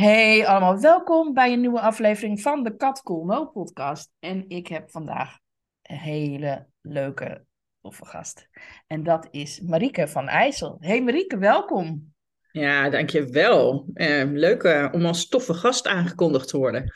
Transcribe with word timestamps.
Hey 0.00 0.46
allemaal, 0.46 0.80
welkom 0.80 1.34
bij 1.34 1.52
een 1.52 1.60
nieuwe 1.60 1.80
aflevering 1.80 2.40
van 2.40 2.62
de 2.62 2.76
Kat 2.76 3.02
Cool 3.02 3.24
No 3.24 3.46
podcast. 3.46 4.10
En 4.18 4.44
ik 4.48 4.66
heb 4.66 4.90
vandaag 4.90 5.38
een 5.82 5.96
hele 5.96 6.66
leuke, 6.80 7.44
toffe 7.80 8.04
gast. 8.04 8.48
En 8.86 9.02
dat 9.02 9.28
is 9.30 9.60
Marieke 9.60 10.08
van 10.08 10.28
IJssel. 10.28 10.76
Hey 10.80 11.02
Marieke, 11.02 11.38
welkom. 11.38 12.14
Ja, 12.52 12.90
dankjewel. 12.90 13.86
Uh, 13.94 14.24
leuk 14.24 14.62
uh, 14.62 14.88
om 14.92 15.06
als 15.06 15.28
toffe 15.28 15.54
gast 15.54 15.86
aangekondigd 15.86 16.48
te 16.48 16.58
worden. 16.58 16.92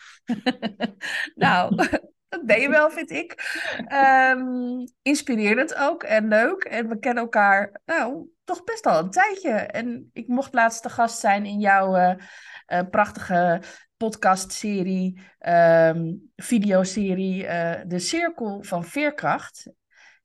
nou, 1.35 1.77
dat 2.29 2.45
ben 2.45 2.61
je 2.61 2.69
wel, 2.69 2.91
vind 2.91 3.11
ik. 3.11 3.61
Um, 4.37 4.85
inspirerend 5.03 5.75
ook 5.75 6.03
en 6.03 6.29
leuk. 6.29 6.63
En 6.63 6.89
we 6.89 6.99
kennen 6.99 7.23
elkaar, 7.23 7.81
nou, 7.85 8.29
toch 8.45 8.65
best 8.65 8.87
al 8.87 8.99
een 8.99 9.11
tijdje. 9.11 9.51
En 9.51 10.11
ik 10.13 10.29
mocht 10.29 10.55
laatste 10.55 10.89
gast 10.89 11.19
zijn 11.19 11.47
in 11.47 11.61
jouw 11.61 11.97
uh, 11.97 12.15
prachtige 12.91 13.63
podcastserie, 13.97 15.21
um, 15.47 16.33
videoserie, 16.37 17.43
De 17.87 17.99
Cirkel 17.99 18.63
van 18.63 18.85
Veerkracht. 18.85 19.71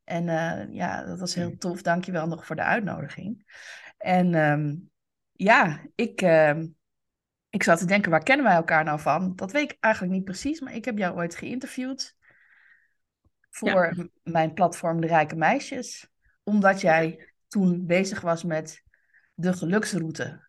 En 0.03 0.25
ja, 0.73 1.05
dat 1.05 1.19
was 1.19 1.35
heel 1.35 1.57
tof. 1.57 1.81
Dank 1.81 2.05
je 2.05 2.11
wel 2.11 2.27
nog 2.27 2.45
voor 2.45 2.55
de 2.55 2.63
uitnodiging. 2.63 3.45
En 3.97 4.33
um, 4.33 4.89
ja, 5.31 5.85
ik, 5.95 6.21
uh, 6.21 6.63
ik 7.49 7.63
zat 7.63 7.79
te 7.79 7.85
denken, 7.85 8.11
waar 8.11 8.23
kennen 8.23 8.45
wij 8.45 8.55
elkaar 8.55 8.83
nou 8.83 8.99
van? 8.99 9.35
Dat 9.35 9.51
weet 9.51 9.71
ik 9.71 9.77
eigenlijk 9.79 10.13
niet 10.13 10.23
precies, 10.23 10.59
maar 10.59 10.75
ik 10.75 10.85
heb 10.85 10.97
jou 10.97 11.15
ooit 11.15 11.35
geïnterviewd 11.35 12.15
voor 13.49 13.95
ja. 13.95 14.07
mijn 14.23 14.53
platform 14.53 15.01
De 15.01 15.07
Rijke 15.07 15.35
Meisjes. 15.35 16.09
Omdat 16.43 16.81
jij 16.81 17.33
toen 17.47 17.85
bezig 17.85 18.21
was 18.21 18.43
met 18.43 18.83
de 19.33 19.53
geluksroute. 19.53 20.48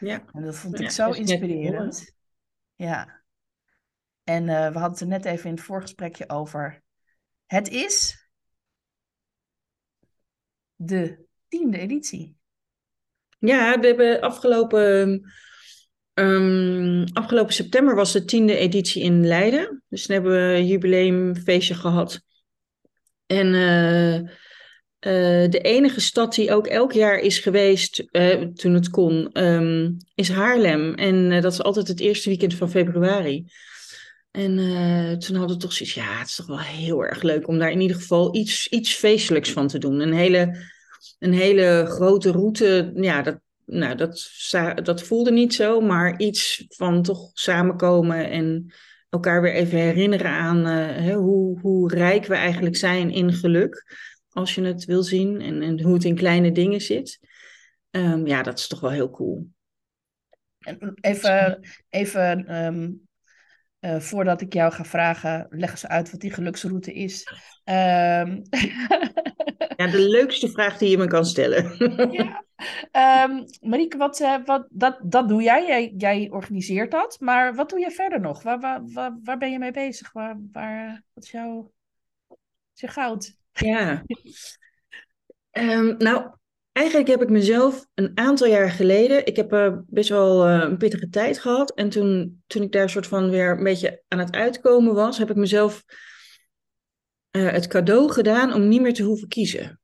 Ja. 0.00 0.24
En 0.32 0.42
dat 0.42 0.56
vond 0.56 0.74
ik 0.74 0.80
ja, 0.80 0.88
zo 0.90 1.10
inspirerend. 1.10 2.14
Ja. 2.74 3.22
En 4.24 4.42
uh, 4.42 4.48
we 4.48 4.78
hadden 4.78 4.90
het 4.90 5.00
er 5.00 5.06
net 5.06 5.24
even 5.24 5.48
in 5.48 5.54
het 5.54 5.64
voorgesprekje 5.64 6.28
over. 6.28 6.82
Het 7.46 7.68
is 7.68 8.28
de 10.74 11.24
tiende 11.48 11.78
editie. 11.78 12.36
Ja, 13.38 13.80
we 13.80 13.86
hebben 13.86 14.20
afgelopen, 14.20 15.22
um, 16.14 17.04
afgelopen 17.12 17.54
september 17.54 17.94
was 17.94 18.12
de 18.12 18.24
tiende 18.24 18.56
editie 18.56 19.02
in 19.02 19.26
Leiden. 19.26 19.82
Dus 19.88 20.06
toen 20.06 20.14
hebben 20.14 20.32
we 20.32 20.56
een 20.56 20.66
jubileumfeestje 20.66 21.74
gehad. 21.74 22.22
En 23.26 23.46
uh, 23.46 24.30
uh, 25.00 25.50
de 25.50 25.60
enige 25.60 26.00
stad 26.00 26.34
die 26.34 26.52
ook 26.52 26.66
elk 26.66 26.92
jaar 26.92 27.18
is 27.18 27.38
geweest, 27.38 28.04
uh, 28.12 28.34
toen 28.34 28.74
het 28.74 28.90
kon, 28.90 29.42
um, 29.42 29.96
is 30.14 30.28
Haarlem. 30.28 30.94
En 30.94 31.40
dat 31.40 31.52
is 31.52 31.62
altijd 31.62 31.88
het 31.88 32.00
eerste 32.00 32.28
weekend 32.28 32.54
van 32.54 32.70
februari. 32.70 33.46
En 34.30 34.56
toen 35.18 35.36
hadden 35.36 35.56
we 35.56 35.62
toch 35.62 35.72
zoiets, 35.72 35.94
ja, 35.94 36.18
het 36.18 36.28
is 36.28 36.34
toch 36.34 36.46
wel 36.46 36.58
heel 36.58 37.04
erg 37.04 37.22
leuk 37.22 37.48
om 37.48 37.58
daar 37.58 37.70
in 37.70 37.80
ieder 37.80 37.96
geval 37.96 38.36
iets, 38.36 38.68
iets 38.68 38.94
feestelijks 38.94 39.50
van 39.50 39.68
te 39.68 39.78
doen. 39.78 40.00
Een 40.00 40.12
hele 40.12 40.68
een 41.18 41.32
hele 41.32 41.84
grote 41.88 42.30
route, 42.30 42.92
ja, 42.94 43.22
dat, 43.22 43.40
nou, 43.64 43.94
dat, 43.94 44.30
dat 44.82 45.02
voelde 45.02 45.32
niet 45.32 45.54
zo, 45.54 45.80
maar 45.80 46.18
iets 46.18 46.64
van 46.68 47.02
toch 47.02 47.30
samenkomen 47.32 48.30
en 48.30 48.72
elkaar 49.08 49.42
weer 49.42 49.52
even 49.52 49.78
herinneren 49.78 50.30
aan 50.30 50.88
hoe, 51.12 51.60
hoe 51.60 51.94
rijk 51.94 52.26
we 52.26 52.34
eigenlijk 52.34 52.76
zijn 52.76 53.10
in 53.10 53.32
geluk, 53.32 53.84
als 54.32 54.54
je 54.54 54.62
het 54.62 54.84
wil 54.84 55.02
zien, 55.02 55.40
en, 55.40 55.62
en 55.62 55.82
hoe 55.82 55.94
het 55.94 56.04
in 56.04 56.14
kleine 56.14 56.52
dingen 56.52 56.80
zit. 56.80 57.20
Um, 57.90 58.26
ja, 58.26 58.42
dat 58.42 58.58
is 58.58 58.66
toch 58.66 58.80
wel 58.80 58.90
heel 58.90 59.10
cool. 59.10 59.46
Even, 61.00 61.60
even 61.88 62.56
um, 62.64 63.08
uh, 63.80 64.00
voordat 64.00 64.40
ik 64.40 64.52
jou 64.52 64.72
ga 64.72 64.84
vragen, 64.84 65.46
leg 65.50 65.70
eens 65.70 65.86
uit 65.86 66.10
wat 66.10 66.20
die 66.20 66.32
geluksroute 66.32 66.92
is. 66.92 67.26
Um... 67.64 68.42
Ja, 69.76 69.86
de 69.86 70.08
leukste 70.08 70.48
vraag 70.48 70.78
die 70.78 70.90
je 70.90 70.98
me 70.98 71.06
kan 71.06 71.24
stellen. 71.24 71.76
Ja. 72.92 73.46
Marieke, 73.60 73.96
wat, 73.96 74.20
uh, 74.20 74.44
wat, 74.44 74.66
dat, 74.70 74.98
dat 75.02 75.28
doe 75.28 75.42
jij. 75.42 75.66
jij. 75.66 75.94
jij. 75.96 76.28
organiseert 76.30 76.90
dat. 76.90 77.20
Maar 77.20 77.54
wat 77.54 77.70
doe 77.70 77.78
je 77.78 77.90
verder 77.90 78.20
nog? 78.20 78.42
Waar, 78.42 78.60
waar, 78.60 78.80
waar, 78.92 79.18
waar 79.22 79.38
ben 79.38 79.50
je 79.50 79.58
mee 79.58 79.70
bezig? 79.70 80.12
Waar, 80.12 80.36
waar, 80.52 81.02
wat 81.12 81.24
is 81.24 81.30
jouw, 81.30 81.72
is 82.74 82.80
je 82.80 82.88
goud? 82.88 83.36
Ja. 83.52 84.04
um, 85.52 85.94
nou, 85.98 86.30
eigenlijk 86.72 87.08
heb 87.08 87.22
ik 87.22 87.28
mezelf 87.28 87.86
een 87.94 88.10
aantal 88.14 88.46
jaar 88.46 88.70
geleden... 88.70 89.26
Ik 89.26 89.36
heb 89.36 89.52
uh, 89.52 89.76
best 89.86 90.08
wel 90.08 90.48
uh, 90.48 90.62
een 90.62 90.76
pittige 90.76 91.08
tijd 91.08 91.38
gehad. 91.38 91.74
En 91.74 91.88
toen, 91.88 92.42
toen 92.46 92.62
ik 92.62 92.72
daar 92.72 92.90
soort 92.90 93.06
van 93.06 93.30
weer 93.30 93.50
een 93.50 93.64
beetje 93.64 94.02
aan 94.08 94.18
het 94.18 94.34
uitkomen 94.34 94.94
was... 94.94 95.18
heb 95.18 95.30
ik 95.30 95.36
mezelf 95.36 95.84
uh, 97.36 97.50
het 97.50 97.66
cadeau 97.66 98.12
gedaan 98.12 98.52
om 98.52 98.68
niet 98.68 98.80
meer 98.80 98.94
te 98.94 99.02
hoeven 99.02 99.28
kiezen. 99.28 99.80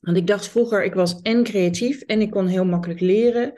Want 0.00 0.16
ik 0.16 0.26
dacht 0.26 0.48
vroeger, 0.48 0.84
ik 0.84 0.94
was 0.94 1.20
en 1.20 1.44
creatief 1.44 2.00
en 2.00 2.20
ik 2.20 2.30
kon 2.30 2.46
heel 2.46 2.64
makkelijk 2.64 3.00
leren. 3.00 3.52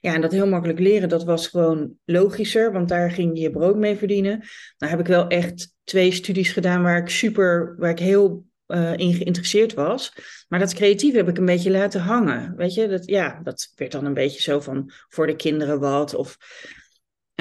Ja, 0.00 0.14
en 0.14 0.20
dat 0.20 0.32
heel 0.32 0.46
makkelijk 0.46 0.78
leren, 0.78 1.08
dat 1.08 1.24
was 1.24 1.48
gewoon 1.48 1.92
logischer, 2.04 2.72
want 2.72 2.88
daar 2.88 3.10
ging 3.10 3.36
je 3.36 3.42
je 3.42 3.50
brood 3.50 3.76
mee 3.76 3.96
verdienen. 3.96 4.44
Nou 4.78 4.92
heb 4.92 5.00
ik 5.00 5.06
wel 5.06 5.26
echt 5.26 5.74
twee 5.84 6.12
studies 6.12 6.52
gedaan 6.52 6.82
waar 6.82 6.98
ik 6.98 7.08
super, 7.08 7.74
waar 7.78 7.90
ik 7.90 7.98
heel 7.98 8.44
uh, 8.66 8.96
in 8.96 9.14
geïnteresseerd 9.14 9.74
was. 9.74 10.12
Maar 10.48 10.58
dat 10.58 10.74
creatief 10.74 11.14
heb 11.14 11.28
ik 11.28 11.38
een 11.38 11.44
beetje 11.44 11.70
laten 11.70 12.00
hangen. 12.00 12.56
Weet 12.56 12.74
je, 12.74 12.88
dat, 12.88 13.06
ja, 13.06 13.40
dat 13.42 13.72
werd 13.74 13.92
dan 13.92 14.04
een 14.04 14.14
beetje 14.14 14.40
zo 14.40 14.60
van 14.60 14.90
voor 15.08 15.26
de 15.26 15.36
kinderen 15.36 15.80
wat. 15.80 16.14
Of 16.14 16.36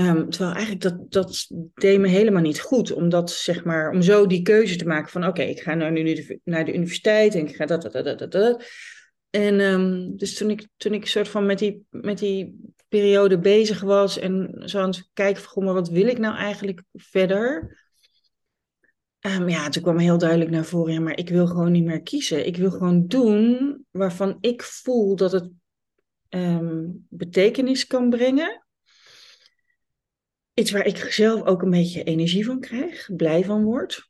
Um, 0.02 0.30
terwijl 0.30 0.54
eigenlijk 0.54 0.82
dat, 0.82 1.12
dat 1.12 1.48
deed 1.74 2.00
me 2.00 2.08
helemaal 2.08 2.42
niet 2.42 2.60
goed. 2.60 2.92
Om, 2.92 3.10
dat, 3.10 3.32
zeg 3.32 3.64
maar, 3.64 3.92
om 3.92 4.02
zo 4.02 4.28
die 4.28 4.42
keuze 4.42 4.76
te 4.76 4.88
maken 4.88 5.12
van 5.12 5.28
oké, 5.28 5.42
ik 5.42 5.62
ga 5.62 5.74
nou 5.74 5.92
nu 5.92 6.40
naar 6.44 6.66
de 6.66 6.74
universiteit 6.74 7.36
en 7.36 7.48
ik 7.48 7.56
ga 7.56 7.66
dat, 7.66 7.82
dat, 7.82 7.94
dat, 7.94 8.20
dat, 8.20 8.32
dat. 8.32 8.64
En 9.30 9.60
um, 9.60 10.18
dus 10.18 10.38
toen 10.38 10.50
ik, 10.50 10.68
toen 10.78 10.94
ik 10.94 11.06
soort 11.06 11.28
van 11.28 11.46
met 11.46 11.60
die, 11.60 11.86
met 11.90 12.18
die 12.18 12.60
periode 12.88 13.40
bezig 13.40 13.82
was 13.82 14.20
en 14.20 14.62
zo 14.66 14.80
aan 14.80 14.90
het 14.90 15.10
kijken 15.14 15.42
van, 15.42 15.64
maar 15.64 15.74
wat 15.74 15.90
wil 15.90 16.08
ik 16.08 16.18
nou 16.18 16.36
eigenlijk 16.36 16.84
verder? 16.94 17.78
Um, 19.26 19.50
ja, 19.50 19.70
toen 19.70 19.84
kwam 19.84 19.98
heel 19.98 20.18
duidelijk 20.18 20.50
naar 20.50 20.66
voren, 20.66 20.94
ja, 20.94 21.00
maar 21.00 21.18
ik 21.18 21.30
wil 21.30 21.48
gewoon 21.48 21.72
niet 21.72 21.86
meer 21.86 22.02
kiezen. 22.02 22.46
Ik 22.46 22.58
wil 22.58 22.72
gewoon 22.72 23.08
doen 23.08 23.86
waarvan 23.92 24.38
ik 24.42 24.64
voel 24.64 25.16
dat 25.16 25.32
het 25.32 25.50
betekenis 27.10 27.88
kan 27.88 28.10
brengen 28.10 28.66
iets 30.56 30.72
waar 30.72 30.86
ik 30.86 30.98
zelf 30.98 31.44
ook 31.44 31.62
een 31.62 31.70
beetje 31.70 32.04
energie 32.04 32.46
van 32.46 32.60
krijg, 32.60 33.16
blij 33.16 33.44
van 33.44 33.64
word. 33.64 34.10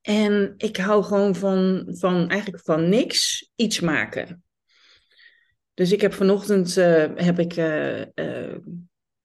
En 0.00 0.54
ik 0.56 0.76
hou 0.76 1.04
gewoon 1.04 1.34
van, 1.34 1.86
van 1.88 2.28
eigenlijk 2.28 2.64
van 2.64 2.88
niks 2.88 3.50
iets 3.56 3.80
maken. 3.80 4.44
Dus 5.74 5.92
ik 5.92 6.00
heb 6.00 6.12
vanochtend 6.12 6.76
uh, 6.76 7.06
heb 7.14 7.38
ik, 7.38 7.56
uh, 7.56 8.00
uh, 8.00 8.56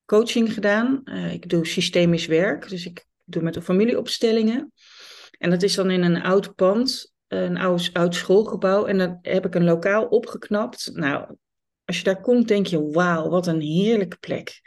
coaching 0.05 0.53
gedaan. 0.53 1.05
ik 1.31 1.49
doe 1.49 1.65
systemisch 1.65 2.25
werk, 2.25 2.69
dus 2.69 2.85
ik 2.85 3.07
doe 3.31 3.43
met 3.43 3.53
de 3.53 3.61
familieopstellingen. 3.61 4.71
En 5.37 5.49
dat 5.49 5.63
is 5.63 5.75
dan 5.75 5.91
in 5.91 6.03
een 6.03 6.21
oud 6.21 6.55
pand, 6.55 7.13
een 7.27 7.57
oud, 7.57 7.89
oud 7.93 8.15
schoolgebouw. 8.15 8.85
En 8.85 8.97
dan 8.97 9.19
heb 9.21 9.45
ik 9.45 9.55
een 9.55 9.63
lokaal 9.63 10.05
opgeknapt. 10.05 10.91
Nou, 10.93 11.35
als 11.85 11.97
je 11.97 12.03
daar 12.03 12.21
komt, 12.21 12.47
denk 12.47 12.67
je: 12.67 12.89
wauw, 12.89 13.29
wat 13.29 13.47
een 13.47 13.61
heerlijke 13.61 14.17
plek. 14.17 14.61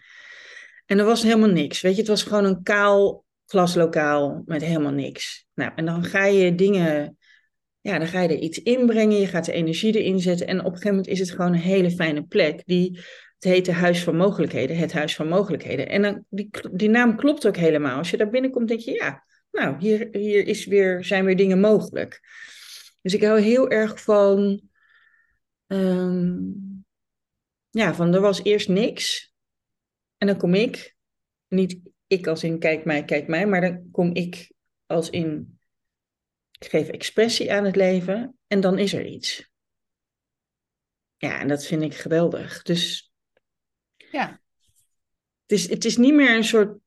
En 0.87 0.99
er 0.99 1.05
was 1.05 1.23
helemaal 1.23 1.49
niks. 1.49 1.81
Weet 1.81 1.93
je, 1.93 2.01
het 2.01 2.09
was 2.09 2.23
gewoon 2.23 2.45
een 2.45 2.63
kaal 2.63 3.25
klaslokaal 3.47 4.43
met 4.45 4.63
helemaal 4.63 4.93
niks. 4.93 5.47
Nou, 5.55 5.73
en 5.77 5.85
dan 5.85 6.05
ga 6.05 6.25
je 6.25 6.55
dingen, 6.55 7.19
ja, 7.81 7.99
dan 7.99 8.07
ga 8.07 8.21
je 8.21 8.29
er 8.29 8.39
iets 8.39 8.59
inbrengen. 8.59 9.21
Je 9.21 9.27
gaat 9.27 9.45
de 9.45 9.53
energie 9.53 10.01
erin 10.01 10.21
zetten. 10.21 10.47
En 10.47 10.59
op 10.59 10.65
een 10.65 10.71
gegeven 10.71 10.91
moment 10.91 11.09
is 11.09 11.19
het 11.19 11.31
gewoon 11.31 11.53
een 11.53 11.59
hele 11.59 11.91
fijne 11.91 12.23
plek. 12.23 12.63
Die, 12.67 13.01
het 13.43 13.53
heet 13.53 13.65
de 13.65 13.73
Huis 13.73 14.05
van 14.05 14.17
Mogelijkheden. 14.17 14.77
Het 14.77 14.93
Huis 14.93 15.15
van 15.15 15.29
Mogelijkheden. 15.29 15.89
En 15.89 16.03
dan, 16.03 16.25
die, 16.29 16.51
die 16.73 16.89
naam 16.89 17.17
klopt 17.17 17.47
ook 17.47 17.57
helemaal. 17.57 17.99
Als 17.99 18.11
je 18.11 18.17
daar 18.17 18.31
binnenkomt, 18.31 18.69
denk 18.69 18.81
je, 18.81 18.93
ja, 18.93 19.25
nou, 19.51 19.77
hier, 19.79 20.09
hier 20.13 20.47
is 20.47 20.67
weer, 20.67 21.05
zijn 21.05 21.25
weer 21.25 21.37
dingen 21.37 21.61
mogelijk. 21.61 22.21
Dus 23.01 23.15
ik 23.15 23.23
hou 23.23 23.41
heel 23.41 23.71
erg 23.71 24.03
van, 24.03 24.69
ehm, 25.67 26.39
ja, 27.71 27.95
van 27.95 28.15
er 28.15 28.21
was 28.21 28.43
eerst 28.43 28.69
niks. 28.69 29.35
En 30.17 30.27
dan 30.27 30.37
kom 30.37 30.55
ik, 30.55 30.97
niet 31.49 31.81
ik 32.07 32.27
als 32.27 32.45
in 32.45 32.59
kijk 32.59 32.85
mij, 32.85 33.05
kijk 33.05 33.27
mij, 33.27 33.47
maar 33.47 33.61
dan 33.61 33.91
kom 33.91 34.15
ik 34.15 34.53
als 34.87 35.11
in, 35.11 35.59
ik 36.59 36.69
geef 36.71 36.89
expressie 36.89 37.53
aan 37.53 37.65
het 37.65 37.77
leven 37.77 38.39
en 38.47 38.61
dan 38.61 38.79
is 38.79 38.93
er 38.93 39.07
iets. 39.07 39.51
Ja, 41.17 41.41
en 41.41 41.49
dat 41.49 41.67
vind 41.67 41.83
ik 41.83 41.95
geweldig. 41.95 42.63
Dus 42.63 43.12
Ja, 44.13 44.41
het 45.47 45.59
is, 45.61 45.69
het 45.69 45.85
is 45.85 45.97
niet 45.97 46.15
meer 46.15 46.37
een 46.37 46.45
soort 46.45 46.79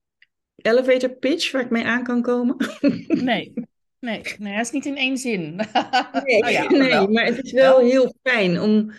elevator 0.56 1.10
pitch 1.10 1.52
waar 1.52 1.62
ik 1.62 1.70
mee 1.70 1.86
aan 1.86 2.04
kan 2.04 2.22
komen. 2.22 2.56
nee. 3.08 3.54
Nee, 4.00 4.22
nee, 4.38 4.56
dat 4.56 4.66
is 4.66 4.72
niet 4.72 4.86
in 4.86 4.98
één 4.98 5.18
zin. 5.18 5.56
Nee, 6.26 6.40
Nou 6.40 6.52
ja, 6.52 6.70
nee 6.82 6.90
wel. 6.90 7.08
maar 7.08 7.26
het 7.26 7.44
is 7.44 7.52
wel 7.52 7.78
Wel. 7.78 7.90
heel 7.90 8.16
fijn 8.24 8.60
om, 8.60 8.92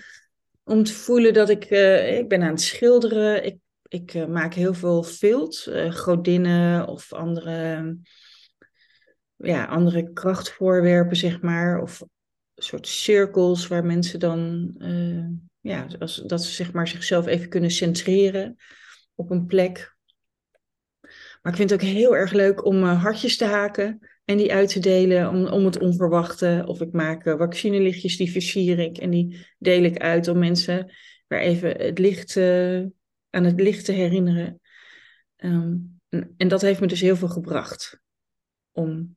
om 0.64 0.82
te 0.84 0.92
voelen 0.92 1.34
dat 1.34 1.48
ik... 1.48 1.64
eh, 1.64 2.18
ik 2.18 2.28
ben 2.28 2.42
aan 2.42 2.48
het 2.50 2.60
schilderen. 2.60 3.44
Ik, 3.44 3.56
ik 3.88 4.14
eh, 4.14 4.26
maak 4.26 4.54
heel 4.54 4.74
veel 4.74 5.02
vilt. 5.02 5.66
eh, 5.66 5.92
godinnen 5.92 6.88
of 6.88 7.12
andere, 7.12 7.96
ja, 9.36 9.64
andere 9.64 10.12
krachtvoorwerpen, 10.12 11.16
zeg 11.16 11.40
maar. 11.40 11.82
Of 11.82 12.02
soort 12.54 12.86
cirkels 12.86 13.66
waar 13.66 13.84
mensen 13.84 14.20
dan... 14.20 14.74
eh, 15.68 15.76
ja, 15.76 15.86
als, 15.98 16.16
dat 16.16 16.44
ze 16.44 16.52
zeg 16.52 16.72
maar, 16.72 16.88
zichzelf 16.88 17.26
even 17.26 17.48
kunnen 17.48 17.70
centreren 17.70 18.56
op 19.14 19.30
een 19.30 19.46
plek. 19.46 19.96
Maar 21.42 21.52
ik 21.52 21.58
vind 21.58 21.70
het 21.70 21.80
ook 21.82 21.86
heel 21.86 22.16
erg 22.16 22.32
leuk 22.32 22.64
om 22.64 22.82
eh, 22.82 23.02
hartjes 23.02 23.36
te 23.36 23.44
haken 23.44 24.08
en 24.24 24.36
die 24.36 24.52
uit 24.52 24.68
te 24.68 24.80
delen 24.80 25.28
om, 25.28 25.46
om 25.46 25.64
het 25.64 25.78
onverwachte. 25.78 26.64
Of 26.66 26.80
ik 26.80 26.92
maak 26.92 27.26
uh, 27.26 27.36
vaccinelichtjes, 27.36 28.16
die 28.16 28.30
versier 28.30 28.78
ik 28.78 28.98
en 28.98 29.10
die 29.10 29.46
deel 29.58 29.82
ik 29.82 29.98
uit 29.98 30.28
om 30.28 30.38
mensen 30.38 30.92
weer 31.26 31.40
even 31.40 31.70
het 31.70 31.98
licht, 31.98 32.36
uh, 32.36 32.84
aan 33.30 33.44
het 33.44 33.60
licht 33.60 33.84
te 33.84 33.92
herinneren. 33.92 34.60
Um, 35.36 36.00
en, 36.08 36.34
en, 36.36 36.48
dat 36.48 36.60
heeft 36.60 36.80
me 36.80 36.86
dus 36.86 37.00
heel 37.00 37.16
veel 37.16 37.28
gebracht. 37.28 38.00
Om, 38.72 39.16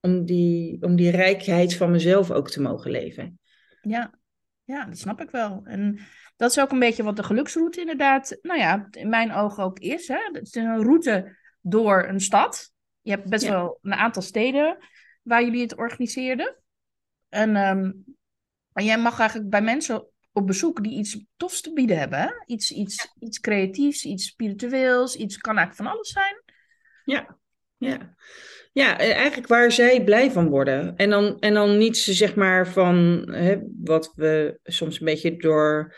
om, 0.00 0.24
die, 0.24 0.82
om 0.82 0.96
die 0.96 1.10
rijkheid 1.10 1.74
van 1.74 1.90
mezelf 1.90 2.30
ook 2.30 2.50
te 2.50 2.60
mogen 2.60 2.90
leven. 2.90 3.40
Ja, 3.80 4.18
ja, 4.68 4.84
dat 4.84 4.98
snap 4.98 5.20
ik 5.20 5.30
wel. 5.30 5.60
En 5.64 5.98
dat 6.36 6.50
is 6.50 6.60
ook 6.60 6.70
een 6.70 6.78
beetje 6.78 7.02
wat 7.02 7.16
de 7.16 7.22
geluksroute 7.22 7.80
inderdaad, 7.80 8.38
nou 8.42 8.58
ja, 8.58 8.88
in 8.90 9.08
mijn 9.08 9.32
ogen 9.32 9.64
ook 9.64 9.78
is. 9.78 10.08
Hè? 10.08 10.18
Het 10.32 10.46
is 10.46 10.54
een 10.54 10.82
route 10.82 11.36
door 11.60 12.04
een 12.04 12.20
stad. 12.20 12.72
Je 13.00 13.10
hebt 13.10 13.28
best 13.28 13.44
ja. 13.44 13.50
wel 13.50 13.78
een 13.82 13.94
aantal 13.94 14.22
steden 14.22 14.78
waar 15.22 15.44
jullie 15.44 15.62
het 15.62 15.76
organiseerden. 15.76 16.56
En, 17.28 17.56
um, 17.56 18.04
en 18.72 18.84
jij 18.84 18.98
mag 18.98 19.18
eigenlijk 19.18 19.50
bij 19.50 19.62
mensen 19.62 20.08
op 20.32 20.46
bezoek 20.46 20.82
die 20.82 20.98
iets 20.98 21.24
tofs 21.36 21.60
te 21.60 21.72
bieden 21.72 21.98
hebben. 21.98 22.18
Hè? 22.18 22.30
Iets, 22.46 22.70
iets, 22.70 23.02
ja. 23.02 23.26
iets 23.26 23.40
creatiefs, 23.40 24.04
iets 24.04 24.26
spiritueels, 24.26 25.16
iets 25.16 25.36
kan 25.38 25.56
eigenlijk 25.56 25.88
van 25.88 25.96
alles 25.96 26.08
zijn. 26.08 26.42
Ja, 27.04 27.38
ja. 27.76 28.14
Ja, 28.78 28.98
eigenlijk 28.98 29.46
waar 29.46 29.72
zij 29.72 30.04
blij 30.04 30.30
van 30.30 30.48
worden. 30.48 30.96
En 30.96 31.10
dan, 31.10 31.38
en 31.38 31.54
dan 31.54 31.78
niet 31.78 31.96
zeg 31.96 32.34
maar 32.34 32.68
van 32.68 33.28
hè, 33.30 33.56
wat 33.82 34.12
we 34.14 34.58
soms 34.62 35.00
een 35.00 35.04
beetje 35.04 35.36
door, 35.36 35.94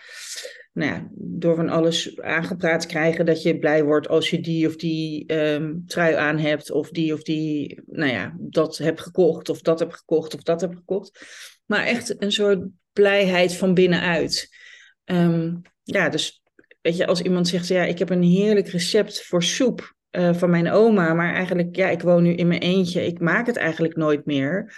nou 0.73 0.93
ja, 0.93 1.09
door 1.15 1.56
van 1.56 1.69
alles 1.69 2.21
aangepraat 2.21 2.87
krijgen. 2.87 3.27
Dat 3.27 3.43
je 3.43 3.59
blij 3.59 3.85
wordt 3.85 4.09
als 4.09 4.31
je 4.31 4.41
die 4.41 4.67
of 4.67 4.77
die 4.77 5.35
um, 5.35 5.82
trui 5.87 6.15
aan 6.15 6.38
hebt. 6.38 6.71
Of 6.71 6.91
die 6.91 7.12
of 7.12 7.23
die, 7.23 7.82
nou 7.87 8.11
ja, 8.11 8.37
dat 8.38 8.79
hebt 8.79 9.00
gekocht. 9.00 9.49
Of 9.49 9.61
dat 9.61 9.79
heb 9.79 9.93
gekocht. 9.93 10.35
Of 10.35 10.43
dat 10.43 10.61
heb 10.61 10.75
gekocht. 10.75 11.27
Maar 11.67 11.85
echt 11.85 12.23
een 12.23 12.32
soort 12.32 12.65
blijheid 12.93 13.56
van 13.56 13.75
binnenuit. 13.75 14.56
Um, 15.05 15.61
ja, 15.82 16.09
dus 16.09 16.43
weet 16.81 16.97
je, 16.97 17.06
als 17.06 17.23
iemand 17.23 17.49
zegt, 17.49 17.69
ja, 17.69 17.85
ik 17.85 17.99
heb 17.99 18.11
een 18.11 18.23
heerlijk 18.23 18.69
recept 18.69 19.23
voor 19.23 19.43
soep. 19.43 19.99
Uh, 20.10 20.34
van 20.34 20.50
mijn 20.50 20.70
oma. 20.70 21.14
Maar 21.14 21.34
eigenlijk, 21.34 21.76
ja, 21.76 21.88
ik 21.88 22.02
woon 22.02 22.22
nu 22.22 22.34
in 22.34 22.48
mijn 22.48 22.60
eentje. 22.60 23.06
Ik 23.06 23.20
maak 23.20 23.46
het 23.46 23.56
eigenlijk 23.56 23.96
nooit 23.96 24.26
meer. 24.26 24.74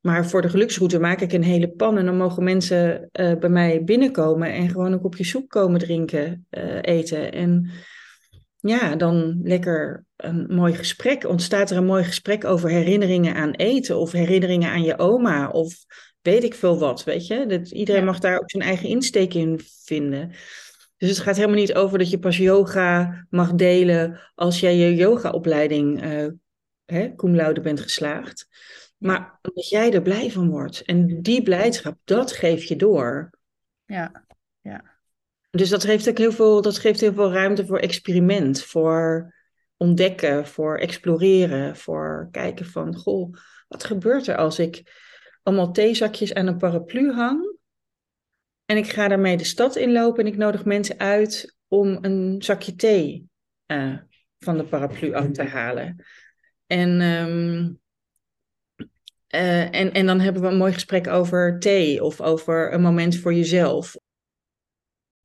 Maar 0.00 0.26
voor 0.26 0.42
de 0.42 0.48
geluksroute 0.48 0.98
maak 0.98 1.20
ik 1.20 1.32
een 1.32 1.42
hele 1.42 1.68
pan. 1.68 1.98
En 1.98 2.04
dan 2.04 2.16
mogen 2.16 2.44
mensen 2.44 3.08
uh, 3.12 3.34
bij 3.34 3.48
mij 3.48 3.84
binnenkomen 3.84 4.52
en 4.52 4.68
gewoon 4.68 4.92
een 4.92 5.00
kopje 5.00 5.24
soep 5.24 5.48
komen 5.48 5.80
drinken, 5.80 6.46
uh, 6.50 6.78
eten. 6.80 7.32
En 7.32 7.70
ja, 8.58 8.96
dan 8.96 9.40
lekker 9.42 10.04
een 10.16 10.46
mooi 10.48 10.74
gesprek. 10.74 11.28
Ontstaat 11.28 11.70
er 11.70 11.76
een 11.76 11.84
mooi 11.84 12.04
gesprek 12.04 12.44
over 12.44 12.70
herinneringen 12.70 13.34
aan 13.34 13.50
eten 13.50 13.96
of 13.96 14.12
herinneringen 14.12 14.70
aan 14.70 14.82
je 14.82 14.98
oma 14.98 15.48
of 15.48 15.74
weet 16.22 16.44
ik 16.44 16.54
veel 16.54 16.78
wat, 16.78 17.04
weet 17.04 17.26
je. 17.26 17.46
Dat, 17.46 17.70
iedereen 17.70 18.00
ja. 18.00 18.06
mag 18.06 18.18
daar 18.18 18.38
ook 18.38 18.50
zijn 18.50 18.62
eigen 18.62 18.88
insteek 18.88 19.34
in 19.34 19.60
vinden. 19.84 20.32
Dus 21.02 21.10
het 21.10 21.20
gaat 21.20 21.36
helemaal 21.36 21.56
niet 21.56 21.74
over 21.74 21.98
dat 21.98 22.10
je 22.10 22.18
pas 22.18 22.36
yoga 22.36 23.26
mag 23.30 23.52
delen 23.52 24.20
als 24.34 24.60
jij 24.60 24.76
je 24.76 24.94
yogaopleiding 24.94 26.04
uh, 26.04 26.28
hè, 26.84 27.14
cum 27.14 27.34
laude 27.34 27.60
bent 27.60 27.80
geslaagd. 27.80 28.48
Maar 28.98 29.38
omdat 29.42 29.68
jij 29.68 29.92
er 29.92 30.02
blij 30.02 30.30
van 30.30 30.50
wordt. 30.50 30.82
En 30.82 31.22
die 31.22 31.42
blijdschap, 31.42 31.98
dat 32.04 32.32
geef 32.32 32.64
je 32.64 32.76
door. 32.76 33.30
Ja, 33.84 34.24
ja. 34.60 34.84
Dus 35.50 35.68
dat 35.68 35.84
geeft 35.84 36.08
ook 36.08 36.18
heel 36.18 36.32
veel, 36.32 36.62
dat 36.62 36.78
geeft 36.78 37.00
heel 37.00 37.12
veel 37.12 37.32
ruimte 37.32 37.66
voor 37.66 37.78
experiment, 37.78 38.62
voor 38.62 39.34
ontdekken, 39.76 40.46
voor 40.46 40.78
exploreren, 40.78 41.76
voor 41.76 42.28
kijken 42.30 42.66
van, 42.66 42.96
goh, 42.96 43.34
wat 43.68 43.84
gebeurt 43.84 44.26
er 44.26 44.36
als 44.36 44.58
ik 44.58 44.82
allemaal 45.42 45.72
theezakjes 45.72 46.34
aan 46.34 46.46
een 46.46 46.58
paraplu 46.58 47.12
hang? 47.12 47.60
En 48.64 48.76
ik 48.76 48.90
ga 48.90 49.08
daarmee 49.08 49.36
de 49.36 49.44
stad 49.44 49.76
inlopen 49.76 50.24
en 50.24 50.32
ik 50.32 50.36
nodig 50.36 50.64
mensen 50.64 50.98
uit 50.98 51.56
om 51.68 51.98
een 52.00 52.42
zakje 52.42 52.74
thee 52.74 53.28
uh, 53.66 53.98
van 54.38 54.56
de 54.56 54.64
paraplu 54.64 55.14
af 55.14 55.30
te 55.30 55.42
halen. 55.42 56.04
En, 56.66 57.00
um, 57.00 57.80
uh, 59.28 59.74
en, 59.74 59.92
en 59.92 60.06
dan 60.06 60.20
hebben 60.20 60.42
we 60.42 60.48
een 60.48 60.56
mooi 60.56 60.72
gesprek 60.72 61.06
over 61.06 61.58
thee 61.58 62.04
of 62.04 62.20
over 62.20 62.72
een 62.72 62.82
moment 62.82 63.16
voor 63.16 63.34
jezelf. 63.34 63.96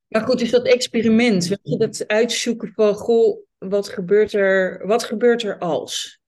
Maar 0.08 0.22
goed, 0.22 0.40
dus 0.40 0.52
dat 0.52 0.66
experiment, 0.66 1.48
weet 1.48 1.60
je, 1.62 1.78
dat 1.78 2.08
uitzoeken 2.08 2.72
van, 2.74 2.94
goh, 2.94 3.46
wat 3.58 3.90
gebeurt 3.90 4.34
er, 4.34 4.88
wat 4.88 5.04
gebeurt 5.04 5.44
er 5.44 5.58
als? 5.58 6.20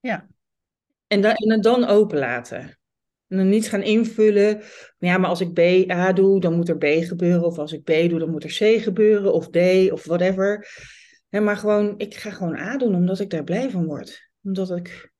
Ja. 0.00 0.28
En, 1.06 1.20
da 1.20 1.34
en 1.34 1.50
het 1.50 1.62
dan 1.62 1.84
openlaten. 1.84 2.77
Niet 3.28 3.68
gaan 3.68 3.82
invullen. 3.82 4.62
Ja, 4.98 5.18
maar 5.18 5.30
als 5.30 5.40
ik 5.40 5.52
B, 5.52 5.90
A 5.90 6.12
doe, 6.12 6.40
dan 6.40 6.54
moet 6.54 6.68
er 6.68 6.78
B 6.78 6.84
gebeuren. 6.84 7.44
Of 7.44 7.58
als 7.58 7.72
ik 7.72 7.82
B 7.82 7.92
doe, 8.08 8.18
dan 8.18 8.30
moet 8.30 8.44
er 8.44 8.76
C 8.76 8.82
gebeuren. 8.82 9.32
Of 9.32 9.48
D, 9.48 9.56
of 9.90 10.04
whatever. 10.04 10.66
Ja, 11.28 11.40
maar 11.40 11.56
gewoon, 11.56 11.94
ik 11.98 12.14
ga 12.14 12.30
gewoon 12.30 12.56
A 12.56 12.76
doen, 12.76 12.94
omdat 12.94 13.20
ik 13.20 13.30
daar 13.30 13.44
blij 13.44 13.70
van 13.70 13.84
word. 13.84 14.30
Omdat 14.42 14.70
ik, 14.70 15.12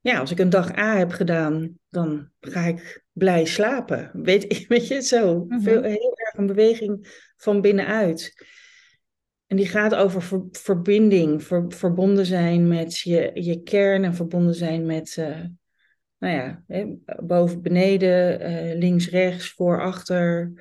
ja, 0.00 0.18
als 0.18 0.30
ik 0.30 0.38
een 0.38 0.50
dag 0.50 0.76
A 0.76 0.96
heb 0.96 1.10
gedaan, 1.10 1.78
dan 1.88 2.30
ga 2.40 2.60
ik 2.60 3.04
blij 3.12 3.44
slapen. 3.44 4.10
Weet, 4.12 4.58
weet 4.68 4.88
je, 4.88 5.02
zo. 5.02 5.34
Mm 5.34 5.50
-hmm. 5.50 5.62
Veel, 5.62 5.82
heel 5.82 6.18
erg 6.18 6.34
een 6.36 6.46
beweging 6.46 7.06
van 7.36 7.60
binnenuit. 7.60 8.32
En 9.46 9.56
die 9.56 9.66
gaat 9.66 9.94
over 9.94 10.22
ver, 10.22 10.44
verbinding, 10.50 11.42
ver, 11.42 11.64
verbonden 11.68 12.26
zijn 12.26 12.68
met 12.68 12.98
je, 12.98 13.30
je 13.34 13.62
kern 13.62 14.04
en 14.04 14.14
verbonden 14.14 14.54
zijn 14.54 14.86
met... 14.86 15.16
Uh, 15.18 15.40
nou 16.22 16.34
ja, 16.34 16.62
hè, 16.66 16.86
boven, 17.22 17.62
beneden, 17.62 18.50
uh, 18.50 18.78
links, 18.78 19.08
rechts, 19.08 19.52
voor, 19.52 19.80
achter. 19.80 20.52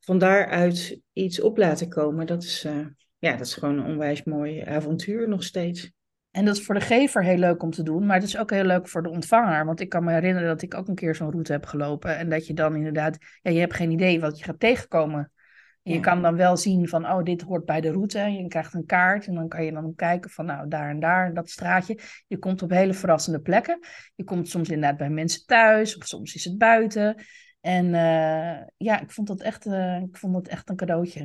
Van 0.00 0.18
daaruit 0.18 1.00
iets 1.12 1.40
op 1.40 1.56
laten 1.56 1.88
komen. 1.88 2.26
Dat 2.26 2.42
is, 2.42 2.64
uh, 2.64 2.86
ja, 3.18 3.32
dat 3.36 3.46
is 3.46 3.54
gewoon 3.54 3.78
een 3.78 3.84
onwijs 3.84 4.22
mooi 4.22 4.60
avontuur 4.60 5.28
nog 5.28 5.42
steeds. 5.42 5.92
En 6.30 6.44
dat 6.44 6.56
is 6.56 6.64
voor 6.64 6.74
de 6.74 6.80
gever 6.80 7.24
heel 7.24 7.36
leuk 7.36 7.62
om 7.62 7.70
te 7.70 7.82
doen, 7.82 8.06
maar 8.06 8.16
het 8.16 8.24
is 8.24 8.38
ook 8.38 8.50
heel 8.50 8.64
leuk 8.64 8.88
voor 8.88 9.02
de 9.02 9.10
ontvanger. 9.10 9.64
Want 9.64 9.80
ik 9.80 9.88
kan 9.88 10.04
me 10.04 10.12
herinneren 10.12 10.48
dat 10.48 10.62
ik 10.62 10.74
ook 10.74 10.88
een 10.88 10.94
keer 10.94 11.14
zo'n 11.14 11.30
route 11.30 11.52
heb 11.52 11.66
gelopen. 11.66 12.16
En 12.16 12.28
dat 12.28 12.46
je 12.46 12.54
dan 12.54 12.76
inderdaad, 12.76 13.18
ja, 13.42 13.50
je 13.50 13.60
hebt 13.60 13.74
geen 13.74 13.90
idee 13.90 14.20
wat 14.20 14.38
je 14.38 14.44
gaat 14.44 14.60
tegenkomen. 14.60 15.32
Je 15.86 16.00
kan 16.00 16.22
dan 16.22 16.36
wel 16.36 16.56
zien 16.56 16.88
van, 16.88 17.06
oh, 17.06 17.22
dit 17.22 17.42
hoort 17.42 17.64
bij 17.64 17.80
de 17.80 17.90
route. 17.90 18.18
Je 18.18 18.48
krijgt 18.48 18.74
een 18.74 18.86
kaart 18.86 19.26
en 19.26 19.34
dan 19.34 19.48
kan 19.48 19.64
je 19.64 19.72
dan 19.72 19.94
kijken 19.94 20.30
van, 20.30 20.46
nou, 20.46 20.68
daar 20.68 20.90
en 20.90 21.00
daar, 21.00 21.34
dat 21.34 21.50
straatje. 21.50 21.98
Je 22.26 22.38
komt 22.38 22.62
op 22.62 22.70
hele 22.70 22.94
verrassende 22.94 23.40
plekken. 23.40 23.78
Je 24.14 24.24
komt 24.24 24.48
soms 24.48 24.68
inderdaad 24.68 24.98
bij 24.98 25.10
mensen 25.10 25.46
thuis 25.46 25.96
of 25.96 26.06
soms 26.06 26.34
is 26.34 26.44
het 26.44 26.58
buiten. 26.58 27.24
En 27.60 27.86
uh, 27.86 28.62
ja, 28.76 29.00
ik 29.00 29.10
vond 29.10 29.28
dat 29.28 29.40
echt, 29.40 29.66
uh, 29.66 30.00
ik 30.00 30.16
vond 30.16 30.34
dat 30.34 30.48
echt 30.48 30.68
een 30.68 30.76
cadeautje. 30.76 31.20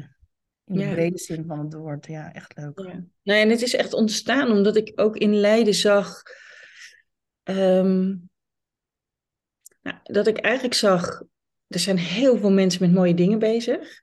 In 0.66 0.76
de 0.76 0.80
ja. 0.80 0.92
brede 0.92 1.18
zin 1.18 1.46
van 1.48 1.60
het 1.60 1.74
woord. 1.74 2.06
Ja, 2.06 2.34
echt 2.34 2.58
leuk. 2.58 2.80
Ja. 2.80 3.04
Nee, 3.24 3.42
en 3.42 3.50
het 3.50 3.62
is 3.62 3.76
echt 3.76 3.94
ontstaan 3.94 4.52
omdat 4.52 4.76
ik 4.76 4.92
ook 4.96 5.18
in 5.18 5.34
Leiden 5.34 5.74
zag... 5.74 6.22
Um, 7.44 8.30
nou, 9.82 9.98
dat 10.04 10.28
ik 10.28 10.38
eigenlijk 10.38 10.76
zag... 10.76 11.24
Er 11.68 11.80
zijn 11.80 11.98
heel 11.98 12.38
veel 12.38 12.52
mensen 12.52 12.82
met 12.82 12.94
mooie 12.94 13.14
dingen 13.14 13.40
bezig. 13.40 14.02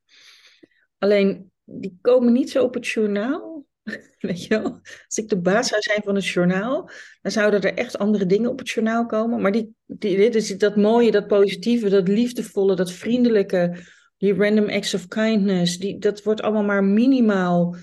Alleen, 0.99 1.51
die 1.65 1.99
komen 2.01 2.33
niet 2.33 2.51
zo 2.51 2.65
op 2.65 2.75
het 2.75 2.87
journaal. 2.87 3.67
Weet 4.19 4.43
je 4.43 4.49
wel? 4.49 4.81
Als 5.07 5.19
ik 5.19 5.29
de 5.29 5.41
baas 5.41 5.69
zou 5.69 5.83
zijn 5.83 6.03
van 6.05 6.15
het 6.15 6.27
journaal, 6.27 6.91
dan 7.23 7.33
zouden 7.33 7.63
er 7.63 7.75
echt 7.75 7.99
andere 7.99 8.27
dingen 8.27 8.51
op 8.51 8.59
het 8.59 8.69
journaal 8.69 9.07
komen. 9.07 9.41
Maar 9.41 9.53
die, 9.53 9.75
die, 9.87 10.17
is 10.17 10.59
dat 10.59 10.77
mooie, 10.77 11.11
dat 11.11 11.27
positieve, 11.27 11.89
dat 11.89 12.09
liefdevolle, 12.09 12.77
dat 12.77 12.93
vriendelijke, 12.93 13.77
die 14.17 14.35
random 14.35 14.69
acts 14.69 14.95
of 14.95 15.09
kindness, 15.09 15.79
die, 15.79 15.99
dat 15.99 16.23
wordt 16.23 16.43
allemaal 16.43 16.65
maar 16.65 16.85
minimaal. 16.85 17.77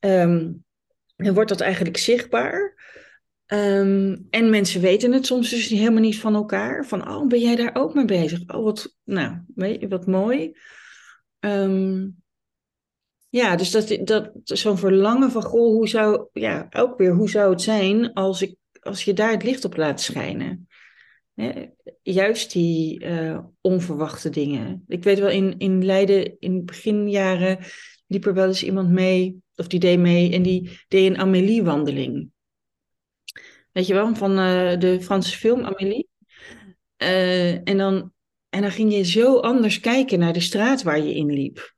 Um, 0.00 0.64
en 1.16 1.34
wordt 1.34 1.48
dat 1.48 1.60
eigenlijk 1.60 1.96
zichtbaar. 1.96 2.76
Ehm, 3.46 4.16
en 4.30 4.50
mensen 4.50 4.80
weten 4.80 5.12
het 5.12 5.26
soms 5.26 5.50
dus 5.50 5.68
helemaal 5.68 6.00
niet 6.00 6.20
van 6.20 6.34
elkaar. 6.34 6.86
Van, 6.86 7.08
oh, 7.08 7.26
ben 7.26 7.40
jij 7.40 7.56
daar 7.56 7.74
ook 7.74 7.94
mee 7.94 8.04
bezig? 8.04 8.40
Oh, 8.46 8.64
wat, 8.64 8.96
nou, 9.04 9.38
weet 9.54 9.80
je, 9.80 9.88
wat 9.88 10.06
mooi. 10.06 10.56
Um, 11.40 12.22
ja, 13.28 13.56
dus 13.56 13.70
dat, 13.70 13.98
dat, 14.04 14.30
zo'n 14.44 14.78
verlangen 14.78 15.30
van, 15.30 15.42
goh, 15.42 15.72
hoe 15.72 15.88
zou, 15.88 16.28
ja, 16.32 16.66
ook 16.70 16.98
weer, 16.98 17.12
hoe 17.12 17.30
zou 17.30 17.50
het 17.50 17.62
zijn 17.62 18.12
als, 18.12 18.42
ik, 18.42 18.56
als 18.80 19.04
je 19.04 19.12
daar 19.12 19.30
het 19.30 19.42
licht 19.42 19.64
op 19.64 19.76
laat 19.76 20.00
schijnen? 20.00 20.68
juist 22.02 22.52
die 22.52 23.04
uh, 23.04 23.38
onverwachte 23.60 24.30
dingen. 24.30 24.84
Ik 24.88 25.02
weet 25.04 25.18
wel, 25.18 25.28
in, 25.28 25.58
in 25.58 25.84
Leiden, 25.84 26.36
in 26.38 26.64
beginjaren, 26.64 27.58
liep 28.06 28.26
er 28.26 28.34
wel 28.34 28.46
eens 28.46 28.62
iemand 28.62 28.90
mee, 28.90 29.42
of 29.56 29.66
die 29.66 29.80
deed 29.80 29.98
mee, 29.98 30.32
en 30.32 30.42
die 30.42 30.78
deed 30.88 31.10
een 31.10 31.18
Amélie-wandeling. 31.18 32.30
Weet 33.72 33.86
je 33.86 33.94
wel, 33.94 34.14
van 34.14 34.30
uh, 34.30 34.78
de 34.78 35.00
Franse 35.00 35.36
film 35.36 35.64
Amélie. 35.64 36.08
Uh, 37.02 37.68
en, 37.68 37.76
dan, 37.76 38.12
en 38.48 38.60
dan 38.60 38.70
ging 38.70 38.92
je 38.92 39.04
zo 39.04 39.38
anders 39.38 39.80
kijken 39.80 40.18
naar 40.18 40.32
de 40.32 40.40
straat 40.40 40.82
waar 40.82 41.00
je 41.00 41.14
in 41.14 41.32
liep. 41.32 41.76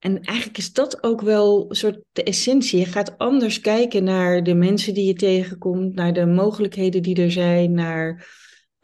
En 0.00 0.20
eigenlijk 0.20 0.58
is 0.58 0.72
dat 0.72 1.02
ook 1.02 1.20
wel 1.20 1.66
een 1.68 1.76
soort 1.76 1.98
de 2.12 2.22
essentie. 2.22 2.78
Je 2.78 2.86
gaat 2.86 3.18
anders 3.18 3.60
kijken 3.60 4.04
naar 4.04 4.42
de 4.42 4.54
mensen 4.54 4.94
die 4.94 5.06
je 5.06 5.14
tegenkomt, 5.14 5.94
naar 5.94 6.12
de 6.12 6.26
mogelijkheden 6.26 7.02
die 7.02 7.22
er 7.22 7.32
zijn, 7.32 7.72
naar 7.72 8.28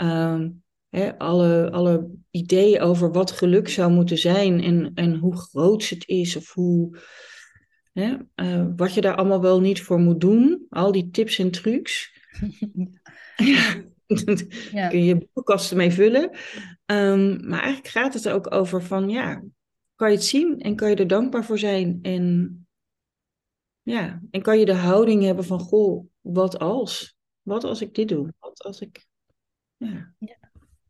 uh, 0.02 0.40
hè, 0.88 1.18
alle, 1.18 1.70
alle 1.70 2.11
ideeën 2.30 2.80
over 2.80 3.12
wat 3.12 3.30
geluk 3.30 3.68
zou 3.68 3.92
moeten 3.92 4.18
zijn 4.18 4.62
en, 4.62 4.92
en 4.94 5.14
hoe 5.14 5.37
groot 5.37 5.88
het 5.88 6.08
is 6.08 6.37
of 6.37 6.52
hoe, 6.52 6.99
hè, 7.92 8.16
uh, 8.37 8.66
wat 8.76 8.94
je 8.94 9.00
daar 9.00 9.16
allemaal 9.16 9.40
wel 9.40 9.61
niet 9.61 9.82
voor 9.82 9.99
moet 9.99 10.20
doen. 10.20 10.66
Al 10.68 10.92
die 10.92 11.11
tips 11.11 11.38
en 11.38 11.50
trucs. 11.50 12.12
ja. 13.37 13.85
kun 14.90 15.04
je 15.04 15.16
boekenkasten 15.16 15.76
mee 15.76 15.90
vullen. 15.90 16.30
Um, 16.87 17.49
maar 17.49 17.61
eigenlijk 17.61 17.88
gaat 17.88 18.14
het 18.14 18.25
er 18.25 18.35
ook 18.35 18.54
over 18.54 18.82
van, 18.82 19.08
ja, 19.08 19.42
kan 19.96 20.10
je 20.10 20.16
het 20.16 20.24
zien 20.24 20.60
en 20.60 20.76
kan 20.76 20.90
je 20.90 20.96
er 20.96 21.06
dankbaar 21.06 21.44
voor 21.44 21.58
zijn. 21.58 21.98
En 22.02 22.66
ja, 23.82 24.22
en 24.30 24.42
kan 24.42 24.58
je 24.58 24.64
de 24.64 24.74
houding 24.74 25.22
hebben 25.22 25.44
van, 25.44 25.58
goh, 25.58 26.06
wat 26.20 26.58
als? 26.58 27.16
Wat 27.42 27.64
als 27.64 27.80
ik 27.80 27.94
dit 27.94 28.08
doe? 28.08 28.32
Wat 28.38 28.62
als 28.62 28.80
ik... 28.80 29.06
Ja. 29.76 30.12
ja. 30.18 30.36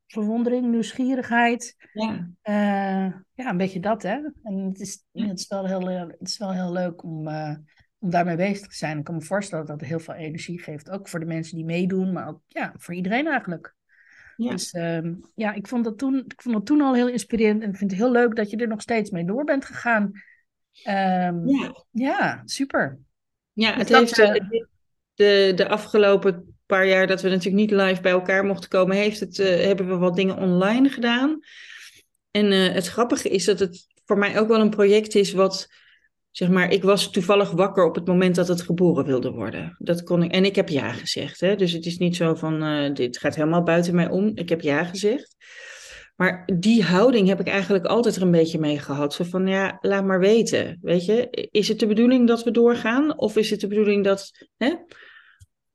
Verwondering, 0.06 0.70
nieuwsgierigheid. 0.70 1.76
Ja. 1.92 2.30
Uh, 2.42 3.20
ja, 3.34 3.50
een 3.50 3.56
beetje 3.56 3.80
dat, 3.80 4.02
hè. 4.02 4.20
En 4.42 4.58
het 4.58 4.80
is, 4.80 5.04
het 5.12 5.38
is, 5.38 5.46
wel, 5.48 5.66
heel, 5.66 6.08
het 6.08 6.28
is 6.28 6.38
wel 6.38 6.52
heel 6.52 6.72
leuk 6.72 7.02
om, 7.02 7.28
uh, 7.28 7.56
om 7.98 8.10
daarmee 8.10 8.36
bezig 8.36 8.68
te 8.68 8.76
zijn. 8.76 8.98
Ik 8.98 9.04
kan 9.04 9.14
me 9.14 9.20
voorstellen 9.22 9.66
dat 9.66 9.80
het 9.80 9.88
heel 9.88 10.00
veel 10.00 10.14
energie 10.14 10.62
geeft. 10.62 10.90
Ook 10.90 11.08
voor 11.08 11.20
de 11.20 11.26
mensen 11.26 11.56
die 11.56 11.64
meedoen, 11.64 12.12
maar 12.12 12.28
ook 12.28 12.40
ja, 12.46 12.74
voor 12.76 12.94
iedereen 12.94 13.26
eigenlijk. 13.26 13.75
Ja. 14.36 14.50
Dus 14.50 14.72
uh, 14.72 15.12
ja, 15.34 15.52
ik 15.52 15.68
vond, 15.68 15.84
dat 15.84 15.98
toen, 15.98 16.24
ik 16.28 16.42
vond 16.42 16.54
dat 16.54 16.66
toen 16.66 16.80
al 16.80 16.94
heel 16.94 17.08
inspirerend. 17.08 17.62
En 17.62 17.70
ik 17.70 17.76
vind 17.76 17.90
het 17.90 18.00
heel 18.00 18.10
leuk 18.10 18.36
dat 18.36 18.50
je 18.50 18.56
er 18.56 18.68
nog 18.68 18.80
steeds 18.80 19.10
mee 19.10 19.24
door 19.24 19.44
bent 19.44 19.64
gegaan. 19.64 20.02
Um, 20.88 21.48
ja. 21.48 21.84
ja, 21.90 22.42
super. 22.44 22.98
Ja, 23.52 23.74
het 23.74 23.88
heeft 23.88 24.18
uh, 24.18 24.34
de, 25.14 25.52
de 25.54 25.68
afgelopen 25.68 26.56
paar 26.66 26.86
jaar 26.86 27.06
dat 27.06 27.22
we 27.22 27.28
natuurlijk 27.28 27.56
niet 27.56 27.70
live 27.70 28.00
bij 28.00 28.12
elkaar 28.12 28.44
mochten 28.44 28.70
komen, 28.70 28.96
heeft 28.96 29.20
het, 29.20 29.38
uh, 29.38 29.46
hebben 29.46 29.88
we 29.88 29.96
wat 29.96 30.16
dingen 30.16 30.36
online 30.36 30.88
gedaan. 30.88 31.40
En 32.30 32.52
uh, 32.52 32.72
het 32.72 32.86
grappige 32.86 33.28
is 33.28 33.44
dat 33.44 33.58
het 33.58 33.86
voor 34.04 34.18
mij 34.18 34.38
ook 34.38 34.48
wel 34.48 34.60
een 34.60 34.70
project 34.70 35.14
is 35.14 35.32
wat 35.32 35.68
zeg 36.36 36.48
maar, 36.48 36.70
ik 36.70 36.82
was 36.82 37.10
toevallig 37.10 37.50
wakker 37.50 37.84
op 37.84 37.94
het 37.94 38.06
moment 38.06 38.34
dat 38.34 38.48
het 38.48 38.62
geboren 38.62 39.04
wilde 39.04 39.30
worden. 39.30 39.76
Dat 39.78 40.02
kon 40.02 40.22
ik, 40.22 40.32
en 40.32 40.44
ik 40.44 40.56
heb 40.56 40.68
ja 40.68 40.92
gezegd. 40.92 41.40
Hè? 41.40 41.56
Dus 41.56 41.72
het 41.72 41.86
is 41.86 41.98
niet 41.98 42.16
zo 42.16 42.34
van, 42.34 42.62
uh, 42.62 42.94
dit 42.94 43.18
gaat 43.18 43.34
helemaal 43.34 43.62
buiten 43.62 43.94
mij 43.94 44.10
om. 44.10 44.30
Ik 44.34 44.48
heb 44.48 44.60
ja 44.60 44.84
gezegd. 44.84 45.36
Maar 46.16 46.50
die 46.58 46.84
houding 46.84 47.28
heb 47.28 47.40
ik 47.40 47.46
eigenlijk 47.46 47.84
altijd 47.84 48.16
er 48.16 48.22
een 48.22 48.30
beetje 48.30 48.58
mee 48.58 48.78
gehad. 48.78 49.14
Zo 49.14 49.24
van, 49.24 49.46
ja, 49.46 49.78
laat 49.80 50.04
maar 50.04 50.20
weten. 50.20 50.78
Weet 50.82 51.04
je, 51.04 51.48
is 51.50 51.68
het 51.68 51.78
de 51.78 51.86
bedoeling 51.86 52.26
dat 52.26 52.44
we 52.44 52.50
doorgaan? 52.50 53.18
Of 53.18 53.36
is 53.36 53.50
het 53.50 53.60
de 53.60 53.66
bedoeling 53.66 54.04
dat, 54.04 54.46
hè, 54.56 54.74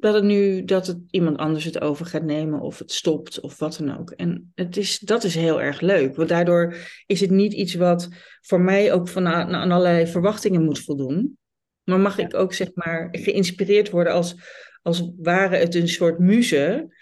dat 0.01 0.13
het 0.13 0.23
nu 0.23 0.63
dat 0.63 0.87
het 0.87 0.97
iemand 1.09 1.37
anders 1.37 1.65
het 1.65 1.81
over 1.81 2.05
gaat 2.05 2.23
nemen 2.23 2.61
of 2.61 2.79
het 2.79 2.91
stopt 2.91 3.39
of 3.39 3.59
wat 3.59 3.77
dan 3.77 3.99
ook. 3.99 4.11
En 4.11 4.51
het 4.55 4.77
is, 4.77 4.99
dat 4.99 5.23
is 5.23 5.35
heel 5.35 5.61
erg 5.61 5.81
leuk, 5.81 6.15
want 6.15 6.29
daardoor 6.29 6.75
is 7.05 7.19
het 7.19 7.29
niet 7.29 7.53
iets 7.53 7.73
wat 7.73 8.09
voor 8.41 8.61
mij 8.61 8.93
ook 8.93 9.07
van 9.07 9.27
aan, 9.27 9.55
aan 9.55 9.71
allerlei 9.71 10.07
verwachtingen 10.07 10.63
moet 10.63 10.79
voldoen. 10.79 11.37
Maar 11.83 11.99
mag 11.99 12.17
ik 12.17 12.33
ook 12.33 12.53
zeg 12.53 12.69
maar 12.73 13.07
geïnspireerd 13.11 13.89
worden 13.89 14.13
als, 14.13 14.35
als 14.81 15.11
ware 15.17 15.55
het 15.55 15.75
een 15.75 15.89
soort 15.89 16.19
muze 16.19 16.93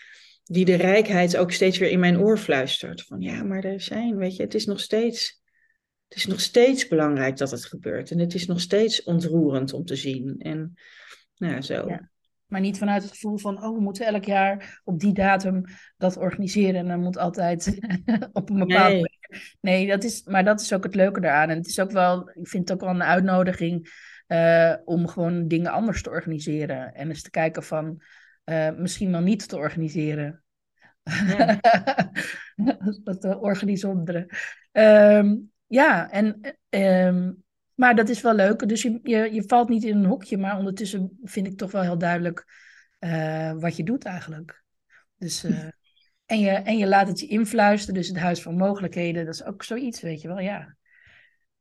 die 0.44 0.66
de 0.66 0.76
rijkheid 0.76 1.38
ook 1.38 1.52
steeds 1.52 1.78
weer 1.78 1.90
in 1.90 2.00
mijn 2.00 2.20
oor 2.20 2.38
fluistert. 2.38 3.02
Van 3.02 3.22
ja, 3.22 3.44
maar 3.44 3.64
er 3.64 3.82
zijn, 3.82 4.18
weet 4.18 4.36
je, 4.36 4.44
het 4.44 4.54
is 4.54 4.66
nog 4.66 4.80
steeds, 4.80 5.42
het 6.08 6.18
is 6.18 6.26
nog 6.26 6.40
steeds 6.40 6.88
belangrijk 6.88 7.38
dat 7.38 7.52
het 7.52 7.66
gebeurt. 7.66 8.12
En 8.12 8.20
het 8.20 8.34
is 8.34 8.46
nog 8.46 8.60
steeds 8.60 9.04
ontroerend 9.04 9.74
om 9.74 9.86
te 9.86 9.96
zien. 9.96 10.36
En 10.40 10.74
nou, 11.36 11.62
zo. 11.62 11.88
Ja. 11.88 12.10
Maar 12.50 12.62
niet 12.62 12.78
vanuit 12.78 13.04
het 13.04 13.12
gevoel 13.12 13.38
van, 13.38 13.64
oh, 13.64 13.76
we 13.76 13.82
moeten 13.82 14.06
elk 14.06 14.24
jaar 14.24 14.82
op 14.84 15.00
die 15.00 15.14
datum 15.14 15.64
dat 15.98 16.18
organiseren. 16.18 16.76
En 16.76 16.88
dan 16.88 17.00
moet 17.00 17.18
altijd 17.18 17.80
op 18.34 18.50
een 18.50 18.60
bepaalde 18.60 18.94
nee. 18.94 19.18
Nee, 19.62 19.88
dat 19.88 20.04
is, 20.04 20.24
maar 20.24 20.44
dat 20.44 20.62
is 20.62 20.74
ook 20.74 20.84
het 20.84 20.96
leuke 20.96 21.20
daaraan. 21.20 21.50
En 21.50 21.58
het 21.58 21.68
is 21.68 21.80
ook 21.80 21.92
wel, 21.92 22.30
ik 22.30 22.48
vind 22.48 22.70
het 22.70 22.72
ook 22.78 22.86
wel 22.86 22.96
een 22.96 23.04
uitnodiging 23.04 23.90
uh, 24.28 24.76
om 24.86 25.08
gewoon 25.08 25.48
dingen 25.48 25.72
anders 25.72 26.02
te 26.02 26.10
organiseren. 26.10 26.94
En 26.94 27.08
eens 27.08 27.22
te 27.22 27.30
kijken 27.30 27.64
van, 27.64 28.02
uh, 28.46 28.70
misschien 28.72 29.12
wel 29.12 29.22
niet 29.22 29.48
te 29.48 29.58
organiseren. 29.58 30.44
Ja. 31.04 31.60
dat 33.04 33.26
organiseren. 33.40 34.28
Um, 34.72 35.52
ja, 35.68 36.12
en 36.12 36.40
um, 36.70 37.44
maar 37.80 37.96
dat 37.96 38.10
is 38.10 38.22
wel 38.22 38.34
leuk. 38.34 38.68
Dus 38.68 38.82
je, 38.82 39.00
je, 39.04 39.34
je 39.34 39.44
valt 39.48 39.70
niet 39.70 39.84
in 39.84 39.98
een 39.98 40.06
hokje, 40.06 40.38
maar 40.38 40.58
ondertussen 40.58 41.18
vind 41.24 41.48
ik 41.48 41.58
toch 41.58 41.72
wel 41.72 41.82
heel 41.82 41.98
duidelijk 41.98 42.46
uh, 43.00 43.54
wat 43.54 43.76
je 43.76 43.84
doet 43.84 44.06
eigenlijk. 44.06 44.64
Dus, 45.18 45.44
uh, 45.44 45.68
en, 46.26 46.40
je, 46.40 46.50
en 46.50 46.78
je 46.78 46.88
laat 46.88 47.08
het 47.08 47.20
je 47.20 47.28
influisteren, 47.28 47.96
dus 47.96 48.08
het 48.08 48.18
huis 48.18 48.42
van 48.42 48.56
mogelijkheden, 48.56 49.26
dat 49.26 49.34
is 49.34 49.44
ook 49.44 49.64
zoiets, 49.64 50.02
weet 50.02 50.22
je 50.22 50.28
wel, 50.28 50.40
ja. 50.40 50.60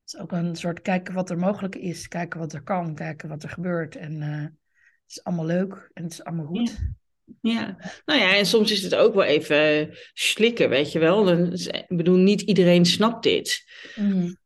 Het 0.03 0.15
is 0.15 0.17
ook 0.17 0.33
een 0.33 0.57
soort 0.57 0.83
kijken 0.83 1.15
wat 1.15 1.31
er 1.31 1.39
mogelijk 1.39 1.75
is, 1.75 2.09
kijken 2.09 2.41
wat 2.41 2.53
er 2.53 2.63
kan, 2.63 2.95
kijken 2.95 3.29
wat 3.29 3.43
er 3.43 3.51
gebeurt. 3.51 3.97
En 3.97 4.23
uh, 4.23 4.43
het 4.43 4.53
is 5.07 5.25
allemaal 5.25 5.47
leuk 5.47 5.91
en 5.93 6.03
het 6.03 6.13
is 6.13 6.25
allemaal 6.25 6.47
goed. 6.47 6.79
Ja. 7.41 7.77
nou 8.05 8.21
ja, 8.21 8.37
en 8.37 8.47
soms 8.47 8.71
is 8.71 8.83
het 8.83 8.95
ook 8.95 9.15
wel 9.15 9.25
even 9.25 9.91
slikken, 10.13 10.69
weet 10.69 10.93
je 10.93 10.99
wel. 10.99 11.25
Dan, 11.25 11.53
ik 11.53 11.97
bedoel, 11.97 12.17
niet 12.17 12.41
iedereen 12.41 12.87
snapt 12.87 13.23
dit. 13.23 13.65
Mm. 13.97 14.37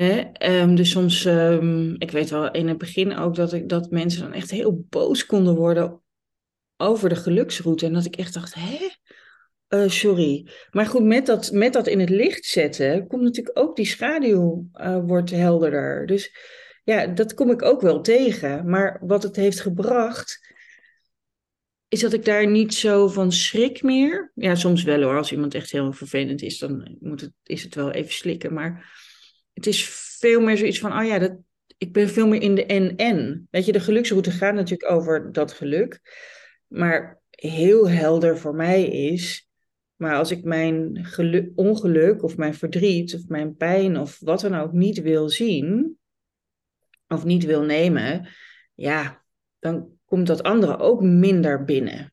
Um, 0.00 0.74
dus 0.74 0.90
soms, 0.90 1.24
um, 1.24 1.94
ik 1.98 2.10
weet 2.10 2.30
wel 2.30 2.50
in 2.50 2.68
het 2.68 2.78
begin 2.78 3.16
ook 3.16 3.34
dat, 3.34 3.52
ik, 3.52 3.68
dat 3.68 3.90
mensen 3.90 4.22
dan 4.22 4.32
echt 4.32 4.50
heel 4.50 4.86
boos 4.88 5.26
konden 5.26 5.54
worden 5.54 6.00
over 6.76 7.08
de 7.08 7.16
geluksroute. 7.16 7.86
En 7.86 7.92
dat 7.92 8.04
ik 8.04 8.16
echt 8.16 8.34
dacht, 8.34 8.54
hè? 8.54 8.88
Uh, 9.68 9.88
sorry. 9.88 10.48
Maar 10.70 10.86
goed, 10.86 11.02
met 11.02 11.26
dat, 11.26 11.52
met 11.52 11.72
dat 11.72 11.86
in 11.86 12.00
het 12.00 12.10
licht 12.10 12.44
zetten, 12.44 13.06
komt 13.06 13.22
natuurlijk 13.22 13.58
ook 13.58 13.76
die 13.76 13.86
schaduw 13.86 14.68
uh, 14.74 14.98
wordt 15.04 15.30
helderder. 15.30 16.06
Dus 16.06 16.36
ja, 16.84 17.06
dat 17.06 17.34
kom 17.34 17.50
ik 17.50 17.62
ook 17.62 17.80
wel 17.80 18.00
tegen. 18.00 18.68
Maar 18.68 19.00
wat 19.02 19.22
het 19.22 19.36
heeft 19.36 19.60
gebracht, 19.60 20.54
is 21.88 22.00
dat 22.00 22.12
ik 22.12 22.24
daar 22.24 22.46
niet 22.46 22.74
zo 22.74 23.08
van 23.08 23.32
schrik 23.32 23.82
meer. 23.82 24.32
Ja, 24.34 24.54
soms 24.54 24.82
wel 24.82 25.02
hoor. 25.02 25.16
Als 25.16 25.32
iemand 25.32 25.54
echt 25.54 25.70
heel 25.70 25.92
vervelend 25.92 26.42
is, 26.42 26.58
dan 26.58 26.96
moet 27.00 27.20
het, 27.20 27.32
is 27.42 27.62
het 27.62 27.74
wel 27.74 27.90
even 27.90 28.12
slikken. 28.12 28.52
Maar 28.52 28.99
het 29.60 29.68
is 29.68 29.88
veel 30.18 30.40
meer 30.40 30.56
zoiets 30.56 30.78
van, 30.78 30.98
oh 30.98 31.06
ja, 31.06 31.18
dat, 31.18 31.36
ik 31.78 31.92
ben 31.92 32.08
veel 32.08 32.28
meer 32.28 32.42
in 32.42 32.54
de 32.54 32.66
en-en. 32.66 33.48
Weet 33.50 33.64
je, 33.64 33.72
de 33.72 33.80
geluksroute 33.80 34.30
gaat 34.30 34.54
natuurlijk 34.54 34.90
over 34.90 35.32
dat 35.32 35.52
geluk. 35.52 36.00
Maar 36.66 37.20
heel 37.30 37.88
helder 37.88 38.38
voor 38.38 38.54
mij 38.54 38.84
is, 38.84 39.48
maar 39.96 40.14
als 40.14 40.30
ik 40.30 40.44
mijn 40.44 41.06
ongeluk 41.54 42.22
of 42.22 42.36
mijn 42.36 42.54
verdriet 42.54 43.14
of 43.14 43.28
mijn 43.28 43.56
pijn 43.56 43.98
of 43.98 44.18
wat 44.20 44.40
dan 44.40 44.54
ook 44.54 44.72
niet 44.72 45.00
wil 45.00 45.28
zien 45.28 45.98
of 47.08 47.24
niet 47.24 47.44
wil 47.44 47.62
nemen, 47.62 48.28
ja, 48.74 49.24
dan 49.58 49.98
komt 50.04 50.26
dat 50.26 50.42
andere 50.42 50.78
ook 50.78 51.02
minder 51.02 51.64
binnen. 51.64 52.12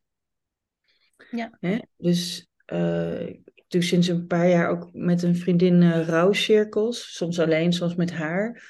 Ja. 1.32 1.58
Dus 1.98 2.48
uh, 2.74 3.34
doe 3.68 3.82
sinds 3.82 4.08
een 4.08 4.28
paar 4.28 4.50
jaar 4.50 4.70
ook 4.70 4.90
met 4.94 5.24
een 5.24 5.36
vriendin 5.36 5.82
uh, 5.82 6.08
rouwcirkels. 6.08 7.16
Soms 7.16 7.40
alleen, 7.40 7.74
soms 7.74 7.96
met 7.96 8.12
haar. 8.12 8.64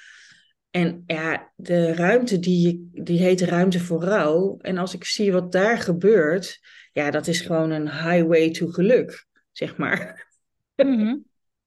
En 0.69 1.03
ja, 1.05 1.51
de 1.55 1.93
ruimte 1.93 2.39
die, 2.39 2.89
die 2.93 3.19
heet 3.19 3.41
ruimte 3.41 3.79
voor 3.79 4.03
rouw. 4.03 4.57
En 4.61 4.77
als 4.77 4.93
ik 4.93 5.03
zie 5.03 5.31
wat 5.31 5.51
daar 5.51 5.77
gebeurt, 5.77 6.59
ja, 6.93 7.11
dat 7.11 7.27
is 7.27 7.41
gewoon 7.41 7.71
een 7.71 7.91
highway 7.91 8.51
to 8.51 8.67
geluk, 8.67 9.25
zeg 9.51 9.77
maar. 9.77 10.27
Mhm. 10.75 11.15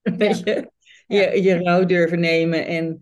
Weet 0.17 0.39
je? 0.43 0.71
Je, 1.07 1.41
je 1.41 1.63
rouw 1.63 1.85
durven 1.85 2.19
nemen 2.19 2.65
en 2.65 2.99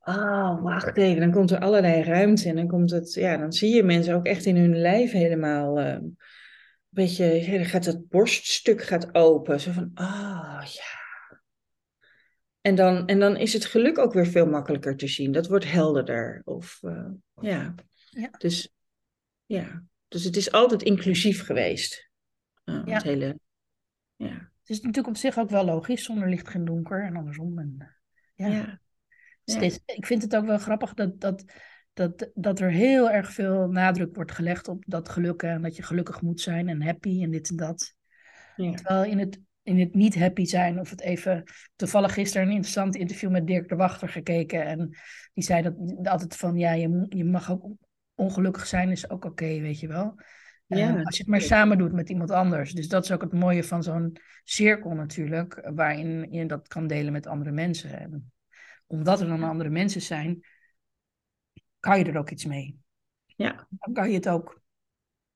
oh, 0.00 0.62
wacht 0.62 0.96
even, 0.96 1.20
dan 1.20 1.30
komt 1.30 1.50
er 1.50 1.58
allerlei 1.58 2.02
ruimte 2.02 2.48
en 2.48 2.56
dan 2.56 2.66
komt 2.66 2.90
het, 2.90 3.14
ja, 3.14 3.36
dan 3.36 3.52
zie 3.52 3.74
je 3.74 3.82
mensen 3.82 4.14
ook 4.14 4.26
echt 4.26 4.44
in 4.44 4.56
hun 4.56 4.76
lijf 4.80 5.12
helemaal, 5.12 5.80
uh, 5.80 5.86
een 5.86 6.16
beetje, 6.94 7.24
ja, 7.24 7.56
dan 7.56 7.64
gaat 7.64 7.84
het 7.84 8.08
borststuk 8.08 8.82
gaat 8.82 9.14
open, 9.14 9.60
zo 9.60 9.72
van, 9.72 9.90
ah, 9.94 10.06
oh, 10.06 10.64
ja. 10.64 11.02
En 12.60 12.74
dan, 12.74 13.06
en 13.06 13.18
dan 13.18 13.36
is 13.36 13.52
het 13.52 13.64
geluk 13.64 13.98
ook 13.98 14.12
weer 14.12 14.26
veel 14.26 14.46
makkelijker 14.46 14.96
te 14.96 15.08
zien. 15.08 15.32
Dat 15.32 15.46
wordt 15.46 15.70
helderder. 15.70 16.42
Of, 16.44 16.78
uh, 16.82 17.06
ja. 17.40 17.74
Ja. 18.10 18.30
Dus, 18.38 18.74
ja. 19.46 19.84
dus 20.08 20.24
het 20.24 20.36
is 20.36 20.52
altijd 20.52 20.82
inclusief 20.82 21.44
geweest. 21.44 22.10
Uh, 22.64 22.82
Ja. 22.84 22.94
Het 22.94 23.02
hele, 23.02 23.38
ja. 24.16 24.52
Het 24.60 24.70
is 24.70 24.80
natuurlijk 24.80 25.08
op 25.08 25.16
zich 25.16 25.38
ook 25.38 25.50
wel 25.50 25.64
logisch, 25.64 26.04
zonder 26.04 26.28
licht 26.28 26.48
geen 26.48 26.64
donker 26.64 27.04
en 27.04 27.16
andersom. 27.16 27.58
En, 27.58 27.96
ja. 28.34 28.46
Ja. 28.46 28.54
Ja. 28.54 28.80
Steeds, 29.44 29.78
ik 29.86 30.06
vind 30.06 30.22
het 30.22 30.36
ook 30.36 30.46
wel 30.46 30.58
grappig 30.58 30.94
dat, 30.94 31.20
dat, 31.20 31.44
dat, 31.94 32.30
dat 32.34 32.60
er 32.60 32.70
heel 32.70 33.10
erg 33.10 33.32
veel 33.32 33.68
nadruk 33.68 34.14
wordt 34.14 34.32
gelegd 34.32 34.68
op 34.68 34.84
dat 34.86 35.08
gelukken 35.08 35.50
en 35.50 35.62
dat 35.62 35.76
je 35.76 35.82
gelukkig 35.82 36.20
moet 36.20 36.40
zijn 36.40 36.68
en 36.68 36.82
happy 36.82 37.22
en 37.22 37.30
dit 37.30 37.50
en 37.50 37.56
dat. 37.56 37.94
Ja. 38.56 38.72
Terwijl 38.72 39.04
in 39.04 39.18
het, 39.18 39.40
in 39.62 39.78
het 39.78 39.94
niet 39.94 40.18
happy 40.18 40.44
zijn, 40.44 40.80
of 40.80 40.90
het 40.90 41.00
even 41.00 41.42
toevallig 41.76 42.12
gisteren 42.12 42.46
een 42.46 42.52
interessant 42.52 42.96
interview 42.96 43.30
met 43.30 43.46
Dirk 43.46 43.68
de 43.68 43.76
Wachter 43.76 44.08
gekeken. 44.08 44.66
En 44.66 44.96
die 45.32 45.44
zei 45.44 45.62
dat 45.62 45.74
altijd 46.06 46.36
van 46.36 46.56
ja, 46.56 46.72
je, 46.72 47.06
je 47.08 47.24
mag 47.24 47.50
ook 47.50 47.66
ongelukkig 48.14 48.66
zijn, 48.66 48.90
is 48.90 49.10
ook 49.10 49.24
oké, 49.24 49.60
weet 49.60 49.80
je 49.80 49.88
wel. 49.88 50.14
Ja, 50.66 51.02
als 51.02 51.16
je 51.16 51.22
het 51.22 51.30
maar 51.30 51.40
samen 51.40 51.78
doet 51.78 51.92
met 51.92 52.08
iemand 52.08 52.30
anders. 52.30 52.72
Dus 52.72 52.88
dat 52.88 53.04
is 53.04 53.12
ook 53.12 53.20
het 53.20 53.32
mooie 53.32 53.64
van 53.64 53.82
zo'n 53.82 54.16
cirkel 54.44 54.90
natuurlijk, 54.90 55.70
waarin 55.74 56.26
je 56.30 56.46
dat 56.46 56.68
kan 56.68 56.86
delen 56.86 57.12
met 57.12 57.26
andere 57.26 57.50
mensen. 57.50 57.98
En 57.98 58.32
omdat 58.86 59.20
er 59.20 59.26
dan 59.26 59.42
andere 59.42 59.70
mensen 59.70 60.00
zijn, 60.00 60.44
kan 61.84 61.98
je 61.98 62.04
er 62.04 62.18
ook 62.18 62.30
iets 62.30 62.44
mee. 62.44 62.78
Ja. 63.26 63.66
Dan 63.70 63.92
kan 63.92 64.08
je 64.08 64.14
het 64.14 64.28
ook 64.28 64.62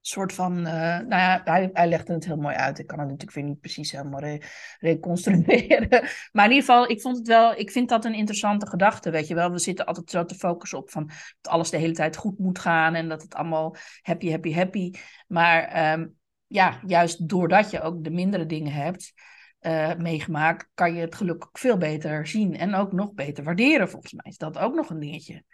soort 0.00 0.33
van, 0.33 0.67
eh, 0.67 0.73
nou 0.83 1.09
ja, 1.09 1.40
hij, 1.45 1.71
hij 1.73 1.88
legde 1.88 2.12
het 2.12 2.25
heel 2.25 2.37
mooi 2.37 2.57
uit. 2.57 2.78
Ik 2.78 2.87
kan 2.87 2.99
het 2.99 3.09
natuurlijk 3.09 3.37
weer 3.37 3.45
niet 3.45 3.61
precies 3.61 3.93
helemaal 3.93 4.21
re- 4.21 4.40
reconstrueren. 4.78 5.88
Maar 6.33 6.45
in 6.45 6.50
ieder 6.50 6.67
geval, 6.67 6.90
ik 6.90 7.00
vond 7.00 7.17
het 7.17 7.26
wel, 7.26 7.55
ik 7.55 7.71
vind 7.71 7.88
dat 7.88 8.05
een 8.05 8.14
interessante 8.14 8.67
gedachte, 8.67 9.11
weet 9.11 9.26
je 9.26 9.35
wel. 9.35 9.50
We 9.50 9.59
zitten 9.59 9.87
altijd 9.87 10.11
zo 10.11 10.25
te 10.25 10.35
focussen 10.35 10.78
op 10.78 10.90
van 10.90 11.07
dat 11.40 11.52
alles 11.52 11.71
de 11.71 11.76
hele 11.76 11.93
tijd 11.93 12.17
goed 12.17 12.38
moet 12.38 12.59
gaan 12.59 12.95
en 12.95 13.09
dat 13.09 13.23
het 13.23 13.35
allemaal 13.35 13.76
happy, 14.02 14.31
happy, 14.31 14.52
happy. 14.52 14.93
Maar 15.26 15.64
ehm, 15.64 16.07
ja, 16.47 16.81
juist 16.87 17.28
doordat 17.28 17.71
je 17.71 17.81
ook 17.81 18.05
de 18.05 18.11
mindere 18.11 18.47
dingen 18.47 18.73
hebt 18.73 19.12
eh, 19.59 19.95
meegemaakt, 19.95 20.69
kan 20.75 20.95
je 20.95 21.00
het 21.00 21.14
geluk 21.14 21.45
ook 21.45 21.59
veel 21.59 21.76
beter 21.76 22.26
zien 22.26 22.57
en 22.57 22.75
ook 22.75 22.93
nog 22.93 23.14
beter 23.14 23.45
waarderen. 23.45 23.88
Volgens 23.90 24.12
mij 24.12 24.31
is 24.31 24.38
dat 24.38 24.59
ook 24.59 24.75
nog 24.75 24.90
een 24.90 25.00
dingetje. 25.00 25.45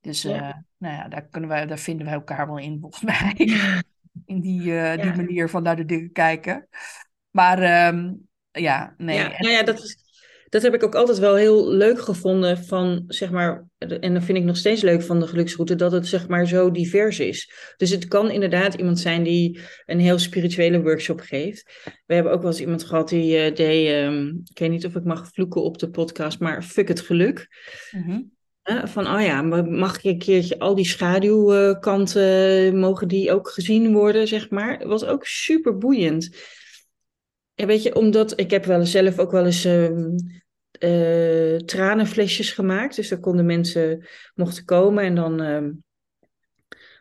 Dus 0.00 0.22
Ja. 0.22 0.48
eh, 0.48 0.54
nou 0.78 0.94
ja, 0.94 1.08
daar, 1.08 1.28
kunnen 1.28 1.50
wij, 1.50 1.66
daar 1.66 1.78
vinden 1.78 2.06
wij 2.06 2.14
elkaar 2.14 2.46
wel 2.46 2.58
in, 2.58 2.78
volgens 2.80 3.02
mij. 3.12 3.34
In 4.26 4.40
die, 4.40 4.78
eh, 4.78 4.96
die 4.96 5.04
Ja. 5.10 5.16
manier 5.16 5.48
van 5.48 5.62
naar 5.62 5.76
de 5.76 5.84
dingen 5.84 6.12
kijken. 6.12 6.68
Maar 7.30 7.58
ehm, 7.62 8.12
ja, 8.50 8.94
nee. 8.98 9.16
Ja, 9.16 9.28
nou 9.38 9.52
ja, 9.52 9.62
dat, 9.62 9.78
is, 9.78 9.96
dat 10.48 10.62
heb 10.62 10.74
ik 10.74 10.82
ook 10.84 10.94
altijd 10.94 11.18
wel 11.18 11.34
heel 11.34 11.70
leuk 11.70 12.00
gevonden 12.00 12.64
van, 12.64 13.04
zeg 13.06 13.30
maar, 13.30 13.66
en 13.78 14.14
dat 14.14 14.24
vind 14.24 14.38
ik 14.38 14.44
nog 14.44 14.56
steeds 14.56 14.82
leuk 14.82 15.02
van 15.02 15.20
de 15.20 15.26
geluksroute, 15.26 15.74
dat 15.74 15.92
het 15.92 16.06
zeg 16.06 16.28
maar 16.28 16.46
zo 16.46 16.70
divers 16.70 17.20
is. 17.20 17.52
Dus 17.76 17.90
het 17.90 18.08
kan 18.08 18.30
inderdaad 18.30 18.74
iemand 18.74 18.98
zijn 19.00 19.22
die 19.22 19.60
een 19.86 20.00
heel 20.00 20.18
spirituele 20.18 20.82
workshop 20.82 21.20
geeft. 21.20 21.90
We 22.06 22.14
hebben 22.14 22.32
ook 22.32 22.42
wel 22.42 22.50
eens 22.50 22.60
iemand 22.60 22.84
gehad 22.84 23.08
die 23.08 23.36
eh, 23.38 23.54
deed, 23.54 23.88
ehm, 23.88 24.26
ik 24.28 24.58
weet 24.58 24.70
niet 24.70 24.86
of 24.86 24.94
ik 24.94 25.04
mag 25.04 25.28
vloeken 25.32 25.62
op 25.62 25.78
de 25.78 25.90
podcast, 25.90 26.38
maar 26.40 26.62
fuck 26.62 26.88
het 26.88 27.00
geluk. 27.00 27.48
Hè, 27.90 28.18
van, 28.62 29.06
oh 29.06 29.22
ja, 29.22 29.42
mag 29.62 29.96
ik 29.96 30.04
een 30.04 30.18
keertje 30.18 30.58
al 30.58 30.74
die 30.74 30.86
schaduwkanten, 30.86 32.78
mogen 32.78 33.08
die 33.08 33.32
ook 33.32 33.50
gezien 33.50 33.92
worden, 33.92 34.28
zeg 34.28 34.50
maar. 34.50 34.86
Was 34.88 35.04
ook 35.04 35.26
super 35.26 35.78
boeiend. 35.78 36.36
En 37.54 37.66
weet 37.66 37.82
je, 37.82 37.94
omdat 37.94 38.40
ik 38.40 38.50
heb 38.50 38.64
wel 38.64 38.86
zelf 38.86 39.18
ook 39.18 39.30
wel 39.30 39.44
eens 39.44 39.64
ehm, 39.64 40.16
eh, 40.70 41.56
tranenflesjes 41.56 42.52
gemaakt. 42.52 42.96
Dus 42.96 43.08
daar 43.08 43.20
konden 43.20 43.46
mensen, 43.46 44.06
mochten 44.34 44.64
komen 44.64 45.04
en 45.04 45.14
dan 45.14 45.40
ehm, 45.40 45.70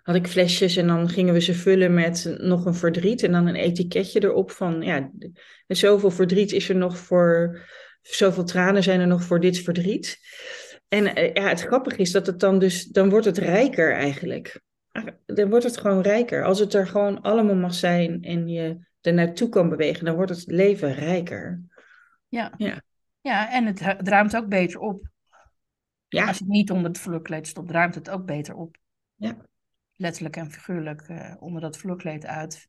had 0.01 0.15
ik 0.15 0.27
flesjes 0.27 0.75
en 0.75 0.87
dan 0.87 1.09
gingen 1.09 1.33
we 1.33 1.41
ze 1.41 1.53
vullen 1.53 1.93
met 1.93 2.35
nog 2.37 2.65
een 2.65 2.75
verdriet. 2.75 3.23
En 3.23 3.31
dan 3.31 3.47
een 3.47 3.55
etiketje 3.55 4.23
erop 4.23 4.51
van, 4.51 4.81
ja, 4.81 5.11
zoveel 5.67 6.11
verdriet 6.11 6.51
is 6.51 6.69
er 6.69 6.75
nog 6.75 6.97
voor, 6.97 7.59
zoveel 8.01 8.43
tranen 8.43 8.83
zijn 8.83 8.99
er 8.99 9.07
nog 9.07 9.23
voor 9.23 9.39
dit 9.39 9.59
verdriet. 9.59 10.19
En 10.89 11.15
eh, 11.15 11.33
ja, 11.33 11.47
het 11.47 11.61
grappige 11.61 11.97
is 11.97 12.11
dat 12.11 12.25
het 12.25 12.39
dan 12.39 12.59
dus, 12.59 12.85
dan 12.85 13.09
wordt 13.09 13.25
het 13.25 13.37
rijker 13.37 13.93
eigenlijk. 13.93 14.61
Dan 15.25 15.49
wordt 15.49 15.65
het 15.65 15.77
gewoon 15.77 16.01
rijker. 16.01 16.43
Als 16.43 16.59
het 16.59 16.73
er 16.73 16.87
gewoon 16.87 17.21
allemaal 17.21 17.55
mag 17.55 17.73
zijn 17.73 18.23
en 18.23 18.47
je 18.47 18.87
er 19.01 19.13
naartoe 19.13 19.49
kan 19.49 19.69
bewegen, 19.69 20.05
dan 20.05 20.15
wordt 20.15 20.31
het 20.31 20.45
leven 20.45 20.93
rijker. 20.93 21.61
Ja. 22.27 22.53
Ja. 22.57 22.81
ja, 23.21 23.51
en 23.51 23.65
het, 23.65 23.79
het 23.79 24.07
ruimt 24.07 24.35
ook 24.35 24.47
beter 24.47 24.79
op. 24.79 25.07
Ja, 26.07 26.27
Als 26.27 26.37
je 26.37 26.43
het 26.43 26.53
niet 26.53 26.71
onder 26.71 26.87
het 26.87 26.99
vloerkleed 26.99 27.47
stopt, 27.47 27.71
ruimt 27.71 27.95
het 27.95 28.09
ook 28.09 28.25
beter 28.25 28.55
op. 28.55 28.77
Ja. 29.15 29.37
Letterlijk 29.95 30.35
en 30.35 30.51
figuurlijk 30.51 31.01
eh, 31.01 31.35
onder 31.39 31.61
dat 31.61 31.77
vloerkleed 31.77 32.25
uit. 32.25 32.67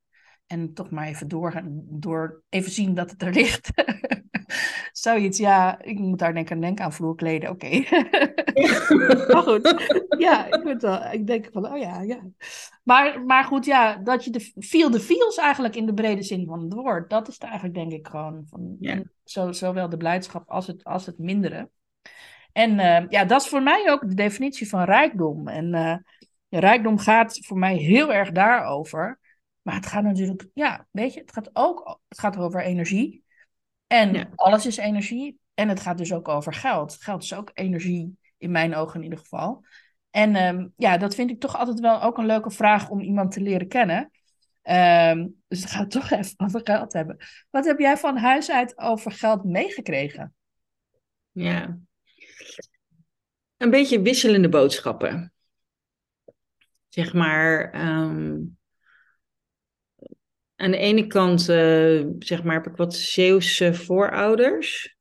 En 0.50 0.74
toch 0.74 0.90
maar 0.90 1.06
even 1.06 1.28
doorgaan, 1.28 1.82
door 1.88 2.42
even 2.48 2.70
zien 2.70 2.94
dat 2.94 3.10
het 3.10 3.22
er 3.22 3.32
ligt. 3.32 3.70
Zoiets, 4.92 5.38
ja, 5.38 5.82
ik 5.82 5.98
moet 5.98 6.18
daar 6.18 6.34
denken, 6.34 6.60
denken 6.60 6.84
aan 6.84 6.92
vloerkleden, 6.92 7.50
oké. 7.50 7.68
maar 9.32 9.42
goed, 9.42 9.90
ja, 10.18 10.46
ik, 10.46 10.62
weet 10.62 10.82
wel, 10.82 11.12
ik 11.12 11.26
denk 11.26 11.48
van, 11.52 11.72
oh 11.72 11.78
ja, 11.78 12.00
ja. 12.00 12.20
Maar, 12.82 13.24
maar 13.24 13.44
goed, 13.44 13.64
ja, 13.64 13.96
dat 13.96 14.24
je 14.24 14.30
de 14.30 14.52
feel 14.58 14.90
the 14.90 15.00
feels 15.00 15.36
eigenlijk 15.36 15.76
in 15.76 15.86
de 15.86 15.94
brede 15.94 16.22
zin 16.22 16.46
van 16.46 16.62
het 16.62 16.72
woord, 16.72 17.10
dat 17.10 17.28
is 17.28 17.34
het 17.34 17.42
eigenlijk 17.42 17.74
denk 17.74 17.92
ik 17.92 18.06
gewoon 18.06 18.42
van, 18.46 18.76
Ja. 18.80 19.02
zo, 19.24 19.52
zowel 19.52 19.88
de 19.88 19.96
blijdschap 19.96 20.48
als 20.50 20.66
het, 20.66 20.84
als 20.84 21.06
het 21.06 21.18
mindere. 21.18 21.70
En 22.52 22.78
eh, 22.78 23.08
ja, 23.08 23.24
dat 23.24 23.40
is 23.42 23.48
voor 23.48 23.62
mij 23.62 23.90
ook 23.90 24.08
de 24.08 24.14
definitie 24.14 24.68
van 24.68 24.84
rijkdom. 24.84 25.48
En 25.48 25.74
eh, 25.74 25.96
rijkdom 26.48 26.98
gaat 26.98 27.38
voor 27.46 27.58
mij 27.58 27.76
heel 27.76 28.12
erg 28.12 28.30
daarover. 28.30 29.19
Maar 29.70 29.78
het 29.78 29.88
gaat 29.88 30.02
natuurlijk, 30.02 30.46
ja, 30.54 30.86
weet 30.90 31.14
je, 31.14 31.20
het 31.20 31.32
gaat 31.32 31.50
ook 31.52 32.00
het 32.08 32.18
gaat 32.18 32.36
over 32.36 32.62
energie. 32.62 33.24
En 33.86 34.14
Ja. 34.14 34.28
alles 34.34 34.66
is 34.66 34.76
energie. 34.76 35.38
En 35.54 35.68
het 35.68 35.80
gaat 35.80 35.98
dus 35.98 36.12
ook 36.12 36.28
over 36.28 36.52
geld. 36.54 36.96
Geld 37.00 37.22
is 37.22 37.34
ook 37.34 37.50
energie, 37.54 38.18
in 38.38 38.50
mijn 38.50 38.74
ogen 38.74 38.96
in 38.96 39.02
ieder 39.02 39.18
geval. 39.18 39.64
En 40.10 40.34
ehm, 40.34 40.68
ja, 40.76 40.96
dat 40.96 41.14
vind 41.14 41.30
ik 41.30 41.40
toch 41.40 41.56
altijd 41.56 41.80
wel 41.80 42.02
ook 42.02 42.18
een 42.18 42.26
leuke 42.26 42.50
vraag 42.50 42.88
om 42.88 43.00
iemand 43.00 43.32
te 43.32 43.40
leren 43.40 43.68
kennen. 43.68 44.10
Ehm, 44.62 45.26
dus 45.48 45.62
we 45.62 45.68
gaan 45.68 45.82
het 45.82 45.90
toch 45.90 46.10
even 46.18 46.34
over 46.36 46.60
geld 46.64 46.92
hebben. 46.92 47.16
Wat 47.50 47.64
heb 47.64 47.78
jij 47.78 47.96
van 47.96 48.16
huis 48.16 48.50
uit 48.50 48.78
over 48.78 49.12
geld 49.12 49.44
meegekregen? 49.44 50.34
ja. 51.32 51.78
Een 53.56 53.70
beetje 53.70 54.02
wisselende 54.02 54.48
boodschappen. 54.48 55.32
Zeg 56.88 57.12
maar, 57.12 57.70
ehm, 57.72 58.38
aan 60.60 60.70
de 60.70 60.76
ene 60.76 61.06
kant, 61.06 61.48
eh, 61.48 62.04
zeg 62.18 62.42
maar, 62.42 62.54
heb 62.54 62.66
ik 62.66 62.76
wat 62.76 62.94
Zeeuwse 62.94 63.74
voorouders. 63.74 64.96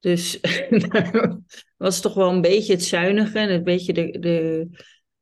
Dus 0.00 0.40
daar 0.88 1.38
was 1.76 2.00
toch 2.00 2.14
wel 2.14 2.30
een 2.30 2.40
beetje 2.40 2.72
het 2.72 2.84
zuinige 2.84 3.38
en 3.38 3.50
een 3.50 3.64
beetje 3.64 3.92
de, 3.92 4.18
de 4.18 4.68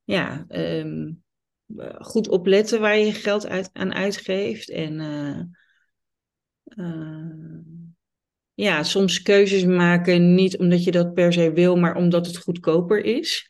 ja, 0.03 0.45
ehm, 0.47 1.11
goed 1.99 2.27
opletten 2.27 2.81
waar 2.81 2.97
je 2.97 3.13
geld 3.13 3.47
uit, 3.47 3.69
aan 3.73 3.93
uitgeeft. 3.93 4.69
En 4.69 4.99
eh, 4.99 5.39
eh, 6.63 7.59
ja, 8.53 8.83
soms 8.83 9.21
keuzes 9.21 9.65
maken, 9.65 10.35
niet 10.35 10.57
omdat 10.57 10.83
je 10.83 10.91
dat 10.91 11.13
per 11.13 11.33
se 11.33 11.51
wil, 11.51 11.75
maar 11.75 11.95
omdat 11.95 12.27
het 12.27 12.37
goedkoper 12.37 13.05
is. 13.05 13.49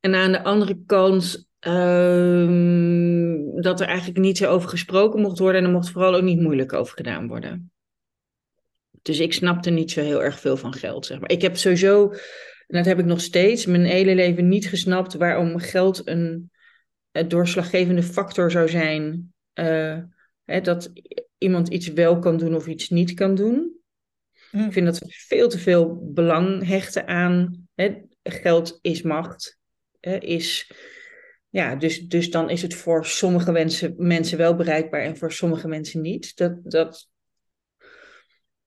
En 0.00 0.14
aan 0.14 0.32
de 0.32 0.42
andere 0.42 0.82
kant 0.86 1.48
ehm, 1.64 3.60
dat 3.60 3.80
er 3.80 3.86
eigenlijk 3.86 4.18
niet 4.18 4.38
zo 4.38 4.50
over 4.50 4.68
gesproken 4.68 5.20
mocht 5.20 5.38
worden 5.38 5.60
en 5.60 5.66
er 5.66 5.72
mocht 5.72 5.90
vooral 5.90 6.14
ook 6.14 6.22
niet 6.22 6.40
moeilijk 6.40 6.72
over 6.72 6.96
gedaan 6.96 7.28
worden. 7.28 7.72
Dus 9.02 9.20
ik 9.20 9.32
snapte 9.32 9.70
niet 9.70 9.90
zo 9.90 10.00
heel 10.00 10.22
erg 10.22 10.40
veel 10.40 10.56
van 10.56 10.72
geld, 10.72 11.06
zeg 11.06 11.20
maar. 11.20 11.30
Ik 11.30 11.42
heb 11.42 11.56
sowieso, 11.56 12.10
en 12.66 12.76
dat 12.76 12.84
heb 12.84 12.98
ik 12.98 13.04
nog 13.04 13.20
steeds, 13.20 13.66
mijn 13.66 13.84
hele 13.84 14.14
leven 14.14 14.48
niet 14.48 14.68
gesnapt 14.68 15.14
waarom 15.14 15.58
geld 15.58 16.08
een, 16.08 16.50
een 17.12 17.28
doorslaggevende 17.28 18.02
factor 18.02 18.50
zou 18.50 18.68
zijn. 18.68 19.32
eh, 19.52 19.98
hè, 20.44 20.60
dat 20.60 20.92
iemand 21.38 21.68
iets 21.68 21.88
wel 21.88 22.18
kan 22.18 22.36
doen 22.36 22.54
of 22.54 22.66
iets 22.66 22.88
niet 22.88 23.14
kan 23.14 23.34
doen. 23.34 23.72
Hm. 24.50 24.58
Ik 24.58 24.72
vind 24.72 24.86
dat 24.86 24.98
we 24.98 25.06
veel 25.08 25.48
te 25.48 25.58
veel 25.58 26.12
belang 26.12 26.66
hechten 26.66 27.06
aan 27.06 27.66
hè, 27.74 27.94
geld 28.22 28.78
is 28.82 29.02
macht. 29.02 29.58
Hè, 30.00 30.16
is, 30.16 30.72
ja, 31.54 31.74
dus, 31.74 32.00
dus 32.00 32.30
dan 32.30 32.50
is 32.50 32.62
het 32.62 32.74
voor 32.74 33.06
sommige 33.06 33.52
mensen, 33.52 33.94
mensen 33.96 34.38
wel 34.38 34.54
bereikbaar 34.54 35.00
en 35.00 35.16
voor 35.16 35.32
sommige 35.32 35.68
mensen 35.68 36.00
niet. 36.00 36.36
Dat, 36.36 36.58
dat, 36.62 37.08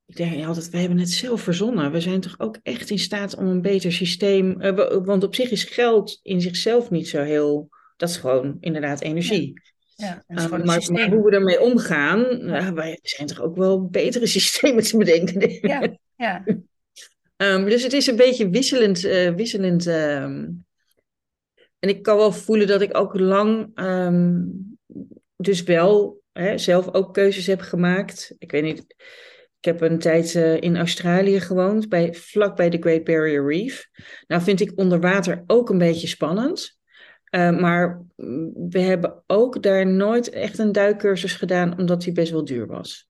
ik 0.06 0.16
denk 0.16 0.46
altijd, 0.46 0.70
we 0.70 0.78
hebben 0.78 0.98
het 0.98 1.10
zelf 1.10 1.40
verzonnen. 1.40 1.92
We 1.92 2.00
zijn 2.00 2.20
toch 2.20 2.34
ook 2.38 2.58
echt 2.62 2.90
in 2.90 2.98
staat 2.98 3.36
om 3.36 3.46
een 3.46 3.62
beter 3.62 3.92
systeem. 3.92 4.62
Uh, 4.62 5.04
want 5.04 5.24
op 5.24 5.34
zich 5.34 5.50
is 5.50 5.64
geld 5.64 6.20
in 6.22 6.40
zichzelf 6.40 6.90
niet 6.90 7.08
zo 7.08 7.22
heel. 7.22 7.68
Dat 7.96 8.08
is 8.08 8.16
gewoon 8.16 8.56
inderdaad 8.60 9.00
energie. 9.00 9.60
Ja, 9.94 10.24
uh, 10.28 10.48
maar, 10.48 10.64
maar, 10.64 11.10
hoe 11.10 11.24
we 11.24 11.30
ermee 11.30 11.60
omgaan, 11.60 12.20
uh, 12.40 12.70
wij 12.70 12.98
zijn 13.02 13.28
toch 13.28 13.40
ook 13.40 13.56
wel 13.56 13.88
betere 13.88 14.26
systemen 14.36 14.82
te 14.82 14.96
bedenken. 14.96 15.68
Ja, 15.68 15.96
ja. 16.16 16.44
um, 17.36 17.64
dus 17.64 17.82
het 17.82 17.92
is 17.92 18.06
een 18.06 18.16
beetje 18.16 18.50
wisselend. 18.50 19.00
wisselend 19.36 19.86
um, 19.86 20.66
en 21.78 21.88
ik 21.88 22.02
kan 22.02 22.16
wel 22.16 22.32
voelen 22.32 22.66
dat 22.66 22.80
ik 22.80 22.96
ook 22.96 23.18
lang, 23.18 23.80
um, 23.80 24.78
dus 25.36 25.62
wel 25.62 26.22
hè, 26.32 26.58
zelf 26.58 26.94
ook 26.94 27.14
keuzes 27.14 27.46
heb 27.46 27.60
gemaakt. 27.60 28.34
Ik 28.38 28.50
weet 28.50 28.62
niet 28.62 28.86
ik 29.58 29.64
heb 29.64 29.80
een 29.80 29.98
tijd 29.98 30.34
uh, 30.34 30.60
in 30.60 30.76
Australië 30.76 31.40
gewoond, 31.40 31.88
bij, 31.88 32.14
vlak 32.14 32.56
bij 32.56 32.70
de 32.70 32.78
Great 32.80 33.04
Barrier 33.04 33.46
Reef. 33.46 33.88
Nou 34.26 34.42
vind 34.42 34.60
ik 34.60 34.72
onder 34.76 35.00
water 35.00 35.44
ook 35.46 35.70
een 35.70 35.78
beetje 35.78 36.06
spannend. 36.06 36.78
Uh, 37.30 37.58
maar 37.60 38.04
we 38.68 38.80
hebben 38.80 39.22
ook 39.26 39.62
daar 39.62 39.86
nooit 39.86 40.30
echt 40.30 40.58
een 40.58 40.72
duikcursus 40.72 41.34
gedaan, 41.34 41.78
omdat 41.78 42.02
die 42.02 42.12
best 42.12 42.32
wel 42.32 42.44
duur 42.44 42.66
was. 42.66 43.08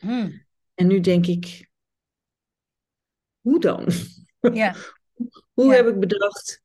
Hmm. 0.00 0.44
En 0.74 0.86
nu 0.86 1.00
denk 1.00 1.26
ik, 1.26 1.68
hoe 3.40 3.60
dan? 3.60 3.88
Ja. 4.52 4.74
hoe 5.54 5.64
Ja. 5.64 5.72
heb 5.72 5.86
ik 5.86 6.00
bedacht, 6.00 6.62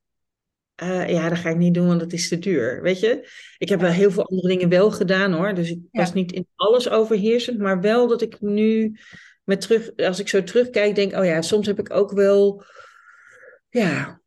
uh, 0.84 1.10
ja, 1.10 1.30
dat 1.30 1.38
ga 1.38 1.50
ik 1.50 1.58
niet 1.58 1.74
doen, 1.74 1.88
want 1.88 2.00
dat 2.00 2.14
is 2.14 2.28
te 2.28 2.40
duur. 2.40 2.82
Weet 2.82 3.00
je, 3.00 3.30
ik 3.58 3.70
heb 3.70 3.80
wel 3.80 3.90
heel 3.92 4.12
veel 4.12 4.30
andere 4.30 4.48
dingen 4.48 4.70
wel 4.70 4.92
gedaan 4.92 5.34
hoor. 5.34 5.54
Dus 5.54 5.70
ik 5.70 5.80
Ja. 5.92 6.00
was 6.02 6.14
niet 6.14 6.32
in 6.32 6.48
alles 6.56 6.90
overheersend, 6.90 7.60
maar 7.60 7.82
wel 7.82 8.08
dat 8.08 8.22
ik 8.22 8.42
nu 8.42 8.98
met 9.44 9.62
terug, 9.62 9.96
als 9.96 10.20
ik 10.20 10.28
zo 10.28 10.44
terugkijk, 10.44 10.96
denk: 10.96 11.14
oh 11.14 11.26
ja, 11.26 11.42
soms 11.42 11.68
heb 11.68 11.80
ik 11.80 11.94
ook 11.94 12.12
wel, 12.12 12.64
ja. 13.70 14.22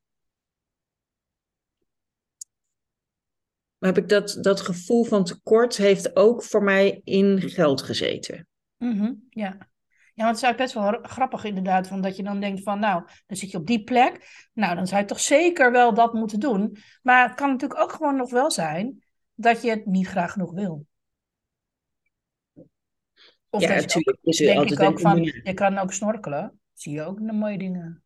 Maar 3.78 3.92
heb 3.92 4.02
ik 4.02 4.08
dat, 4.08 4.38
dat 4.40 4.60
gevoel 4.60 5.04
van 5.04 5.24
tekort 5.24 5.76
heeft 5.76 6.16
ook 6.16 6.42
voor 6.42 6.62
mij 6.62 7.00
in 7.04 7.40
geld 7.40 7.82
gezeten. 7.82 8.48
Mhm, 8.76 9.12
ja. 9.30 9.68
Ja, 10.20 10.26
want 10.26 10.40
het 10.40 10.50
is 10.50 10.50
eigenlijk 10.54 10.82
best 10.90 11.02
wel 11.02 11.10
grappig 11.10 11.44
inderdaad, 11.44 11.86
van 11.86 12.00
dat 12.00 12.16
je 12.16 12.22
dan 12.22 12.40
denkt 12.40 12.62
van, 12.62 12.78
nou, 12.78 13.02
dan 13.26 13.36
zit 13.36 13.50
je 13.50 13.58
op 13.58 13.66
die 13.66 13.84
plek. 13.84 14.48
Nou, 14.52 14.74
dan 14.74 14.86
zou 14.86 15.00
je 15.00 15.06
toch 15.06 15.20
zeker 15.20 15.72
wel 15.72 15.94
dat 15.94 16.12
moeten 16.12 16.40
doen. 16.40 16.76
Maar 17.02 17.28
het 17.28 17.36
kan 17.36 17.50
natuurlijk 17.50 17.80
ook 17.80 17.92
gewoon 17.92 18.16
nog 18.16 18.30
wel 18.30 18.50
zijn 18.50 19.04
dat 19.34 19.62
je 19.62 19.70
het 19.70 19.86
niet 19.86 20.06
graag 20.06 20.32
genoeg 20.32 20.52
wil. 20.52 20.86
Of 23.50 23.60
ja, 23.60 23.68
dat 23.68 23.76
ook, 23.76 23.80
natuurlijk. 23.80 24.18
er 24.22 24.46
denk 24.46 24.58
altijd 24.58 24.80
ik 24.80 24.86
ook 24.86 25.00
van, 25.00 25.22
je 25.22 25.54
kan 25.54 25.78
ook 25.78 25.92
snorkelen. 25.92 26.60
Zie 26.72 26.92
je 26.92 27.02
ook 27.02 27.26
de 27.26 27.32
mooie 27.32 27.58
dingen. 27.58 28.02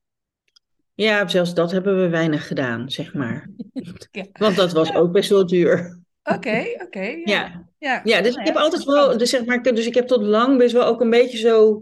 Ja, 0.95 1.29
zelfs 1.29 1.55
dat 1.55 1.71
hebben 1.71 2.03
we 2.03 2.09
weinig 2.09 2.47
gedaan, 2.47 2.91
zeg 2.91 3.15
maar. 3.15 3.49
Ja. 4.11 4.27
Want 4.33 4.57
dat 4.57 4.73
was 4.73 4.95
ook 4.95 5.13
best 5.13 5.31
wel 5.31 5.47
duur. 5.47 6.01
Oké, 6.23 6.65
oké. 6.79 7.01
ja. 7.01 7.23
Ja. 7.25 7.69
Ja. 7.85 8.01
Ja, 8.05 8.21
dus 8.21 8.35
Nou 8.35 8.41
ik 8.41 8.47
heb 8.47 8.55
ja, 8.55 8.61
altijd 8.61 8.85
wel, 8.85 9.19
dus 9.19 9.31
zeg 9.31 9.45
maar, 9.45 9.63
dus 9.63 9.87
ik 9.87 9.95
heb 9.95 10.07
tot 10.07 10.23
lang 10.23 10.59
best 10.59 10.73
wel 10.73 10.85
ook 10.85 11.01
een 11.01 11.11
beetje 11.11 11.39
zo, 11.39 11.81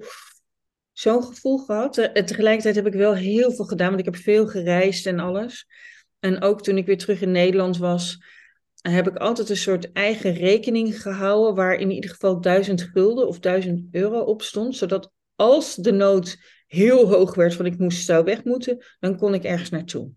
zo'n 0.93 1.23
gevoel 1.23 1.59
gehad. 1.59 1.99
Eh, 1.99 2.11
En 2.13 2.27
tegelijkertijd 2.27 2.75
heb 2.75 2.87
ik 2.87 2.93
wel 2.93 3.15
heel 3.15 3.53
veel 3.53 3.65
gedaan, 3.65 3.89
want 3.89 3.99
ik 3.99 4.05
heb 4.05 4.17
veel 4.17 4.47
gereisd 4.47 5.07
en 5.07 5.19
alles. 5.19 5.67
En 6.21 6.43
ook 6.43 6.63
toen 6.63 6.77
ik 6.77 6.87
weer 6.87 6.99
terug 6.99 7.21
in 7.21 7.31
Nederland 7.31 7.79
was, 7.79 8.25
heb 8.81 9.09
ik 9.09 9.17
altijd 9.17 9.49
een 9.49 9.57
soort 9.57 9.93
eigen 9.93 10.35
rekening 10.35 11.03
gehouden, 11.03 11.55
waar 11.55 11.75
in 11.75 11.91
ieder 11.91 12.11
geval 12.11 12.41
duizend 12.41 12.83
gulden 12.83 13.29
of 13.29 13.39
duizend 13.39 13.87
euro 13.91 14.21
op 14.21 14.43
stond, 14.43 14.77
zodat 14.77 15.11
als 15.37 15.75
de 15.75 15.93
nood 15.93 16.37
heel 16.67 17.09
hoog 17.09 17.35
werd 17.35 17.55
van 17.55 17.67
ik 17.67 17.79
moest 17.79 18.05
zou 18.05 18.25
weg 18.25 18.45
moeten, 18.45 18.85
dan 19.01 19.17
kon 19.17 19.35
ik 19.35 19.45
ergens 19.45 19.71
naartoe. 19.71 20.11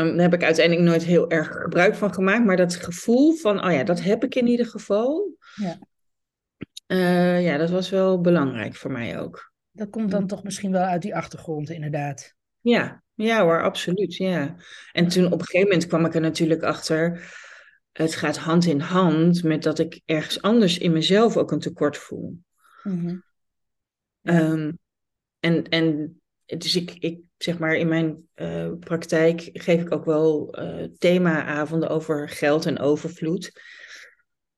Um, 0.00 0.12
daar 0.12 0.30
heb 0.30 0.34
ik 0.34 0.44
uiteindelijk 0.44 0.88
nooit 0.88 1.02
heel 1.02 1.30
erg 1.30 1.48
gebruik 1.48 1.94
van 1.94 2.14
gemaakt, 2.14 2.44
maar 2.44 2.56
dat 2.56 2.76
gevoel 2.76 3.34
van, 3.34 3.64
oh 3.64 3.72
ja, 3.72 3.84
dat 3.84 4.00
heb 4.00 4.24
ik 4.24 4.34
in 4.34 4.46
ieder 4.46 4.66
geval. 4.66 5.36
Ja. 5.54 5.78
Uh, 6.86 7.44
ja, 7.44 7.56
dat 7.56 7.70
was 7.70 7.90
wel 7.90 8.20
belangrijk 8.20 8.74
voor 8.74 8.90
mij 8.90 9.20
ook. 9.20 9.52
Dat 9.70 9.90
komt 9.90 10.10
dan 10.10 10.26
toch 10.26 10.42
misschien 10.42 10.72
wel 10.72 10.82
uit 10.82 11.02
die 11.02 11.16
achtergrond, 11.16 11.70
inderdaad. 11.70 12.34
Ja, 12.60 13.02
ja 13.14 13.42
hoor, 13.42 13.62
absoluut, 13.62 14.16
ja. 14.16 14.56
En 14.92 15.08
toen 15.08 15.26
op 15.26 15.38
een 15.40 15.44
gegeven 15.44 15.68
moment 15.68 15.86
kwam 15.86 16.04
ik 16.04 16.14
er 16.14 16.20
natuurlijk 16.20 16.62
achter, 16.62 17.32
het 17.92 18.14
gaat 18.14 18.36
hand 18.36 18.64
in 18.64 18.80
hand 18.80 19.42
met 19.42 19.62
dat 19.62 19.78
ik 19.78 20.00
ergens 20.04 20.42
anders 20.42 20.78
in 20.78 20.92
mezelf 20.92 21.36
ook 21.36 21.52
een 21.52 21.58
tekort 21.58 21.96
voel. 21.96 22.38
Um, 24.22 24.78
en, 25.40 25.68
en 25.68 26.20
dus 26.46 26.76
ik, 26.76 26.94
ik 26.98 27.20
zeg 27.42 27.58
maar 27.58 27.74
in 27.74 27.88
mijn 27.88 28.28
uh, 28.34 28.70
praktijk 28.78 29.50
geef 29.52 29.80
ik 29.80 29.92
ook 29.92 30.04
wel 30.04 30.58
uh, 30.62 30.86
themaavonden 30.98 31.88
over 31.88 32.28
geld 32.28 32.66
en 32.66 32.78
overvloed. 32.78 33.60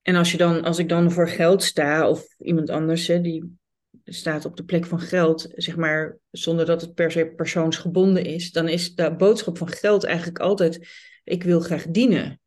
En 0.03 0.15
als, 0.15 0.31
je 0.31 0.37
dan, 0.37 0.65
als 0.65 0.79
ik 0.79 0.89
dan 0.89 1.11
voor 1.11 1.29
geld 1.29 1.63
sta, 1.63 2.09
of 2.09 2.35
iemand 2.39 2.71
anders 2.71 3.07
hè, 3.07 3.21
die 3.21 3.59
staat 4.05 4.45
op 4.45 4.57
de 4.57 4.65
plek 4.65 4.87
van 4.87 5.01
geld, 5.01 5.47
zeg 5.51 5.77
maar 5.77 6.19
zonder 6.31 6.67
dat 6.67 6.81
het 6.81 6.95
per 6.95 7.11
se 7.11 7.27
persoonsgebonden 7.27 8.25
is, 8.25 8.53
dan 8.53 8.69
is 8.69 8.95
de 8.95 9.15
boodschap 9.15 9.59
van 9.59 9.69
geld 9.69 10.05
eigenlijk 10.05 10.39
altijd: 10.39 10.89
ik 11.25 11.43
wil 11.43 11.61
graag 11.61 11.87
dienen. 11.87 12.41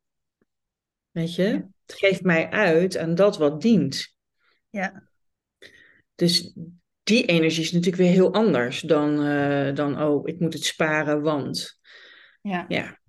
Weet 1.12 1.36
je? 1.36 1.44
Ja. 1.44 1.70
Het 1.86 1.98
geeft 1.98 2.24
mij 2.24 2.50
uit 2.50 2.98
aan 2.98 3.16
dat 3.16 3.38
wat 3.38 3.62
dient. 3.62 4.16
Ja. 4.70 5.10
Dus 6.16 6.54
die 7.06 7.26
energie 7.26 7.64
is 7.64 7.72
natuurlijk 7.72 8.02
weer 8.02 8.12
heel 8.12 8.34
anders 8.34 8.82
dan, 8.82 9.26
uh, 9.26 9.76
dan 9.76 10.02
oh, 10.02 10.28
ik 10.28 10.40
moet 10.40 10.54
het 10.54 10.64
sparen, 10.64 11.22
want. 11.22 11.80
Ja. 12.42 12.66
ja. 12.68 13.00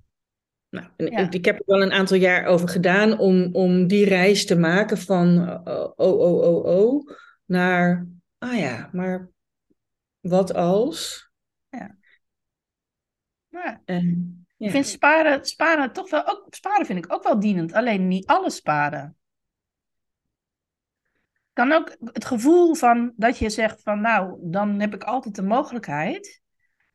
Nou, 0.68 0.86
Ja. 0.96 1.18
Ik, 1.18 1.34
ik 1.34 1.44
heb 1.44 1.58
er 1.58 1.62
wel 1.66 1.82
een 1.82 1.92
aantal 1.92 2.16
jaar 2.16 2.44
over 2.44 2.68
gedaan 2.68 3.18
om, 3.18 3.48
om 3.52 3.86
die 3.86 4.04
reis 4.04 4.46
te 4.46 4.58
maken 4.58 4.98
van 4.98 5.28
uh, 5.38 5.80
oh, 5.94 6.18
oh, 6.18 6.42
oh, 6.42 6.64
oh, 6.64 7.10
naar, 7.44 8.06
ah 8.38 8.58
ja, 8.58 8.88
maar 8.92 9.30
wat 10.20 10.54
als? 10.54 11.30
Ja. 11.68 11.96
Ja. 13.48 13.82
En, 13.84 14.46
ja. 14.56 14.66
Ik 14.66 14.72
vind 14.72 14.86
sparen, 14.86 15.44
sparen 15.44 15.92
toch 15.92 16.10
wel 16.10 16.26
ook, 16.26 16.46
sparen 16.50 16.86
vind 16.86 17.04
ik 17.04 17.12
ook 17.12 17.22
wel 17.22 17.40
dienend, 17.40 17.72
alleen 17.72 18.08
niet 18.08 18.26
alles 18.26 18.56
sparen. 18.56 19.16
Kan 21.56 21.72
ook 21.72 21.96
het 22.12 22.24
gevoel 22.24 22.74
van 22.74 23.12
dat 23.16 23.38
je 23.38 23.50
zegt 23.50 23.82
van 23.82 24.00
nou, 24.00 24.38
dan 24.40 24.80
heb 24.80 24.94
ik 24.94 25.04
altijd 25.04 25.34
de 25.34 25.42
mogelijkheid. 25.42 26.42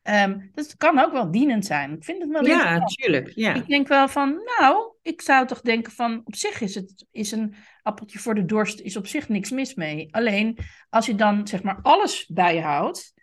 Um, 0.03 0.49
dat 0.53 0.77
kan 0.77 0.99
ook 0.99 1.11
wel 1.11 1.31
dienend 1.31 1.65
zijn. 1.65 1.93
Ik 1.93 2.03
vind 2.03 2.21
het 2.21 2.31
wel 2.31 2.45
Ja, 2.45 2.77
natuurlijk. 2.77 3.31
Ja. 3.35 3.53
Ik 3.53 3.67
denk 3.67 3.87
wel 3.87 4.07
van, 4.07 4.41
nou, 4.59 4.93
ik 5.01 5.21
zou 5.21 5.47
toch 5.47 5.61
denken 5.61 5.91
van, 5.91 6.21
op 6.23 6.35
zich 6.35 6.61
is 6.61 6.75
het 6.75 7.05
is 7.11 7.31
een 7.31 7.55
appeltje 7.81 8.19
voor 8.19 8.35
de 8.35 8.45
dorst, 8.45 8.79
is 8.79 8.97
op 8.97 9.07
zich 9.07 9.29
niks 9.29 9.49
mis 9.49 9.73
mee. 9.73 10.07
Alleen 10.15 10.57
als 10.89 11.05
je 11.05 11.15
dan 11.15 11.47
zeg 11.47 11.63
maar 11.63 11.79
alles 11.81 12.25
bijhoudt. 12.25 13.13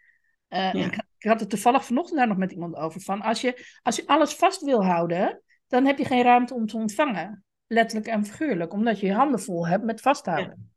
Uh, 0.49 0.73
ja. 0.73 0.85
ik, 0.85 0.95
ik, 1.19 1.29
had 1.29 1.41
het 1.41 1.51
toevallig 1.51 1.85
vanochtend 1.85 2.19
daar 2.19 2.29
nog 2.29 2.37
met 2.37 2.53
iemand 2.53 2.75
over 2.75 3.01
van, 3.01 3.21
als 3.23 3.41
je, 3.41 3.79
als 3.83 3.97
je 3.97 4.07
alles 4.07 4.35
vast 4.35 4.63
wil 4.63 4.85
houden, 4.85 5.43
dan 5.67 5.87
heb 5.87 5.99
je 5.99 6.05
geen 6.05 6.23
ruimte 6.23 6.55
om 6.55 6.67
te 6.67 6.77
ontvangen. 6.77 7.45
Letterlijk 7.67 8.09
en 8.09 8.25
figuurlijk, 8.25 8.73
omdat 8.73 9.01
je 9.01 9.07
je 9.07 9.15
handen 9.15 9.41
vol 9.41 9.67
hebt 9.67 9.85
met 9.85 10.01
vasthouden. 10.01 10.57
Ja. 10.59 10.77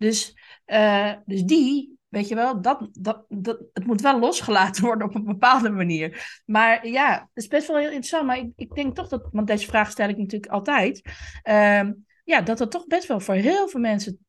Dus, 0.00 0.36
uh, 0.66 1.12
dus 1.26 1.42
die, 1.42 1.98
weet 2.08 2.28
je 2.28 2.34
wel, 2.34 2.60
dat, 2.60 2.88
dat, 2.92 3.24
dat, 3.28 3.62
het 3.72 3.86
moet 3.86 4.00
wel 4.00 4.18
losgelaten 4.18 4.84
worden 4.88 5.08
op 5.08 5.14
een 5.14 5.24
bepaalde 5.24 5.70
manier. 5.70 6.40
Maar 6.46 6.86
ja, 6.86 7.12
het 7.12 7.42
is 7.42 7.48
best 7.48 7.66
wel 7.66 7.76
heel 7.76 7.86
interessant. 7.86 8.26
Maar 8.26 8.38
ik, 8.38 8.52
ik 8.56 8.74
denk 8.74 8.94
toch 8.94 9.08
dat, 9.08 9.28
want 9.32 9.46
deze 9.46 9.66
vraag 9.66 9.90
stel 9.90 10.08
ik 10.08 10.16
natuurlijk 10.16 10.52
altijd. 10.52 11.02
Uh, 11.48 11.90
ja, 12.24 12.40
dat 12.40 12.58
het 12.58 12.70
toch 12.70 12.86
best 12.86 13.08
wel 13.08 13.20
voor 13.20 13.34
heel 13.34 13.68
veel 13.68 13.80
mensen. 13.80 14.26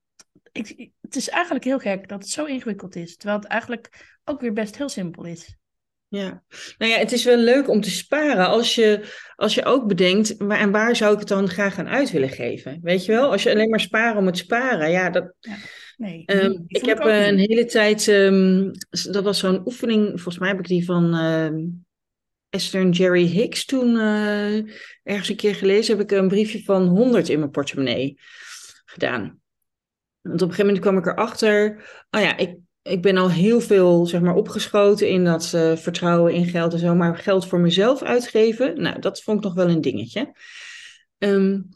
Ik, 0.51 0.91
het 1.01 1.15
is 1.15 1.29
eigenlijk 1.29 1.65
heel 1.65 1.79
gek 1.79 2.07
dat 2.07 2.21
het 2.21 2.31
zo 2.31 2.45
ingewikkeld 2.45 2.95
is. 2.95 3.17
Terwijl 3.17 3.39
het 3.39 3.49
eigenlijk 3.49 4.15
ook 4.23 4.41
weer 4.41 4.53
best 4.53 4.77
heel 4.77 4.89
simpel 4.89 5.23
is. 5.23 5.57
Ja, 6.11 6.43
nou 6.77 6.91
ja, 6.91 6.97
het 6.97 7.11
is 7.11 7.23
wel 7.23 7.37
leuk 7.37 7.69
om 7.69 7.81
te 7.81 7.89
sparen 7.89 8.47
als 8.47 8.75
je, 8.75 9.13
als 9.35 9.55
je 9.55 9.65
ook 9.65 9.87
bedenkt, 9.87 10.39
maar 10.39 10.59
en 10.59 10.71
waar 10.71 10.95
zou 10.95 11.13
ik 11.13 11.19
het 11.19 11.27
dan 11.27 11.49
graag 11.49 11.77
aan 11.77 11.87
uit 11.87 12.11
willen 12.11 12.29
geven? 12.29 12.79
Weet 12.81 13.05
je 13.05 13.11
wel, 13.11 13.31
als 13.31 13.43
je 13.43 13.51
alleen 13.51 13.69
maar 13.69 13.79
sparen 13.79 14.17
om 14.17 14.25
het 14.25 14.37
sparen, 14.37 14.91
ja, 14.91 15.09
dat. 15.09 15.33
Ja. 15.39 15.55
Nee, 15.97 16.23
um, 16.25 16.63
ik 16.67 16.85
heb 16.85 17.05
uh, 17.05 17.27
een 17.27 17.37
hele 17.37 17.65
tijd, 17.65 18.07
um, 18.07 18.71
dat 19.11 19.23
was 19.23 19.39
zo'n 19.39 19.61
oefening, 19.65 20.05
volgens 20.07 20.37
mij 20.37 20.49
heb 20.49 20.59
ik 20.59 20.67
die 20.67 20.85
van 20.85 21.15
uh, 21.15 21.63
Esther 22.49 22.81
en 22.81 22.91
Jerry 22.91 23.25
Hicks 23.25 23.65
toen 23.65 23.95
uh, 23.95 24.55
ergens 25.03 25.29
een 25.29 25.35
keer 25.35 25.55
gelezen, 25.55 25.97
heb 25.97 26.11
ik 26.11 26.17
een 26.17 26.27
briefje 26.27 26.63
van 26.63 26.87
100 26.87 27.29
in 27.29 27.39
mijn 27.39 27.51
portemonnee 27.51 28.19
gedaan. 28.85 29.39
Want 30.21 30.41
op 30.41 30.47
een 30.47 30.55
gegeven 30.55 30.65
moment 30.65 30.79
kwam 30.79 30.97
ik 30.97 31.05
erachter, 31.05 31.83
oh 32.09 32.21
ja, 32.21 32.37
ik, 32.37 32.55
ik 32.81 33.01
ben 33.01 33.17
al 33.17 33.31
heel 33.31 33.61
veel 33.61 34.05
zeg 34.05 34.21
maar, 34.21 34.35
opgeschoten 34.35 35.09
in 35.09 35.23
dat 35.23 35.51
uh, 35.55 35.75
vertrouwen 35.75 36.33
in 36.33 36.45
geld 36.45 36.73
en 36.73 36.79
zo. 36.79 36.95
Maar 36.95 37.17
geld 37.17 37.47
voor 37.47 37.59
mezelf 37.59 38.01
uitgeven, 38.01 38.81
nou, 38.81 38.99
dat 38.99 39.21
vond 39.21 39.37
ik 39.37 39.43
nog 39.43 39.53
wel 39.53 39.69
een 39.69 39.81
dingetje. 39.81 40.33
Um, 41.17 41.69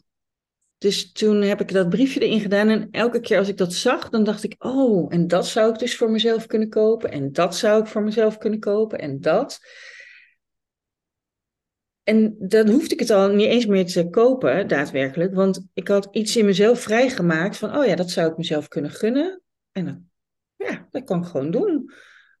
dus 0.78 1.12
toen 1.12 1.42
heb 1.42 1.60
ik 1.60 1.72
dat 1.72 1.88
briefje 1.88 2.20
erin 2.20 2.40
gedaan. 2.40 2.68
En 2.68 2.88
elke 2.90 3.20
keer 3.20 3.38
als 3.38 3.48
ik 3.48 3.56
dat 3.56 3.72
zag, 3.72 4.08
dan 4.08 4.24
dacht 4.24 4.44
ik: 4.44 4.54
Oh, 4.58 5.12
en 5.12 5.26
dat 5.26 5.46
zou 5.46 5.72
ik 5.72 5.78
dus 5.78 5.96
voor 5.96 6.10
mezelf 6.10 6.46
kunnen 6.46 6.68
kopen. 6.68 7.10
En 7.10 7.32
dat 7.32 7.56
zou 7.56 7.80
ik 7.80 7.86
voor 7.86 8.02
mezelf 8.02 8.38
kunnen 8.38 8.60
kopen. 8.60 8.98
En 8.98 9.20
dat. 9.20 9.60
En 12.02 12.36
dan 12.38 12.68
hoefde 12.68 12.94
ik 12.94 13.00
het 13.00 13.10
al 13.10 13.28
niet 13.28 13.46
eens 13.46 13.66
meer 13.66 13.86
te 13.86 14.08
kopen, 14.10 14.68
daadwerkelijk. 14.68 15.34
Want 15.34 15.66
ik 15.74 15.88
had 15.88 16.08
iets 16.10 16.36
in 16.36 16.44
mezelf 16.44 16.80
vrijgemaakt 16.80 17.56
van: 17.56 17.76
Oh 17.76 17.86
ja, 17.86 17.94
dat 17.94 18.10
zou 18.10 18.30
ik 18.30 18.36
mezelf 18.36 18.68
kunnen 18.68 18.90
gunnen. 18.90 19.42
En 19.72 19.84
dan, 19.84 20.05
ja, 20.68 20.86
dat 20.90 21.04
kan 21.04 21.20
ik 21.20 21.26
gewoon 21.26 21.50
doen. 21.50 21.90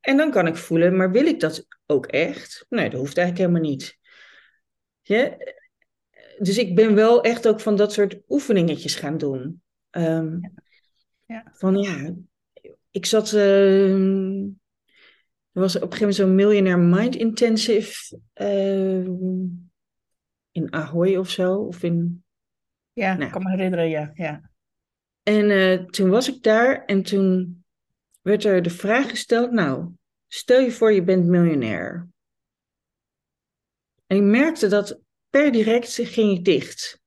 En 0.00 0.16
dan 0.16 0.30
kan 0.30 0.46
ik 0.46 0.56
voelen: 0.56 0.96
Maar 0.96 1.10
wil 1.10 1.26
ik 1.26 1.40
dat 1.40 1.66
ook 1.86 2.06
echt? 2.06 2.66
Nee, 2.68 2.90
dat 2.90 3.00
hoeft 3.00 3.18
eigenlijk 3.18 3.48
helemaal 3.48 3.70
niet. 3.70 3.98
Ja, 5.02 5.36
dus 6.38 6.58
ik 6.58 6.74
ben 6.74 6.94
wel 6.94 7.22
echt 7.22 7.48
ook 7.48 7.60
van 7.60 7.76
dat 7.76 7.92
soort 7.92 8.18
oefeningetjes 8.28 8.94
gaan 8.94 9.18
doen. 9.18 9.62
Um, 9.90 10.52
ja. 11.26 11.52
Van 11.52 11.78
ja, 11.78 12.14
ik 12.90 13.06
zat. 13.06 13.32
Uh, 13.32 14.42
er 15.52 15.62
was 15.62 15.76
op 15.76 15.82
een 15.82 15.92
gegeven 15.92 16.00
moment 16.00 16.14
zo'n 16.16 16.34
Millionaire 16.34 16.82
Mind 16.82 17.14
Intensive 17.14 18.20
uh, 18.34 19.06
in 20.50 20.72
Ahoy 20.72 21.16
of 21.16 21.30
zo. 21.30 21.54
Of 21.54 21.82
in, 21.82 22.24
ja, 22.92 23.12
nou. 23.12 23.24
ik 23.24 23.32
kan 23.32 23.42
me 23.42 23.50
herinneren, 23.50 23.88
ja. 23.88 24.10
ja. 24.14 24.50
En 25.22 25.50
uh, 25.50 25.84
toen 25.84 26.10
was 26.10 26.28
ik 26.28 26.42
daar 26.42 26.84
en 26.84 27.02
toen 27.02 27.64
werd 28.26 28.44
er 28.44 28.62
de 28.62 28.70
vraag 28.70 29.10
gesteld: 29.10 29.50
Nou, 29.50 29.90
stel 30.28 30.60
je 30.60 30.70
voor 30.70 30.92
je 30.92 31.02
bent 31.02 31.26
miljonair. 31.26 32.08
En 34.06 34.16
ik 34.16 34.22
merkte 34.22 34.68
dat 34.68 35.00
per 35.30 35.52
direct 35.52 35.98
ging 36.02 36.38
ik 36.38 36.44
dicht. 36.44 37.00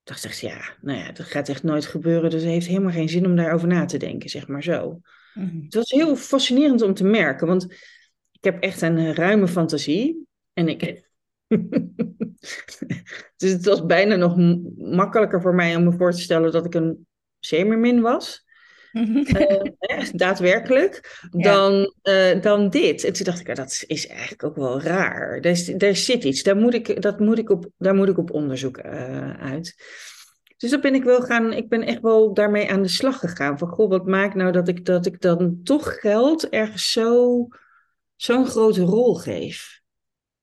Ik 0.00 0.08
dacht 0.08 0.24
echt, 0.24 0.38
ja, 0.38 0.76
nou 0.80 0.98
ja, 0.98 1.12
dat 1.12 1.26
gaat 1.26 1.48
echt 1.48 1.62
nooit 1.62 1.86
gebeuren. 1.86 2.30
Dus 2.30 2.42
het 2.42 2.50
heeft 2.50 2.66
helemaal 2.66 2.92
geen 2.92 3.08
zin 3.08 3.26
om 3.26 3.36
daarover 3.36 3.68
na 3.68 3.84
te 3.84 3.96
denken, 3.96 4.30
zeg 4.30 4.48
maar 4.48 4.62
zo. 4.62 5.00
Mm 5.34 5.62
Het 5.64 5.74
was 5.74 5.90
heel 5.90 6.16
fascinerend 6.16 6.82
om 6.82 6.94
te 6.94 7.04
merken, 7.04 7.46
want 7.46 7.72
ik 8.32 8.44
heb 8.44 8.62
echt 8.62 8.80
een 8.80 9.14
ruime 9.14 9.48
fantasie. 9.48 10.26
En 10.52 10.68
ik. 10.68 11.10
dus 13.36 13.50
het 13.50 13.64
was 13.64 13.86
bijna 13.86 14.16
nog 14.16 14.36
makkelijker 14.76 15.40
voor 15.40 15.54
mij 15.54 15.76
om 15.76 15.84
me 15.84 15.92
voor 15.92 16.12
te 16.12 16.20
stellen 16.20 16.52
dat 16.52 16.64
ik 16.64 16.74
een 16.74 17.06
zeemermin 17.38 18.00
was. 18.00 18.44
uh, 19.90 20.10
daadwerkelijk, 20.12 21.20
dan, 21.30 21.94
uh, 22.02 22.40
dan 22.40 22.70
dit. 22.70 23.04
En 23.04 23.12
toen 23.12 23.24
dacht 23.24 23.40
ik, 23.40 23.56
dat 23.56 23.84
is 23.86 24.06
eigenlijk 24.06 24.44
ook 24.44 24.56
wel 24.56 24.80
raar. 24.80 25.40
Daar, 25.76 25.96
zit 25.96 26.24
iets, 26.24 26.42
daar 26.42 26.56
moet 26.56 26.74
ik, 26.74 27.02
dat 27.02 27.20
moet 27.20 27.38
ik 27.38 27.50
op, 27.50 27.68
daar 27.78 27.94
moet 27.94 28.08
ik 28.08 28.18
op 28.18 28.30
onderzoek 28.30 28.78
uh, 28.78 29.30
uit. 29.40 29.74
Dus 30.56 30.70
dat 30.70 30.80
ben 30.80 30.94
ik 30.94 31.04
wel 31.04 31.22
gaan, 31.22 31.52
ik 31.52 31.68
ben 31.68 31.82
echt 31.82 32.00
wel 32.00 32.34
daarmee 32.34 32.70
aan 32.70 32.82
de 32.82 32.88
slag 32.88 33.18
gegaan. 33.18 33.58
Van 33.58 33.68
goh, 33.68 33.88
wat 33.88 34.06
maakt 34.06 34.34
nou 34.34 34.52
dat 34.52 34.68
ik, 34.68 34.84
dat 34.84 35.06
ik 35.06 35.20
dan 35.20 35.60
toch 35.62 36.00
geld 36.00 36.48
ergens 36.48 36.92
zo, 36.92 37.48
zo'n 38.16 38.46
grote 38.46 38.82
rol 38.82 39.14
geef? 39.14 39.80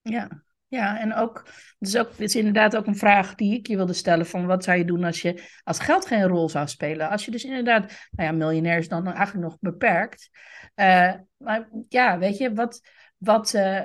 Ja. 0.02 0.44
Ja, 0.70 1.00
en 1.00 1.14
ook, 1.14 1.46
is, 1.80 1.98
ook, 1.98 2.10
het 2.10 2.20
is 2.20 2.36
inderdaad 2.36 2.76
ook 2.76 2.86
een 2.86 2.98
vraag 2.98 3.36
die 3.36 3.58
ik 3.58 3.68
je 3.68 3.76
wilde 3.76 3.94
stellen: 3.94 4.26
van 4.26 4.46
wat 4.46 4.64
zou 4.64 4.78
je 4.78 4.86
doen 4.86 5.04
als, 5.04 5.22
je, 5.22 5.44
als 5.64 5.80
geld 5.80 6.06
geen 6.06 6.28
rol 6.28 6.50
zou 6.50 6.68
spelen? 6.68 7.10
Als 7.10 7.26
je 7.26 7.32
dus 7.32 7.44
inderdaad, 7.44 8.08
nou 8.12 8.30
ja, 8.30 8.32
miljonair 8.32 8.78
is 8.78 8.88
dan 8.88 9.06
eigenlijk 9.06 9.48
nog 9.48 9.58
beperkt. 9.60 10.30
Uh, 10.76 11.14
maar 11.38 11.70
ja, 11.90 12.18
weet 12.18 12.38
je, 12.38 12.54
wat, 12.54 12.82
wat, 13.18 13.54
uh, 13.54 13.82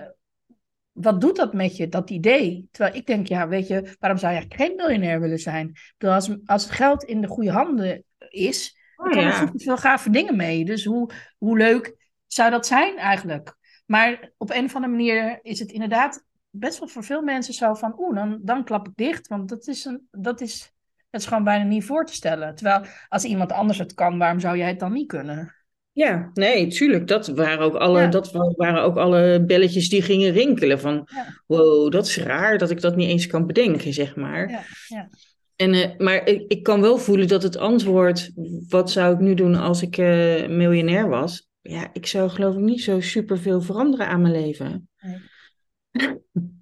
wat 0.93 1.21
doet 1.21 1.37
dat 1.37 1.55
met 1.55 1.77
je, 1.77 1.89
dat 1.89 2.11
idee? 2.11 2.69
Terwijl 2.71 2.97
ik 2.97 3.07
denk, 3.07 3.27
ja, 3.27 3.49
weet 3.49 3.69
je, 3.69 3.97
waarom 3.99 4.19
zou 4.19 4.35
je 4.35 4.45
geen 4.49 4.75
miljonair 4.77 5.21
willen 5.21 5.39
zijn? 5.39 5.73
Bedoel, 5.99 6.15
als, 6.15 6.37
als 6.45 6.63
het 6.63 6.73
geld 6.73 7.03
in 7.03 7.21
de 7.21 7.29
goede 7.29 7.51
handen 7.51 8.05
is, 8.29 8.79
dan 8.97 9.07
oh, 9.07 9.15
ja. 9.15 9.41
er 9.41 9.51
veel 9.55 9.77
gave 9.77 10.11
dingen 10.11 10.37
mee. 10.37 10.65
Dus 10.65 10.85
hoe, 10.85 11.11
hoe 11.39 11.57
leuk 11.57 11.97
zou 12.27 12.51
dat 12.51 12.67
zijn 12.67 12.97
eigenlijk? 12.97 13.57
Maar 13.87 14.31
op 14.37 14.51
een 14.51 14.65
of 14.65 14.75
andere 14.75 14.93
manier 14.93 15.39
is 15.43 15.59
het 15.59 15.71
inderdaad 15.71 16.25
best 16.55 16.79
wel 16.79 16.89
voor 16.89 17.05
veel 17.05 17.23
mensen 17.23 17.55
zo 17.55 17.75
van, 17.75 17.95
oeh, 17.99 18.15
dan, 18.15 18.39
dan 18.43 18.65
klap 18.65 18.87
ik 18.87 18.93
dicht. 18.95 19.29
Want 19.29 19.49
dat 19.49 19.67
is, 19.67 19.85
een, 19.85 20.09
dat, 20.11 20.41
is, 20.41 20.73
dat 21.11 21.21
is 21.21 21.27
gewoon 21.27 21.45
bijna 21.45 21.65
niet 21.65 21.85
voor 21.85 22.07
te 22.07 22.15
stellen. 22.15 22.55
Terwijl 22.55 22.85
als 23.09 23.25
iemand 23.25 23.53
anders 23.53 23.79
het 23.79 23.95
kan, 23.95 24.19
waarom 24.19 24.41
zou 24.41 24.57
jij 24.57 24.69
het 24.69 24.79
dan 24.79 24.93
niet 24.93 25.09
kunnen? 25.09 25.55
Ja, 25.93 26.31
nee, 26.35 26.67
tuurlijk. 26.67 27.07
Dat 27.07 27.27
waren 27.27 27.59
ook 27.59 27.75
alle, 27.75 28.09
dat 28.09 28.33
waren 28.57 28.83
ook 28.83 28.97
alle 28.97 29.45
belletjes 29.47 29.89
die 29.89 30.03
gingen 30.03 30.33
rinkelen. 30.33 30.81
Van, 30.81 31.09
wow, 31.47 31.93
dat 31.93 32.07
is 32.07 32.19
raar 32.19 32.59
dat 32.59 32.71
ik 32.71 32.81
dat 32.81 32.97
niet 32.97 33.09
eens 33.09 33.27
kan 33.27 33.47
bedenken, 33.47 33.93
zeg 33.93 34.17
maar. 34.17 34.51
Ja, 34.51 34.63
ja. 34.89 35.09
En, 35.57 35.75
uh, 35.75 35.97
maar 35.99 36.27
ik, 36.27 36.45
ik 36.49 36.63
kan 36.63 36.81
wel 36.81 36.99
voelen 36.99 37.29
dat 37.29 37.43
het 37.43 37.57
antwoord, 37.57 38.33
wat 38.69 38.91
zou 38.91 39.15
ik 39.15 39.21
nu 39.21 39.35
doen 39.35 39.55
als 39.55 39.83
ik 39.83 39.97
uh, 39.97 40.49
miljonair 40.49 41.09
was? 41.09 41.49
Ja, 41.61 41.91
ik 41.93 42.07
zou 42.07 42.31
geloof 42.31 42.55
ik 42.55 42.61
niet 42.61 42.83
zo 42.83 43.01
super 43.01 43.39
veel 43.39 43.61
veranderen 43.61 44.07
aan 44.07 44.21
mijn 44.21 44.35
leven. 44.35 44.89
Nee. 45.01 45.33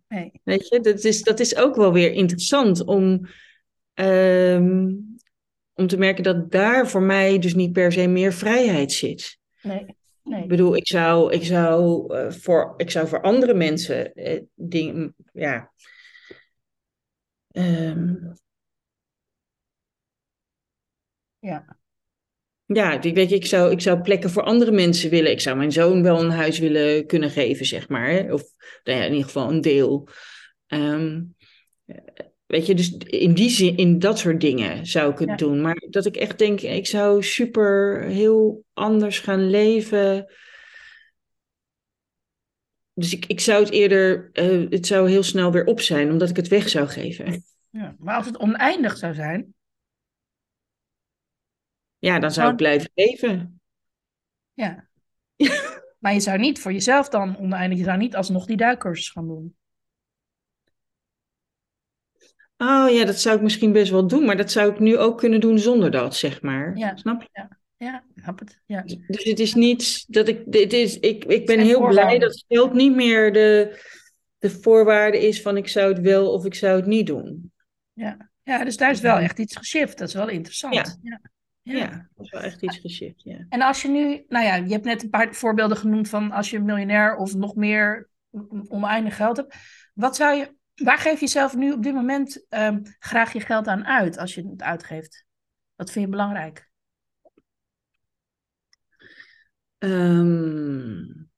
Nee. 0.09 0.41
Weet 0.45 0.69
je, 0.69 0.81
dat 0.81 1.05
is, 1.05 1.23
dat 1.23 1.41
is 1.41 1.57
ook 1.57 1.77
wel 1.77 1.93
weer 1.93 2.13
interessant 2.13 2.85
om, 2.85 3.27
um, 3.95 5.17
om 5.73 5.87
te 5.87 5.97
merken 5.97 6.23
dat 6.23 6.51
daar 6.51 6.89
voor 6.89 7.03
mij 7.03 7.39
dus 7.39 7.55
niet 7.55 7.73
per 7.73 7.93
se 7.93 8.07
meer 8.07 8.33
vrijheid 8.33 8.93
zit. 8.93 9.39
Nee. 9.63 9.97
Nee. 10.23 10.43
Ik 10.43 10.49
bedoel, 10.49 10.77
ik 10.77 10.87
zou, 10.87 11.33
ik 11.33 11.45
zou, 11.45 12.15
uh, 12.17 12.31
voor, 12.31 12.75
ik 12.77 12.91
zou 12.91 13.09
voor 13.09 13.21
andere 13.21 13.55
mensen 13.55 14.13
uh, 14.15 14.41
dingen, 14.55 15.15
ja. 15.33 15.73
Um, 17.53 18.33
ja. 21.39 21.81
Ja, 22.73 22.99
weet 23.01 23.29
je, 23.31 23.35
ik, 23.35 23.47
zou, 23.47 23.71
ik 23.71 23.81
zou 23.81 24.01
plekken 24.01 24.31
voor 24.31 24.43
andere 24.43 24.71
mensen 24.71 25.11
willen. 25.11 25.31
Ik 25.31 25.41
zou 25.41 25.57
mijn 25.57 25.73
zoon 25.73 26.03
wel 26.03 26.21
een 26.21 26.31
huis 26.31 26.59
willen 26.59 27.07
kunnen 27.07 27.31
geven, 27.31 27.67
zeg 27.67 27.89
maar. 27.89 28.33
Of 28.33 28.43
nou 28.85 28.99
ja, 28.99 29.05
in 29.05 29.11
ieder 29.11 29.27
geval 29.27 29.51
een 29.51 29.61
deel. 29.61 30.09
Um, 30.69 31.35
weet 32.47 32.67
je, 32.67 32.75
dus 32.75 32.97
in 32.97 33.35
die 33.35 33.51
zin, 33.51 33.77
in 33.77 33.99
dat 33.99 34.19
soort 34.19 34.41
dingen 34.41 34.87
zou 34.87 35.13
ik 35.13 35.19
het 35.19 35.39
doen. 35.39 35.61
Maar 35.61 35.83
dat 35.91 36.07
ik 36.07 36.17
echt 36.17 36.39
denk, 36.39 36.61
ik 36.61 36.87
zou 36.87 37.23
super 37.23 38.03
heel 38.03 38.65
anders 38.73 39.19
gaan 39.19 39.51
leven. 39.51 40.33
Dus 42.95 43.13
ik, 43.13 43.27
ik 43.27 43.41
zou 43.41 43.65
het 43.65 43.73
eerder, 43.73 44.31
uh, 44.33 44.71
het 44.71 44.87
zou 44.87 45.11
heel 45.11 45.23
snel 45.23 45.53
weer 45.53 45.65
op 45.65 45.81
zijn, 45.81 46.11
omdat 46.11 46.31
ik 46.31 46.37
het 46.37 46.49
weg 46.49 46.69
zou 46.69 46.89
geven. 46.89 47.45
Ja, 47.71 47.97
maar 47.99 48.17
als 48.17 48.27
het 48.27 48.39
oneindig 48.39 48.97
zou 48.97 49.15
zijn, 49.15 49.55
ja, 52.03 52.19
dan 52.19 52.31
zou 52.31 52.51
ik 52.51 52.57
blijven 52.57 52.91
leven. 52.95 53.61
Ja. 54.53 54.89
maar 55.99 56.13
je 56.13 56.21
zou 56.21 56.39
niet 56.39 56.61
voor 56.61 56.73
jezelf 56.73 57.09
dan 57.09 57.39
oneindig, 57.39 57.79
je 57.79 57.85
zou 57.85 57.99
niet 57.99 58.17
alsnog 58.17 58.47
die 58.47 58.57
duikcursus 58.57 59.11
gaan 59.11 59.27
doen. 59.27 59.57
Oh 62.57 62.91
ja, 62.91 63.05
dat 63.05 63.21
zou 63.21 63.37
ik 63.37 63.43
misschien 63.43 63.73
best 63.73 63.91
wel 63.91 64.07
doen, 64.07 64.25
maar 64.25 64.37
dat 64.37 64.51
zou 64.51 64.71
ik 64.71 64.79
nu 64.79 64.99
ook 64.99 65.19
kunnen 65.19 65.41
doen 65.41 65.59
zonder 65.59 65.91
dat, 65.91 66.17
zeg 66.17 66.43
maar. 66.43 66.77
Ja. 66.77 66.97
Snap 66.97 67.23
je? 67.23 67.29
Ja, 67.33 67.59
ja 67.77 68.05
snap 68.17 68.39
het. 68.39 68.61
Ja. 68.67 68.83
Dus 68.83 69.25
het 69.25 69.41
is 69.41 69.55
niet 69.55 70.05
dat 70.09 70.29
ik, 70.29 70.53
dit 70.53 70.73
is, 70.73 70.99
ik, 70.99 71.25
ik 71.25 71.47
ben 71.47 71.61
heel 71.61 71.87
blij 71.87 72.19
dat 72.19 72.45
geld 72.49 72.73
niet 72.73 72.95
meer 72.95 73.33
de, 73.33 73.81
de 74.39 74.51
voorwaarde 74.51 75.27
is 75.27 75.43
van 75.43 75.57
ik 75.57 75.69
zou 75.69 75.93
het 75.93 76.03
wel 76.03 76.33
of 76.33 76.45
ik 76.45 76.55
zou 76.55 76.77
het 76.77 76.87
niet 76.87 77.07
doen. 77.07 77.53
Ja, 77.93 78.31
ja 78.43 78.65
dus 78.65 78.77
daar 78.77 78.91
is 78.91 79.01
wel 79.01 79.17
echt 79.17 79.39
iets 79.39 79.57
geshift. 79.57 79.99
Dat 79.99 80.09
is 80.09 80.15
wel 80.15 80.29
interessant. 80.29 80.75
ja. 80.75 80.97
Ja. 81.03 81.21
Dat 81.63 82.25
is 82.25 82.31
wel 82.31 82.41
echt 82.41 82.63
iets 82.63 82.79
geschikt, 82.79 83.23
ja. 83.23 83.47
En 83.49 83.63
als 83.63 83.83
je 83.83 83.89
nu, 83.89 84.25
nou 84.29 84.45
ja, 84.45 84.55
je 84.55 84.73
hebt 84.73 84.85
net 84.85 85.03
een 85.03 85.11
paar 85.11 85.35
voorbeelden 85.35 85.77
genoemd 85.77 86.09
van 86.09 86.31
als 86.31 86.51
je 86.51 86.61
miljonair 86.61 87.17
of 87.17 87.35
nog 87.35 87.55
meer 87.55 88.09
oneindig 88.69 89.17
geld 89.17 89.37
hebt. 89.37 89.57
Wat 89.95 90.17
zou 90.17 90.37
je, 90.37 90.57
waar 90.75 90.99
geef 90.99 91.21
je 91.21 91.27
zelf 91.27 91.57
nu 91.57 91.73
op 91.73 91.83
dit 91.83 91.95
moment 91.95 92.47
um, 92.49 92.83
graag 92.99 93.33
je 93.33 93.41
geld 93.41 93.67
aan 93.67 93.87
uit 93.87 94.19
als 94.19 94.35
je 94.35 94.49
het 94.49 94.63
uitgeeft? 94.63 95.25
Wat 95.75 95.91
vind 95.91 96.05
je 96.05 96.11
belangrijk? 96.11 96.71
Um, 99.79 101.31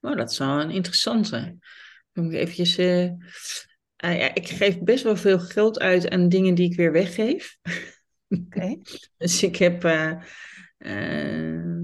oh, 0.00 0.16
dat 0.16 0.34
zou 0.34 0.60
een 0.60 0.70
interessante. 0.70 1.56
Dan 2.12 2.24
moet 2.24 2.32
ik 2.32 2.38
eventjes... 2.38 2.78
Uh, 2.78 3.10
uh, 4.04 4.18
ja, 4.18 4.34
ik 4.34 4.48
geef 4.48 4.80
best 4.80 5.04
wel 5.04 5.16
veel 5.16 5.38
geld 5.38 5.78
uit 5.78 6.10
aan 6.10 6.28
dingen 6.28 6.54
die 6.54 6.70
ik 6.70 6.76
weer 6.76 6.92
weggeef. 6.92 7.58
Oké. 8.28 8.76
dus 9.16 9.42
ik 9.42 9.56
heb 9.56 9.84
uh, 9.84 10.12
uh, 10.78 11.82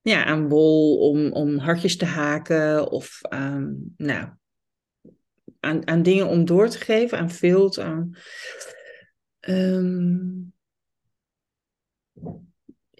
ja, 0.00 0.24
aan 0.24 0.48
wol 0.48 0.98
om, 0.98 1.32
om 1.32 1.58
hartjes 1.58 1.96
te 1.96 2.04
haken 2.04 2.90
of 2.90 3.20
um, 3.30 3.94
nou, 3.96 4.28
aan, 5.60 5.86
aan 5.86 6.02
dingen 6.02 6.26
om 6.26 6.44
door 6.44 6.68
te 6.68 6.78
geven, 6.78 7.18
aan 7.18 7.30
vilt, 7.30 7.78
aan... 7.78 8.16
Um, 9.48 10.52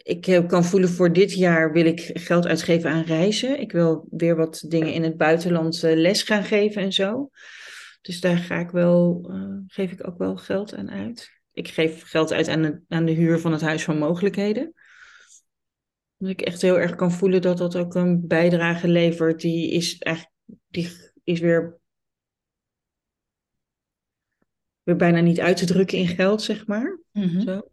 ik 0.03 0.27
eh, 0.27 0.47
kan 0.47 0.65
voelen 0.65 0.89
voor 0.89 1.13
dit 1.13 1.33
jaar 1.33 1.73
wil 1.73 1.87
ik 1.87 2.11
geld 2.15 2.47
uitgeven 2.47 2.91
aan 2.91 3.03
reizen. 3.03 3.61
Ik 3.61 3.73
wil 3.73 4.07
weer 4.11 4.37
wat 4.37 4.65
dingen 4.69 4.93
in 4.93 5.03
het 5.03 5.17
buitenland 5.17 5.83
eh, 5.83 5.97
les 5.97 6.23
gaan 6.23 6.45
geven 6.45 6.83
en 6.83 6.93
zo. 6.93 7.31
Dus 8.03 8.21
daar 8.21 8.37
ga 8.37 8.59
ik 8.59 8.71
wel, 8.71 9.29
uh, 9.31 9.59
geef 9.67 9.93
ik 9.93 10.07
ook 10.07 10.19
wel 10.19 10.37
geld 10.37 10.75
aan 10.75 10.91
uit. 10.91 11.31
Ik 11.53 11.69
geef 11.69 12.03
geld 12.03 12.33
uit 12.33 12.49
aan 12.49 12.63
de, 12.63 12.81
aan 12.89 13.05
de 13.05 13.13
huur 13.13 13.39
van 13.39 13.53
het 13.53 13.61
Huis 13.61 13.85
van 13.85 13.99
Mogelijkheden. 13.99 14.73
Dat 16.17 16.31
ik 16.31 16.41
echt 16.41 16.63
heel 16.63 16.79
erg 16.79 16.95
kan 16.95 17.13
voelen 17.13 17.43
dat 17.43 17.59
dat 17.59 17.77
ook 17.77 17.95
een 17.95 18.27
bijdrage 18.27 18.89
levert. 18.89 19.41
Die 19.41 19.71
is, 19.71 19.99
eigenlijk, 19.99 20.37
die 20.69 20.91
is 21.25 21.41
weer, 21.41 21.79
weer 24.83 24.97
bijna 24.97 25.21
niet 25.21 25.41
uit 25.41 25.57
te 25.57 25.67
drukken 25.67 25.99
in 25.99 26.09
geld, 26.09 26.43
zeg 26.43 26.67
maar. 26.67 27.01
Mhm. 27.13 27.41
Zo. 27.41 27.69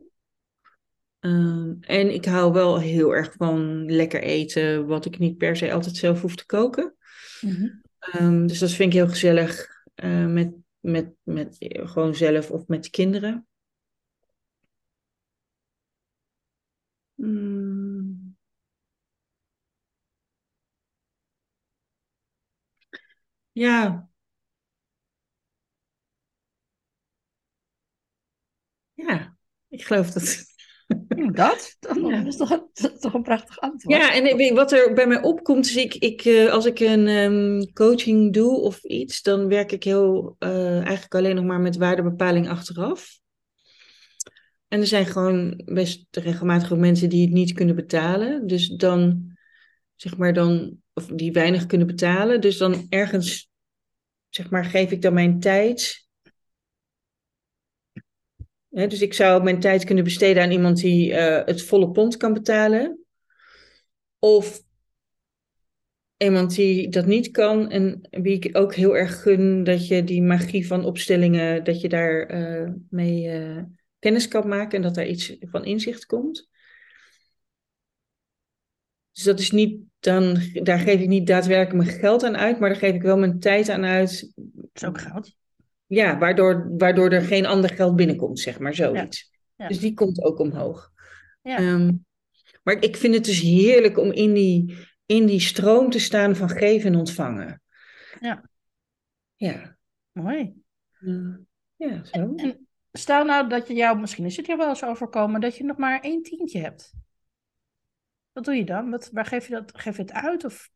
Um, 1.20 1.78
en 1.82 2.14
ik 2.14 2.26
hou 2.26 2.54
wel 2.54 2.80
heel 2.80 3.16
erg 3.16 3.34
van 3.38 3.86
lekker 3.92 4.22
eten, 4.22 4.88
wat 4.88 5.06
ik 5.06 5.20
niet 5.20 5.38
per 5.38 5.58
se 5.58 5.74
altijd 5.74 5.96
zelf 5.96 6.22
hoef 6.22 6.36
te 6.36 6.46
koken. 6.46 6.96
Mhm. 7.42 7.68
Um, 8.20 8.48
dus 8.48 8.60
dat 8.60 8.72
vind 8.72 8.94
ik 8.94 9.00
heel 9.00 9.10
gezellig 9.10 9.68
uh, 10.04 10.26
met, 10.26 10.54
met, 10.80 11.14
met 11.24 11.56
gewoon 11.60 12.16
zelf 12.16 12.52
of 12.52 12.68
met 12.68 12.84
de 12.84 12.90
kinderen. 12.90 13.48
Mm. 17.20 18.36
Ja. 23.54 24.08
Ja, 28.94 29.38
ik 29.70 29.84
geloof 29.86 30.12
dat. 30.12 30.49
Dat? 31.32 31.76
Dat 31.80 31.98
Ja. 31.98 32.26
is 32.26 32.38
toch, 32.38 32.50
dat 32.50 32.94
is 32.94 33.00
toch 33.00 33.14
een 33.14 33.22
prachtig 33.22 33.60
antwoord? 33.60 33.98
Ja, 33.98 34.14
en 34.14 34.56
wat 34.56 34.72
er 34.72 34.94
bij 34.94 35.08
mij 35.08 35.22
opkomt, 35.22 35.66
is 35.66 35.76
ik, 35.76 35.96
ik, 35.96 36.26
eh, 36.26 36.52
als 36.52 36.66
ik 36.66 36.80
een 36.80 37.08
ehm, 37.08 37.74
coaching 37.74 38.34
doe 38.34 38.58
of 38.58 38.84
iets, 38.84 39.22
dan 39.22 39.48
werk 39.48 39.72
ik 39.72 39.84
heel 39.84 40.36
eh, 40.40 40.76
eigenlijk 40.76 41.16
alleen 41.16 41.36
nog 41.36 41.46
maar 41.46 41.60
met 41.60 41.78
waardebepaling 41.78 42.50
achteraf. 42.50 43.20
En 44.68 44.80
er 44.80 44.88
zijn 44.88 45.06
gewoon 45.06 45.62
best 45.66 46.06
regelmatig 46.12 46.72
ook 46.72 46.80
mensen 46.80 47.10
die 47.10 47.22
het 47.22 47.34
niet 47.34 47.54
kunnen 47.54 47.76
betalen. 47.76 48.48
Dus 48.48 48.68
dan, 48.70 49.32
zeg 49.96 50.18
maar 50.18 50.34
dan, 50.34 50.78
of 50.94 51.06
die 51.06 51.32
weinig 51.32 51.66
kunnen 51.66 51.88
betalen. 51.88 52.42
Dus 52.42 52.58
dan 52.58 52.86
ergens, 52.90 53.50
zeg 54.30 54.50
maar, 54.50 54.66
geef 54.66 54.92
ik 54.92 55.02
dan 55.02 55.14
mijn 55.14 55.40
tijd. 55.40 56.08
Dus 58.70 59.02
ik 59.02 59.14
zou 59.14 59.44
mijn 59.44 59.60
tijd 59.60 59.84
kunnen 59.84 60.04
besteden 60.04 60.44
aan 60.44 60.52
iemand 60.52 60.78
die 60.78 61.14
eh, 61.14 61.46
het 61.46 61.64
volle 61.64 61.92
pond 61.92 62.18
kan 62.18 62.34
betalen. 62.34 63.00
Of 64.20 64.62
iemand 66.18 66.56
die 66.56 66.90
dat 66.90 67.06
niet 67.06 67.32
kan 67.32 67.70
en 67.70 68.08
wie 68.10 68.34
ik 68.34 68.58
ook 68.58 68.76
heel 68.76 68.98
erg 68.98 69.22
gun 69.22 69.64
dat 69.64 69.88
je 69.88 70.04
die 70.04 70.22
magie 70.22 70.68
van 70.68 70.86
opstellingen, 70.86 71.64
dat 71.64 71.82
je 71.82 71.90
daar 71.90 72.26
eh, 72.26 72.72
mee 72.90 73.30
eh, 73.30 73.64
kennis 74.00 74.28
kan 74.28 74.48
maken 74.48 74.78
en 74.78 74.82
dat 74.82 74.96
daar 74.96 75.08
iets 75.08 75.36
van 75.40 75.66
inzicht 75.66 76.06
komt. 76.06 76.48
Dus 79.12 79.24
dat 79.24 79.40
is 79.40 79.52
niet, 79.52 79.82
dan, 80.00 80.38
daar 80.54 80.80
geef 80.80 81.00
ik 81.00 81.08
niet 81.08 81.28
daadwerkelijk 81.28 81.86
mijn 81.86 82.00
geld 82.00 82.24
aan 82.24 82.38
uit, 82.38 82.60
maar 82.60 82.70
daar 82.70 82.80
geef 82.80 82.94
ik 82.94 83.02
wel 83.02 83.18
mijn 83.18 83.40
tijd 83.40 83.70
aan 83.70 83.86
uit. 83.86 84.32
Dat 84.36 84.70
is 84.74 84.84
ook 84.84 85.02
goud. 85.02 85.38
Ja, 85.90 86.18
waardoor, 86.18 86.78
waardoor 86.78 87.10
er 87.10 87.22
geen 87.22 87.46
ander 87.46 87.70
geld 87.70 87.96
binnenkomt, 87.96 88.40
zeg 88.40 88.60
maar, 88.60 88.76
zoiets. 88.76 89.32
Ja. 89.56 89.68
Dus 89.68 89.80
die 89.80 89.94
komt 89.94 90.24
ook 90.24 90.40
omhoog. 90.40 90.92
Ja. 91.42 91.58
Ehm, 91.58 91.92
maar 92.64 92.84
ik 92.84 92.98
vind 92.98 93.14
het 93.14 93.26
dus 93.26 93.42
heerlijk 93.42 93.98
om 93.98 94.12
in 94.12 94.34
die, 94.34 94.78
in 95.06 95.26
die 95.26 95.40
stroom 95.40 95.90
te 95.90 96.00
staan 96.00 96.36
van 96.36 96.50
geven 96.50 96.94
en 96.94 97.00
ontvangen. 97.00 97.62
Ja. 98.20 98.50
Ja. 99.36 99.78
Mooi. 100.12 100.54
Eh, 101.00 101.36
ja, 101.76 102.04
zo. 102.04 102.34
En 102.36 102.68
stel 102.92 103.26
nou 103.26 103.50
dat 103.50 103.68
je 103.68 103.74
jou, 103.74 104.00
misschien 104.00 104.26
is 104.26 104.38
het 104.38 104.46
jou 104.46 104.58
wel 104.58 104.70
eens 104.70 104.84
overkomen, 104.84 105.42
dat 105.42 105.56
je 105.56 105.64
nog 105.64 105.78
maar 105.78 106.00
één 106.00 106.24
tientje 106.24 106.60
hebt. 106.60 106.94
Wat 108.32 108.46
doe 108.46 108.56
je 108.56 108.66
dan? 108.66 108.90
Wat, 108.90 109.10
waar 109.12 109.26
geef 109.26 109.48
je 109.48 109.54
dat? 109.54 109.72
Geef 109.74 109.96
je 109.96 110.02
het 110.02 110.12
uit? 110.12 110.46
Of 110.46 110.70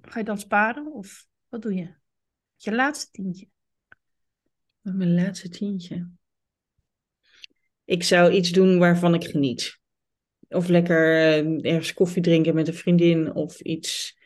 ga 0.00 0.18
je 0.18 0.24
dan 0.24 0.38
sparen? 0.38 0.92
Of 0.92 1.26
wat 1.48 1.62
doe 1.62 1.74
je? 1.74 1.94
Je 2.56 2.74
laatste 2.74 3.10
tientje. 3.10 3.48
Met 4.80 4.94
mijn 4.94 5.14
laatste 5.14 5.48
tientje. 5.48 6.08
Ik 7.84 8.02
zou 8.02 8.32
iets 8.32 8.50
doen 8.50 8.78
waarvan 8.78 9.14
ik 9.14 9.24
geniet. 9.24 9.78
Of 10.48 10.68
lekker 10.68 11.16
eh, 11.16 11.70
ergens 11.72 11.94
koffie 11.94 12.22
drinken 12.22 12.54
met 12.54 12.68
een 12.68 12.74
vriendin 12.74 13.34
of 13.34 13.60
iets. 13.60 14.18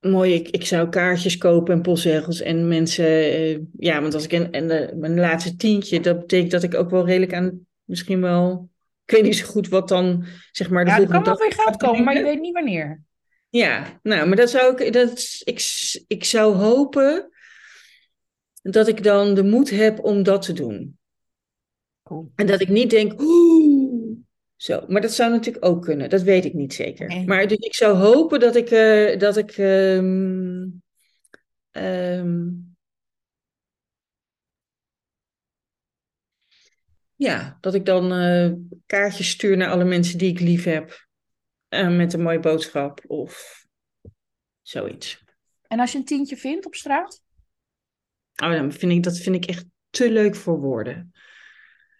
Mooi, 0.00 0.34
ik, 0.34 0.48
ik 0.48 0.64
zou 0.64 0.88
kaartjes 0.88 1.36
kopen 1.36 1.74
en 1.74 1.82
postzegels 1.82 2.40
en 2.40 2.68
mensen. 2.68 3.06
eh, 3.06 3.58
ja, 3.78 4.00
want 4.00 4.14
als 4.14 4.24
ik 4.24 4.32
en, 4.32 4.50
en 4.50 4.68
de, 4.68 4.92
mijn 4.96 5.18
laatste 5.18 5.56
tientje, 5.56 6.00
dat 6.00 6.18
betekent 6.18 6.50
dat 6.50 6.62
ik 6.62 6.74
ook 6.74 6.90
wel 6.90 7.06
redelijk 7.06 7.34
aan 7.34 7.66
misschien 7.84 8.20
wel. 8.20 8.70
Ik 9.04 9.14
weet 9.14 9.22
niet 9.22 9.36
zo 9.36 9.46
goed 9.46 9.68
wat 9.68 9.88
dan, 9.88 10.24
zeg 10.50 10.70
maar, 10.70 10.84
de 10.84 10.90
Ja, 10.90 10.96
er 10.96 11.02
volgende 11.02 11.24
kan 11.24 11.36
wel 11.38 11.48
weer 11.48 11.58
geld 11.58 11.76
komen, 11.76 12.04
maar 12.04 12.16
je 12.16 12.22
weet 12.22 12.40
niet 12.40 12.54
wanneer. 12.54 13.02
Ja, 13.48 14.00
nou, 14.02 14.28
maar 14.28 14.36
dat 14.36 14.50
zou 14.50 14.82
ik, 14.82 14.92
dat, 14.92 15.40
ik, 15.44 15.60
ik 16.06 16.24
zou 16.24 16.54
hopen 16.54 17.30
dat 18.70 18.88
ik 18.88 19.02
dan 19.02 19.34
de 19.34 19.42
moed 19.44 19.70
heb 19.70 20.04
om 20.04 20.22
dat 20.22 20.42
te 20.42 20.52
doen. 20.52 20.98
Cool. 22.02 22.30
En 22.34 22.46
dat 22.46 22.60
ik 22.60 22.68
niet 22.68 22.90
denk, 22.90 23.20
oeh, 23.20 24.16
zo. 24.56 24.84
Maar 24.88 25.00
dat 25.00 25.12
zou 25.12 25.30
natuurlijk 25.30 25.64
ook 25.64 25.82
kunnen, 25.82 26.10
dat 26.10 26.22
weet 26.22 26.44
ik 26.44 26.54
niet 26.54 26.74
zeker. 26.74 27.22
Maar 27.26 27.46
dus 27.48 27.58
ik 27.58 27.74
zou 27.74 27.96
hopen 27.96 28.40
dat 28.40 28.56
ik, 28.56 28.70
eh, 28.70 29.18
dat 29.18 29.36
ik 29.36 29.50
ehm, 29.50 30.66
ehm, 31.70 32.48
ja, 37.14 37.58
dat 37.60 37.74
ik 37.74 37.84
dan 37.84 38.12
eh, 38.12 38.52
kaartjes 38.86 39.28
stuur 39.30 39.56
naar 39.56 39.70
alle 39.70 39.84
mensen 39.84 40.18
die 40.18 40.30
ik 40.30 40.40
lief 40.40 40.64
heb. 40.64 41.04
eh, 41.68 41.96
met 41.96 42.12
een 42.12 42.22
mooie 42.22 42.40
boodschap 42.40 43.00
of 43.06 43.64
zoiets. 44.62 45.24
En 45.66 45.80
als 45.80 45.92
je 45.92 45.98
een 45.98 46.04
tientje 46.04 46.36
vindt 46.36 46.66
op 46.66 46.74
straat? 46.74 47.24
Oh, 48.42 48.52
dan 48.52 48.72
vind 48.72 48.92
ik, 48.92 49.02
dat 49.02 49.18
vind 49.18 49.36
ik 49.36 49.44
echt 49.44 49.64
te 49.90 50.10
leuk 50.10 50.34
voor 50.34 50.60
woorden. 50.60 51.12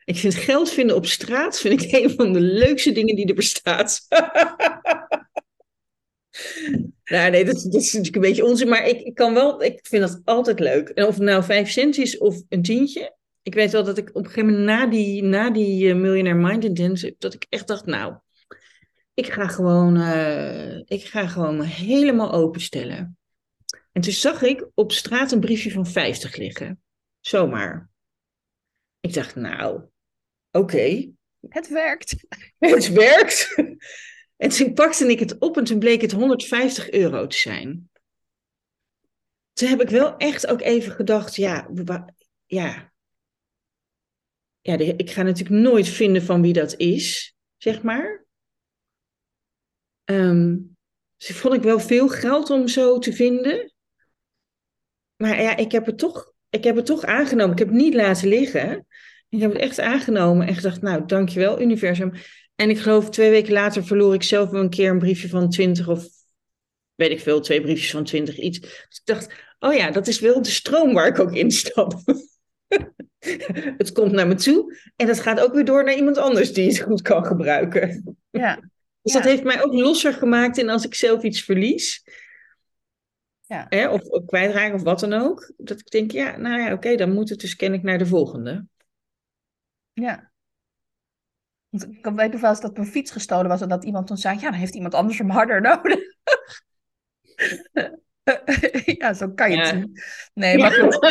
Ik 0.05 0.17
vind 0.17 0.35
geld 0.35 0.71
vinden 0.71 0.97
op 0.97 1.07
straat 1.07 1.61
vind 1.61 1.83
ik 1.83 1.93
een 1.93 2.11
van 2.11 2.33
de 2.33 2.41
leukste 2.41 2.93
dingen 2.93 3.17
die 3.17 3.27
er 3.27 3.35
bestaat. 3.35 4.01
nou, 7.05 7.31
nee, 7.31 7.45
dat, 7.45 7.57
is 7.57 7.93
natuurlijk 7.93 8.15
een 8.15 8.21
beetje 8.21 8.45
onzin, 8.45 8.69
maar 8.69 8.87
ik, 8.87 9.01
ik 9.01 9.15
kan 9.15 9.35
wel, 9.35 9.63
ik 9.63 9.79
vind 9.83 10.03
dat 10.03 10.21
altijd 10.25 10.61
leuk. 10.61 10.89
En 10.89 11.07
of 11.07 11.15
het 11.15 11.23
nou 11.23 11.45
vijf 11.45 11.71
cent 11.71 11.99
is 11.99 12.19
of 12.19 12.43
een 12.49 12.63
tientje. 12.63 13.17
Ik 13.43 13.55
weet 13.55 13.73
wel 13.73 13.85
dat 13.85 13.99
ik 13.99 14.09
op 14.09 14.17
een 14.17 14.31
gegeven 14.31 14.47
moment 14.47 14.67
na 14.67 14.87
die, 14.87 15.23
na 15.23 15.51
die 15.51 15.89
eh, 15.89 15.97
Millionaire 15.97 16.41
Mind 16.41 16.65
Intensive, 16.65 17.15
dat 17.19 17.35
ik 17.35 17.47
echt 17.49 17.67
dacht, 17.67 17.87
nou, 17.87 18.15
ik 19.15 19.33
ga 19.33 19.47
gewoon, 19.47 19.97
eh, 19.97 20.77
ik 20.77 21.05
ga 21.05 21.27
gewoon 21.27 21.61
helemaal 21.61 22.33
openstellen. 22.33 23.19
En 23.97 24.03
toen 24.03 24.13
zag 24.13 24.43
ik 24.43 24.69
op 24.75 24.93
straat 24.93 25.33
een 25.33 25.41
briefje 25.41 25.71
van 25.71 25.87
50 25.87 26.37
liggen. 26.37 26.83
Zomaar. 27.21 27.91
Ik 29.01 29.15
dacht, 29.15 29.35
nou, 29.35 29.85
oké, 30.51 31.13
Het 31.49 31.69
werkt. 31.69 32.27
het 32.59 32.93
werkt. 32.93 33.55
En 34.37 34.49
toen 34.49 34.73
pakte 34.73 35.11
ik 35.11 35.19
het 35.19 35.39
op 35.39 35.57
en 35.57 35.65
toen 35.65 35.79
bleek 35.79 36.01
het 36.01 36.13
150 36.13 36.91
euro 36.91 37.27
te 37.27 37.37
zijn. 37.37 37.91
Toen 39.53 39.69
heb 39.69 39.81
ik 39.81 39.89
wel 39.89 40.17
echt 40.17 40.47
ook 40.47 40.61
even 40.61 40.93
gedacht, 40.93 41.35
ja, 41.35 41.69
ja. 42.47 42.93
Ja, 44.61 44.79
ik 44.79 45.11
ga 45.11 45.23
natuurlijk 45.23 45.61
nooit 45.63 45.89
vinden 45.89 46.23
van 46.23 46.43
wie 46.43 46.53
dat 46.53 46.77
is, 46.77 47.37
zeg 47.57 47.83
maar. 47.83 48.27
Dus 51.17 51.37
vond 51.37 51.55
ik 51.55 51.63
wel 51.63 51.81
veel 51.81 52.09
geld 52.09 52.51
om 52.51 52.69
zo 52.69 52.99
te 52.99 53.13
vinden. 53.13 53.75
Maar 55.17 55.43
ja, 55.43 55.57
ik 55.57 55.73
heb 55.73 55.87
het 55.87 55.99
toch, 55.99 56.33
ik 56.51 56.65
heb 56.65 56.77
het 56.77 56.87
toch 56.87 57.05
aangenomen. 57.05 57.53
Ik 57.53 57.59
heb 57.59 57.69
het 57.69 57.77
niet 57.77 57.95
laten 57.95 58.29
liggen. 58.29 58.87
Ik 59.29 59.41
heb 59.41 59.53
het 59.53 59.61
echt 59.61 59.81
aangenomen 59.81 60.47
en 60.47 60.55
gedacht, 60.55 60.83
nou, 60.83 61.07
dankjewel, 61.07 61.61
universum. 61.61 62.13
En 62.55 62.71
ik 62.71 62.79
geloof 62.79 63.11
twee 63.11 63.31
weken 63.31 63.53
later 63.53 63.85
verloor 63.85 64.15
ik 64.15 64.23
zelf 64.23 64.51
wel 64.51 64.61
een 64.61 64.71
keer 64.71 64.91
een 64.91 64.99
briefje 64.99 65.29
van 65.29 65.51
20 65.51 65.89
of 65.89 66.07
weet 66.95 67.11
ik 67.11 67.21
veel, 67.21 67.41
twee 67.41 67.61
briefjes 67.61 67.91
van 67.91 68.05
20 68.05 68.39
iets. 68.39 68.61
Dus 68.61 68.71
ik 68.89 69.01
dacht, 69.05 69.33
oh 69.59 69.75
ja, 69.75 69.91
dat 69.91 70.07
is 70.07 70.21
wel 70.21 70.43
de 70.43 70.51
stroom 70.51 70.93
waar 70.93 71.07
ik 71.07 71.19
ook 71.19 71.33
instap. 71.35 71.93
het 73.79 73.93
komt 73.93 74.13
naar 74.13 74.27
me 74.27 74.35
toe 74.35 74.77
en 74.97 75.07
dat 75.07 75.21
gaat 75.21 75.41
ook 75.41 75.55
weer 75.55 75.65
door 75.65 75.85
naar 75.85 75.97
iemand 75.97 76.19
anders 76.19 76.53
die 76.53 76.67
het 76.67 76.79
goed 76.81 77.03
kan 77.03 77.27
gebruiken. 77.27 78.17
Ja. 78.31 78.55
Dus 79.03 79.13
Ja. 79.13 79.21
dat 79.21 79.31
heeft 79.31 79.45
mij 79.45 79.65
ook 79.65 79.73
losser 79.73 80.13
gemaakt 80.13 80.59
in 80.59 80.69
als 80.69 80.85
ik 80.85 80.95
zelf 80.95 81.23
iets 81.23 81.43
verlies. 81.43 82.03
Ja. 83.47 83.67
Hè, 83.69 83.89
of, 83.89 84.01
of 84.03 84.25
kwijtraak 84.25 84.75
of 84.75 84.83
wat 84.83 85.01
dan 85.01 85.13
ook. 85.13 85.53
Dat 85.57 85.81
ik 85.81 85.91
denk, 85.91 86.11
ja, 86.11 86.37
nou 86.37 86.61
ja, 86.61 86.73
oké, 86.73 86.95
dan 86.95 87.13
moet 87.13 87.29
het 87.29 87.41
dus 87.41 87.57
kennelijk 87.57 87.87
naar 87.87 87.99
de 87.99 88.07
volgende. 88.07 88.67
Ja. 89.93 90.31
Want 91.69 91.85
Ik 91.85 92.05
weet 92.15 92.33
nog 92.33 92.41
wel 92.41 92.51
eens 92.51 92.61
dat 92.61 92.77
mijn 92.77 92.89
fiets 92.89 93.11
gestolen 93.11 93.49
was 93.49 93.61
en 93.61 93.69
dat 93.69 93.85
iemand 93.85 94.07
toen 94.07 94.17
zei, 94.17 94.35
ja, 94.35 94.51
dan 94.51 94.59
heeft 94.59 94.75
iemand 94.75 94.95
anders 94.95 95.19
hem 95.19 95.31
harder 95.31 95.61
nodig. 95.71 95.99
ja, 98.99 99.15
zo 99.15 99.31
kan 99.31 99.51
je 99.51 99.59
het 99.59 99.69
zien. 99.69 100.01
Nee, 100.35 100.59
maar 100.59 100.73
goed. 100.73 100.99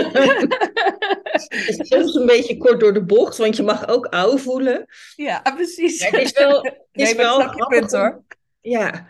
Het 1.36 1.79
is 1.79 1.88
soms 1.88 2.15
een 2.15 2.25
beetje 2.25 2.57
kort 2.57 2.79
door 2.79 2.93
de 2.93 3.03
bocht, 3.03 3.38
want 3.38 3.55
je 3.55 3.63
mag 3.63 3.88
ook 3.88 4.05
ouw 4.05 4.38
voelen. 4.38 4.86
Ja, 5.15 5.41
precies. 5.41 5.99
Ja, 5.99 6.09
het 6.09 6.21
is 6.21 6.31
wel, 6.31 6.63
het 6.63 6.86
is 6.91 7.03
nee, 7.03 7.11
ik 7.11 7.17
wel 7.17 7.39
grappig 7.39 7.67
punt 7.67 7.91
hoor. 7.91 8.23
Ja. 8.61 9.07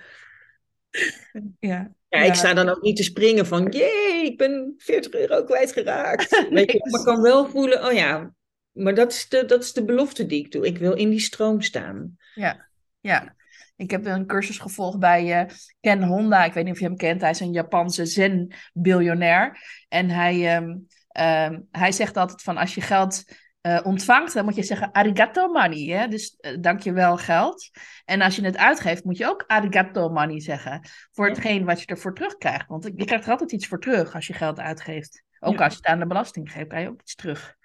Ja. 1.59 1.91
Ja, 2.15 2.23
ik 2.23 2.33
sta 2.33 2.53
dan 2.53 2.69
ook 2.69 2.81
niet 2.81 2.95
te 2.95 3.03
springen 3.03 3.45
van, 3.45 3.67
jee, 3.69 4.25
ik 4.25 4.37
ben 4.37 4.73
40 4.77 5.13
euro 5.13 5.43
kwijtgeraakt. 5.43 6.29
Weet 6.49 6.71
je, 6.71 6.89
maar 6.89 6.99
ik 6.99 7.05
kan 7.05 7.21
wel 7.21 7.45
voelen, 7.47 7.85
oh 7.85 7.93
ja, 7.93 8.33
maar 8.71 8.95
dat 8.95 9.11
is, 9.11 9.29
de, 9.29 9.45
dat 9.45 9.63
is 9.63 9.73
de 9.73 9.85
belofte 9.85 10.25
die 10.25 10.45
ik 10.45 10.51
doe. 10.51 10.65
Ik 10.65 10.77
wil 10.77 10.93
in 10.93 11.09
die 11.09 11.19
stroom 11.19 11.61
staan. 11.61 12.17
Ja, 12.33 12.67
ja. 12.99 13.35
Ik 13.77 13.91
heb 13.91 14.05
een 14.05 14.25
cursus 14.25 14.57
gevolgd 14.57 14.99
bij 14.99 15.39
eh, 15.39 15.53
Ken 15.81 16.03
Honda. 16.03 16.45
Ik 16.45 16.53
weet 16.53 16.63
niet 16.63 16.73
of 16.73 16.79
je 16.79 16.85
hem 16.85 16.97
kent. 16.97 17.21
Hij 17.21 17.29
is 17.29 17.39
een 17.39 17.51
Japanse 17.51 18.05
zen-biljonair. 18.05 19.57
En 19.87 20.09
hij, 20.09 20.55
ehm, 20.55 20.75
ehm, 21.07 21.59
hij 21.71 21.91
zegt 21.91 22.17
altijd 22.17 22.41
van 22.41 22.57
als 22.57 22.75
je 22.75 22.81
geld 22.81 23.23
eh, 23.65 23.79
ontvangt, 23.83 24.33
dan 24.33 24.45
moet 24.45 24.55
je 24.55 24.63
zeggen 24.63 24.91
arigato 24.91 25.47
money. 25.47 25.85
Hè? 25.97 26.07
Dus 26.07 26.35
eh, 26.39 26.57
dankjewel 26.59 27.17
geld. 27.17 27.69
En 28.05 28.21
als 28.21 28.35
je 28.35 28.41
het 28.45 28.57
uitgeeft, 28.57 29.03
moet 29.03 29.17
je 29.17 29.27
ook 29.27 29.43
arigato 29.47 30.09
money 30.09 30.39
zeggen. 30.39 30.87
Voor 31.11 31.27
hetgeen 31.27 31.65
wat 31.65 31.79
je 31.79 31.85
ervoor 31.85 32.15
terugkrijgt. 32.15 32.67
Want 32.67 32.83
je 32.95 33.05
krijgt 33.05 33.25
er 33.25 33.31
altijd 33.31 33.51
iets 33.51 33.67
voor 33.67 33.79
terug 33.79 34.15
als 34.15 34.27
je 34.27 34.33
geld 34.33 34.59
uitgeeft. 34.59 35.23
Ook 35.39 35.57
Ja. 35.57 35.63
als 35.63 35.73
je 35.73 35.79
het 35.79 35.87
aan 35.87 35.99
de 35.99 36.05
belasting 36.05 36.51
geeft, 36.51 36.67
krijg 36.67 36.83
je 36.83 36.89
ook 36.89 37.01
iets 37.01 37.15
terug. 37.15 37.55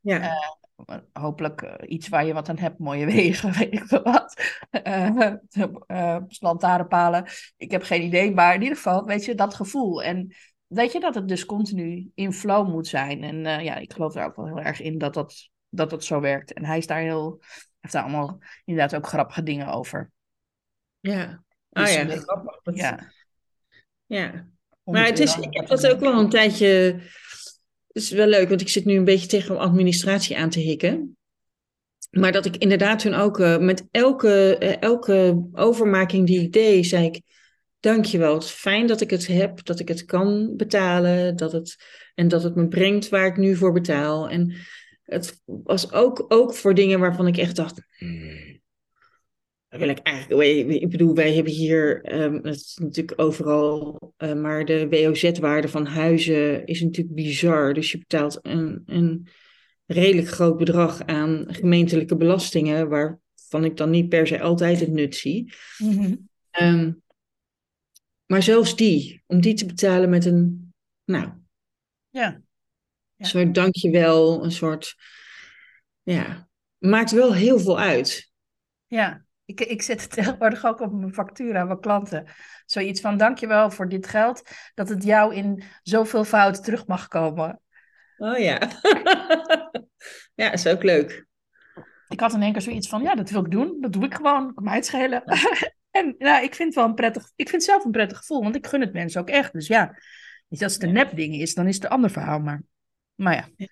Ja, 0.00 0.20
Eh, 0.20 0.96
hopelijk 1.12 1.76
iets 1.86 2.08
waar 2.08 2.26
je 2.26 2.32
wat 2.32 2.48
aan 2.48 2.58
hebt, 2.58 2.78
mooie 2.78 3.06
wegen, 3.12 3.52
weet 3.52 3.72
ik 3.72 3.84
veel 3.86 4.02
wat. 4.02 4.40
Eh, 4.70 6.16
lantaarnpalen. 6.38 7.24
Ik 7.56 7.70
heb 7.70 7.82
geen 7.82 8.02
idee, 8.02 8.34
maar 8.34 8.54
in 8.54 8.62
ieder 8.62 8.76
geval, 8.76 9.04
weet 9.04 9.24
je, 9.24 9.34
dat 9.34 9.54
gevoel. 9.54 10.02
En 10.02 10.34
weet 10.66 10.92
je 10.92 11.00
dat 11.00 11.14
het 11.14 11.28
dus 11.28 11.44
continu 11.46 12.10
in 12.14 12.32
flow 12.32 12.68
moet 12.68 12.86
zijn. 12.86 13.22
En 13.22 13.46
eh, 13.46 13.64
ja, 13.64 13.76
ik 13.76 13.92
geloof 13.92 14.14
er 14.14 14.24
ook 14.24 14.36
wel 14.36 14.46
heel 14.46 14.60
erg 14.60 14.80
in 14.80 14.98
dat 14.98 15.14
dat, 15.14 15.48
dat 15.68 15.90
dat 15.90 16.04
zo 16.04 16.20
werkt. 16.20 16.52
En 16.52 16.64
hij 16.64 16.78
is 16.78 16.86
daar 16.86 17.00
heel, 17.00 17.40
heeft 17.80 17.94
daar 17.94 18.02
allemaal 18.02 18.38
inderdaad 18.64 18.96
ook 19.00 19.06
grappige 19.06 19.42
dingen 19.42 19.66
over. 19.66 20.10
ja. 21.00 21.44
Ah 21.70 21.84
Dus, 21.84 21.94
ja, 21.94 22.08
eh, 22.08 22.18
grappig. 22.18 22.60
Dat- 22.62 22.76
Ja, 22.76 23.12
ja. 24.06 24.30
100 24.30 24.48
Maar 24.84 25.06
het 25.06 25.18
is, 25.18 25.36
ik 25.36 25.54
heb 25.56 25.66
dat 25.66 25.86
ook 25.86 26.00
wel 26.00 26.18
een 26.20 26.28
tijdje. 26.28 26.66
Het 26.66 28.04
is 28.04 28.10
wel 28.10 28.26
leuk, 28.26 28.48
want 28.48 28.60
ik 28.60 28.68
zit 28.68 28.84
nu 28.84 28.94
een 28.96 29.04
beetje 29.04 29.26
tegen 29.26 29.58
administratie 29.58 30.38
aan 30.38 30.50
te 30.50 30.60
hikken. 30.60 31.16
Maar 32.10 32.32
dat 32.32 32.44
ik 32.46 32.56
inderdaad 32.56 32.98
toen 32.98 33.14
ook 33.14 33.40
eh, 33.40 33.58
met 33.58 33.88
elke, 33.90 34.58
eh, 34.58 34.82
elke 34.82 35.48
overmaking 35.52 36.26
die 36.26 36.40
ik 36.40 36.52
deed, 36.52 36.86
zei 36.86 37.04
ik: 37.04 37.22
Dankjewel, 37.86 38.34
het 38.34 38.42
is 38.42 38.50
fijn 38.50 38.86
dat 38.86 39.00
ik 39.00 39.10
het 39.10 39.26
heb, 39.26 39.64
dat 39.64 39.78
ik 39.80 39.88
het 39.88 40.04
kan 40.04 40.56
betalen, 40.56 41.36
dat 41.36 41.52
het, 41.52 41.76
en 42.14 42.28
dat 42.28 42.42
het 42.42 42.54
me 42.54 42.68
brengt 42.68 43.08
waar 43.08 43.26
ik 43.26 43.36
nu 43.36 43.56
voor 43.56 43.72
betaal. 43.72 44.28
En 44.28 44.54
het 45.02 45.42
was 45.44 45.92
ook, 45.92 46.24
ook 46.28 46.54
voor 46.54 46.74
dingen 46.74 47.00
waarvan 47.00 47.26
ik 47.26 47.36
echt 47.36 47.56
dacht. 47.56 47.86
"Hmm, 47.98 48.60
wil 49.68 49.88
ik 49.88 49.98
eigenlijk. 49.98 50.68
Ik 50.68 50.90
bedoel, 50.90 51.14
wij 51.14 51.34
hebben 51.34 51.52
hier, 51.52 52.02
ehm, 52.02 52.34
het 52.34 52.54
is 52.54 52.78
natuurlijk 52.80 53.20
overal, 53.20 54.12
eh, 54.16 54.34
maar 54.34 54.64
de 54.64 54.88
WOZ-waarde 54.88 55.68
van 55.68 55.86
huizen 55.86 56.66
is 56.66 56.80
natuurlijk 56.80 57.16
bizar. 57.16 57.74
Dus 57.74 57.92
je 57.92 57.98
betaalt 57.98 58.38
een, 58.42 58.82
een 58.86 59.28
redelijk 59.86 60.28
groot 60.28 60.56
bedrag 60.56 61.02
aan 61.04 61.44
gemeentelijke 61.48 62.16
belastingen, 62.16 62.88
waarvan 62.88 63.64
ik 63.64 63.76
dan 63.76 63.90
niet 63.90 64.08
per 64.08 64.26
se 64.26 64.40
altijd 64.40 64.80
het 64.80 64.90
nut 64.92 65.16
zie. 65.16 65.52
Ehm, 66.50 66.90
maar 68.26 68.42
zelfs 68.42 68.76
die, 68.76 69.22
om 69.26 69.40
die 69.40 69.54
te 69.54 69.66
betalen 69.66 70.10
met 70.10 70.24
een, 70.24 70.74
nou, 71.04 71.32
Ja, 72.10 72.40
een 73.16 73.26
soort 73.26 73.54
dankjewel, 73.54 74.44
een 74.44 74.52
soort, 74.52 74.96
ja, 76.02 76.48
maakt 76.78 77.10
wel 77.10 77.34
heel 77.34 77.58
veel 77.58 77.78
uit. 77.78 78.32
ja. 78.86 79.24
Ik, 79.46 79.60
ik 79.60 79.82
zet 79.82 80.02
het 80.02 80.10
tegenwoordig 80.18 80.64
ook 80.64 80.80
op 80.80 80.92
mijn 80.92 81.14
factuur 81.14 81.56
aan 81.56 81.66
mijn 81.66 81.80
klanten. 81.80 82.26
Zoiets 82.64 83.00
van, 83.00 83.16
dankjewel 83.16 83.70
voor 83.70 83.88
dit 83.88 84.06
geld, 84.06 84.42
dat 84.74 84.88
het 84.88 85.04
jou 85.04 85.34
in 85.34 85.62
zoveel 85.82 86.24
fouten 86.24 86.62
terug 86.62 86.86
mag 86.86 87.08
komen. 87.08 87.60
Oh 88.18 88.38
ja. 88.38 88.58
ja, 90.34 90.52
is 90.52 90.66
ook 90.66 90.82
leuk. 90.82 91.26
Ik 92.08 92.20
had 92.20 92.34
in 92.34 92.42
één 92.42 92.52
keer 92.52 92.62
zoiets 92.62 92.88
van, 92.88 93.02
ja, 93.02 93.14
dat 93.14 93.30
wil 93.30 93.44
ik 93.44 93.50
doen. 93.50 93.76
Dat 93.80 93.92
doe 93.92 94.04
ik 94.04 94.14
gewoon. 94.14 94.54
Kan 94.54 94.64
mij 94.64 94.74
het 94.74 94.86
schelen. 94.86 95.22
en 95.98 96.14
ja, 96.18 96.40
ik 96.40 96.54
vind 96.54 96.68
het 96.68 96.74
wel 96.74 96.84
een 96.84 96.94
prettig... 96.94 97.32
Ik 97.36 97.48
vind 97.48 97.62
het 97.62 97.70
zelf 97.70 97.84
een 97.84 97.90
prettig 97.90 98.18
gevoel, 98.18 98.42
want 98.42 98.56
ik 98.56 98.66
gun 98.66 98.80
het 98.80 98.92
mensen 98.92 99.20
ook 99.20 99.28
echt. 99.28 99.52
Dus 99.52 99.66
ja, 99.66 99.98
als 100.48 100.74
het 100.74 100.82
een 100.82 100.92
nepding 100.92 101.34
is, 101.34 101.54
dan 101.54 101.66
is 101.66 101.74
het 101.74 101.84
een 101.84 101.90
ander 101.90 102.10
verhaal. 102.10 102.38
Maar, 102.38 102.62
maar 103.14 103.34
ja. 103.34 103.66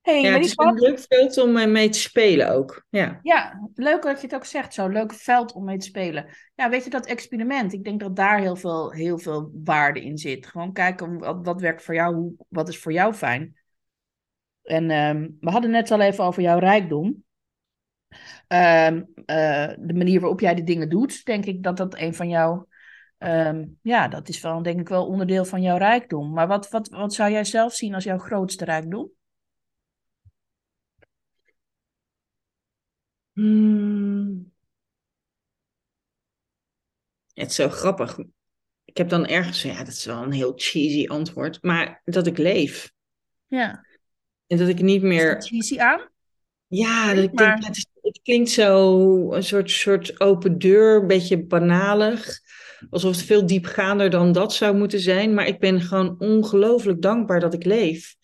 hey, 0.00 0.20
Ja, 0.20 0.32
het 0.32 0.44
is 0.44 0.52
een 0.56 0.74
leuk 0.74 1.04
veld 1.08 1.38
om 1.38 1.56
eh, 1.56 1.66
mee 1.66 1.88
te 1.88 1.98
spelen 1.98 2.50
ook. 2.50 2.86
Ja. 2.88 3.18
Ja, 3.22 3.68
leuk 3.74 4.02
dat 4.02 4.20
je 4.20 4.26
het 4.26 4.36
ook 4.36 4.44
zegt 4.44 4.74
zo. 4.74 4.88
Leuk 4.88 5.12
veld 5.12 5.52
om 5.52 5.64
mee 5.64 5.78
te 5.78 5.86
spelen. 5.86 6.26
Ja, 6.54 6.70
weet 6.70 6.84
je, 6.84 6.90
dat 6.90 7.06
experiment. 7.06 7.72
Ik 7.72 7.84
denk 7.84 8.00
dat 8.00 8.16
daar 8.16 8.40
heel 8.40 8.56
veel, 8.56 8.92
heel 8.92 9.18
veel 9.18 9.50
waarde 9.64 10.04
in 10.04 10.18
zit. 10.18 10.46
Gewoon 10.46 10.72
kijken 10.72 11.18
wat, 11.18 11.38
wat 11.42 11.60
werkt 11.60 11.82
voor 11.82 11.94
jou, 11.94 12.14
hoe, 12.14 12.34
wat 12.48 12.68
is 12.68 12.78
voor 12.78 12.92
jou 12.92 13.14
fijn. 13.14 13.56
En 14.62 14.90
ehm, 14.90 15.28
we 15.40 15.50
hadden 15.50 15.70
net 15.70 15.90
al 15.90 16.00
even 16.00 16.24
over 16.24 16.42
jouw 16.42 16.58
rijkdom. 16.58 17.23
Ehm, 18.46 19.02
eh, 19.24 19.72
de 19.78 19.94
manier 19.94 20.20
waarop 20.20 20.40
jij 20.40 20.54
de 20.54 20.62
dingen 20.64 20.88
doet, 20.88 21.24
denk 21.24 21.44
ik 21.44 21.62
dat 21.62 21.76
dat 21.76 21.98
een 21.98 22.14
van 22.14 22.28
jouw... 22.28 22.68
ehm, 23.18 23.66
ja, 23.82 24.08
dat 24.08 24.28
is 24.28 24.40
wel, 24.40 24.62
denk 24.62 24.80
ik 24.80 24.88
wel 24.88 25.06
onderdeel 25.06 25.44
van 25.44 25.62
jouw 25.62 25.76
rijkdom. 25.76 26.32
Maar 26.32 26.46
wat, 26.46 26.70
wat, 26.70 26.88
wat 26.88 27.14
zou 27.14 27.30
jij 27.30 27.44
zelf 27.44 27.74
zien 27.74 27.94
als 27.94 28.04
jouw 28.04 28.18
grootste 28.18 28.64
rijkdom? 28.64 29.10
Hmm. 33.32 34.52
Het 37.32 37.48
is 37.50 37.54
zo 37.54 37.68
grappig. 37.68 38.18
Ik 38.84 38.96
heb 38.96 39.08
dan 39.08 39.26
ergens, 39.26 39.62
ja, 39.62 39.78
dat 39.78 39.88
is 39.88 40.04
wel 40.04 40.22
een 40.22 40.32
heel 40.32 40.52
cheesy 40.56 41.06
antwoord, 41.06 41.62
maar 41.62 42.00
dat 42.04 42.26
ik 42.26 42.38
leef. 42.38 42.92
Ja, 43.46 43.86
En 44.46 44.56
dat 44.58 44.68
ik 44.68 44.80
niet 44.82 45.02
meer. 45.02 45.42
cheesy 45.42 45.78
aan? 45.78 46.08
Ja, 46.66 47.14
dat 47.14 47.24
ik 47.24 47.32
Maar- 47.32 47.46
denk, 47.46 47.64
het, 47.66 47.76
is- 47.76 47.86
het 48.04 48.20
klinkt 48.22 48.50
zo 48.50 49.32
een 49.32 49.42
soort, 49.42 49.70
soort 49.70 50.20
open 50.20 50.58
deur, 50.58 51.00
een 51.00 51.06
beetje 51.06 51.44
banalig. 51.44 52.40
Alsof 52.90 53.16
het 53.16 53.24
veel 53.24 53.46
diepgaander 53.46 54.10
dan 54.10 54.32
dat 54.32 54.54
zou 54.54 54.76
moeten 54.76 55.00
zijn. 55.00 55.34
Maar 55.34 55.46
ik 55.46 55.58
ben 55.58 55.80
gewoon 55.80 56.14
ongelooflijk 56.18 57.02
dankbaar 57.02 57.40
dat 57.40 57.54
ik 57.54 57.64
leef. 57.64 58.16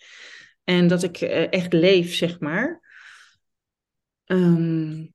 En 0.64 0.86
dat 0.86 1.02
ik 1.02 1.20
eh, 1.20 1.52
echt 1.52 1.72
leef, 1.72 2.14
zeg 2.14 2.40
maar. 2.40 2.80
Ehm, 4.24 5.06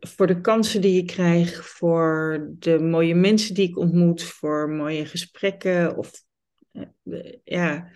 voor 0.00 0.26
de 0.26 0.40
kansen 0.40 0.80
die 0.80 1.00
ik 1.00 1.06
krijg, 1.06 1.68
voor 1.68 2.46
de 2.58 2.78
mooie 2.78 3.14
mensen 3.14 3.54
die 3.54 3.68
ik 3.68 3.78
ontmoet, 3.78 4.22
voor 4.22 4.68
mooie 4.70 5.06
gesprekken. 5.06 5.96
Of, 5.96 6.10
eh, 6.72 7.32
ja. 7.44 7.90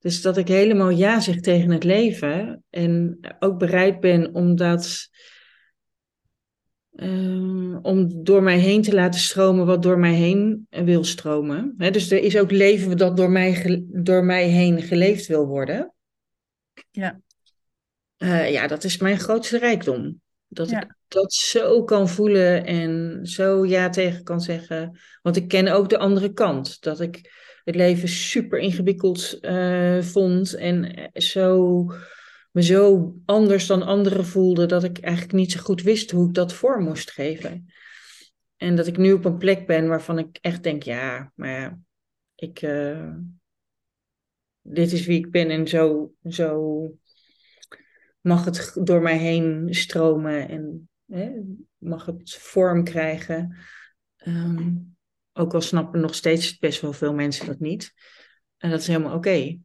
Dus 0.00 0.22
dat 0.22 0.36
ik 0.36 0.48
helemaal 0.48 0.90
ja 0.90 1.20
zeg 1.20 1.40
tegen 1.40 1.70
het 1.70 1.84
leven. 1.84 2.64
En 2.70 3.18
ook 3.38 3.58
bereid 3.58 4.00
ben 4.00 4.34
om 4.34 4.56
dat. 4.56 5.08
eh, 6.90 7.78
om 7.82 8.24
door 8.24 8.42
mij 8.42 8.58
heen 8.58 8.82
te 8.82 8.94
laten 8.94 9.20
stromen 9.20 9.66
wat 9.66 9.82
door 9.82 9.98
mij 9.98 10.14
heen 10.14 10.66
wil 10.70 11.04
stromen. 11.04 11.74
Hè, 11.76 11.90
dus 11.90 12.10
er 12.10 12.18
is 12.22 12.38
ook 12.38 12.50
leven 12.50 12.96
dat 12.96 13.16
door 13.16 13.30
mij, 13.30 13.82
door 13.88 14.24
mij 14.24 14.48
heen 14.48 14.82
geleefd 14.82 15.26
wil 15.26 15.46
worden. 15.46 15.94
Ja. 16.90 17.20
Eh, 18.16 18.52
ja, 18.52 18.66
dat 18.66 18.84
is 18.84 18.98
mijn 18.98 19.18
grootste 19.18 19.58
rijkdom. 19.58 20.20
Dat 20.48 20.70
Ja. 20.70 20.82
ik 20.82 20.94
dat 21.08 21.32
zo 21.32 21.84
kan 21.84 22.08
voelen 22.08 22.64
en 22.66 23.20
zo 23.22 23.66
ja 23.66 23.88
tegen 23.88 24.22
kan 24.22 24.40
zeggen. 24.40 24.98
Want 25.22 25.36
ik 25.36 25.48
ken 25.48 25.68
ook 25.68 25.88
de 25.88 25.98
andere 25.98 26.32
kant. 26.32 26.82
Dat 26.82 27.00
ik 27.00 27.30
het 27.70 27.78
leven 27.78 28.08
super 28.08 28.58
ingewikkeld 28.58 29.38
eh, 29.40 30.00
vond 30.00 30.54
en 30.54 30.94
eh, 30.94 31.20
zo, 31.20 31.84
me 32.50 32.62
zo 32.62 33.14
anders 33.24 33.66
dan 33.66 33.82
anderen 33.82 34.24
voelde 34.24 34.66
dat 34.66 34.84
ik 34.84 34.98
eigenlijk 34.98 35.34
niet 35.34 35.52
zo 35.52 35.60
goed 35.60 35.82
wist 35.82 36.10
hoe 36.10 36.28
ik 36.28 36.34
dat 36.34 36.52
vorm 36.52 36.84
moest 36.84 37.10
geven. 37.10 37.72
En 38.56 38.76
dat 38.76 38.86
ik 38.86 38.96
nu 38.96 39.12
op 39.12 39.24
een 39.24 39.38
plek 39.38 39.66
ben 39.66 39.88
waarvan 39.88 40.18
ik 40.18 40.38
echt 40.40 40.62
denk, 40.62 40.82
ja, 40.82 41.32
maar 41.34 41.60
ja, 41.60 41.78
ik, 42.34 42.62
eh, 42.62 43.14
dit 44.60 44.92
is 44.92 45.06
wie 45.06 45.18
ik 45.18 45.30
ben 45.30 45.50
en 45.50 45.68
zo, 45.68 46.12
zo 46.28 46.80
mag 48.20 48.44
het 48.44 48.76
door 48.82 49.02
mij 49.02 49.18
heen 49.18 49.66
stromen 49.70 50.48
en 50.48 50.88
hè, 51.06 51.30
mag 51.78 52.06
het 52.06 52.34
vorm 52.34 52.84
krijgen. 52.84 53.56
Ehm, 54.16 54.76
ook 55.40 55.54
al 55.54 55.60
snappen 55.60 56.00
nog 56.00 56.14
steeds 56.14 56.58
best 56.58 56.80
wel 56.80 56.92
veel 56.92 57.14
mensen 57.14 57.46
dat 57.46 57.60
niet. 57.60 57.94
En 58.56 58.70
dat 58.70 58.80
is 58.80 58.86
helemaal 58.86 59.14
oké. 59.14 59.58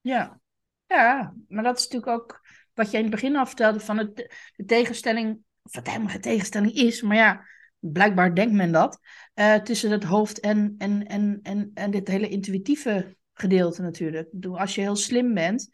Ja. 0.00 0.40
ja, 0.86 1.34
maar 1.48 1.62
dat 1.62 1.78
is 1.78 1.88
natuurlijk 1.88 2.12
ook. 2.12 2.40
wat 2.74 2.90
je 2.90 2.96
in 2.96 3.02
het 3.02 3.12
begin 3.12 3.36
al 3.36 3.46
vertelde 3.46 3.80
van 3.80 3.98
het, 3.98 4.16
de 4.56 4.64
tegenstelling, 4.64 5.38
of 5.62 5.74
het 5.74 5.86
helemaal 5.86 6.08
geen 6.08 6.20
tegenstelling 6.20 6.72
is, 6.72 7.02
maar 7.02 7.16
ja, 7.16 7.46
blijkbaar 7.78 8.34
denkt 8.34 8.54
men 8.54 8.72
dat, 8.72 8.98
uh, 9.34 9.54
tussen 9.54 9.90
het 9.90 10.04
hoofd 10.04 10.40
en, 10.40 10.74
en, 10.78 11.06
en, 11.06 11.40
en, 11.42 11.70
en 11.74 11.90
dit 11.90 12.08
hele 12.08 12.28
intuïtieve 12.28 13.16
gedeelte 13.32 13.82
natuurlijk. 13.82 14.28
Als 14.52 14.74
je 14.74 14.80
heel 14.80 14.96
slim 14.96 15.34
bent, 15.34 15.68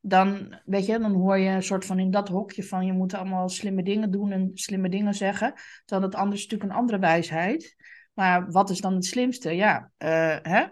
dan, 0.00 0.60
weet 0.64 0.86
je, 0.86 0.98
dan 0.98 1.12
hoor 1.12 1.38
je 1.38 1.48
een 1.48 1.62
soort 1.62 1.84
van 1.84 1.98
in 1.98 2.10
dat 2.10 2.28
hokje 2.28 2.64
van 2.64 2.86
je 2.86 2.92
moet 2.92 3.14
allemaal 3.14 3.48
slimme 3.48 3.82
dingen 3.82 4.10
doen 4.10 4.32
en 4.32 4.50
slimme 4.54 4.88
dingen 4.88 5.14
zeggen. 5.14 5.54
Terwijl 5.84 6.10
het 6.10 6.20
anders 6.20 6.42
natuurlijk 6.42 6.70
een 6.70 6.76
andere 6.76 6.98
wijsheid. 6.98 7.76
Maar 8.12 8.50
wat 8.50 8.70
is 8.70 8.80
dan 8.80 8.94
het 8.94 9.04
slimste? 9.04 9.50
Ja, 9.50 9.90
uh, 9.98 10.36
hè? 10.42 10.66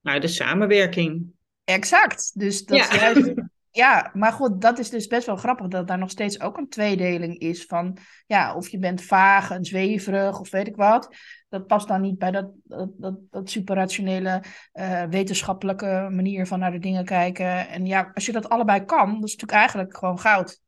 Nou, 0.00 0.20
de 0.20 0.28
samenwerking. 0.28 1.26
Exact. 1.64 2.30
Dus 2.34 2.64
dat 2.64 2.78
ja. 2.78 2.94
juist, 2.94 3.34
ja, 3.70 4.10
maar 4.14 4.32
goed, 4.32 4.60
dat 4.60 4.78
is 4.78 4.90
dus 4.90 5.06
best 5.06 5.26
wel 5.26 5.36
grappig 5.36 5.68
dat 5.68 5.86
daar 5.86 5.98
nog 5.98 6.10
steeds 6.10 6.40
ook 6.40 6.56
een 6.56 6.68
tweedeling 6.68 7.38
is 7.38 7.64
van, 7.64 7.98
ja, 8.26 8.54
of 8.54 8.68
je 8.68 8.78
bent 8.78 9.02
vaag 9.02 9.50
en 9.50 9.64
zweverig 9.64 10.40
of 10.40 10.50
weet 10.50 10.66
ik 10.66 10.76
wat. 10.76 11.14
Dat 11.48 11.66
past 11.66 11.88
dan 11.88 12.00
niet 12.00 12.18
bij 12.18 12.30
dat, 12.30 12.50
dat, 12.64 12.88
dat, 12.96 13.18
dat 13.30 13.50
superrationele 13.50 14.42
uh, 14.72 15.02
wetenschappelijke 15.02 16.08
manier 16.10 16.46
van 16.46 16.58
naar 16.58 16.72
de 16.72 16.78
dingen 16.78 17.04
kijken. 17.04 17.68
En 17.68 17.86
ja, 17.86 18.10
als 18.14 18.26
je 18.26 18.32
dat 18.32 18.48
allebei 18.48 18.84
kan, 18.84 19.06
dat 19.06 19.28
is 19.28 19.36
natuurlijk 19.36 19.52
eigenlijk 19.58 19.96
gewoon 19.96 20.18
goud. 20.18 20.60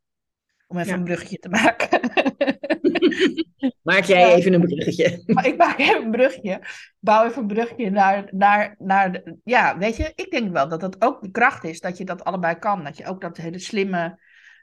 Om 0.70 0.78
even 0.78 0.92
een 0.92 1.04
bruggetje 1.04 1.38
te 1.38 1.48
maken. 1.48 2.00
Maak 3.82 4.04
jij 4.04 4.34
even 4.34 4.52
een 4.52 4.60
bruggetje. 4.60 5.22
Maar 5.26 5.46
ik 5.46 5.56
maak 5.56 5.78
even 5.78 6.02
een 6.02 6.10
bruggetje. 6.10 6.60
Bouw 6.98 7.26
even 7.26 7.42
een 7.42 7.46
bruggetje 7.46 7.90
naar, 7.90 8.28
naar, 8.30 8.74
naar 8.78 9.12
de, 9.12 9.36
ja, 9.44 9.78
weet 9.78 9.96
je, 9.96 10.12
ik 10.14 10.30
denk 10.30 10.52
wel 10.52 10.68
dat 10.68 10.80
dat 10.80 11.02
ook 11.02 11.22
de 11.22 11.30
kracht 11.30 11.64
is, 11.64 11.80
dat 11.80 11.98
je 11.98 12.04
dat 12.04 12.24
allebei 12.24 12.54
kan. 12.54 12.84
Dat 12.84 12.96
je 12.96 13.06
ook 13.06 13.20
dat 13.20 13.36
hele 13.36 13.58
slimme 13.58 14.20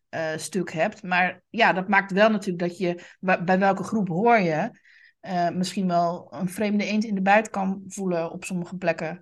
uh, 0.09 0.37
stuk 0.37 0.71
hebt. 0.71 1.03
Maar 1.03 1.41
ja, 1.49 1.73
dat 1.73 1.87
maakt 1.87 2.11
wel 2.11 2.29
natuurlijk 2.29 2.69
dat 2.69 2.77
je, 2.77 3.01
bij 3.19 3.59
welke 3.59 3.83
groep 3.83 4.07
hoor 4.07 4.39
je, 4.39 4.69
uh, 5.21 5.49
misschien 5.49 5.87
wel 5.87 6.27
een 6.33 6.49
vreemde 6.49 6.85
eend 6.85 7.03
in 7.03 7.15
de 7.15 7.21
buit 7.21 7.49
kan 7.49 7.83
voelen 7.87 8.31
op 8.31 8.43
sommige 8.43 8.75
plekken. 8.75 9.19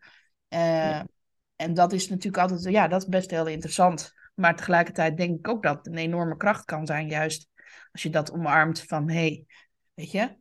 Uh, 0.49 0.59
ja. 0.59 1.07
En 1.55 1.73
dat 1.73 1.93
is 1.93 2.09
natuurlijk 2.09 2.37
altijd, 2.37 2.73
ja, 2.73 2.87
dat 2.87 3.01
is 3.01 3.07
best 3.07 3.31
heel 3.31 3.47
interessant. 3.47 4.13
Maar 4.35 4.55
tegelijkertijd 4.55 5.17
denk 5.17 5.39
ik 5.39 5.47
ook 5.47 5.63
dat 5.63 5.77
het 5.77 5.87
een 5.87 5.97
enorme 5.97 6.37
kracht 6.37 6.65
kan 6.65 6.85
zijn, 6.85 7.07
juist 7.07 7.49
als 7.91 8.03
je 8.03 8.09
dat 8.09 8.31
omarmt 8.31 8.81
van, 8.81 9.09
hé, 9.09 9.15
hey, 9.15 9.45
weet 9.93 10.11
je, 10.11 10.37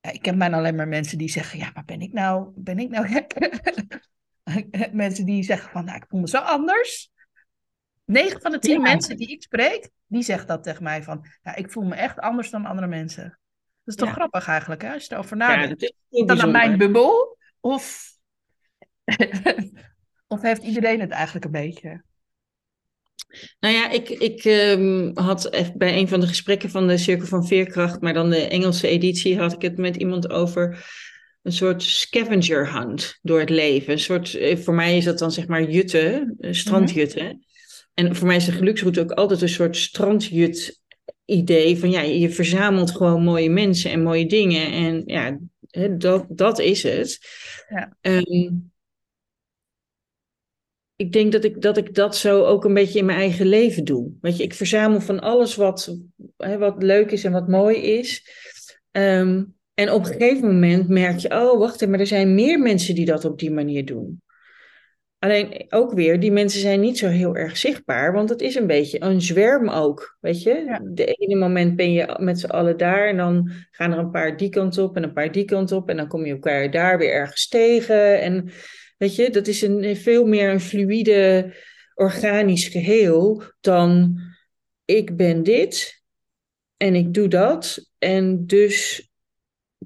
ja, 0.00 0.10
ik 0.10 0.22
ken 0.22 0.38
bijna 0.38 0.56
alleen 0.56 0.74
maar 0.74 0.88
mensen 0.88 1.18
die 1.18 1.28
zeggen, 1.28 1.58
ja, 1.58 1.70
maar 1.74 1.84
ben 1.84 2.00
ik 2.00 2.12
nou, 2.12 2.52
ben 2.54 2.78
ik 2.78 2.90
nou 2.90 3.06
gek? 3.12 3.34
mensen 4.92 5.26
die 5.26 5.42
zeggen 5.42 5.70
van, 5.70 5.84
nou, 5.84 5.96
ik 5.96 6.06
voel 6.08 6.20
me 6.20 6.28
zo 6.28 6.38
anders. 6.38 7.12
9 8.04 8.40
van 8.40 8.50
de 8.50 8.58
10 8.58 8.72
ja. 8.72 8.80
mensen 8.80 9.16
die 9.16 9.30
ik 9.30 9.42
spreek, 9.42 9.90
die 10.06 10.22
zeggen 10.22 10.46
dat 10.46 10.62
tegen 10.62 10.82
mij 10.82 11.02
van, 11.02 11.26
ja, 11.42 11.54
ik 11.54 11.70
voel 11.70 11.84
me 11.84 11.94
echt 11.94 12.18
anders 12.18 12.50
dan 12.50 12.66
andere 12.66 12.86
mensen. 12.86 13.24
Dat 13.84 13.94
is 13.94 14.00
toch 14.00 14.08
ja. 14.08 14.14
grappig 14.14 14.46
eigenlijk, 14.46 14.82
hè, 14.82 14.92
als 14.92 15.06
je 15.06 15.12
erover 15.12 15.36
nadenkt. 15.36 15.80
Ja, 15.80 15.90
is 16.08 16.26
dan 16.26 16.40
aan 16.40 16.50
mijn 16.50 16.78
bubbel? 16.78 17.38
Of, 17.60 18.12
of 20.26 20.42
heeft 20.42 20.62
iedereen 20.62 21.00
het 21.00 21.10
eigenlijk 21.10 21.44
een 21.44 21.50
beetje? 21.50 22.04
Nou 23.60 23.74
ja, 23.74 23.90
ik, 23.90 24.08
ik 24.08 24.44
um, 24.44 25.10
had 25.14 25.50
bij 25.76 25.98
een 25.98 26.08
van 26.08 26.20
de 26.20 26.26
gesprekken 26.26 26.70
van 26.70 26.86
de 26.86 26.98
Cirkel 26.98 27.26
van 27.26 27.46
Veerkracht, 27.46 28.00
maar 28.00 28.14
dan 28.14 28.30
de 28.30 28.48
Engelse 28.48 28.88
editie, 28.88 29.38
had 29.38 29.52
ik 29.52 29.62
het 29.62 29.78
met 29.78 29.96
iemand 29.96 30.30
over 30.30 30.86
een 31.42 31.52
soort 31.52 31.82
scavenger 31.82 32.72
hunt 32.72 33.18
door 33.22 33.40
het 33.40 33.50
leven. 33.50 33.92
Een 33.92 33.98
soort, 33.98 34.34
eh, 34.34 34.56
voor 34.56 34.74
mij 34.74 34.96
is 34.96 35.04
dat 35.04 35.18
dan 35.18 35.32
zeg 35.32 35.46
maar 35.46 35.70
jutten, 35.70 36.36
strandjutten. 36.40 37.24
Mm 37.24 37.28
-hmm. 37.28 37.44
En 37.94 38.16
voor 38.16 38.26
mij 38.26 38.36
is 38.36 38.44
de 38.44 38.52
geluksroute 38.52 39.00
ook 39.00 39.10
altijd 39.10 39.42
een 39.42 39.48
soort 39.48 39.76
strandjut 39.76 40.80
idee 41.24 41.78
van 41.78 41.90
ja, 41.90 42.00
je 42.00 42.30
verzamelt 42.30 42.90
gewoon 42.90 43.22
mooie 43.22 43.50
mensen 43.50 43.90
en 43.90 44.02
mooie 44.02 44.26
dingen. 44.26 44.72
En 44.72 45.02
ja, 45.06 45.38
dat, 45.98 46.26
dat 46.28 46.58
is 46.58 46.82
het. 46.82 47.18
Ja. 47.68 47.96
Um, 48.00 48.72
ik 50.96 51.12
denk 51.12 51.32
dat 51.32 51.44
ik, 51.44 51.62
dat 51.62 51.76
ik 51.76 51.94
dat 51.94 52.16
zo 52.16 52.44
ook 52.44 52.64
een 52.64 52.74
beetje 52.74 52.98
in 52.98 53.04
mijn 53.04 53.18
eigen 53.18 53.46
leven 53.46 53.84
doe. 53.84 54.10
Weet 54.20 54.36
je, 54.36 54.42
ik 54.42 54.54
verzamel 54.54 55.00
van 55.00 55.20
alles 55.20 55.54
wat, 55.54 55.96
hè, 56.36 56.58
wat 56.58 56.82
leuk 56.82 57.10
is 57.10 57.24
en 57.24 57.32
wat 57.32 57.48
mooi 57.48 57.76
is. 57.76 58.28
Um, 58.90 59.54
en 59.74 59.92
op 59.92 60.04
een 60.04 60.12
gegeven 60.12 60.46
moment 60.46 60.88
merk 60.88 61.18
je, 61.18 61.30
oh 61.30 61.58
wacht 61.58 61.74
even, 61.74 61.90
maar 61.90 62.00
er 62.00 62.06
zijn 62.06 62.34
meer 62.34 62.60
mensen 62.60 62.94
die 62.94 63.04
dat 63.04 63.24
op 63.24 63.38
die 63.38 63.50
manier 63.50 63.84
doen. 63.84 64.22
Alleen 65.18 65.66
ook 65.68 65.92
weer, 65.92 66.20
die 66.20 66.32
mensen 66.32 66.60
zijn 66.60 66.80
niet 66.80 66.98
zo 66.98 67.08
heel 67.08 67.36
erg 67.36 67.56
zichtbaar, 67.56 68.12
want 68.12 68.28
het 68.28 68.40
is 68.40 68.54
een 68.54 68.66
beetje 68.66 69.02
een 69.02 69.20
zwerm 69.20 69.68
ook, 69.68 70.16
weet 70.20 70.42
je. 70.42 70.62
Ja. 70.66 70.80
De 70.84 71.04
ene 71.04 71.38
moment 71.38 71.76
ben 71.76 71.92
je 71.92 72.16
met 72.18 72.40
z'n 72.40 72.46
allen 72.46 72.76
daar 72.76 73.08
en 73.08 73.16
dan 73.16 73.50
gaan 73.70 73.92
er 73.92 73.98
een 73.98 74.10
paar 74.10 74.36
die 74.36 74.48
kant 74.48 74.78
op 74.78 74.96
en 74.96 75.02
een 75.02 75.12
paar 75.12 75.32
die 75.32 75.44
kant 75.44 75.72
op 75.72 75.88
en 75.88 75.96
dan 75.96 76.08
kom 76.08 76.26
je 76.26 76.32
elkaar 76.32 76.70
daar 76.70 76.98
weer 76.98 77.12
ergens 77.12 77.48
tegen 77.48 78.20
en 78.20 78.50
Weet 78.96 79.16
je, 79.16 79.30
dat 79.30 79.46
is 79.46 79.62
een, 79.62 79.96
veel 79.96 80.26
meer 80.26 80.50
een 80.50 80.60
fluïde, 80.60 81.54
organisch 81.94 82.68
geheel 82.68 83.42
dan 83.60 84.18
ik 84.84 85.16
ben 85.16 85.42
dit 85.42 86.02
en 86.76 86.94
ik 86.94 87.14
doe 87.14 87.28
dat. 87.28 87.90
En 87.98 88.46
dus 88.46 89.10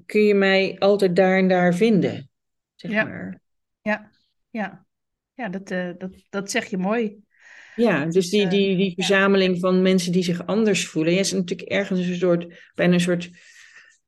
kun 0.05 0.21
je 0.21 0.33
mij 0.33 0.75
altijd 0.79 1.15
daar 1.15 1.37
en 1.37 1.47
daar 1.47 1.75
vinden. 1.75 2.29
Zeg 2.75 2.91
ja. 2.91 3.03
maar. 3.03 3.41
Ja, 3.81 4.11
ja. 4.49 4.85
ja 5.33 5.49
dat, 5.49 5.71
uh, 5.71 5.89
dat, 5.97 6.11
dat 6.29 6.51
zeg 6.51 6.65
je 6.65 6.77
mooi. 6.77 7.17
Ja, 7.75 8.05
dus 8.05 8.29
die, 8.29 8.47
die, 8.47 8.77
die 8.77 8.93
verzameling 8.93 9.59
van 9.59 9.81
mensen 9.81 10.11
die 10.11 10.23
zich 10.23 10.45
anders 10.45 10.87
voelen. 10.87 11.13
Ja, 11.13 11.19
is 11.19 11.31
natuurlijk 11.31 11.69
ergens 11.69 11.99
een 11.99 12.15
soort, 12.15 12.71
bijna 12.75 12.93
een 12.93 12.99
soort, 12.99 13.29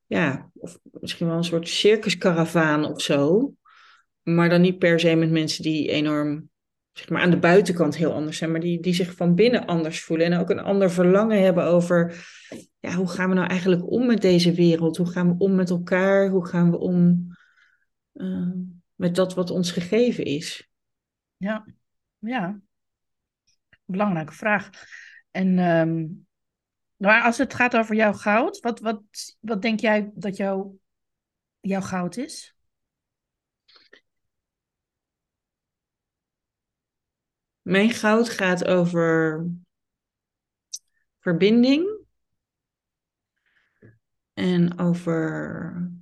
ja, 0.06 0.50
of 0.54 0.78
misschien 0.82 1.26
wel 1.26 1.36
een 1.36 1.44
soort 1.44 1.68
circuskaravaan 1.68 2.84
of 2.84 3.02
zo. 3.02 3.52
Maar 4.24 4.48
dan 4.48 4.60
niet 4.60 4.78
per 4.78 5.00
se 5.00 5.14
met 5.14 5.30
mensen 5.30 5.62
die 5.62 5.88
enorm, 5.88 6.50
zeg 6.92 7.08
maar, 7.08 7.22
aan 7.22 7.30
de 7.30 7.38
buitenkant 7.38 7.96
heel 7.96 8.12
anders 8.12 8.38
zijn, 8.38 8.50
maar 8.50 8.60
die, 8.60 8.80
die 8.80 8.94
zich 8.94 9.14
van 9.14 9.34
binnen 9.34 9.66
anders 9.66 10.02
voelen 10.02 10.26
en 10.26 10.38
ook 10.38 10.50
een 10.50 10.58
ander 10.60 10.90
verlangen 10.90 11.42
hebben 11.42 11.64
over, 11.64 12.26
ja, 12.80 12.94
hoe 12.94 13.08
gaan 13.08 13.28
we 13.28 13.34
nou 13.34 13.48
eigenlijk 13.48 13.90
om 13.90 14.06
met 14.06 14.20
deze 14.20 14.52
wereld? 14.52 14.96
Hoe 14.96 15.10
gaan 15.10 15.28
we 15.28 15.44
om 15.44 15.54
met 15.54 15.70
elkaar? 15.70 16.28
Hoe 16.28 16.46
gaan 16.46 16.70
we 16.70 16.78
om 16.78 17.26
uh, 18.12 18.52
met 18.94 19.14
dat 19.14 19.34
wat 19.34 19.50
ons 19.50 19.70
gegeven 19.70 20.24
is? 20.24 20.70
Ja, 21.36 21.66
ja. 22.18 22.60
Belangrijke 23.84 24.32
vraag. 24.32 24.70
En 25.30 25.58
um, 25.58 26.26
maar 26.96 27.22
als 27.22 27.38
het 27.38 27.54
gaat 27.54 27.76
over 27.76 27.94
jouw 27.94 28.12
goud, 28.12 28.60
wat, 28.60 28.80
wat, 28.80 29.02
wat 29.40 29.62
denk 29.62 29.80
jij 29.80 30.10
dat 30.14 30.36
jouw, 30.36 30.78
jouw 31.60 31.80
goud 31.80 32.16
is? 32.16 32.56
Mijn 37.64 37.90
goud 37.90 38.28
gaat 38.28 38.64
over 38.64 39.46
verbinding 41.18 41.98
en 44.34 44.78
over 44.78 45.92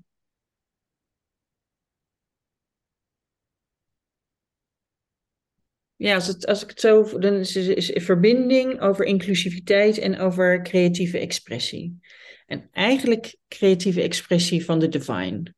Ja, 5.96 6.14
als, 6.14 6.26
het, 6.26 6.46
als 6.46 6.62
ik 6.62 6.68
het 6.68 6.80
zo. 6.80 7.18
Dan 7.18 7.34
is, 7.34 7.56
is 7.56 7.92
verbinding 7.94 8.80
over 8.80 9.04
inclusiviteit 9.04 9.98
en 9.98 10.18
over 10.18 10.62
creatieve 10.62 11.18
expressie. 11.18 11.98
En 12.46 12.68
eigenlijk 12.72 13.36
creatieve 13.48 14.02
expressie 14.02 14.64
van 14.64 14.78
de 14.78 14.88
divine. 14.88 15.54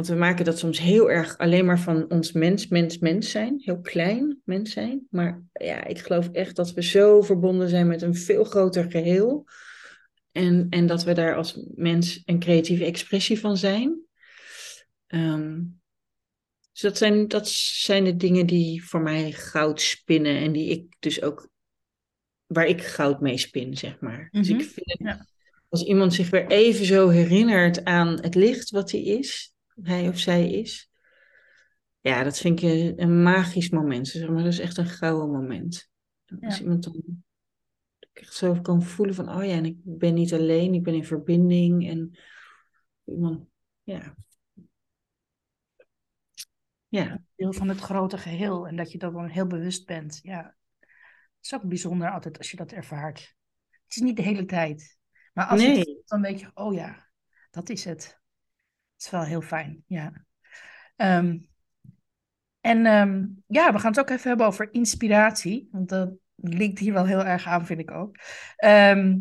Want 0.00 0.12
we 0.12 0.18
maken 0.18 0.44
dat 0.44 0.58
soms 0.58 0.78
heel 0.78 1.10
erg 1.10 1.38
alleen 1.38 1.64
maar 1.64 1.80
van 1.80 2.10
ons 2.10 2.32
mens, 2.32 2.68
mens, 2.68 2.98
mens 2.98 3.30
zijn. 3.30 3.60
Heel 3.64 3.80
klein 3.80 4.40
mens 4.44 4.70
zijn. 4.70 5.06
Maar 5.10 5.42
ja, 5.52 5.84
ik 5.84 5.98
geloof 5.98 6.28
echt 6.28 6.56
dat 6.56 6.72
we 6.72 6.82
zo 6.82 7.22
verbonden 7.22 7.68
zijn 7.68 7.86
met 7.86 8.02
een 8.02 8.14
veel 8.14 8.44
groter 8.44 8.90
geheel. 8.90 9.46
En, 10.32 10.66
en 10.70 10.86
dat 10.86 11.04
we 11.04 11.12
daar 11.12 11.36
als 11.36 11.66
mens 11.74 12.22
een 12.24 12.38
creatieve 12.38 12.84
expressie 12.84 13.40
van 13.40 13.56
zijn. 13.56 14.00
Um, 15.06 15.80
dus 16.72 16.80
dat 16.80 16.96
zijn, 16.96 17.28
dat 17.28 17.48
zijn 17.48 18.04
de 18.04 18.16
dingen 18.16 18.46
die 18.46 18.84
voor 18.84 19.00
mij 19.00 19.32
goud 19.32 19.80
spinnen. 19.80 20.36
En 20.36 20.52
die 20.52 20.70
ik 20.70 20.96
dus 20.98 21.22
ook, 21.22 21.48
waar 22.46 22.66
ik 22.66 22.82
goud 22.82 23.20
mee 23.20 23.38
spin, 23.38 23.76
zeg 23.76 24.00
maar. 24.00 24.18
Mm 24.18 24.28
-hmm. 24.30 24.40
Dus 24.40 24.48
ik 24.48 24.56
mhm. 24.56 24.64
vind, 24.64 24.96
ja. 24.98 25.26
als 25.68 25.84
iemand 25.84 26.14
zich 26.14 26.30
weer 26.30 26.46
even 26.46 26.84
zo 26.84 27.08
herinnert 27.08 27.84
aan 27.84 28.20
het 28.20 28.34
licht 28.34 28.70
wat 28.70 28.90
hij 28.90 29.02
is 29.02 29.58
hij 29.82 30.08
of 30.08 30.18
zij 30.18 30.50
is. 30.50 30.90
Ja, 32.00 32.22
dat 32.22 32.38
vind 32.38 32.62
ik 32.62 32.98
een 32.98 33.22
magisch 33.22 33.70
moment. 33.70 34.08
Zeg 34.08 34.28
maar, 34.28 34.42
dat 34.42 34.52
is 34.52 34.58
echt 34.58 34.76
een 34.76 34.86
gouden 34.86 35.30
moment. 35.30 35.90
Als 36.40 36.56
ja. 36.56 36.62
iemand 36.62 36.84
dan 36.84 37.24
echt 38.12 38.34
zo 38.34 38.60
kan 38.60 38.82
voelen 38.82 39.14
van, 39.14 39.28
oh 39.28 39.44
ja, 39.44 39.52
en 39.52 39.64
ik 39.64 39.76
ben 39.82 40.14
niet 40.14 40.32
alleen, 40.32 40.74
ik 40.74 40.82
ben 40.82 40.94
in 40.94 41.04
verbinding. 41.04 41.88
En 41.88 42.18
iemand, 43.04 43.48
ja. 43.82 44.16
Ja. 46.88 47.22
Deel 47.36 47.52
van 47.52 47.68
het 47.68 47.80
grote 47.80 48.18
geheel 48.18 48.68
en 48.68 48.76
dat 48.76 48.92
je 48.92 48.98
dat 48.98 49.12
dan 49.12 49.28
heel 49.28 49.46
bewust 49.46 49.86
bent. 49.86 50.18
Ja, 50.22 50.56
is 51.40 51.54
ook 51.54 51.68
bijzonder 51.68 52.10
altijd 52.10 52.38
als 52.38 52.50
je 52.50 52.56
dat 52.56 52.72
ervaart. 52.72 53.34
Het 53.68 53.96
is 53.96 54.02
niet 54.02 54.16
de 54.16 54.22
hele 54.22 54.44
tijd. 54.44 54.98
Maar 55.32 55.46
als 55.46 55.60
Nee. 55.60 55.78
het 55.78 56.02
dan 56.04 56.20
weet 56.20 56.40
je, 56.40 56.50
oh 56.54 56.74
ja, 56.74 57.10
dat 57.50 57.68
is 57.68 57.84
het. 57.84 58.19
Het 59.00 59.08
is 59.08 59.18
wel 59.18 59.28
heel 59.28 59.40
fijn, 59.40 59.84
ja. 59.86 60.12
Ehm, 60.96 61.38
en 62.60 62.86
ehm, 62.86 63.26
ja, 63.46 63.72
we 63.72 63.78
gaan 63.78 63.90
het 63.90 64.00
ook 64.00 64.10
even 64.10 64.28
hebben 64.28 64.46
over 64.46 64.72
inspiratie. 64.72 65.68
Want 65.72 65.88
dat 65.88 66.12
linkt 66.34 66.78
hier 66.78 66.92
wel 66.92 67.06
heel 67.06 67.24
erg 67.24 67.46
aan, 67.46 67.66
vind 67.66 67.80
ik 67.80 67.90
ook. 67.90 68.16
Ehm, 68.56 69.18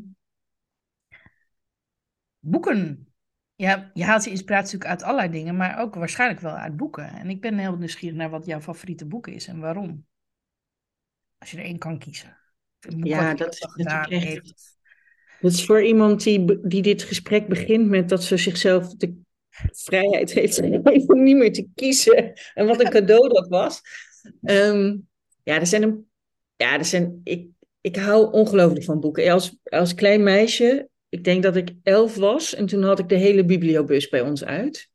boeken. 2.40 3.08
Ja, 3.56 3.92
je 3.94 4.04
haalt 4.04 4.24
je 4.24 4.30
inspiratie 4.30 4.78
natuurlijk 4.78 4.92
uit 4.92 5.04
allerlei 5.04 5.32
dingen, 5.32 5.56
maar 5.56 5.80
ook 5.80 5.96
waarschijnlijk 5.96 6.42
wel 6.42 6.56
uit 6.56 6.76
boeken. 6.76 7.10
En 7.10 7.30
ik 7.30 7.42
ben 7.42 7.58
heel 7.58 7.78
nieuwsgierig 7.78 8.18
naar 8.18 8.30
wat 8.30 8.46
jouw 8.46 8.62
favoriete 8.62 9.06
boek 9.06 9.28
is 9.28 9.48
en 9.48 9.60
waarom. 9.60 10.06
Als 11.38 11.52
je 11.52 11.58
er 11.58 11.64
één 11.64 11.78
kan 11.78 12.00
kiezen. 12.00 12.38
Ja, 12.80 13.34
dat 13.34 13.54
is 13.54 13.68
natuurlijk 13.76 14.24
echt-. 14.24 14.78
Dat 15.40 15.52
is 15.52 15.66
voor 15.66 15.84
iemand 15.84 16.24
die, 16.24 16.68
die 16.68 16.82
dit 16.82 17.04
gesprek 17.04 17.48
begint 17.48 17.88
met 17.88 18.10
dat 18.10 18.24
ze 18.24 18.38
zichzelf 18.38 18.96
de 18.96 19.28
vrijheid 19.72 20.34
heeft 20.34 20.62
om 21.08 21.24
niet 21.24 21.38
meer 21.38 21.54
te 21.54 21.68
kiezen. 21.76 22.34
En 22.54 22.66
wat 22.66 22.84
een 22.84 22.90
cadeau 22.90 23.30
dat 23.30 23.48
was. 23.48 23.82
Ehm, 24.44 24.98
ja, 25.44 25.60
er 25.60 25.68
zijn 25.68 25.84
een, 25.84 26.08
ja, 26.56 26.78
er 26.78 26.86
zijn, 26.86 27.22
ik, 27.24 27.48
ik 27.82 27.96
hou 27.96 28.32
ongelooflijk 28.32 28.84
van 28.84 29.00
boeken. 29.00 29.32
Als, 29.32 29.58
als 29.64 29.94
klein 29.94 30.24
meisje, 30.24 30.90
ik 31.10 31.24
denk 31.24 31.44
dat 31.44 31.56
ik 31.56 31.72
elf 31.84 32.16
was 32.16 32.56
en 32.56 32.66
toen 32.66 32.84
had 32.84 33.00
ik 33.00 33.10
de 33.10 33.16
hele 33.16 33.46
bibliobus 33.46 34.10
bij 34.10 34.22
ons 34.22 34.44
uit. 34.46 34.90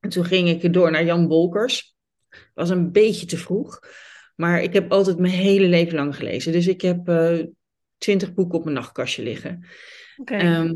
En 0.00 0.10
toen 0.10 0.24
ging 0.24 0.48
ik 0.48 0.72
door 0.72 0.90
naar 0.90 1.04
Jan 1.04 1.26
Wolkers. 1.26 1.96
Was 2.54 2.70
een 2.70 2.92
beetje 2.92 3.26
te 3.26 3.36
vroeg. 3.36 3.80
Maar 4.36 4.62
ik 4.62 4.72
heb 4.72 4.92
altijd 4.92 5.18
mijn 5.18 5.32
hele 5.32 5.66
leven 5.66 5.94
lang 5.94 6.16
gelezen. 6.16 6.52
Dus 6.52 6.66
ik 6.66 6.80
heb 6.80 7.08
eh, 7.08 7.38
twintig 7.96 8.34
boeken 8.34 8.58
op 8.58 8.64
mijn 8.64 8.76
nachtkastje 8.76 9.22
liggen. 9.22 9.66
Oké. 10.16 10.34
Ehm, 10.34 10.74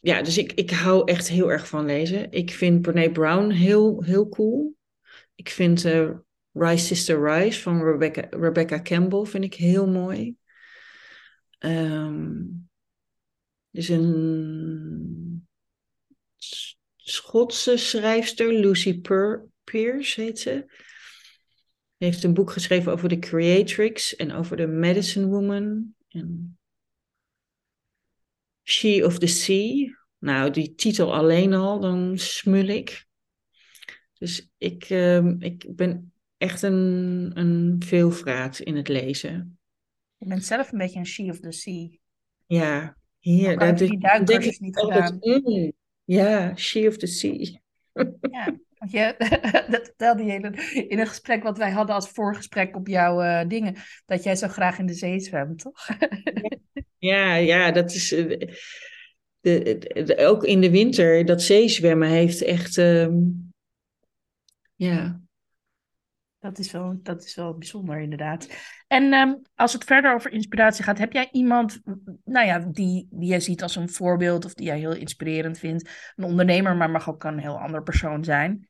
ja, 0.00 0.22
dus 0.22 0.38
ik, 0.38 0.52
ik 0.52 0.70
hou 0.70 1.10
echt 1.10 1.28
heel 1.28 1.50
erg 1.50 1.68
van 1.68 1.86
lezen. 1.86 2.32
Ik 2.32 2.50
vind 2.50 2.82
Brene 2.82 3.12
Brown 3.12 3.50
heel, 3.50 4.02
heel 4.02 4.28
cool. 4.28 4.76
Ik 5.34 5.48
vind 5.48 5.84
eh, 5.84 6.10
Rise 6.52 6.84
Sister 6.84 7.24
Rise 7.24 7.60
van 7.60 7.82
Rebecca, 7.84 8.26
Rebecca 8.30 8.82
Campbell 8.82 9.24
vind 9.24 9.44
ik 9.44 9.54
heel 9.54 9.88
mooi. 9.88 10.36
Er 11.58 12.10
is 13.70 13.88
een 13.88 15.48
Schotse 16.96 17.76
schrijfster, 17.76 18.52
Lucy 18.52 19.00
Per- 19.00 19.48
Pierce 19.64 20.20
heet 20.20 20.38
ze. 20.38 20.64
Heeft 21.96 22.24
een 22.24 22.34
boek 22.34 22.50
geschreven 22.50 22.92
over 22.92 23.08
de 23.08 23.18
Creatrix 23.18 24.16
en 24.16 24.32
over 24.32 24.56
de 24.56 24.66
Medicine 24.66 25.26
Woman. 25.26 25.94
En 26.08 26.58
She 28.70 29.02
of 29.04 29.18
the 29.18 29.26
Sea. 29.26 29.98
Nou, 30.18 30.50
die 30.50 30.74
titel 30.74 31.14
alleen 31.14 31.54
al, 31.54 31.80
dan 31.80 32.18
smul 32.18 32.66
ik. 32.68 33.06
Dus 34.18 34.48
ik, 34.58 34.84
ehm, 34.84 35.36
ik 35.38 35.76
ben 35.76 36.12
echt 36.36 36.62
een, 36.62 37.30
een 37.34 37.76
veelvraat 37.84 38.58
in 38.58 38.76
het 38.76 38.88
lezen. 38.88 39.58
Je 40.16 40.26
bent 40.26 40.44
zelf 40.44 40.72
een 40.72 40.78
beetje 40.78 40.98
een 40.98 41.06
she 41.06 41.22
of 41.22 41.40
the 41.40 41.52
sea. 41.52 41.88
Ja, 42.46 42.96
hier. 43.18 43.58
Dat- 43.58 43.78
die 43.78 43.98
duikcursus 43.98 44.54
ik 44.54 44.60
niet 44.60 44.78
gedaan. 44.78 45.16
mm, 45.20 45.72
ja, 46.04 46.56
She 46.56 46.86
of 46.88 46.96
the 46.96 47.06
Sea. 47.06 47.60
Ja, 48.30 48.58
want 48.88 48.90
je, 48.92 49.14
dat 49.70 49.84
vertelde 49.84 50.24
je 50.24 50.32
in 50.32 50.44
een, 50.44 50.88
in 50.88 50.98
een 50.98 51.06
gesprek 51.06 51.42
wat 51.42 51.58
wij 51.58 51.70
hadden 51.70 51.94
als 51.94 52.08
voorgesprek 52.10 52.76
op 52.76 52.86
jouw 52.88 53.20
eh, 53.22 53.48
dingen. 53.48 53.76
Dat 54.06 54.22
jij 54.22 54.36
zo 54.36 54.48
graag 54.48 54.78
in 54.78 54.86
de 54.86 54.94
zee 54.94 55.20
zwemt, 55.20 55.58
toch? 55.58 55.88
Ja, 56.98 57.34
ja, 57.34 57.70
dat 57.70 57.92
is. 57.92 58.12
eh, 58.12 58.48
De, 59.40 59.62
de- 59.78 60.02
de- 60.02 60.26
ook 60.26 60.44
in 60.44 60.60
de 60.60 60.70
winter, 60.70 61.24
dat 61.24 61.42
zeezwemmen 61.42 62.08
heeft 62.08 62.42
echt. 62.42 62.78
ehm, 62.78 63.16
ja, 64.76 65.20
Dat 66.38 66.58
is 66.58 66.70
wel, 66.72 66.98
dat 67.02 67.24
is 67.24 67.34
wel 67.34 67.58
bijzonder, 67.58 68.00
inderdaad. 68.00 68.48
En 68.86 69.12
ehm, 69.12 69.34
als 69.54 69.72
het 69.72 69.84
verder 69.84 70.14
over 70.14 70.32
inspiratie 70.32 70.84
gaat, 70.84 70.98
heb 70.98 71.12
jij 71.12 71.28
iemand, 71.32 71.80
nou 72.24 72.46
ja, 72.46 72.58
die, 72.58 73.08
die 73.10 73.28
jij 73.28 73.40
ziet 73.40 73.62
als 73.62 73.76
een 73.76 73.88
voorbeeld 73.90 74.44
of 74.44 74.54
die 74.54 74.66
jij 74.66 74.78
heel 74.78 74.94
inspirerend 74.94 75.58
vindt? 75.58 75.90
Een 76.16 76.24
ondernemer, 76.24 76.76
maar 76.76 76.90
mag 76.90 77.08
ook 77.08 77.24
een 77.24 77.38
heel 77.38 77.58
ander 77.60 77.82
persoon 77.82 78.24
zijn. 78.24 78.68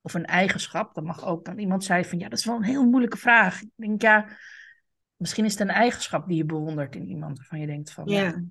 Of 0.00 0.14
een 0.14 0.24
eigenschap, 0.24 0.94
dat 0.94 1.04
mag 1.04 1.26
ook. 1.26 1.44
Dan 1.44 1.58
iemand 1.58 1.84
zei 1.84 2.04
van, 2.04 2.18
ja, 2.18 2.28
dat 2.28 2.38
is 2.38 2.44
wel 2.44 2.56
een 2.56 2.62
heel 2.62 2.84
moeilijke 2.84 3.16
vraag. 3.16 3.62
Ik 3.62 3.68
denk, 3.74 4.02
ja, 4.02 4.28
misschien 5.16 5.44
is 5.44 5.52
het 5.52 5.60
een 5.60 5.68
eigenschap 5.68 6.28
die 6.28 6.36
je 6.36 6.44
bewondert 6.44 6.96
in 6.96 7.08
iemand, 7.08 7.38
waarvan 7.38 7.60
je 7.60 7.66
denkt 7.66 7.92
van, 7.92 8.06
ja. 8.06 8.44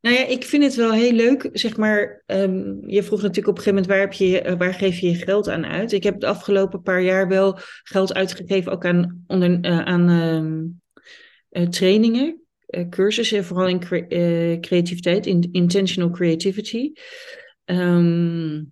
Nou 0.00 0.16
ja, 0.16 0.26
ik 0.26 0.44
vind 0.44 0.62
het 0.62 0.74
wel 0.74 0.92
heel 0.92 1.12
leuk, 1.12 1.48
zeg 1.52 1.76
maar. 1.76 2.22
ehm, 2.26 2.88
je 2.88 3.02
vroeg 3.02 3.22
natuurlijk 3.22 3.48
op 3.48 3.56
een 3.56 3.62
gegeven 3.62 3.74
moment 3.74 3.86
waar, 3.86 4.00
heb 4.00 4.12
je, 4.12 4.42
eh, 4.42 4.58
waar 4.58 4.74
geef 4.74 4.98
je 4.98 5.10
je 5.10 5.14
geld 5.14 5.48
aan 5.48 5.66
uit? 5.66 5.92
Ik 5.92 6.02
heb 6.02 6.20
de 6.20 6.26
afgelopen 6.26 6.82
paar 6.82 7.02
jaar 7.02 7.28
wel 7.28 7.58
geld 7.82 8.14
uitgegeven, 8.14 8.72
ook 8.72 8.86
aan, 8.86 9.24
onder, 9.26 9.60
eh, 9.60 9.80
aan 9.80 10.08
ehm, 10.08 10.66
eh, 11.48 11.68
trainingen, 11.68 12.42
cursussen, 12.90 13.44
vooral 13.44 13.68
in 13.68 13.80
eh, 13.80 14.60
creativiteit, 14.60 15.26
in 15.26 15.48
intentional 15.52 16.10
creativity. 16.10 16.92
Ehm, 17.64 18.64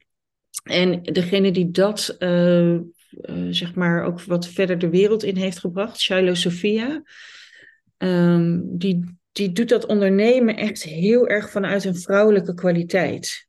en 0.63 1.03
degene 1.03 1.51
die 1.51 1.71
dat, 1.71 2.15
eh, 2.19 2.75
eh, 2.75 2.83
zeg 3.51 3.75
maar, 3.75 4.05
ook 4.05 4.23
wat 4.23 4.49
verder 4.49 4.79
de 4.79 4.89
wereld 4.89 5.23
in 5.23 5.37
heeft 5.37 5.59
gebracht, 5.59 6.01
Shiloh 6.01 6.35
Sophia, 6.35 7.03
ehm, 7.97 8.61
die, 8.63 9.19
die 9.33 9.53
doet 9.53 9.69
dat 9.69 9.87
ondernemen 9.87 10.57
echt 10.57 10.83
heel 10.83 11.29
erg 11.29 11.51
vanuit 11.51 11.85
een 11.85 11.97
vrouwelijke 11.97 12.55
kwaliteit. 12.55 13.49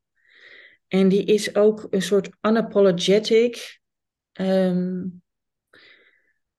En 0.88 1.08
die 1.08 1.24
is 1.24 1.54
ook 1.54 1.86
een 1.90 2.02
soort 2.02 2.28
unapologetic, 2.40 3.80
ehm, 4.32 5.02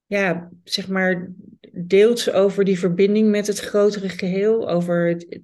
ja, 0.09 0.49
zeg 0.63 0.87
maar, 0.87 1.31
deelt 1.71 2.31
over 2.31 2.63
die 2.63 2.79
verbinding 2.79 3.29
met 3.29 3.47
het 3.47 3.59
grotere 3.59 4.09
geheel, 4.09 4.69
over 4.69 5.07
het, 5.07 5.41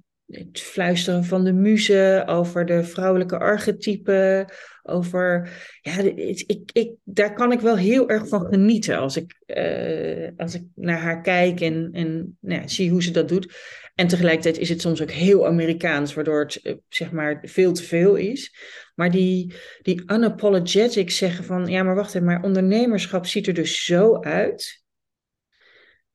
fluisteren 0.52 1.24
van 1.24 1.44
de 1.44 1.52
muze, 1.52 2.22
over 2.26 2.66
de 2.66 2.84
vrouwelijke 2.84 3.38
archetypen, 3.38 4.52
over, 4.82 5.50
ja, 5.80 5.98
ik, 6.00 6.70
ik, 6.72 6.92
daar 7.04 7.34
kan 7.34 7.52
ik 7.52 7.60
wel 7.60 7.76
heel 7.76 8.08
erg 8.08 8.28
van 8.28 8.46
genieten 8.46 8.98
als 8.98 9.16
ik, 9.16 9.42
eh, 9.46 10.28
als 10.36 10.54
ik 10.54 10.62
naar 10.74 10.98
haar 10.98 11.20
kijk 11.20 11.60
en, 11.60 11.88
en 11.92 12.36
nou 12.40 12.60
ja, 12.60 12.68
zie 12.68 12.90
hoe 12.90 13.02
ze 13.02 13.10
dat 13.10 13.28
doet. 13.28 13.54
En 13.96 14.06
tegelijkertijd 14.06 14.58
is 14.58 14.68
het 14.68 14.80
soms 14.80 15.02
ook 15.02 15.10
heel 15.10 15.46
Amerikaans, 15.46 16.14
waardoor 16.14 16.40
het 16.40 16.62
eh, 16.62 16.74
zeg 16.88 17.12
maar 17.12 17.40
veel 17.42 17.72
te 17.72 17.82
veel 17.82 18.14
is. 18.14 18.54
Maar 18.94 19.10
die, 19.10 19.54
die 19.82 20.02
unapologetic 20.06 21.10
zeggen 21.10 21.44
van, 21.44 21.66
ja, 21.66 21.82
maar 21.82 21.94
wacht 21.94 22.14
even, 22.14 22.26
maar 22.26 22.42
ondernemerschap 22.42 23.26
ziet 23.26 23.46
er 23.46 23.54
dus 23.54 23.84
zo 23.84 24.20
uit. 24.20 24.84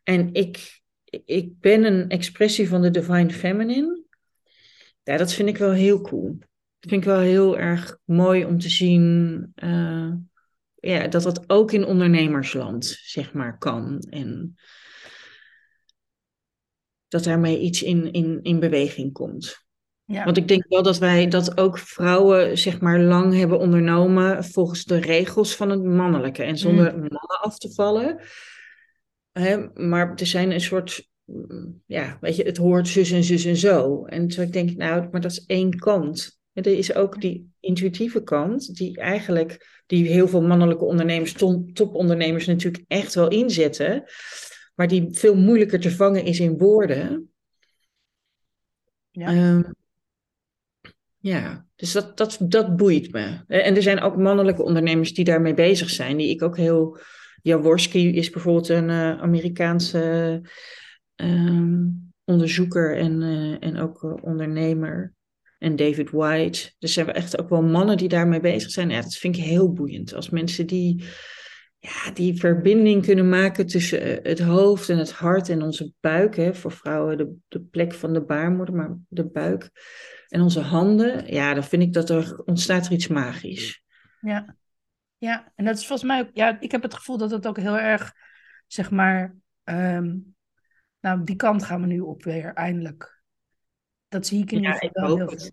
En 0.04 0.34
ik, 0.34 0.82
ik 1.26 1.60
ben 1.60 1.84
een 1.84 2.10
expressie 2.10 2.68
van 2.68 2.82
de 2.82 2.92
divine 2.92 3.30
feminine. 3.30 4.04
Ja, 5.04 5.18
dat 5.18 5.34
vind 5.34 5.50
ik 5.50 5.58
wel 5.58 5.72
heel 5.72 6.02
cool. 6.02 6.38
Dat 6.80 6.90
vind 6.90 7.02
ik 7.02 7.10
wel 7.10 7.20
heel 7.20 7.58
erg 7.58 7.98
mooi 8.06 8.46
om 8.46 8.60
te 8.60 8.70
zien 8.70 9.52
eh, 9.56 10.12
ja, 10.76 11.08
dat 11.08 11.24
dat 11.24 11.50
ook 11.50 11.72
in 11.72 11.86
ondernemersland, 11.86 12.86
zeg 12.86 13.34
maar, 13.34 13.58
kan. 13.58 14.00
En 14.10 14.56
dat 17.12 17.24
daarmee 17.24 17.60
iets 17.60 17.84
in, 17.84 18.12
in, 18.12 18.40
in 18.42 18.60
beweging 18.60 19.14
komt. 19.14 19.66
ja. 20.06 20.24
Want 20.24 20.38
ik 20.38 20.48
denk 20.48 20.66
wel 20.68 20.84
dat 20.84 20.98
wij 20.98 21.28
dat 21.28 21.58
ook 21.58 21.78
vrouwen 21.78 22.58
zeg 22.58 22.82
maar 22.82 23.00
lang 23.00 23.34
hebben 23.34 23.60
ondernomen 23.60 24.44
volgens 24.44 24.84
de 24.84 24.98
regels 24.98 25.56
van 25.56 25.70
het 25.70 25.84
mannelijke 25.84 26.44
en 26.44 26.58
zonder 26.58 26.92
mannen 26.92 27.40
af 27.42 27.58
te 27.58 27.74
vallen. 27.74 28.20
Hè, 29.32 29.58
maar 29.74 30.14
er 30.16 30.26
zijn 30.28 30.52
een 30.52 30.62
soort, 30.62 31.10
mm, 31.26 31.82
ja, 31.86 32.18
weet 32.22 32.36
je, 32.36 32.44
het 32.44 32.58
hoort 32.58 32.88
zus 32.88 33.12
en 33.12 33.24
zus 33.24 33.46
en 33.46 33.58
zo. 33.58 34.06
En 34.06 34.28
toen 34.28 34.44
ik 34.44 34.54
denk, 34.54 34.76
nou, 34.76 35.08
maar 35.12 35.22
dat 35.22 35.32
is 35.32 35.46
één 35.46 35.78
kant. 35.80 36.40
En 36.54 36.64
er 36.64 36.78
is 36.78 36.96
ook 36.96 37.22
die 37.22 37.50
intuïtieve 37.60 38.24
kant, 38.24 38.76
die 38.76 38.98
eigenlijk, 38.98 39.82
die 39.86 40.08
heel 40.08 40.28
veel 40.28 40.42
mannelijke 40.42 40.86
ondernemers, 40.86 41.34
top- 41.34 41.76
topondernemers 41.76 42.46
natuurlijk 42.46 42.84
echt 42.88 43.14
wel 43.14 43.28
inzetten, 43.28 44.04
maar 44.82 44.90
die 44.90 45.08
veel 45.12 45.36
moeilijker 45.36 45.80
te 45.80 45.92
vangen 45.92 46.24
is 46.26 46.40
in 46.40 46.58
woorden. 46.58 47.32
Ja. 49.12 49.28
Ehm, 49.28 49.62
ja, 51.18 51.66
dus 51.76 51.92
dat, 51.92 52.18
dat, 52.18 52.38
dat 52.42 52.76
boeit 52.76 53.12
me. 53.12 53.44
Eh, 53.48 53.66
En 53.68 53.76
er 53.76 53.82
zijn 53.82 54.00
ook 54.00 54.18
mannelijke 54.18 54.64
ondernemers 54.64 55.14
die 55.14 55.26
daarmee 55.26 55.54
bezig 55.54 55.90
zijn, 55.90 56.18
die 56.18 56.30
ik 56.30 56.42
ook 56.42 56.58
heel. 56.58 57.00
Jaworski 57.42 58.16
is 58.16 58.30
bijvoorbeeld 58.30 58.70
een 58.70 58.90
eh, 58.90 59.22
Amerikaanse 59.22 60.42
ehm, 61.16 61.86
onderzoeker 62.24 62.98
en, 62.98 63.22
eh, 63.22 63.68
en 63.68 63.78
ook 63.78 64.24
ondernemer. 64.24 65.14
en 65.58 65.76
David 65.76 66.10
White. 66.10 66.60
Dus 66.80 66.98
er 66.98 67.04
zijn 67.04 67.12
echt 67.12 67.40
ook 67.40 67.50
wel 67.50 67.64
mannen 67.64 67.98
die 67.98 68.08
daarmee 68.08 68.40
bezig 68.40 68.72
zijn. 68.72 68.90
Ja, 68.90 69.02
dat 69.02 69.16
vind 69.16 69.38
ik 69.38 69.44
heel 69.44 69.74
boeiend. 69.74 70.14
Als 70.14 70.30
mensen 70.30 70.68
die, 70.68 71.04
ja, 71.84 72.12
die 72.12 72.40
verbinding 72.40 73.06
kunnen 73.06 73.30
maken 73.30 73.66
tussen 73.68 74.02
eh, 74.02 74.30
het 74.32 74.40
hoofd 74.40 74.90
en 74.90 74.98
het 74.98 75.12
hart 75.12 75.50
en 75.50 75.62
onze 75.62 75.94
buik. 76.00 76.36
Hè, 76.36 76.54
voor 76.54 76.72
vrouwen 76.72 77.18
de, 77.18 77.36
de 77.48 77.62
plek 77.62 77.94
van 77.94 78.14
de 78.14 78.22
baarmoeder, 78.22 78.76
maar 78.76 78.98
de 79.08 79.30
buik 79.30 79.70
en 80.28 80.42
onze 80.42 80.60
handen. 80.60 81.34
Ja, 81.34 81.54
dan 81.54 81.64
vind 81.64 81.84
ik 81.84 81.94
dat 81.94 82.10
er 82.10 82.42
ontstaat 82.44 82.86
er 82.86 82.92
iets 82.92 83.08
magisch. 83.08 83.84
Ja. 84.20 84.56
ja, 85.18 85.52
en 85.56 85.66
dat 85.66 85.78
is 85.78 85.88
volgens 85.88 86.08
mij 86.08 86.22
ook, 86.22 86.30
ja, 86.34 86.60
ik 86.60 86.72
heb 86.72 86.82
het 86.82 86.94
gevoel 86.94 87.18
dat 87.18 87.32
het 87.32 87.48
ook 87.48 87.58
heel 87.58 87.78
erg, 87.78 88.14
zeg 88.68 88.92
maar, 88.92 89.36
ehm, 89.64 90.18
nou, 91.00 91.24
die 91.24 91.36
kant 91.36 91.64
gaan 91.64 91.82
we 91.82 91.88
nu 91.88 92.00
op 92.00 92.24
weer, 92.24 92.54
eindelijk. 92.54 93.22
Dat 94.08 94.26
zie 94.26 94.42
ik 94.42 94.52
in 94.52 94.58
ieder 94.58 94.74
geval 94.74 95.08
wel 95.08 95.18
heel 95.18 95.38
veel. 95.38 95.50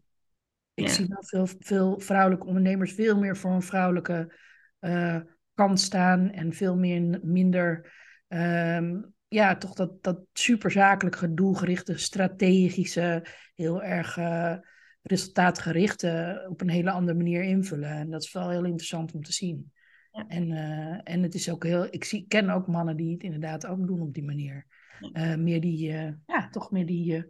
Ik 0.74 0.89
zie 0.89 1.07
wel 1.09 1.22
veel, 1.22 1.47
veel 1.59 2.01
vrouwelijke 2.01 2.47
ondernemers 2.47 2.93
veel 2.93 3.18
meer 3.18 3.37
voor 3.37 3.51
een 3.51 3.62
vrouwelijke 3.62 4.35
uh, 4.81 5.20
kant 5.59 5.80
staan 5.80 6.30
en 6.30 6.52
veel 6.52 6.76
meer, 6.76 7.20
minder, 7.22 7.92
um, 8.28 9.14
ja, 9.28 9.56
toch 9.56 9.74
dat, 9.74 10.02
dat 10.02 10.20
superzakelijke, 10.32 11.34
doelgerichte, 11.34 11.98
strategische, 11.98 13.24
heel 13.54 13.82
erg 13.82 14.16
uh, 14.16 14.54
resultaatgerichte 15.02 16.44
op 16.48 16.61
een 16.61 16.68
hele 16.68 16.90
andere 16.90 17.16
manier 17.16 17.42
invullen. 17.42 17.90
En 17.90 18.11
dat 18.11 18.22
is 18.22 18.32
wel 18.32 18.50
heel 18.50 18.64
interessant 18.64 19.12
om 19.12 19.22
te 19.22 19.32
zien. 19.32 19.72
Ja. 20.12 20.24
En, 20.28 20.50
uh, 20.50 21.00
en 21.02 21.22
het 21.22 21.34
is 21.34 21.50
ook 21.50 21.64
heel, 21.64 21.86
ik 21.90 22.04
zie, 22.04 22.24
ken 22.28 22.50
ook 22.50 22.66
mannen 22.66 22.96
die 22.96 23.12
het 23.12 23.22
inderdaad 23.22 23.66
ook 23.66 23.86
doen 23.86 24.00
op 24.00 24.14
die 24.14 24.24
manier. 24.24 24.66
Uh, 25.12 25.34
meer 25.34 25.61
die, 25.61 25.90
ja, 26.26 26.48
toch 26.50 26.70
meer 26.70 26.86
die 26.86 27.24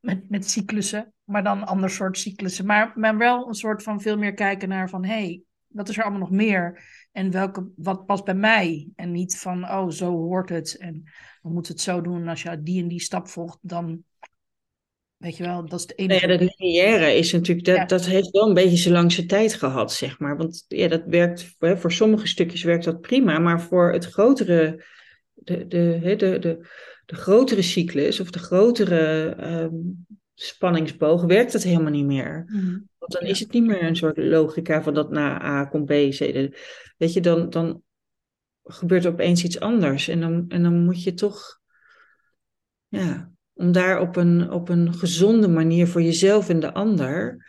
met, 0.00 0.30
met 0.30 0.50
cyclussen, 0.50 1.12
maar 1.24 1.42
dan 1.44 1.58
een 1.58 1.66
ander 1.66 1.90
soort 1.90 2.18
cyclussen. 2.18 2.66
Maar, 2.66 2.92
maar 2.94 3.18
wel 3.18 3.48
een 3.48 3.54
soort 3.54 3.82
van 3.82 4.00
veel 4.00 4.18
meer 4.18 4.34
kijken 4.34 4.68
naar 4.68 4.88
van, 4.88 5.04
hé, 5.04 5.12
hey, 5.12 5.42
wat 5.68 5.88
is 5.88 5.96
er 5.96 6.02
allemaal 6.02 6.20
nog 6.20 6.30
meer? 6.30 6.82
En 7.12 7.30
welke, 7.30 7.68
wat 7.76 8.06
past 8.06 8.24
bij 8.24 8.34
mij? 8.34 8.88
En 8.96 9.10
niet 9.10 9.38
van, 9.38 9.64
oh, 9.64 9.90
zo 9.90 10.10
hoort 10.10 10.48
het. 10.48 10.76
En 10.76 11.02
we 11.42 11.50
moeten 11.50 11.72
het 11.72 11.82
zo 11.82 12.00
doen. 12.00 12.20
En 12.20 12.28
als 12.28 12.42
je 12.42 12.62
die 12.62 12.82
en 12.82 12.88
die 12.88 13.00
stap 13.00 13.28
volgt, 13.28 13.58
dan, 13.60 14.02
weet 15.16 15.36
je 15.36 15.44
wel, 15.44 15.66
dat 15.66 15.78
is 15.78 15.86
de 15.86 15.94
enige... 15.94 16.26
Nou 16.26 16.32
ja, 16.32 16.38
dat 16.38 16.54
lineaire 16.58 17.14
is 17.14 17.32
natuurlijk, 17.32 17.66
dat, 17.66 17.88
dat 17.88 18.06
heeft 18.06 18.30
wel 18.30 18.48
een 18.48 18.54
beetje 18.54 18.76
zijn 18.76 18.94
langste 18.94 19.26
tijd 19.26 19.54
gehad, 19.54 19.92
zeg 19.92 20.18
maar. 20.18 20.36
Want 20.36 20.64
ja, 20.68 20.88
dat 20.88 21.02
werkt, 21.06 21.56
voor 21.58 21.92
sommige 21.92 22.26
stukjes 22.26 22.62
werkt 22.62 22.84
dat 22.84 23.00
prima, 23.00 23.38
maar 23.38 23.62
voor 23.62 23.92
het 23.92 24.04
grotere, 24.04 24.84
de, 25.34 25.66
de, 25.66 26.16
de, 26.16 26.38
de, 26.38 26.66
de 27.06 27.14
grotere 27.14 27.62
cyclus 27.62 28.20
of 28.20 28.30
de 28.30 28.38
grotere 28.38 29.36
um, 29.40 30.06
spanningsboog 30.40 31.24
werkt 31.24 31.52
dat 31.52 31.62
helemaal 31.62 31.90
niet 31.92 32.04
meer. 32.04 32.44
Mhm. 32.46 32.78
Want 32.98 33.12
dan 33.12 33.22
is 33.22 33.40
het 33.40 33.52
niet 33.52 33.64
meer 33.64 33.82
een 33.82 33.96
soort 33.96 34.16
logica 34.16 34.82
van 34.82 34.94
dat 34.94 35.10
na 35.10 35.42
A 35.42 35.64
komt 35.64 35.84
B, 35.84 35.90
C. 35.90 36.18
Weet 36.96 37.12
je, 37.12 37.20
dan, 37.20 37.50
dan 37.50 37.82
gebeurt 38.62 39.04
er 39.04 39.12
opeens 39.12 39.44
iets 39.44 39.60
anders. 39.60 40.08
En 40.08 40.20
dan, 40.20 40.44
en 40.48 40.62
dan 40.62 40.84
moet 40.84 41.02
je 41.02 41.14
toch, 41.14 41.60
ja, 42.88 43.30
om 43.52 43.72
daar 43.72 44.00
op 44.00 44.16
een, 44.16 44.50
op 44.50 44.68
een 44.68 44.94
gezonde 44.94 45.48
manier 45.48 45.86
voor 45.88 46.02
jezelf 46.02 46.48
en 46.48 46.60
de 46.60 46.72
ander, 46.72 47.46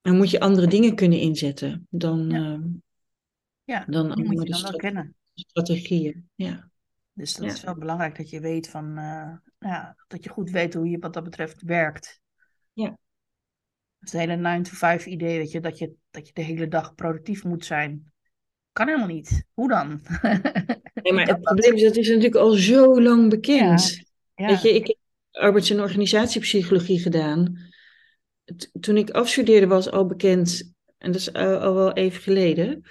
dan 0.00 0.16
moet 0.16 0.30
je 0.30 0.40
andere 0.40 0.66
dingen 0.66 0.94
kunnen 0.94 1.20
inzetten 1.20 1.86
dan, 1.90 2.30
ja. 2.30 2.56
Uh, 2.56 2.64
ja, 3.64 3.84
dan, 3.88 4.06
je 4.16 4.90
dan. 4.92 5.14
Strategieën, 5.34 6.28
ja. 6.34 6.70
Dus 7.12 7.34
dat 7.34 7.52
is 7.52 7.62
wel 7.62 7.74
belangrijk 7.74 8.16
dat 8.16 8.30
je 8.30 8.40
weet 8.40 8.68
van, 8.68 8.98
uh, 8.98 9.32
ja, 9.58 9.96
dat 10.08 10.24
je 10.24 10.30
goed 10.30 10.50
weet 10.50 10.74
hoe 10.74 10.88
je 10.88 10.98
wat 10.98 11.12
dat 11.12 11.24
betreft 11.24 11.62
werkt. 11.62 12.20
Ja. 12.72 12.98
Het 13.98 14.12
hele 14.12 14.36
9 14.36 14.62
to 14.62 14.70
5 14.74 15.06
idee, 15.06 15.38
weet 15.38 15.50
je, 15.50 15.60
dat 15.60 15.78
je, 15.78 15.94
dat 16.10 16.26
je 16.26 16.32
de 16.32 16.42
hele 16.42 16.68
dag 16.68 16.94
productief 16.94 17.44
moet 17.44 17.64
zijn. 17.64 18.12
Kan 18.72 18.86
helemaal 18.86 19.08
niet. 19.08 19.44
Hoe 19.52 19.68
dan? 19.68 20.00
Nee, 21.02 21.12
maar 21.12 21.26
het 21.26 21.40
probleem 21.40 21.74
is, 21.74 21.82
dat 21.82 21.96
is 21.96 22.08
natuurlijk 22.08 22.34
al 22.34 22.50
zo 22.50 23.02
lang 23.02 23.30
bekend. 23.30 24.02
Ja. 24.34 24.46
Weet 24.46 24.62
je, 24.62 24.74
ik 24.74 24.86
heb 24.86 24.96
arbeids- 25.30 25.70
en 25.70 25.80
organisatiepsychologie 25.80 27.00
gedaan. 27.00 27.58
toen 28.80 28.96
ik 28.96 29.10
afstudeerde 29.10 29.66
was 29.66 29.90
al 29.90 30.06
bekend, 30.06 30.74
en 30.98 31.12
dat 31.12 31.20
is 31.20 31.32
al 31.32 31.74
wel 31.74 31.92
even 31.92 32.22
geleden, 32.22 32.84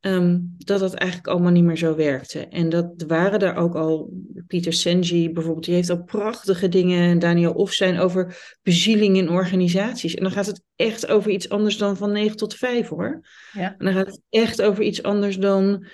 Um, 0.00 0.54
dat 0.56 0.80
dat 0.80 0.94
eigenlijk 0.94 1.30
allemaal 1.30 1.50
niet 1.50 1.64
meer 1.64 1.76
zo 1.76 1.96
werkte. 1.96 2.46
En 2.46 2.68
dat 2.68 3.04
waren 3.06 3.40
er 3.40 3.54
ook 3.54 3.74
al, 3.74 4.12
Pieter 4.46 4.72
Senji 4.72 5.32
bijvoorbeeld, 5.32 5.64
die 5.64 5.74
heeft 5.74 5.90
al 5.90 6.04
prachtige 6.04 6.68
dingen, 6.68 7.18
Daniel 7.18 7.52
Offstein, 7.52 7.98
over 7.98 8.56
bezieling 8.62 9.16
in 9.16 9.30
organisaties. 9.30 10.14
En 10.14 10.22
dan 10.22 10.32
gaat 10.32 10.46
het 10.46 10.62
echt 10.76 11.06
over 11.06 11.30
iets 11.30 11.48
anders 11.48 11.76
dan 11.76 11.96
van 11.96 12.12
9 12.12 12.36
tot 12.36 12.54
5 12.54 12.88
hoor. 12.88 13.28
Ja. 13.52 13.74
En 13.78 13.84
dan 13.84 13.94
gaat 13.94 14.06
het 14.06 14.20
echt 14.28 14.62
over 14.62 14.84
iets 14.84 15.02
anders 15.02 15.38
dan 15.38 15.86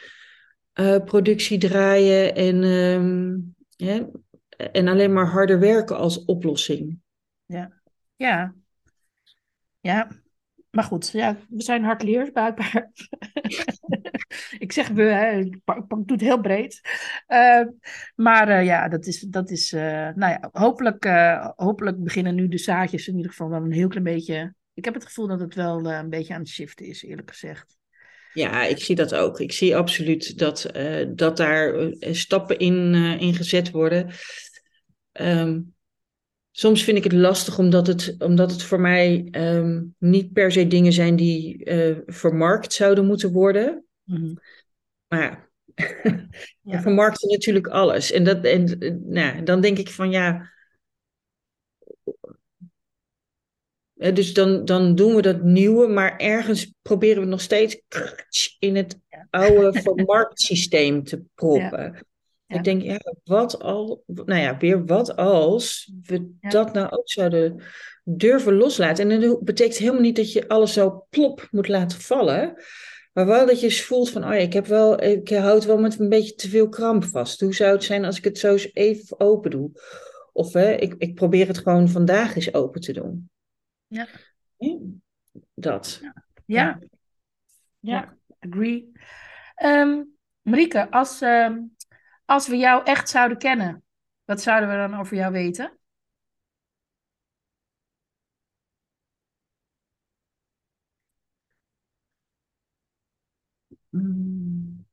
uh, 0.74 0.98
productie 1.04 1.58
draaien 1.58 2.34
en, 2.34 2.62
um, 2.62 3.54
ja, 3.76 4.08
en 4.72 4.88
alleen 4.88 5.12
maar 5.12 5.30
harder 5.30 5.60
werken 5.60 5.96
als 5.96 6.24
oplossing. 6.24 6.98
Ja, 7.44 7.72
ja. 8.16 8.54
Ja, 9.80 10.08
maar 10.76 10.84
goed, 10.84 11.10
ja, 11.12 11.36
we 11.48 11.62
zijn 11.62 11.84
hardleers 11.84 12.30
blijkbaar. 12.30 12.90
ik 14.58 14.72
zeg 14.72 14.88
we, 14.88 15.38
ik 15.44 15.58
doe 15.88 16.04
het 16.06 16.20
heel 16.20 16.40
breed. 16.40 16.80
Uh, 17.28 17.62
maar 18.14 18.48
uh, 18.48 18.64
ja, 18.64 18.88
dat 18.88 19.06
is, 19.06 19.20
dat 19.20 19.50
is 19.50 19.72
uh, 19.72 19.80
nou 20.14 20.32
ja, 20.32 20.48
hopelijk, 20.52 21.04
hopelijk 21.56 22.02
beginnen 22.02 22.34
nu 22.34 22.48
de 22.48 22.58
zaadjes 22.58 23.08
in 23.08 23.16
ieder 23.16 23.30
geval 23.30 23.48
wel 23.48 23.62
een 23.62 23.72
heel 23.72 23.88
klein 23.88 24.04
beetje. 24.04 24.54
Ik 24.74 24.84
heb 24.84 24.94
het 24.94 25.04
gevoel 25.04 25.26
dat 25.26 25.40
het 25.40 25.54
wel 25.54 25.90
een 25.90 26.10
beetje 26.10 26.34
aan 26.34 26.40
het 26.40 26.48
shiften 26.48 26.86
is, 26.86 27.02
eerlijk 27.02 27.30
gezegd. 27.30 27.76
Ja, 28.32 28.64
ik 28.64 28.78
zie 28.78 28.96
dat 28.96 29.14
ook. 29.14 29.40
Ik 29.40 29.52
zie 29.52 29.76
absoluut 29.76 30.38
dat, 30.38 30.70
dat 31.14 31.36
daar 31.36 31.74
stappen 32.00 32.58
in, 32.58 32.94
in 32.94 33.34
gezet 33.34 33.70
worden. 33.70 34.10
Um, 35.12 35.75
soms 36.58 36.84
vind 36.84 36.96
ik 36.96 37.04
het 37.04 37.12
lastig 37.12 37.58
omdat 37.58 37.86
het, 37.86 38.14
omdat 38.18 38.50
het 38.50 38.62
voor 38.62 38.80
mij 38.80 39.28
um, 39.30 39.94
niet 39.98 40.32
per 40.32 40.52
se 40.52 40.66
dingen 40.66 40.92
zijn 40.92 41.16
die 41.16 41.64
uh, 41.64 41.98
vermarkt 42.06 42.72
zouden 42.72 43.06
moeten 43.06 43.32
worden. 43.32 43.84
Mm-hmm. 44.04 44.38
Maar 45.08 45.50
ja, 46.62 46.80
vermarkten 46.82 47.28
natuurlijk 47.30 47.66
alles. 47.66 48.12
En, 48.12 48.24
dat, 48.24 48.44
en 48.44 48.78
nou, 49.06 49.42
dan 49.42 49.60
denk 49.60 49.78
ik 49.78 49.90
van 49.90 50.10
ja. 50.10 50.54
Dus 53.92 54.34
dan, 54.34 54.64
dan 54.64 54.94
doen 54.94 55.14
we 55.14 55.22
dat 55.22 55.42
nieuwe, 55.42 55.86
maar 55.86 56.16
ergens 56.16 56.74
proberen 56.82 57.22
we 57.22 57.28
nog 57.28 57.40
steeds 57.40 57.82
in 58.58 58.76
het 58.76 59.00
oude 59.30 59.72
vermarktsysteem 59.82 61.04
te 61.04 61.22
proppen. 61.34 61.92
Ja. 61.92 62.00
Ik 62.46 62.64
denk, 62.64 62.82
ja, 62.82 63.00
wat 63.24 63.62
al, 63.62 64.02
nou 64.06 64.40
ja, 64.40 64.56
weer 64.56 64.84
wat 64.84 65.16
als 65.16 65.92
we 66.02 66.30
dat 66.40 66.72
nou 66.72 66.90
ook 66.90 67.10
zouden 67.10 67.62
durven 68.04 68.54
loslaten. 68.54 69.10
En 69.10 69.20
dat 69.20 69.44
betekent 69.44 69.76
helemaal 69.76 70.00
niet 70.00 70.16
dat 70.16 70.32
je 70.32 70.48
alles 70.48 70.72
zo 70.72 71.06
plop 71.10 71.48
moet 71.50 71.68
laten 71.68 72.00
vallen. 72.00 72.54
Maar 73.12 73.26
wel 73.26 73.46
dat 73.46 73.60
je 73.60 73.70
voelt 73.70 74.10
van, 74.10 74.24
oh 74.24 74.30
ja, 74.30 74.36
ik, 74.36 74.52
heb 74.52 74.66
wel, 74.66 75.02
ik 75.02 75.28
houd 75.28 75.64
wel 75.64 75.78
met 75.78 75.98
een 75.98 76.08
beetje 76.08 76.34
te 76.34 76.48
veel 76.48 76.68
kramp 76.68 77.04
vast. 77.04 77.40
Hoe 77.40 77.54
zou 77.54 77.72
het 77.72 77.84
zijn 77.84 78.04
als 78.04 78.18
ik 78.18 78.24
het 78.24 78.38
zo 78.38 78.52
eens 78.52 78.74
even 78.74 79.20
open 79.20 79.50
doe? 79.50 79.70
Of 80.32 80.52
hè, 80.52 80.72
ik, 80.72 80.94
ik 80.98 81.14
probeer 81.14 81.46
het 81.46 81.58
gewoon 81.58 81.88
vandaag 81.88 82.36
eens 82.36 82.54
open 82.54 82.80
te 82.80 82.92
doen. 82.92 83.30
Ja. 83.86 84.08
Dat. 85.54 85.98
Ja, 86.02 86.14
ja. 86.46 86.78
ja. 87.80 88.16
agree. 88.38 88.92
Um, 89.64 90.16
Marieke, 90.42 90.90
als, 90.90 91.22
uh, 91.22 91.56
als 92.26 92.48
we 92.48 92.56
jou 92.56 92.84
echt 92.84 93.08
zouden 93.08 93.38
kennen, 93.38 93.84
wat 94.24 94.42
zouden 94.42 94.68
we 94.68 94.76
dan 94.76 95.00
over 95.00 95.16
jou 95.16 95.32
weten? 95.32 95.78
Hmm. 103.90 104.86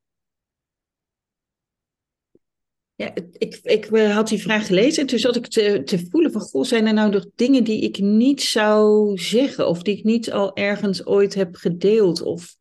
Ja, 2.96 3.12
ik, 3.38 3.60
ik 3.64 3.86
eh, 3.86 4.16
had 4.16 4.28
die 4.28 4.42
vraag 4.42 4.66
gelezen 4.66 5.02
en 5.02 5.08
toen 5.08 5.20
zat 5.20 5.36
ik 5.36 5.48
te, 5.48 5.82
te 5.86 6.08
voelen 6.10 6.32
van, 6.32 6.42
goh, 6.42 6.64
zijn 6.64 6.88
er 6.88 6.94
nou 6.94 7.12
nog 7.12 7.26
dingen 7.36 7.64
die 7.64 7.82
ik 7.82 8.00
niet 8.00 8.42
zou 8.42 9.18
zeggen 9.18 9.68
of 9.68 9.82
die 9.82 9.98
ik 9.98 10.04
niet 10.04 10.32
al 10.32 10.56
ergens 10.56 11.06
ooit 11.06 11.34
heb 11.34 11.56
gedeeld? 11.56 12.22
Of, 12.22 12.56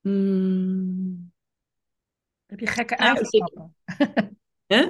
hmm. 0.00 1.31
Heb 2.52 2.60
je 2.60 2.66
gekke 2.66 2.94
nou, 2.94 3.08
eigenschappen? 3.08 3.76
Huh? 4.66 4.86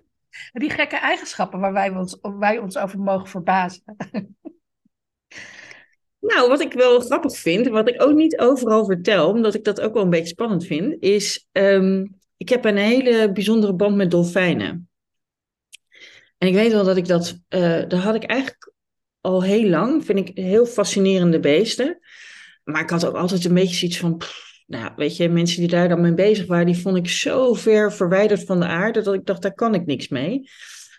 Die 0.52 0.70
gekke 0.70 0.96
eigenschappen 0.96 1.60
waar 1.60 1.72
wij 1.72 1.90
ons, 1.90 2.18
wij 2.38 2.58
ons 2.58 2.76
over 2.76 2.98
mogen 2.98 3.28
verbazen. 3.28 3.82
Nou, 6.18 6.48
wat 6.48 6.60
ik 6.60 6.72
wel 6.72 7.00
grappig 7.00 7.36
vind, 7.36 7.68
wat 7.68 7.88
ik 7.88 8.02
ook 8.02 8.14
niet 8.14 8.38
overal 8.38 8.84
vertel, 8.84 9.28
omdat 9.28 9.54
ik 9.54 9.64
dat 9.64 9.80
ook 9.80 9.94
wel 9.94 10.02
een 10.02 10.10
beetje 10.10 10.26
spannend 10.26 10.66
vind, 10.66 11.02
is 11.02 11.48
um, 11.52 12.18
ik 12.36 12.48
heb 12.48 12.64
een 12.64 12.76
hele 12.76 13.32
bijzondere 13.32 13.74
band 13.74 13.96
met 13.96 14.10
dolfijnen. 14.10 14.88
En 16.38 16.48
ik 16.48 16.54
weet 16.54 16.72
wel 16.72 16.84
dat 16.84 16.96
ik 16.96 17.06
dat, 17.06 17.38
uh, 17.48 17.88
daar 17.88 18.00
had 18.00 18.14
ik 18.14 18.24
eigenlijk 18.24 18.72
al 19.20 19.42
heel 19.42 19.68
lang. 19.68 20.04
Vind 20.04 20.28
ik 20.28 20.38
heel 20.38 20.66
fascinerende 20.66 21.40
beesten. 21.40 21.98
Maar 22.64 22.82
ik 22.82 22.90
had 22.90 23.06
ook 23.06 23.16
altijd 23.16 23.44
een 23.44 23.54
beetje 23.54 23.76
zoiets 23.76 23.98
van. 23.98 24.22
Nou, 24.72 24.92
weet 24.96 25.16
je, 25.16 25.28
mensen 25.28 25.60
die 25.60 25.68
daar 25.68 25.88
dan 25.88 26.00
mee 26.00 26.14
bezig 26.14 26.46
waren, 26.46 26.66
die 26.66 26.78
vond 26.78 26.96
ik 26.96 27.08
zo 27.08 27.54
ver 27.54 27.92
verwijderd 27.92 28.44
van 28.44 28.60
de 28.60 28.66
aarde 28.66 29.02
dat 29.02 29.14
ik 29.14 29.26
dacht, 29.26 29.42
daar 29.42 29.54
kan 29.54 29.74
ik 29.74 29.86
niks 29.86 30.08
mee. 30.08 30.48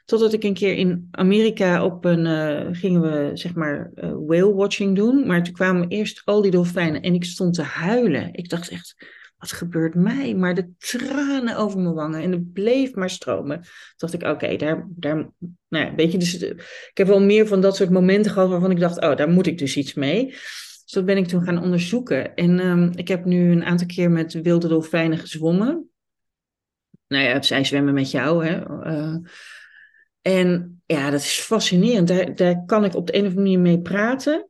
Totdat 0.06 0.34
ik 0.34 0.44
een 0.44 0.54
keer 0.54 0.76
in 0.76 1.08
Amerika 1.12 1.86
op 1.86 2.06
een, 2.06 2.26
uh, 2.26 2.68
gingen 2.72 3.02
we 3.02 3.32
zeg 3.34 3.56
maar 3.56 3.92
uh, 3.96 4.14
whale 4.28 4.54
watching 4.54 4.96
doen. 4.96 5.28
Maar 5.28 5.44
toen 5.44 5.54
kwamen 5.54 5.88
eerst 5.88 6.22
al 6.26 6.42
die 6.42 6.52
dolfijnen 6.52 7.02
en 7.02 7.14
ik 7.14 7.24
stond 7.24 7.54
te 7.54 7.62
huilen. 7.62 8.34
Ik 8.34 8.50
dacht 8.50 8.70
echt, 8.70 8.96
wat 9.38 9.52
gebeurt 9.52 9.96
mij? 9.96 10.36
Maar 10.36 10.56
de 10.56 10.70
tranen 10.78 11.58
over 11.58 11.80
mijn 11.80 11.94
wangen 11.94 12.22
en 12.22 12.32
het 12.32 12.54
bleef 12.54 12.94
maar 12.94 13.10
stromen. 13.10 13.62
Toen 13.62 13.72
dacht 13.96 14.14
ik, 14.14 14.24
oké, 14.24 14.56
daar, 14.56 14.88
daar, 14.90 15.16
nou 15.68 15.86
ja, 15.86 15.96
weet 15.96 16.12
je, 16.12 16.18
dus 16.18 16.42
ik 16.42 16.92
heb 16.98 17.08
wel 17.08 17.22
meer 17.22 17.48
van 17.48 17.62
dat 17.62 17.76
soort 17.76 17.90
momenten 17.90 18.32
gehad 18.32 18.50
waarvan 18.50 18.72
ik 18.72 18.80
dacht, 18.80 19.02
oh, 19.02 19.16
daar 19.16 19.30
moet 19.30 19.48
ik 19.48 19.58
dus 19.58 19.76
iets 19.78 19.94
mee. 19.94 20.36
Dus 20.84 20.92
dat 20.92 21.06
ben 21.06 21.18
ik 21.18 21.28
toen 21.28 21.44
gaan 21.44 21.62
onderzoeken. 21.62 22.36
En 22.36 22.60
um, 22.60 22.92
ik 22.96 23.08
heb 23.08 23.26
nu 23.26 23.52
een 23.52 23.64
aantal 23.64 23.88
keer 23.88 24.12
met 24.12 24.34
wilde 24.34 24.68
dolfijnen 24.68 25.18
gezwommen. 25.18 25.90
Nou 27.08 27.24
ja, 27.24 27.42
zij 27.42 27.64
zwemmen 27.64 27.94
met 27.94 28.12
jou, 28.12 28.46
hè. 28.46 28.70
Uh, 28.92 29.16
en 30.22 30.82
ja, 30.86 31.10
dat 31.10 31.20
is 31.20 31.40
fascinerend. 31.40 32.08
Daar, 32.08 32.36
daar 32.36 32.66
kan 32.66 32.86
ik 32.86 32.96
op 32.96 33.08
de 33.08 33.16
een 33.16 33.26
of 33.26 33.28
andere 33.28 33.44
manier 33.44 33.60
mee 33.60 33.82
praten. 33.82 34.48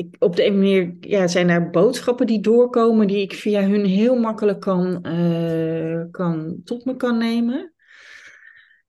Ik, 0.00 0.16
op 0.18 0.36
de 0.36 0.44
een 0.44 0.56
manier 0.56 0.96
ja, 1.00 1.26
zijn 1.26 1.46
daar 1.46 1.70
boodschappen 1.70 2.26
die 2.26 2.40
doorkomen 2.40 3.06
die 3.06 3.22
ik 3.22 3.34
via 3.34 3.62
hun 3.62 3.84
heel 3.84 4.18
makkelijk 4.18 4.60
kan, 4.60 5.06
uh, 5.06 6.04
kan 6.10 6.60
tot 6.64 6.84
me 6.84 6.96
kan 6.96 7.18
nemen. 7.18 7.74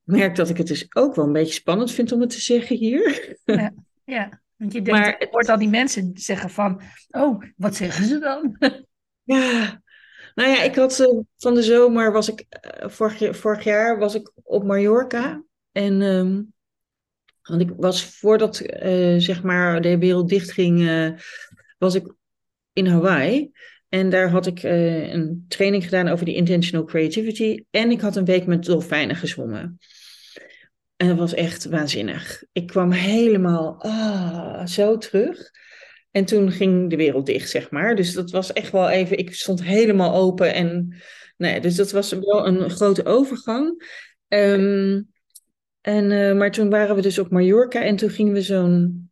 Ik 0.05 0.17
merk 0.17 0.35
dat 0.35 0.49
ik 0.49 0.57
het 0.57 0.67
dus 0.67 0.95
ook 0.95 1.15
wel 1.15 1.25
een 1.25 1.33
beetje 1.33 1.53
spannend 1.53 1.91
vind 1.91 2.11
om 2.11 2.21
het 2.21 2.29
te 2.29 2.41
zeggen 2.41 2.75
hier. 2.75 3.35
Ja, 3.45 3.73
ja. 4.03 4.41
want 4.55 4.73
je 4.73 4.81
denkt, 4.81 4.99
maar 4.99 5.15
het 5.17 5.29
hoort 5.31 5.49
al 5.49 5.57
die 5.57 5.69
mensen 5.69 6.11
zeggen 6.13 6.49
van, 6.49 6.81
oh, 7.09 7.43
wat 7.55 7.75
zeggen 7.75 8.05
ze 8.05 8.19
dan? 8.19 8.57
Ja, 9.23 9.81
nou 10.35 10.49
ja, 10.49 10.61
ik 10.63 10.75
had 10.75 10.99
uh, 10.99 11.19
van 11.37 11.53
de 11.53 11.63
zomer 11.63 12.11
was 12.11 12.29
ik, 12.29 12.45
uh, 12.81 12.89
vorig, 12.89 13.37
vorig, 13.37 13.63
jaar 13.63 13.99
was 13.99 14.15
ik 14.15 14.31
op 14.43 14.63
Mallorca 14.63 15.43
en 15.71 16.01
um, 16.01 16.53
want 17.41 17.61
ik 17.61 17.69
was 17.77 18.03
voordat 18.03 18.61
uh, 18.61 19.15
zeg 19.17 19.43
maar 19.43 19.81
de 19.81 19.97
wereld 19.97 20.29
dichtging, 20.29 20.79
uh, 20.79 21.09
was 21.77 21.95
ik 21.95 22.13
in 22.73 22.87
Hawaii. 22.87 23.51
En 23.89 24.09
daar 24.09 24.29
had 24.29 24.45
ik 24.45 24.63
uh, 24.63 25.13
een 25.13 25.45
training 25.47 25.83
gedaan 25.83 26.07
over 26.07 26.25
die 26.25 26.35
intentional 26.35 26.85
creativity. 26.85 27.63
En 27.69 27.91
ik 27.91 28.01
had 28.01 28.15
een 28.15 28.25
week 28.25 28.45
met 28.45 28.65
dolfijnen 28.65 29.15
gezwommen. 29.15 29.79
En 30.95 31.07
dat 31.07 31.17
was 31.17 31.33
echt 31.33 31.65
waanzinnig. 31.65 32.43
Ik 32.51 32.67
kwam 32.67 32.91
helemaal 32.91 33.75
ah, 33.79 34.65
zo 34.65 34.97
terug. 34.97 35.51
En 36.11 36.25
toen 36.25 36.51
ging 36.51 36.89
de 36.89 36.95
wereld 36.95 37.25
dicht, 37.25 37.49
zeg 37.49 37.71
maar. 37.71 37.95
Dus 37.95 38.13
dat 38.13 38.31
was 38.31 38.53
echt 38.53 38.71
wel 38.71 38.89
even. 38.89 39.17
Ik 39.17 39.33
stond 39.33 39.63
helemaal 39.63 40.15
open. 40.15 40.53
En 40.53 40.95
nee, 41.37 41.59
dus 41.59 41.75
dat 41.75 41.91
was 41.91 42.11
wel 42.11 42.47
een 42.47 42.69
grote 42.69 43.05
overgang. 43.05 43.83
Um, 44.27 45.10
en, 45.81 46.11
uh, 46.11 46.37
maar 46.37 46.51
toen 46.51 46.69
waren 46.69 46.95
we 46.95 47.01
dus 47.01 47.19
op 47.19 47.29
Mallorca 47.29 47.83
en 47.83 47.95
toen 47.95 48.09
gingen 48.09 48.33
we 48.33 48.41
zo'n 48.41 49.11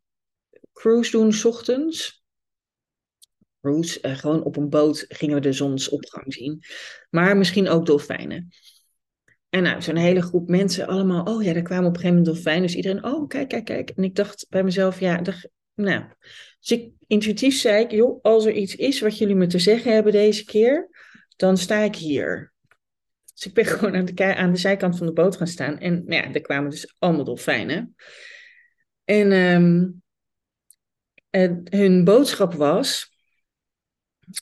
cruise 0.74 1.12
doen, 1.12 1.34
s 1.34 1.46
ochtends. 1.46 2.24
Cruise, 3.62 4.00
uh, 4.02 4.18
gewoon 4.18 4.44
op 4.44 4.58
een 4.58 4.70
boot 4.70 5.06
gingen 5.08 5.36
we 5.36 5.42
de 5.42 5.54
zonsopgang 5.54 6.34
zien. 6.34 6.60
Maar 7.10 7.38
misschien 7.38 7.70
ook 7.70 7.86
dolfijnen. 7.86 8.50
En 9.50 9.64
nou, 9.64 9.82
zo'n 9.82 9.96
hele 9.96 10.22
groep 10.22 10.50
mensen 10.50 10.88
allemaal, 10.88 11.24
oh 11.24 11.44
ja, 11.44 11.54
daar 11.54 11.62
kwamen 11.62 11.88
op 11.88 11.96
een 11.96 12.00
gegeven 12.00 12.18
moment 12.18 12.36
dolfijnen. 12.36 12.62
Dus 12.62 12.76
iedereen, 12.76 13.04
oh, 13.04 13.28
kijk, 13.28 13.48
kijk, 13.48 13.66
kijk. 13.66 13.90
En 13.90 14.04
ik 14.04 14.16
dacht 14.16 14.46
bij 14.50 14.64
mezelf, 14.64 15.00
ja, 15.00 15.22
nou. 15.76 16.04
Dus 16.60 16.72
ik, 16.72 16.92
intuïtief 17.08 17.60
zei 17.60 17.84
ik, 17.84 17.92
joh, 17.92 18.20
als 18.22 18.46
er 18.46 18.54
iets 18.54 18.76
is 18.76 19.00
wat 19.00 19.18
jullie 19.18 19.36
me 19.36 19.48
te 19.48 19.60
zeggen 19.60 19.94
hebben 19.94 20.12
deze 20.12 20.46
keer, 20.46 20.90
dan 21.36 21.58
sta 21.58 21.80
ik 21.80 21.96
hier. 21.96 22.54
Dus 23.40 23.48
ik 23.48 23.54
ben 23.54 23.66
gewoon 23.76 23.96
aan 23.96 24.06
de, 24.06 24.36
aan 24.36 24.52
de 24.52 24.58
zijkant 24.58 24.98
van 24.98 25.08
de 25.08 25.14
boot 25.14 25.36
gaan 25.36 25.48
staan. 25.48 25.78
En 25.78 25.94
nou 25.94 26.24
ja, 26.24 26.34
er 26.34 26.42
kwamen 26.42 26.70
dus 26.70 26.96
allemaal 26.98 27.24
dolfijnen. 27.24 27.96
En 29.04 29.32
um, 29.32 30.02
hun 31.70 32.04
boodschap 32.04 32.54
was: 32.54 33.18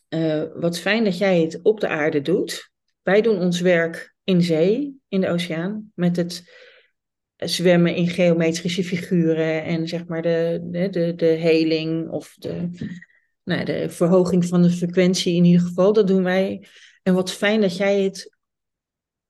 uh, 0.09 0.43
Wat 0.53 0.79
fijn 0.79 1.03
dat 1.03 1.17
jij 1.17 1.41
het 1.41 1.59
op 1.61 1.79
de 1.79 1.87
aarde 1.87 2.21
doet. 2.21 2.71
Wij 3.01 3.21
doen 3.21 3.39
ons 3.39 3.59
werk 3.59 4.15
in 4.23 4.41
zee, 4.41 4.99
in 5.07 5.21
de 5.21 5.29
oceaan, 5.29 5.91
met 5.95 6.15
het 6.15 6.51
zwemmen 7.35 7.95
in 7.95 8.07
geometrische 8.07 8.83
figuren 8.83 9.63
en 9.63 9.87
zeg 9.87 10.05
maar 10.05 10.21
de, 10.21 10.59
de, 10.63 10.89
de, 10.89 11.15
de 11.15 11.25
heling 11.25 12.09
of 12.09 12.35
de, 12.37 12.69
nou, 13.43 13.65
de 13.65 13.89
verhoging 13.89 14.45
van 14.45 14.61
de 14.61 14.69
frequentie 14.69 15.35
in 15.35 15.45
ieder 15.45 15.61
geval. 15.67 15.93
Dat 15.93 16.07
doen 16.07 16.23
wij. 16.23 16.67
En 17.03 17.13
wat 17.13 17.31
fijn 17.31 17.61
dat 17.61 17.77
jij 17.77 18.01
het 18.01 18.36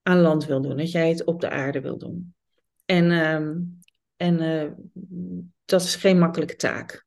aan 0.08 0.20
land 0.20 0.46
wil 0.46 0.60
doen, 0.60 0.76
dat 0.76 0.90
jij 0.90 1.08
het 1.08 1.24
op 1.24 1.40
de 1.40 1.50
aarde 1.50 1.80
wil 1.80 1.98
doen. 1.98 2.34
En, 2.84 3.04
uh, 3.10 3.34
en 4.16 4.42
uh, 4.42 4.70
dat 5.64 5.82
is 5.82 5.94
geen 5.94 6.18
makkelijke 6.18 6.56
taak. 6.56 7.06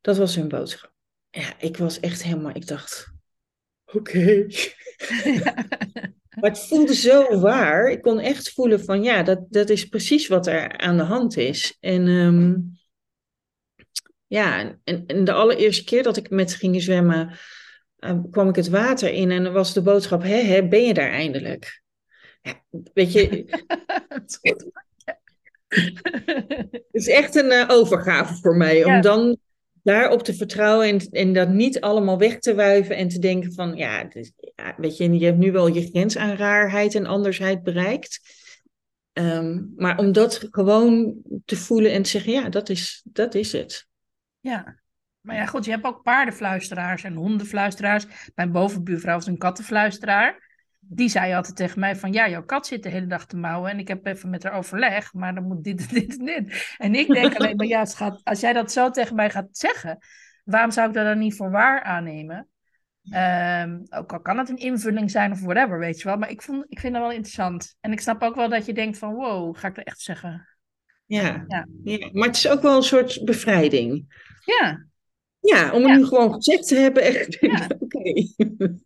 Dat 0.00 0.16
was 0.16 0.34
hun 0.34 0.48
boodschap. 0.48 0.92
Ja, 1.30 1.60
ik 1.60 1.76
was 1.76 2.00
echt 2.00 2.22
helemaal, 2.22 2.54
ik 2.54 2.66
dacht, 2.66 3.12
oké. 3.84 3.98
Okay. 3.98 4.46
maar 6.40 6.50
het 6.50 6.66
voelde 6.66 6.94
zo 6.94 7.40
waar. 7.40 7.90
Ik 7.90 8.02
kon 8.02 8.18
echt 8.18 8.52
voelen 8.52 8.84
van, 8.84 9.02
ja, 9.02 9.22
dat, 9.22 9.44
dat 9.48 9.70
is 9.70 9.88
precies 9.88 10.26
wat 10.28 10.46
er 10.46 10.78
aan 10.78 10.96
de 10.96 11.02
hand 11.02 11.36
is. 11.36 11.76
En 11.80 12.06
um, 12.06 12.78
ja, 14.26 14.78
en, 14.84 15.06
en 15.06 15.24
de 15.24 15.32
allereerste 15.32 15.84
keer 15.84 16.02
dat 16.02 16.16
ik 16.16 16.30
met 16.30 16.50
ze 16.50 16.56
ging 16.56 16.82
zwemmen, 16.82 17.38
uh, 18.00 18.18
kwam 18.30 18.48
ik 18.48 18.56
het 18.56 18.68
water 18.68 19.12
in 19.12 19.30
en 19.30 19.52
was 19.52 19.72
de 19.72 19.82
boodschap, 19.82 20.22
hè, 20.22 20.36
hè 20.36 20.68
ben 20.68 20.84
je 20.84 20.94
daar 20.94 21.10
eindelijk? 21.10 21.82
Ja, 22.42 22.62
weet 22.94 23.12
je... 23.12 23.44
het 25.68 26.88
is 26.90 27.08
echt 27.08 27.34
een 27.34 27.52
uh, 27.52 27.64
overgave 27.68 28.34
voor 28.34 28.56
mij, 28.56 28.84
om 28.84 29.00
dan 29.00 29.38
daarop 29.82 30.22
te 30.22 30.34
vertrouwen 30.34 30.88
en, 30.88 30.98
en 31.10 31.32
dat 31.32 31.48
niet 31.48 31.80
allemaal 31.80 32.18
weg 32.18 32.38
te 32.38 32.54
wuiven 32.54 32.96
en 32.96 33.08
te 33.08 33.18
denken 33.18 33.52
van, 33.52 33.76
ja, 33.76 34.04
dus, 34.04 34.32
ja, 34.56 34.74
weet 34.76 34.96
je, 34.96 35.18
je 35.18 35.24
hebt 35.24 35.38
nu 35.38 35.52
wel 35.52 35.66
je 35.66 35.88
grens 35.88 36.16
aan 36.16 36.36
raarheid 36.36 36.94
en 36.94 37.06
andersheid 37.06 37.62
bereikt. 37.62 38.20
Um, 39.12 39.72
maar 39.76 39.98
om 39.98 40.12
dat 40.12 40.46
gewoon 40.50 41.22
te 41.44 41.56
voelen 41.56 41.92
en 41.92 42.02
te 42.02 42.10
zeggen, 42.10 42.32
ja, 42.32 42.48
dat 42.48 42.68
is, 42.68 43.02
dat 43.04 43.34
is 43.34 43.52
het. 43.52 43.86
Ja, 44.40 44.77
maar 45.28 45.36
ja, 45.36 45.46
goed, 45.46 45.64
je 45.64 45.70
hebt 45.70 45.84
ook 45.84 46.02
paardenfluisteraars 46.02 47.04
en 47.04 47.14
hondenfluisteraars. 47.14 48.06
Mijn 48.34 48.52
bovenbuurvrouw 48.52 49.14
was 49.14 49.26
een 49.26 49.38
kattenfluisteraar. 49.38 50.46
Die 50.80 51.08
zei 51.08 51.34
altijd 51.34 51.56
tegen 51.56 51.80
mij 51.80 51.96
van, 51.96 52.12
ja, 52.12 52.28
jouw 52.28 52.44
kat 52.44 52.66
zit 52.66 52.82
de 52.82 52.88
hele 52.88 53.06
dag 53.06 53.26
te 53.26 53.36
mouwen 53.36 53.70
en 53.70 53.78
ik 53.78 53.88
heb 53.88 54.06
even 54.06 54.30
met 54.30 54.42
haar 54.42 54.52
overleg, 54.52 55.12
maar 55.12 55.34
dan 55.34 55.46
moet 55.46 55.64
dit, 55.64 55.90
dit 55.90 56.18
en 56.18 56.24
dit. 56.24 56.74
En 56.78 56.94
ik 56.94 57.08
denk 57.08 57.36
alleen 57.36 57.56
maar, 57.56 57.66
ja, 57.66 57.84
schat, 57.84 58.20
als 58.24 58.40
jij 58.40 58.52
dat 58.52 58.72
zo 58.72 58.90
tegen 58.90 59.14
mij 59.14 59.30
gaat 59.30 59.48
zeggen, 59.50 59.98
waarom 60.44 60.70
zou 60.70 60.88
ik 60.88 60.94
dat 60.94 61.04
dan 61.04 61.18
niet 61.18 61.36
voor 61.36 61.50
waar 61.50 61.82
aannemen? 61.82 62.48
Um, 63.02 63.86
ook 63.90 64.12
al 64.12 64.20
kan 64.20 64.38
het 64.38 64.48
een 64.48 64.56
invulling 64.56 65.10
zijn 65.10 65.32
of 65.32 65.40
whatever, 65.40 65.78
weet 65.78 65.98
je 65.98 66.04
wel. 66.04 66.16
Maar 66.16 66.30
ik, 66.30 66.42
vond, 66.42 66.64
ik 66.68 66.80
vind 66.80 66.92
dat 66.92 67.02
wel 67.02 67.12
interessant. 67.12 67.76
En 67.80 67.92
ik 67.92 68.00
snap 68.00 68.22
ook 68.22 68.34
wel 68.34 68.48
dat 68.48 68.66
je 68.66 68.72
denkt 68.72 68.98
van, 68.98 69.14
wow, 69.14 69.56
ga 69.56 69.68
ik 69.68 69.74
dat 69.74 69.84
echt 69.84 70.00
zeggen? 70.00 70.48
Ja, 71.06 71.44
ja. 71.46 71.66
ja. 71.84 72.08
maar 72.12 72.26
het 72.26 72.36
is 72.36 72.48
ook 72.48 72.62
wel 72.62 72.76
een 72.76 72.82
soort 72.82 73.24
bevrijding. 73.24 74.06
Ja, 74.44 74.86
ja, 75.40 75.72
om 75.72 75.84
het 75.84 75.98
nu 75.98 76.06
gewoon 76.06 76.32
gezegd 76.32 76.68
te 76.68 76.74
hebben, 76.74 77.02
echt. 77.02 77.36
Ja, 77.40 77.68
oké. 77.78 78.26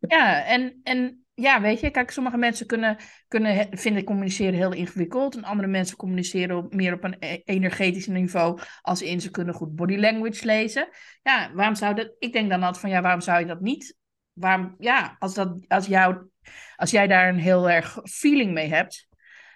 ja 0.00 0.44
en, 0.44 0.80
en 0.82 1.24
ja, 1.34 1.60
weet 1.60 1.80
je, 1.80 1.90
kijk, 1.90 2.10
sommige 2.10 2.36
mensen 2.36 2.66
kunnen, 2.66 2.96
kunnen 3.28 3.68
vinden 3.70 4.04
communiceren 4.04 4.54
heel 4.54 4.72
ingewikkeld. 4.72 5.36
En 5.36 5.44
andere 5.44 5.68
mensen 5.68 5.96
communiceren 5.96 6.66
meer 6.70 6.92
op 6.92 7.04
een 7.04 7.16
e-, 7.18 7.40
energetisch 7.44 8.06
niveau. 8.06 8.60
Als 8.80 9.02
in 9.02 9.20
ze 9.20 9.30
kunnen 9.30 9.54
goed 9.54 9.74
body 9.74 9.96
language 9.96 10.46
lezen. 10.46 10.88
Ja, 11.22 11.50
waarom 11.54 11.74
zou 11.74 11.94
dat? 11.94 12.14
Ik 12.18 12.32
denk 12.32 12.50
dan 12.50 12.62
altijd 12.62 12.80
van 12.80 12.90
ja, 12.90 13.00
waarom 13.00 13.20
zou 13.20 13.40
je 13.40 13.46
dat 13.46 13.60
niet? 13.60 13.96
Waarom, 14.32 14.74
ja, 14.78 15.16
als, 15.18 15.34
dat, 15.34 15.64
als, 15.68 15.86
jou, 15.86 16.28
als 16.76 16.90
jij 16.90 17.06
daar 17.06 17.28
een 17.28 17.38
heel 17.38 17.70
erg 17.70 17.98
feeling 18.02 18.52
mee 18.52 18.68
hebt. 18.68 19.08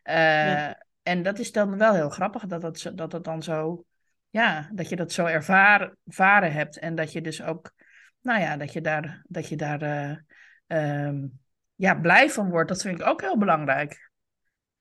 Uh, 0.04 0.14
ja. 0.14 0.84
En 1.02 1.22
dat 1.22 1.38
is 1.38 1.52
dan 1.52 1.78
wel 1.78 1.94
heel 1.94 2.10
grappig 2.10 2.46
dat 2.46 2.60
dat, 2.60 2.90
dat, 2.94 3.10
dat 3.10 3.24
dan 3.24 3.42
zo 3.42 3.84
ja, 4.36 4.70
dat 4.72 4.88
je 4.88 4.96
dat 4.96 5.12
zo 5.12 5.24
ervaren, 5.24 5.98
ervaren 6.06 6.52
hebt 6.52 6.78
en 6.78 6.94
dat 6.94 7.12
je 7.12 7.20
dus 7.20 7.42
ook, 7.42 7.72
nou 8.20 8.40
ja, 8.40 8.56
dat 8.56 8.72
je 8.72 8.80
daar, 8.80 9.22
dat 9.28 9.48
je 9.48 9.56
daar 9.56 9.82
uh, 9.82 11.06
um, 11.06 11.40
ja, 11.74 11.94
blij 11.94 12.30
van 12.30 12.50
wordt. 12.50 12.68
Dat 12.68 12.82
vind 12.82 13.00
ik 13.00 13.06
ook 13.06 13.20
heel 13.20 13.38
belangrijk. 13.38 14.10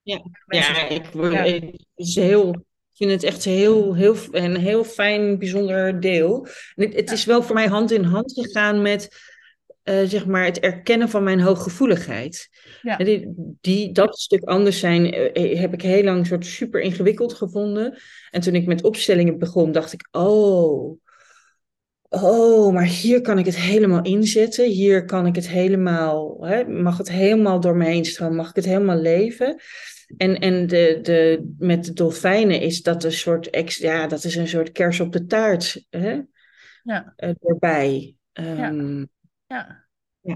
Ja, 0.02 0.22
ja, 0.46 0.88
ik, 0.88 1.14
ja. 1.14 1.44
ik, 1.44 1.86
is 1.96 2.16
heel, 2.16 2.50
ik 2.54 2.96
vind 2.98 3.12
het 3.12 3.24
echt 3.24 3.44
heel, 3.44 3.96
heel, 3.96 4.16
een 4.32 4.56
heel 4.56 4.84
fijn, 4.84 5.40
bijzonder 5.40 6.00
deel. 6.00 6.48
En 6.76 6.84
het, 6.84 6.96
het 6.96 7.12
is 7.12 7.26
wel 7.26 7.44
voor 7.44 7.56
mij 7.56 7.68
hand 7.68 7.92
in 7.92 8.04
hand 8.04 8.34
gegaan 8.34 8.82
met 8.82 9.34
eh, 9.86 10.04
zeg 10.06 10.26
maar 10.26 10.46
het 10.46 10.60
erkennen 10.60 11.10
van 11.10 11.24
mijn 11.24 11.40
hooggevoeligheid. 11.40 12.50
Ja. 12.82 12.98
Die, 12.98 13.34
die, 13.62 13.92
dat 13.92 14.20
stuk 14.20 14.44
anders 14.44 14.80
zijn 14.80 15.12
eh, 15.12 15.60
heb 15.60 15.74
ik 15.74 15.82
heel 15.82 16.04
lang 16.04 16.28
soort 16.28 16.46
super 16.46 16.82
ingewikkeld 16.82 17.34
gevonden. 17.34 17.98
En 18.32 18.42
toen 18.42 18.56
ik 18.56 18.66
met 18.66 18.84
opstellingen 18.84 19.40
begon, 19.40 19.72
dacht 19.72 19.94
ik, 19.94 20.08
oh, 20.12 20.98
oh, 22.10 22.74
maar 22.74 22.86
hier 22.86 23.22
kan 23.22 23.38
ik 23.38 23.46
het 23.46 23.56
helemaal 23.56 24.04
inzetten. 24.04 24.70
Hier 24.70 25.06
kan 25.06 25.26
ik 25.26 25.36
het 25.36 25.50
helemaal, 25.50 26.46
hè, 26.46 26.68
mag 26.68 26.98
het 26.98 27.12
helemaal 27.12 27.60
door 27.60 27.76
me 27.76 27.86
heen 27.86 28.06
stromen, 28.06 28.36
mag 28.36 28.50
ik 28.50 28.56
het 28.56 28.66
helemaal 28.66 29.00
leven. 29.00 29.62
En, 30.18 30.40
en 30.40 30.68
de, 30.68 31.00
de, 31.02 31.52
met 31.58 31.86
de 31.86 31.94
dolfijnen 31.94 32.62
is 32.62 32.82
dat 32.82 33.04
een 33.04 33.12
soort, 33.12 33.50
ex, 33.50 33.78
ja, 33.78 34.08
dat 34.08 34.24
is 34.24 34.36
een 34.36 34.48
soort 34.48 34.72
kers 34.72 35.00
op 35.00 35.14
de 35.14 35.26
taart 35.26 35.86
hè? 35.90 36.22
Ja. 36.84 37.14
Uh, 37.18 37.30
erbij. 37.42 38.16
Ja. 38.34 38.70
Um, 38.70 38.98
Ja. 39.00 39.15
Ja. 39.48 39.84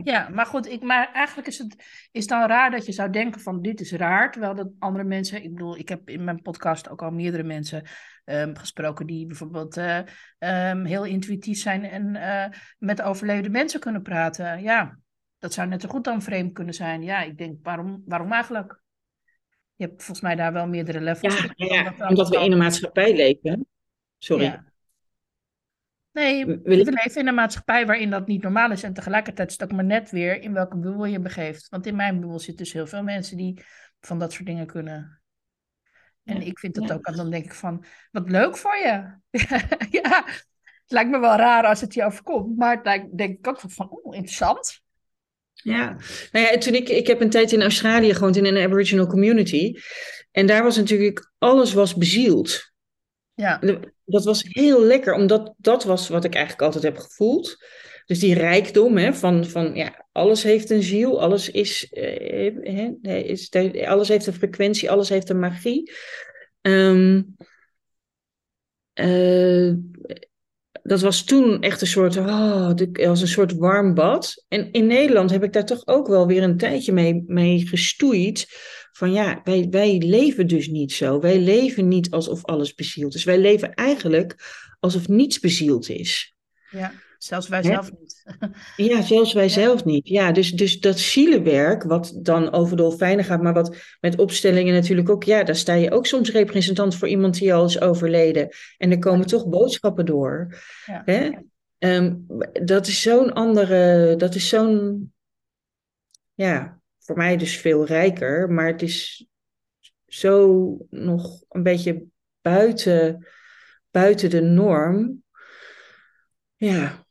Ja, 0.04 0.30
maar 0.30 0.46
goed, 0.46 0.68
ik, 0.68 0.82
maar 0.82 1.12
eigenlijk 1.14 1.48
is 1.48 1.58
het 1.58 1.76
is 2.12 2.28
dan 2.28 2.48
raar 2.48 2.72
dat 2.72 2.86
je 2.86 2.92
zou 2.92 3.10
denken 3.10 3.42
van 3.42 3.62
dit 3.62 3.80
is 3.80 3.92
raar, 3.92 4.32
terwijl 4.32 4.56
dat 4.56 4.70
andere 4.80 5.04
mensen, 5.04 5.44
ik 5.44 5.54
bedoel, 5.54 5.78
ik 5.78 5.90
heb 5.90 6.10
in 6.10 6.24
mijn 6.24 6.42
podcast 6.42 6.90
ook 6.90 7.02
al 7.02 7.12
meerdere 7.12 7.44
mensen 7.44 7.84
ehm, 8.26 8.56
gesproken 8.56 9.06
die 9.08 9.26
bijvoorbeeld 9.26 9.78
eh, 9.78 10.00
ehm, 10.38 10.86
heel 10.86 11.06
intuïtief 11.06 11.60
zijn 11.60 11.84
en 11.84 12.16
eh, 12.16 12.58
met 12.78 13.02
overleden 13.02 13.52
mensen 13.52 13.80
kunnen 13.80 14.02
praten. 14.02 14.62
Ja, 14.62 15.00
dat 15.40 15.54
zou 15.54 15.68
net 15.68 15.82
zo 15.82 15.90
goed 15.90 16.04
dan 16.04 16.22
vreemd 16.22 16.54
kunnen 16.54 16.74
zijn. 16.74 17.04
Ja, 17.04 17.22
ik 17.22 17.38
denk, 17.38 17.58
waarom, 17.64 18.02
waarom 18.06 18.32
eigenlijk? 18.32 18.82
Je 19.76 19.86
hebt 19.86 20.04
volgens 20.04 20.22
mij 20.22 20.36
daar 20.36 20.54
wel 20.54 20.68
meerdere 20.68 21.02
levels. 21.02 21.42
ja, 21.56 21.94
ja, 21.98 22.08
Omdat- 22.08 22.30
we 22.30 22.40
in 22.40 22.52
een 22.52 22.58
maatschappij 22.58 23.16
leven. 23.16 23.68
Sorry. 24.18 24.44
Ja. 24.44 24.69
Nee, 26.12 26.46
We- 26.46 26.60
leven 26.64 27.22
in 27.22 27.28
een 27.28 27.34
maatschappij 27.34 27.86
waarin 27.86 28.10
dat 28.10 28.28
niet 28.28 28.42
normaal 28.42 28.72
is. 28.72 28.84
En 28.84 28.94
tegelijkertijd 28.94 29.48
is 29.50 29.58
het 29.58 29.64
ook 29.70 29.76
maar 29.76 29.86
net 29.86 30.12
weer 30.12 30.42
in 30.42 30.54
welke 30.54 30.78
bubbel 30.78 31.06
je 31.06 31.20
begeeft. 31.20 31.70
Want 31.70 31.86
in 31.86 31.96
mijn 31.96 32.20
bubbel 32.20 32.40
zitten 32.40 32.64
dus 32.64 32.74
heel 32.74 32.88
veel 32.88 33.04
mensen 33.04 33.38
die 33.38 33.64
van 34.00 34.20
dat 34.20 34.34
soort 34.34 34.46
dingen 34.46 34.68
kunnen. 34.68 35.22
En 36.24 36.40
Ja, 36.40 36.46
ik 36.46 36.60
vind 36.60 36.76
dat 36.76 36.88
ja. 36.88 36.94
ook, 36.94 37.06
en 37.06 37.16
dan 37.16 37.30
denk 37.30 37.46
ik 37.46 37.54
van, 37.54 37.84
wat 38.12 38.30
leuk 38.30 38.58
voor 38.58 38.76
je. 38.76 39.18
ja, 40.02 40.24
het 40.26 40.88
lijkt 40.88 41.10
me 41.10 41.20
wel 41.20 41.36
raar 41.36 41.64
als 41.66 41.82
het 41.82 41.94
je 41.94 42.04
overkomt. 42.06 42.58
Maar 42.58 42.76
het 42.76 42.86
lijkt, 42.86 43.18
denk 43.18 43.38
ik 43.38 43.48
ook 43.48 43.60
van, 43.68 43.90
oeh, 43.92 44.16
interessant. 44.16 44.82
Ja, 45.54 45.96
nou 46.32 46.46
ja, 46.46 46.58
toen 46.58 46.74
ik, 46.74 46.90
ik 46.90 47.08
heb 47.08 47.22
een 47.22 47.30
tijd 47.30 47.52
in 47.52 47.62
Australië 47.62 48.14
gewoond 48.14 48.36
in 48.36 48.46
een 48.46 48.64
Aboriginal 48.64 49.08
community. 49.08 49.74
En 50.32 50.46
daar 50.46 50.64
was 50.64 50.78
natuurlijk, 50.78 51.32
alles 51.38 51.74
was 51.74 51.96
bezield. 51.96 52.72
Ja, 53.40 53.60
Dat 54.06 54.24
was 54.24 54.44
heel 54.48 54.84
lekker, 54.84 55.14
omdat 55.14 55.54
dat 55.58 55.84
was 55.84 56.08
wat 56.08 56.24
ik 56.24 56.34
eigenlijk 56.34 56.64
altijd 56.64 56.84
heb 56.84 56.98
gevoeld. 56.98 57.58
Dus 58.06 58.20
die 58.20 58.34
rijkdom 58.34 58.98
hè, 58.98 59.14
van, 59.14 59.46
van 59.46 59.76
ja, 59.76 60.06
alles 60.12 60.44
heeft 60.44 60.70
een 60.70 60.84
ziel, 60.84 61.22
alles 61.22 61.50
is, 61.50 61.90
eh, 61.90 62.54
hè, 63.02 63.18
is, 63.18 63.52
alles 63.86 64.08
heeft 64.08 64.28
een 64.28 64.34
frequentie, 64.34 64.92
alles 64.92 65.10
heeft 65.10 65.30
een 65.30 65.40
magie. 65.40 65.92
Ehm, 66.62 67.22
eh, 68.94 69.74
dat 70.84 71.02
was 71.02 71.24
toen 71.24 71.62
echt 71.62 71.82
een 71.82 71.88
soort, 71.88 72.18
oh, 72.18 72.72
als 73.08 73.22
een 73.22 73.28
soort 73.28 73.54
warm 73.54 73.94
bad. 73.94 74.46
En 74.48 74.72
in 74.72 74.88
Nederland 74.88 75.30
heb 75.30 75.44
ik 75.44 75.54
daar 75.54 75.66
toch 75.66 75.88
ook 75.88 76.08
wel 76.08 76.28
weer 76.28 76.44
een 76.44 76.58
tijdje 76.58 76.92
mee, 76.92 77.24
mee 77.28 77.68
gestoeid. 77.68 78.48
Van 79.00 79.12
ja, 79.12 79.42
wij, 79.44 79.68
wij 79.70 79.98
leven 79.98 80.48
dus 80.48 80.68
niet 80.68 80.92
zo. 80.92 81.20
Wij 81.20 81.40
leven 81.40 81.88
niet 81.88 82.12
alsof 82.12 82.46
alles 82.46 82.74
bezield 82.74 83.16
is. 83.16 83.24
Wij 83.24 83.40
leven 83.40 83.74
eigenlijk 83.74 84.36
alsof 84.80 85.08
niets 85.08 85.40
bezield 85.40 85.90
is. 85.90 86.36
ja. 86.72 86.92
zelfs 87.18 87.48
wij 87.48 87.60
Hè? 87.60 87.66
zelf 87.66 87.92
niet. 88.00 88.24
Ja, 88.90 89.02
zelfs 89.02 89.34
wij 89.34 89.50
zelf 89.50 89.86
niet. 89.86 90.08
Ja, 90.08 90.32
dus, 90.32 90.52
dus 90.52 90.80
dat 90.80 91.00
zielenwerk, 91.00 91.84
wat 91.84 92.20
dan 92.22 92.52
over 92.52 92.78
dolfijnen 92.78 93.26
gaat, 93.26 93.42
maar 93.42 93.54
wat 93.54 93.76
met 94.00 94.18
opstellingen 94.18 94.74
natuurlijk 94.74 95.10
ook, 95.10 95.24
ja, 95.24 95.44
daar 95.44 95.56
sta 95.56 95.74
je 95.74 95.92
ook 95.92 96.06
soms 96.06 96.32
representant 96.32 96.96
voor 96.96 97.08
iemand 97.08 97.40
die 97.40 97.54
al 97.54 97.66
is 97.66 97.82
overleden. 97.82 98.50
En 98.78 98.92
er 98.92 99.00
komen 99.00 99.28
toch 99.28 99.48
boodschappen 99.48 100.06
door. 100.06 100.58
Ja. 100.86 101.02
Hè? 101.06 101.30
Ehm, 101.78 102.16
dat 102.66 102.88
is 102.88 103.02
zo'n 103.02 103.34
andere, 103.34 104.16
dat 104.16 104.36
is 104.36 104.50
zo'n, 104.50 105.14
ja, 106.34 106.79
voor 107.10 107.18
mij 107.18 107.38
dus 107.38 107.58
veel 107.58 107.86
rijker, 107.86 108.52
maar 108.52 108.68
het 108.68 108.82
is 108.82 109.28
zo 110.08 110.78
nog 110.90 111.42
een 111.50 111.64
beetje 111.64 112.04
buiten, 112.42 113.28
buiten 113.92 114.30
de 114.30 114.42
norm. 114.42 115.24
Ja, 116.56 117.06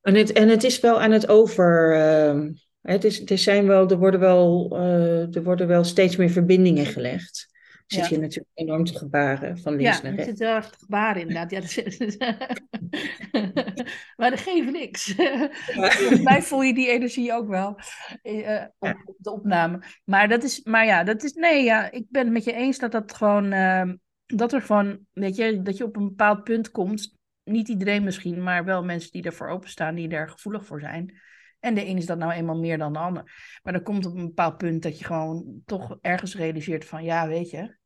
en 0.00 0.14
het, 0.14 0.32
en 0.32 0.48
het 0.48 0.64
is 0.64 0.80
wel 0.80 1.00
aan 1.00 1.10
het 1.10 1.28
over. 1.28 1.94
ehm, 1.94 2.52
het 2.80 3.04
is, 3.04 3.30
er, 3.30 3.38
zijn 3.38 3.66
wel, 3.66 3.88
er, 3.90 3.98
worden 3.98 4.20
wel, 4.20 4.70
eh, 4.76 5.34
er 5.36 5.42
worden 5.42 5.66
wel 5.66 5.84
steeds 5.84 6.16
meer 6.16 6.30
verbindingen 6.30 6.86
gelegd. 6.86 7.48
Zit 7.86 8.00
Ja. 8.02 8.08
hier 8.08 8.18
natuurlijk 8.20 8.50
enorm 8.54 8.84
te 8.84 8.98
gebaren 8.98 9.58
van 9.58 9.76
links 9.76 9.96
Ja, 9.96 10.02
naar 10.02 10.12
het 10.12 10.20
rechts. 10.20 10.38
zit 10.38 10.48
heel 10.48 10.56
erg 10.56 10.70
te 10.70 10.78
gebaren 10.78 11.20
inderdaad. 11.20 11.50
Ja, 11.50 11.60
dat 11.60 11.76
is- 11.76 12.16
maar 14.16 14.30
dat 14.30 14.40
geeft 14.40 14.70
niks. 14.70 15.14
Volgens 15.74 16.20
mij 16.20 16.42
voel 16.42 16.62
je 16.62 16.74
die 16.74 16.88
energie 16.88 17.32
ook 17.32 17.48
wel 17.48 17.78
eh, 18.22 18.64
op, 18.78 19.02
op 19.04 19.16
de 19.18 19.32
opname. 19.32 19.82
Maar 20.04 20.28
dat 20.28 20.42
is, 20.42 20.62
maar 20.62 20.86
ja, 20.86 21.04
dat 21.04 21.22
is, 21.22 21.32
nee, 21.32 21.64
ja, 21.64 21.90
ik 21.90 22.04
ben 22.08 22.24
het 22.24 22.32
met 22.32 22.44
je 22.44 22.52
eens 22.52 22.78
dat 22.78 22.92
dat 22.92 23.14
gewoon, 23.14 23.52
ehm, 23.52 23.96
dat 24.26 24.52
er 24.52 24.62
gewoon, 24.62 24.98
weet 25.12 25.36
je, 25.36 25.62
dat 25.62 25.76
je 25.76 25.84
op 25.84 25.96
een 25.96 26.08
bepaald 26.08 26.44
punt 26.44 26.70
komt. 26.70 27.16
Niet 27.44 27.68
iedereen 27.68 28.04
misschien, 28.04 28.42
maar 28.42 28.64
wel 28.64 28.84
mensen 28.84 29.10
die 29.10 29.22
ervoor 29.22 29.48
openstaan, 29.48 29.94
die 29.94 30.08
daar 30.08 30.28
gevoelig 30.28 30.66
voor 30.66 30.80
zijn. 30.80 31.20
En 31.60 31.74
de 31.74 31.86
een 31.86 31.96
is 31.96 32.06
dat 32.06 32.18
nou 32.18 32.32
eenmaal 32.32 32.58
meer 32.58 32.78
dan 32.78 32.92
de 32.92 32.98
ander. 32.98 33.22
Maar 33.62 33.72
dan 33.72 33.82
komt 33.82 34.06
op 34.06 34.16
een 34.16 34.26
bepaald 34.26 34.56
punt 34.56 34.82
dat 34.82 34.98
je 34.98 35.04
gewoon 35.04 35.62
toch 35.64 35.98
ergens 36.00 36.36
realiseert 36.36 36.84
van, 36.84 37.04
ja, 37.04 37.28
weet 37.28 37.50
je, 37.50 37.76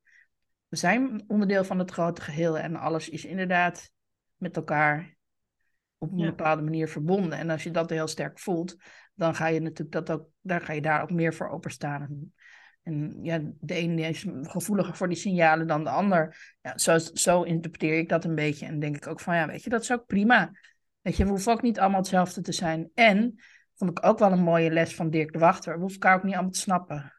we 0.72 0.78
zijn 0.78 1.24
onderdeel 1.26 1.64
van 1.64 1.78
het 1.78 1.90
grote 1.90 2.20
geheel 2.20 2.59
en 2.59 2.76
alles 2.76 3.09
is 3.09 3.24
inderdaad 3.24 3.90
met 4.36 4.57
elkaar 4.57 5.16
op 6.03 6.12
een 6.12 6.18
Ja. 6.18 6.26
bepaalde 6.26 6.62
manier 6.62 6.88
verbonden. 6.88 7.38
En 7.38 7.50
als 7.50 7.62
je 7.62 7.70
dat 7.70 7.90
heel 7.90 8.07
sterk 8.07 8.38
voelt, 8.38 8.76
dan 9.14 9.34
ga 9.34 9.46
je 9.46 9.61
natuurlijk 9.61 10.07
dat 10.07 10.11
ook, 10.11 10.28
daar 10.40 10.61
ga 10.61 10.72
je 10.72 10.80
daar 10.82 11.03
ook 11.03 11.11
meer 11.11 11.34
voor 11.34 11.48
openstaan. 11.48 12.32
En 12.82 13.18
ja, 13.22 13.40
de 13.61 13.74
ene 13.74 14.03
is 14.03 14.26
gevoeliger 14.42 14.96
voor 14.96 15.09
die 15.09 15.16
signalen 15.16 15.66
dan 15.66 15.84
de 15.84 15.90
ander. 15.90 16.36
Ja, 16.62 16.78
zo, 16.78 16.98
zo 16.98 17.42
interpreteer 17.42 17.98
ik 17.98 18.09
dat 18.09 18.24
een 18.24 18.34
beetje. 18.34 18.66
En 18.66 18.78
denk 18.78 18.96
ik 18.96 19.07
ook 19.07 19.20
van, 19.20 19.34
ja, 19.34 19.46
weet 19.46 19.62
je, 19.62 19.70
dat 19.70 19.82
is 19.82 19.92
ook 19.92 20.07
prima. 20.07 20.50
Weet 21.00 21.16
je, 21.16 21.24
we 21.24 21.30
hoeven 21.30 21.53
ook 21.53 21.62
niet 21.62 21.78
allemaal 21.78 22.00
hetzelfde 22.00 22.40
te 22.40 22.53
zijn. 22.53 22.90
En, 22.94 23.34
vond 23.74 23.90
ik 23.90 24.05
ook 24.07 24.18
wel 24.18 24.32
een 24.32 24.42
mooie 24.42 24.70
les 24.70 24.94
van 24.94 25.11
Dirk 25.11 25.32
de 25.32 25.38
Wachter, 25.38 25.74
we 25.74 25.80
hoeven 25.80 26.00
elkaar 26.00 26.16
ook 26.16 26.22
niet 26.22 26.32
allemaal 26.34 26.50
te 26.53 26.59
snappen. 26.59 27.12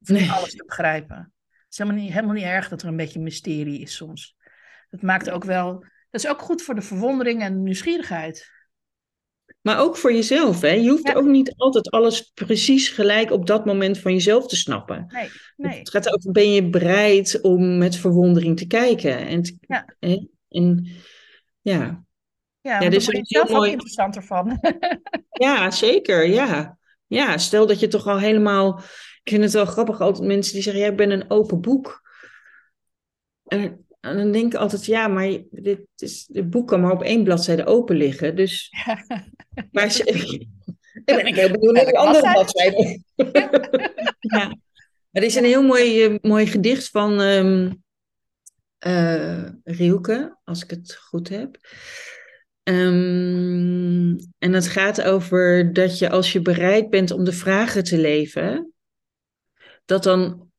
Of 0.00 0.08
niet 0.08 0.20
Nee. 0.20 0.30
alles 0.30 0.56
te 0.56 0.64
begrijpen. 0.66 1.16
Het 1.48 1.68
is 1.68 1.78
helemaal 1.78 2.00
niet, 2.00 2.12
helemaal 2.12 2.34
niet 2.34 2.44
erg 2.44 2.68
dat 2.68 2.82
er 2.82 2.88
een 2.88 2.96
beetje 2.96 3.20
mysterie 3.20 3.80
is 3.80 3.94
soms. 3.96 4.36
Dat 4.90 5.02
maakt 5.02 5.30
ook 5.30 5.44
wel, 5.44 5.84
dat 6.10 6.24
is 6.24 6.26
ook 6.28 6.40
goed 6.40 6.62
voor 6.62 6.74
de 6.74 6.82
verwondering 6.82 7.42
en 7.42 7.62
nieuwsgierigheid. 7.62 8.50
Maar 9.60 9.78
ook 9.80 9.96
voor 9.96 10.12
jezelf, 10.12 10.60
hè? 10.60 10.68
Je 10.70 10.88
hoeft 10.90 11.06
Ja. 11.06 11.14
ook 11.14 11.24
niet 11.26 11.54
altijd 11.56 11.90
alles 11.90 12.30
precies 12.34 12.88
gelijk 12.88 13.30
op 13.30 13.46
dat 13.46 13.64
moment 13.64 13.98
van 13.98 14.12
jezelf 14.12 14.46
te 14.46 14.56
snappen. 14.56 15.04
Nee, 15.08 15.28
nee. 15.56 15.78
Het 15.78 15.90
gaat 15.90 16.14
over, 16.14 16.32
ben 16.32 16.52
je 16.52 16.68
bereid 16.70 17.40
om 17.40 17.78
met 17.78 17.96
verwondering 17.96 18.56
te 18.56 18.66
kijken? 18.66 19.26
En, 19.26 19.42
te- 19.42 19.56
Ja. 19.60 19.84
en 20.48 20.86
ja. 21.60 22.04
Ja, 22.60 22.78
want 22.78 22.94
is 22.94 23.04
word 23.04 23.16
een 23.16 23.22
je 23.26 23.34
zelf 23.36 23.46
heel 23.46 23.54
ook 23.56 23.60
mooi- 23.62 23.72
interessanter 23.72 24.22
van. 24.22 24.58
Ja, 25.30 25.70
zeker. 25.70 26.26
Ja. 26.26 26.78
ja, 27.06 27.38
stel 27.38 27.66
dat 27.66 27.80
je 27.80 27.88
toch 27.88 28.06
al 28.06 28.18
helemaal. 28.18 28.78
Ik 29.22 29.30
vind 29.30 29.42
het 29.42 29.52
wel 29.52 29.66
grappig, 29.66 30.00
altijd 30.00 30.26
mensen 30.26 30.54
die 30.54 30.62
zeggen: 30.62 30.82
ja, 30.82 30.88
ik 30.88 30.96
ben 30.96 31.10
een 31.10 31.30
open 31.30 31.60
boek. 31.60 32.02
En, 33.46 33.86
en 34.00 34.16
dan 34.16 34.32
denk 34.32 34.52
ik 34.52 34.60
altijd: 34.60 34.86
ja, 34.86 35.08
maar 35.08 35.38
dit 35.50 35.80
is, 35.96 36.28
het 36.32 36.50
boek 36.50 36.68
kan 36.68 36.80
maar 36.80 36.92
op 36.92 37.02
één 37.02 37.24
bladzijde 37.24 37.66
open 37.66 37.96
liggen. 37.96 38.36
Dus 38.36 38.72
waar 39.72 39.90
ze, 39.90 40.04
dan 41.04 41.16
ben 41.16 41.26
ik 41.26 41.34
heel 41.34 41.50
benieuwd 41.50 41.74
naar 41.74 41.84
die 41.84 41.92
Welke 41.92 42.08
andere 42.08 42.32
bladzijde? 42.32 43.02
ja. 44.36 44.56
Er 45.10 45.22
is 45.22 45.34
een 45.34 45.44
heel 45.44 45.62
mooi, 45.62 46.04
eh, 46.04 46.14
mooi 46.20 46.46
gedicht 46.46 46.88
van 46.88 47.20
Rielke, 49.64 50.38
als 50.44 50.62
ik 50.62 50.70
het 50.70 50.94
goed 50.94 51.28
heb. 51.28 51.58
Ehm, 52.62 54.18
en 54.38 54.52
het 54.52 54.68
gaat 54.68 55.02
over 55.02 55.72
dat 55.72 55.98
je 55.98 56.10
als 56.10 56.32
je 56.32 56.42
bereid 56.42 56.90
bent 56.90 57.10
om 57.10 57.24
de 57.24 57.32
vragen 57.32 57.84
te 57.84 57.98
leven, 57.98 58.72
dat 59.84 60.02
dan, 60.02 60.49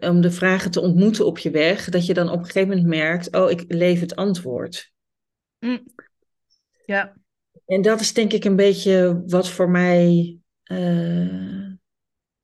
om 0.00 0.20
de 0.20 0.30
vragen 0.30 0.70
te 0.70 0.80
ontmoeten 0.80 1.26
op 1.26 1.38
je 1.38 1.50
weg, 1.50 1.88
dat 1.88 2.06
je 2.06 2.14
dan 2.14 2.30
op 2.30 2.38
een 2.38 2.44
gegeven 2.44 2.68
moment 2.68 2.86
merkt, 2.86 3.36
oh, 3.36 3.50
ik 3.50 3.64
leef 3.68 4.00
het 4.00 4.16
antwoord. 4.16 4.92
Ja, 6.86 7.16
En 7.66 7.82
dat 7.82 8.00
is 8.00 8.12
denk 8.12 8.32
ik 8.32 8.44
een 8.44 8.56
beetje 8.56 9.22
wat 9.26 9.48
voor 9.48 9.70
mij, 9.70 10.38
eh, 10.62 11.72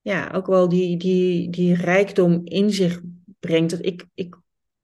ja, 0.01 0.31
ook 0.31 0.47
wel 0.47 0.69
die, 0.69 0.97
die, 0.97 1.51
die 1.51 1.75
rijkdom 1.75 2.41
in 2.45 2.71
zich 2.71 3.01
brengt. 3.41 3.71
Dat 3.71 3.85
ik, 3.85 4.07
ik, 4.15 4.37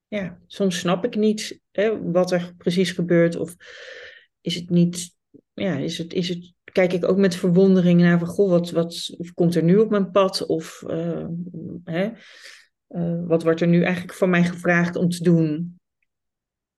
ja, 0.09 0.41
soms 0.47 0.79
snap 0.79 1.05
ik 1.05 1.17
niet 1.17 1.61
hè, 1.71 2.11
wat 2.11 2.31
er 2.31 2.55
precies 2.57 2.91
gebeurt. 2.91 3.37
Of 3.37 3.57
is 4.41 4.55
het 4.55 4.71
niet, 4.71 5.15
ja, 5.55 5.77
is 5.77 5.99
het, 5.99 6.13
is 6.13 6.29
het 6.29 6.53
kijk 6.73 6.93
ik 6.93 7.09
ook 7.09 7.17
met 7.17 7.35
verwondering 7.35 8.01
naar 8.01 8.19
van, 8.19 8.29
goh, 8.29 8.51
wat, 8.51 8.71
wat 8.71 9.17
komt 9.35 9.55
er 9.55 9.63
nu 9.63 9.77
op 9.77 9.91
mijn 9.91 10.11
pad? 10.11 10.47
Of 10.47 10.83
uh, 10.87 11.27
hè, 11.85 12.11
uh, 12.89 13.27
wat 13.27 13.43
wordt 13.43 13.61
er 13.61 13.69
nu 13.69 13.83
eigenlijk 13.83 14.15
van 14.15 14.31
mij 14.31 14.45
gevraagd 14.45 14.97
om 14.97 15.09
te 15.09 15.23
doen? 15.23 15.79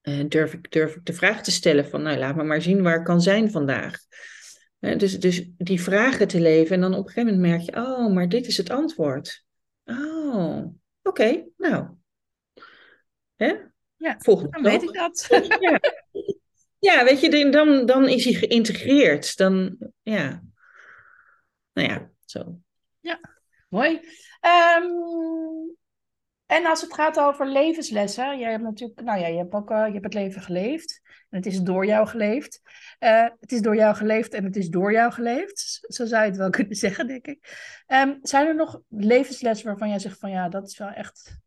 Uh, 0.03 0.29
durf, 0.29 0.53
ik, 0.53 0.71
durf 0.71 0.95
ik 0.95 1.05
de 1.05 1.13
vraag 1.13 1.43
te 1.43 1.51
stellen 1.51 1.89
van, 1.89 2.03
nou 2.03 2.19
laat 2.19 2.37
me 2.37 2.43
maar 2.43 2.63
zien 2.63 2.83
waar 2.83 2.99
ik 2.99 3.05
kan 3.05 3.21
zijn 3.21 3.51
vandaag. 3.51 3.99
dus, 4.79 5.21
dus 5.21 5.51
die 5.57 5.83
vragen 5.83 6.29
te 6.29 6.41
leven 6.41 6.75
en 6.75 6.81
dan 6.81 6.95
op 6.95 7.07
een 7.07 7.13
gegeven 7.13 7.35
moment 7.35 7.51
merk 7.51 7.63
je, 7.63 7.91
oh, 7.91 8.13
maar 8.13 8.29
dit 8.29 8.47
is 8.47 8.57
het 8.57 8.71
antwoord. 8.71 9.45
Oh, 9.85 10.65
oké, 11.03 11.45
nou. 11.57 11.89
Hè? 13.37 13.55
Ja, 13.97 14.17
Volgende 14.19 14.51
dan 14.51 14.63
weet 14.63 14.83
ik 14.83 14.93
dat. 14.93 15.27
Ja. 15.61 15.81
ja, 16.83 17.05
weet 17.05 17.21
je, 17.21 17.51
dan, 17.51 17.87
dan 17.87 18.09
is 18.09 18.25
hij 18.25 18.33
geïntegreerd. 18.33 19.37
Dan, 19.37 19.77
ja. 20.03 20.43
Nou 21.73 21.89
ja, 21.89 22.11
zo. 22.25 22.59
Ja, 23.01 23.21
mooi. 23.69 24.01
Um, 24.81 25.77
en 26.47 26.67
als 26.67 26.81
het 26.81 26.95
gaat 26.95 27.19
over 27.19 27.49
levenslessen, 27.49 28.39
jij 28.39 28.51
hebt 28.51 28.63
natuurlijk, 28.63 29.01
nou 29.01 29.21
ja, 29.21 29.27
je 29.27 29.37
hebt 29.37 29.53
ook 29.53 29.71
uh, 29.71 29.87
je 29.87 29.93
hebt 29.93 30.05
het 30.05 30.15
leven 30.15 30.43
geleefd. 30.43 31.01
En 31.05 31.37
het 31.37 31.47
is 31.47 31.61
door 31.61 31.87
jou 31.87 32.07
geleefd. 32.07 32.61
Uh, 33.01 33.29
het 33.41 33.53
is 33.53 33.61
door 33.61 33.77
jou 33.77 33.95
geleefd 33.95 34.35
en 34.35 34.45
het 34.45 34.57
is 34.57 34.69
door 34.69 34.93
jou 34.93 35.13
geleefd. 35.13 35.79
Zo 35.81 36.07
zou 36.07 36.23
je 36.23 36.29
het 36.29 36.39
wel 36.39 36.51
kunnen 36.61 36.77
zeggen, 36.77 37.07
denk 37.07 37.27
ik. 37.27 37.39
Um, 37.87 38.19
zijn 38.23 38.47
er 38.47 38.55
nog 38.55 38.81
levenslessen 38.89 39.67
waarvan 39.67 39.89
jij 39.89 39.99
zegt 39.99 40.19
van 40.19 40.31
ja, 40.31 40.49
dat 40.49 40.69
is 40.69 40.79
wel 40.79 40.89
echt. 40.89 41.41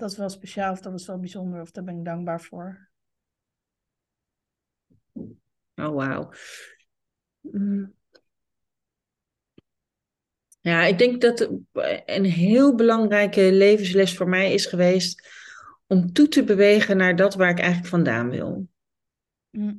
Dat 0.00 0.10
is 0.10 0.16
wel 0.16 0.28
speciaal 0.28 0.72
of 0.72 0.80
dat 0.80 0.94
is 0.94 1.06
wel 1.06 1.18
bijzonder 1.18 1.60
of 1.60 1.70
daar 1.70 1.84
ben 1.84 1.98
ik 1.98 2.04
dankbaar 2.04 2.40
voor? 2.40 2.88
Oh, 5.74 5.94
wauw. 5.94 6.32
Mm. 7.40 7.94
Ja, 10.60 10.84
ik 10.84 10.98
denk 10.98 11.20
dat 11.20 11.50
een 12.06 12.24
heel 12.24 12.74
belangrijke 12.74 13.52
levensles 13.52 14.16
voor 14.16 14.28
mij 14.28 14.52
is 14.52 14.66
geweest 14.66 15.28
om 15.86 16.12
toe 16.12 16.28
te 16.28 16.44
bewegen 16.44 16.96
naar 16.96 17.16
dat 17.16 17.34
waar 17.34 17.50
ik 17.50 17.58
eigenlijk 17.58 17.88
vandaan 17.88 18.30
wil. 18.30 18.68
Mm. 19.50 19.78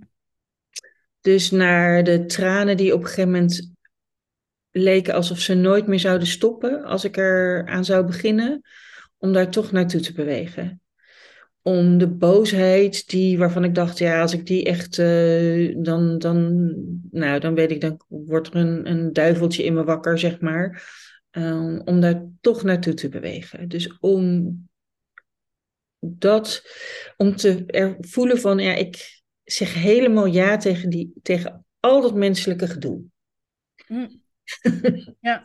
Dus 1.22 1.51
naar 1.51 2.03
de 2.03 2.26
tranen 2.26 2.78
die 2.78 2.93
op 2.93 2.99
een 2.99 3.07
gegeven 3.07 3.32
moment 3.32 3.74
leken 4.72 5.13
alsof 5.13 5.39
ze 5.39 5.53
nooit 5.53 5.88
meer 5.88 5.99
zouden 5.99 6.28
stoppen 6.28 6.84
als 6.84 7.03
ik 7.03 7.17
er 7.17 7.67
aan 7.67 7.86
zou 7.86 8.05
beginnen, 8.05 8.61
om 9.22 9.34
daar 9.34 9.51
toch 9.51 9.72
naartoe 9.72 10.01
te 10.01 10.13
bewegen 10.13 10.82
om 11.61 11.97
de 11.97 12.07
boosheid 12.07 13.09
die, 13.09 13.38
waarvan 13.38 13.63
ik 13.63 13.76
dacht, 13.76 13.97
ja, 13.97 14.22
als 14.22 14.34
ik 14.34 14.45
die 14.45 14.63
echt, 14.63 14.97
uh, 14.97 15.76
dan, 15.78 16.17
dan, 16.17 16.74
nou, 17.11 17.39
dan 17.39 17.55
weet 17.55 17.72
ik, 17.72 17.82
dan 17.82 18.01
wordt 18.07 18.47
er 18.47 18.55
een, 18.55 18.89
een 18.89 19.13
duiveltje 19.13 19.63
in 19.63 19.74
me 19.74 19.84
wakker, 19.84 20.19
zeg 20.19 20.39
maar. 20.39 20.89
Um, 21.32 21.82
om 21.86 22.01
daar 22.01 22.26
toch 22.41 22.63
naartoe 22.63 22.93
te 22.93 23.09
bewegen. 23.09 23.69
Dus 23.69 23.97
om 23.99 24.69
dat, 25.99 26.63
om 27.17 27.36
te 27.36 27.63
er 27.65 27.97
voelen 27.99 28.39
van, 28.39 28.59
ja, 28.59 28.74
ik 28.74 29.22
zeg 29.43 29.74
helemaal 29.74 30.26
ja 30.26 30.57
tegen, 30.57 30.89
die, 30.89 31.13
tegen 31.22 31.65
al 31.80 32.01
dat 32.01 32.15
menselijke 32.15 32.67
gedoe. 32.67 33.01
Mm. 33.88 34.22
ja. 35.19 35.43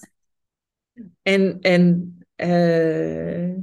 en 1.23 1.61
en 1.61 2.16
uh, 2.37 3.57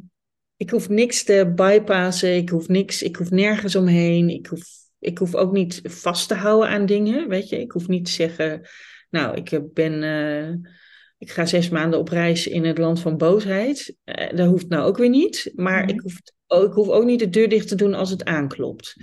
ik 0.58 0.70
hoef 0.70 0.90
niks 0.90 1.24
te 1.24 1.52
bypassen, 1.56 2.36
ik 2.36 2.50
hoef 2.50 2.68
niks, 2.68 3.02
ik 3.02 3.16
hoef 3.16 3.30
nergens 3.30 3.76
omheen, 3.76 4.30
ik 4.30 4.48
hoef, 4.48 4.64
ik 5.00 5.18
hoef 5.18 5.36
ook 5.36 5.52
niet 5.52 5.80
vast 5.84 6.28
te 6.28 6.34
houden 6.34 6.70
aan 6.70 6.86
dingen, 6.86 7.28
weet 7.30 7.50
je. 7.50 7.60
Ik 7.60 7.72
hoef 7.72 7.88
niet 7.88 8.06
te 8.06 8.12
zeggen, 8.12 8.68
nou, 9.10 9.36
ik 9.36 9.74
ben, 9.74 10.04
uh, 10.04 10.50
ik 11.18 11.32
ga 11.32 11.46
zes 11.46 11.70
maanden 11.70 12.00
op 12.00 12.10
reis 12.10 12.48
in 12.48 12.66
het 12.66 12.78
land 12.78 13.00
van 13.00 13.18
boosheid. 13.18 13.96
Uh, 14.06 14.30
dat 14.36 14.48
hoeft 14.48 14.70
nou 14.70 14.88
ook 14.88 14.98
weer 14.98 15.10
niet, 15.10 15.52
maar 15.56 15.90
ik, 15.90 16.00
hoef, 16.02 16.22
oh, 16.48 16.64
ik 16.64 16.74
hoef 16.74 16.88
ook 16.88 17.06
niet 17.06 17.20
de 17.20 17.30
deur 17.30 17.50
dicht 17.50 17.68
te 17.68 17.76
doen 17.76 17.94
als 17.94 18.10
het 18.10 18.26
aanklopt. 18.26 18.96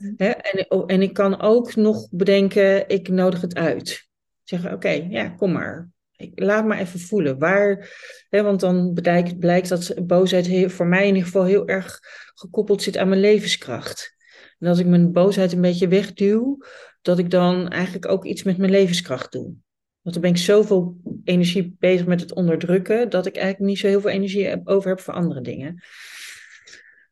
Mm 0.00 0.16
en, 0.16 0.66
oh, 0.68 0.84
en 0.86 1.02
ik 1.02 1.12
kan 1.12 1.40
ook 1.40 1.76
nog 1.76 2.08
bedenken, 2.10 2.88
ik 2.88 3.08
nodig 3.08 3.40
het 3.40 3.54
uit. 3.54 4.06
Zeggen, 4.42 4.72
oké, 4.72 4.90
ja, 4.90 5.28
kom 5.28 5.52
maar 5.52 5.90
laat 6.34 6.66
maar 6.66 6.78
even 6.78 7.00
voelen. 7.00 7.38
Waar, 7.38 7.96
hè, 8.28 8.42
want 8.42 8.60
dan 8.60 8.92
blijkt, 9.38 9.68
dat 9.68 9.94
boosheid 10.06 10.72
voor 10.72 10.86
mij 10.86 11.02
in 11.02 11.14
ieder 11.14 11.24
geval 11.24 11.44
heel 11.44 11.68
erg 11.68 12.00
gekoppeld 12.34 12.82
zit 12.82 12.96
aan 12.96 13.08
mijn 13.08 13.20
levenskracht. 13.20 14.16
En 14.58 14.68
als 14.68 14.78
ik 14.78 14.86
mijn 14.86 15.12
boosheid 15.12 15.52
een 15.52 15.60
beetje 15.60 15.88
wegduw, 15.88 16.58
dat 17.02 17.18
ik 17.18 17.30
dan 17.30 17.68
eigenlijk 17.68 18.08
ook 18.08 18.24
iets 18.24 18.42
met 18.42 18.58
mijn 18.58 18.70
levenskracht 18.70 19.32
doe. 19.32 19.54
Want 20.00 20.14
dan 20.14 20.20
ben 20.20 20.30
ik 20.30 20.36
zoveel 20.36 20.96
energie 21.24 21.76
bezig 21.78 22.06
met 22.06 22.20
het 22.20 22.34
onderdrukken, 22.34 23.10
dat 23.10 23.26
ik 23.26 23.36
eigenlijk 23.36 23.70
niet 23.70 23.78
zo 23.78 23.86
heel 23.86 24.00
veel 24.00 24.10
energie 24.10 24.60
over 24.64 24.88
heb 24.88 25.00
voor 25.00 25.14
andere 25.14 25.40
dingen. 25.40 25.82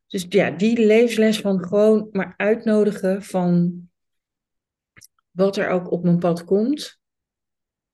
Dus 0.06 0.26
ja, 0.28 0.50
die 0.50 0.86
levensles 0.86 1.40
van 1.40 1.64
gewoon 1.64 2.08
maar 2.12 2.34
uitnodigen 2.36 3.22
van 3.22 3.80
wat 5.30 5.56
er 5.56 5.68
ook 5.68 5.90
op 5.90 6.02
mijn 6.02 6.18
pad 6.18 6.44
komt. 6.44 7.00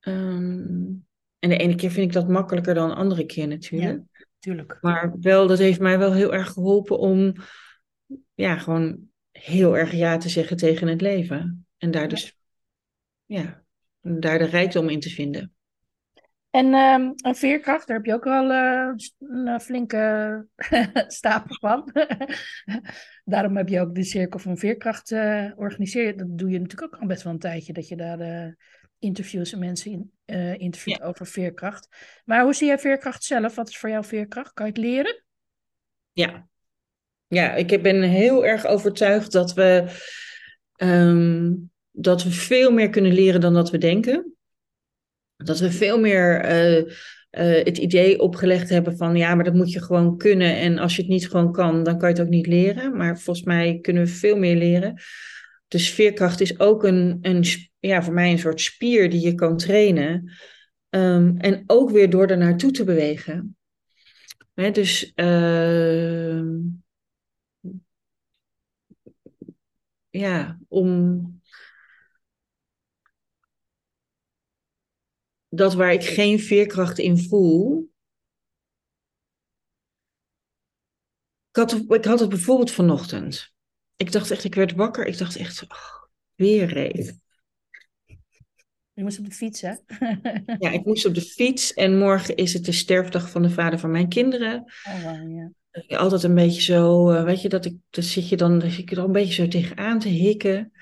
Ehm, 0.02 0.90
en 1.38 1.48
de 1.48 1.56
ene 1.56 1.74
keer 1.74 1.90
vind 1.90 2.06
ik 2.06 2.12
dat 2.12 2.28
makkelijker 2.28 2.74
dan 2.74 2.88
de 2.88 2.94
andere 2.94 3.26
keer 3.26 3.48
natuurlijk. 3.48 4.02
Ja, 4.12 4.26
tuurlijk. 4.38 4.78
Maar 4.80 5.14
wel, 5.20 5.46
dat 5.46 5.58
heeft 5.58 5.80
mij 5.80 5.98
wel 5.98 6.12
heel 6.12 6.34
erg 6.34 6.48
geholpen 6.48 6.98
om 6.98 7.34
ja, 8.34 8.56
gewoon 8.56 8.98
heel 9.30 9.76
erg 9.76 9.92
ja 9.92 10.16
te 10.16 10.28
zeggen 10.28 10.56
tegen 10.56 10.86
het 10.86 11.00
leven. 11.00 11.66
En 11.78 11.90
daar 11.90 12.08
dus, 12.08 12.38
ja, 13.24 13.62
daar 14.00 14.38
de 14.38 14.44
rijkdom 14.44 14.88
in 14.88 15.00
te 15.00 15.10
vinden. 15.10 15.52
En 16.50 16.74
um, 16.74 17.12
een 17.16 17.34
veerkracht, 17.34 17.86
daar 17.86 17.96
heb 17.96 18.06
je 18.06 18.12
ook 18.12 18.24
wel 18.24 18.50
uh, 18.50 18.94
een 19.18 19.46
eh, 19.46 19.58
flinke 19.58 20.46
stapel 21.06 21.56
van. 21.60 21.90
Daarom 23.24 23.56
heb 23.56 23.68
je 23.68 23.80
ook 23.80 23.94
de 23.94 24.04
cirkel 24.04 24.38
van 24.38 24.58
veerkracht 24.58 25.10
uh, 25.10 25.46
georganiseerd. 25.46 26.18
Dat 26.18 26.38
doe 26.38 26.50
je 26.50 26.60
natuurlijk 26.60 26.94
ook 26.94 27.00
al 27.00 27.06
best 27.06 27.22
wel 27.22 27.32
een 27.32 27.38
tijdje, 27.38 27.72
dat 27.72 27.88
je 27.88 27.96
daar 27.96 28.56
interviews 29.02 29.52
en 29.52 29.58
mensen 29.58 29.90
in, 29.90 30.12
uh, 30.26 30.58
interviewt 30.58 31.02
over 31.02 31.26
veerkracht. 31.26 31.88
Maar 32.24 32.42
hoe 32.42 32.54
zie 32.54 32.66
jij 32.66 32.78
veerkracht 32.78 33.24
zelf? 33.24 33.54
Wat 33.54 33.68
is 33.68 33.78
voor 33.78 33.88
jou 33.88 34.04
veerkracht? 34.04 34.52
Kan 34.52 34.66
je 34.66 34.72
het 34.72 34.80
leren? 34.80 35.24
Ja, 36.12 36.48
ja 37.26 37.54
ik 37.54 37.82
ben 37.82 38.02
heel 38.02 38.46
erg 38.46 38.66
overtuigd 38.66 39.32
dat 39.32 39.54
we, 39.54 39.84
um, 40.76 41.70
dat 41.90 42.22
we 42.22 42.30
veel 42.30 42.72
meer 42.72 42.90
kunnen 42.90 43.12
leren 43.12 43.40
dan 43.40 43.54
dat 43.54 43.70
we 43.70 43.78
denken. 43.78 44.34
Dat 45.36 45.58
we 45.58 45.70
veel 45.70 46.00
meer 46.00 46.44
uh, 46.44 46.78
uh, 46.78 47.64
het 47.64 47.78
idee 47.78 48.20
opgelegd 48.20 48.68
hebben 48.68 48.96
van 48.96 49.16
ja, 49.16 49.34
maar 49.34 49.44
dat 49.44 49.54
moet 49.54 49.72
je 49.72 49.82
gewoon 49.82 50.16
kunnen. 50.16 50.56
En 50.56 50.78
als 50.78 50.96
je 50.96 51.02
het 51.02 51.10
niet 51.10 51.28
gewoon 51.28 51.52
kan, 51.52 51.82
dan 51.82 51.98
kan 51.98 52.08
je 52.08 52.14
het 52.14 52.24
ook 52.24 52.32
niet 52.32 52.46
leren. 52.46 52.96
Maar 52.96 53.18
volgens 53.18 53.46
mij 53.46 53.78
kunnen 53.80 54.02
we 54.02 54.08
veel 54.08 54.36
meer 54.36 54.56
leren. 54.56 55.00
Dus 55.72 55.90
veerkracht 55.90 56.40
is 56.40 56.58
ook 56.58 56.84
een, 56.84 57.18
een, 57.22 57.44
ja, 57.78 58.02
voor 58.02 58.14
mij 58.14 58.30
een 58.30 58.38
soort 58.38 58.60
spier 58.60 59.10
die 59.10 59.20
je 59.20 59.34
kan 59.34 59.56
trainen. 59.56 60.32
Um, 60.90 61.36
en 61.36 61.64
ook 61.66 61.90
weer 61.90 62.10
door 62.10 62.26
er 62.26 62.38
naartoe 62.38 62.70
te 62.70 62.84
bewegen. 62.84 63.56
Dus 64.54 65.12
uh, 65.14 66.42
ja, 70.10 70.58
om 70.68 71.40
dat 75.48 75.74
waar 75.74 75.92
ik 75.92 76.04
geen 76.04 76.40
veerkracht 76.40 76.98
in 76.98 77.18
voel. 77.18 77.90
Ik 81.88 82.04
had 82.04 82.20
het 82.20 82.28
bijvoorbeeld 82.28 82.70
vanochtend 82.70 83.52
ik 84.02 84.12
dacht 84.12 84.30
echt, 84.30 84.44
ik 84.44 84.54
werd 84.54 84.72
wakker. 84.72 85.06
Ik 85.06 85.18
dacht 85.18 85.36
echt, 85.36 85.62
oh, 85.62 86.04
weer 86.34 86.66
reef. 86.66 87.12
Je 88.92 89.02
moest 89.02 89.18
op 89.18 89.24
de 89.24 89.30
fiets, 89.30 89.60
hè? 89.60 89.74
ja, 90.58 90.70
ik 90.70 90.84
moest 90.84 91.06
op 91.06 91.14
de 91.14 91.20
fiets. 91.20 91.72
En 91.72 91.98
morgen 91.98 92.36
is 92.36 92.52
het 92.52 92.64
de 92.64 92.72
sterfdag 92.72 93.30
van 93.30 93.42
de 93.42 93.50
vader 93.50 93.78
van 93.78 93.90
mijn 93.90 94.08
kinderen. 94.08 94.72
Oh, 94.84 95.02
wow, 95.02 95.36
ja. 95.36 95.52
Altijd 95.96 96.22
een 96.22 96.34
beetje 96.34 96.60
zo, 96.60 97.12
uh, 97.12 97.24
weet 97.24 97.42
je, 97.42 97.48
dat 97.48 97.64
ik, 97.64 97.76
dan 97.90 98.04
zit 98.04 98.28
je 98.28 98.36
dan, 98.36 98.58
dan 98.58 98.70
zit 98.70 98.90
je 98.90 98.96
er 98.96 99.02
een 99.02 99.12
beetje 99.12 99.42
zo 99.42 99.48
tegenaan 99.48 99.98
te 99.98 100.08
hikken. 100.08 100.72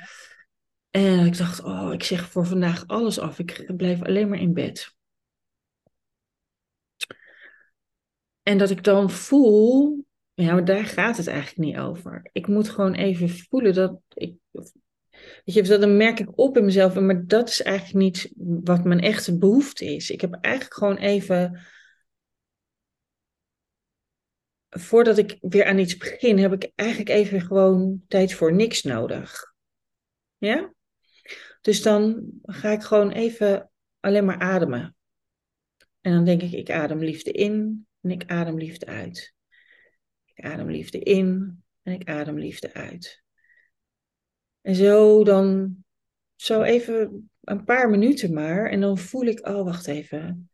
En 0.91 1.27
ik 1.27 1.39
dacht, 1.39 1.63
oh, 1.63 1.93
ik 1.93 2.03
zeg 2.03 2.29
voor 2.29 2.47
vandaag 2.47 2.87
alles 2.87 3.19
af. 3.19 3.39
Ik 3.39 3.77
blijf 3.77 4.03
alleen 4.03 4.29
maar 4.29 4.41
in 4.41 4.53
bed. 4.53 4.95
En 8.43 8.59
dat 8.59 8.71
ik 8.71 8.85
dan 8.85 9.11
voel 9.11 10.05
ja, 10.41 10.53
maar 10.53 10.65
daar 10.65 10.85
gaat 10.85 11.17
het 11.17 11.27
eigenlijk 11.27 11.59
niet 11.59 11.77
over. 11.77 12.29
Ik 12.33 12.47
moet 12.47 12.69
gewoon 12.69 12.95
even 12.95 13.29
voelen 13.29 13.75
dat 13.75 14.01
ik. 14.09 14.37
Weet 15.45 15.55
je, 15.55 15.79
dan 15.79 15.97
merk 15.97 16.21
ik 16.21 16.39
op 16.39 16.57
in 16.57 16.65
mezelf, 16.65 16.95
maar 16.95 17.27
dat 17.27 17.49
is 17.49 17.63
eigenlijk 17.63 17.97
niet 17.97 18.33
wat 18.65 18.85
mijn 18.85 19.01
echte 19.01 19.39
behoefte 19.39 19.85
is. 19.85 20.11
Ik 20.11 20.21
heb 20.21 20.35
eigenlijk 20.41 20.75
gewoon 20.75 20.97
even. 20.97 21.61
Voordat 24.69 25.19
ik 25.19 25.39
weer 25.41 25.65
aan 25.65 25.79
iets 25.79 25.97
begin, 25.97 26.39
heb 26.39 26.53
ik 26.53 26.73
eigenlijk 26.75 27.11
even 27.11 27.41
gewoon 27.41 28.03
tijd 28.09 28.35
voor 28.35 28.53
niks 28.53 28.83
nodig. 28.83 29.55
Ja? 30.39 30.75
Dus 31.61 31.83
dan 31.83 32.31
ga 32.43 32.71
ik 32.71 32.83
gewoon 32.83 33.11
even 33.11 33.71
alleen 34.01 34.25
maar 34.25 34.39
ademen. 34.39 34.97
En 36.01 36.13
dan 36.13 36.25
denk 36.25 36.43
ik, 36.43 36.53
ik 36.53 36.71
adem 36.71 36.99
liefde 36.99 37.33
in 37.33 37.87
en 38.01 38.11
ik 38.11 38.31
adem 38.31 38.59
liefde 38.59 38.87
uit. 38.87 39.35
Ik 40.41 40.47
adem 40.47 40.71
liefde 40.71 40.99
in 40.99 41.63
en 41.83 41.93
ik 41.93 42.09
adem 42.09 42.39
liefde 42.39 42.75
uit. 42.75 43.23
En 44.61 44.75
zo 44.75 45.25
dan, 45.25 45.77
zo 46.37 46.63
even 46.63 47.31
een 47.41 47.65
paar 47.65 47.91
minuten 47.91 48.33
maar. 48.33 48.71
En 48.71 48.81
dan 48.81 48.99
voel 48.99 49.25
ik, 49.25 49.47
oh 49.47 49.65
wacht 49.65 49.87
even. 49.87 50.51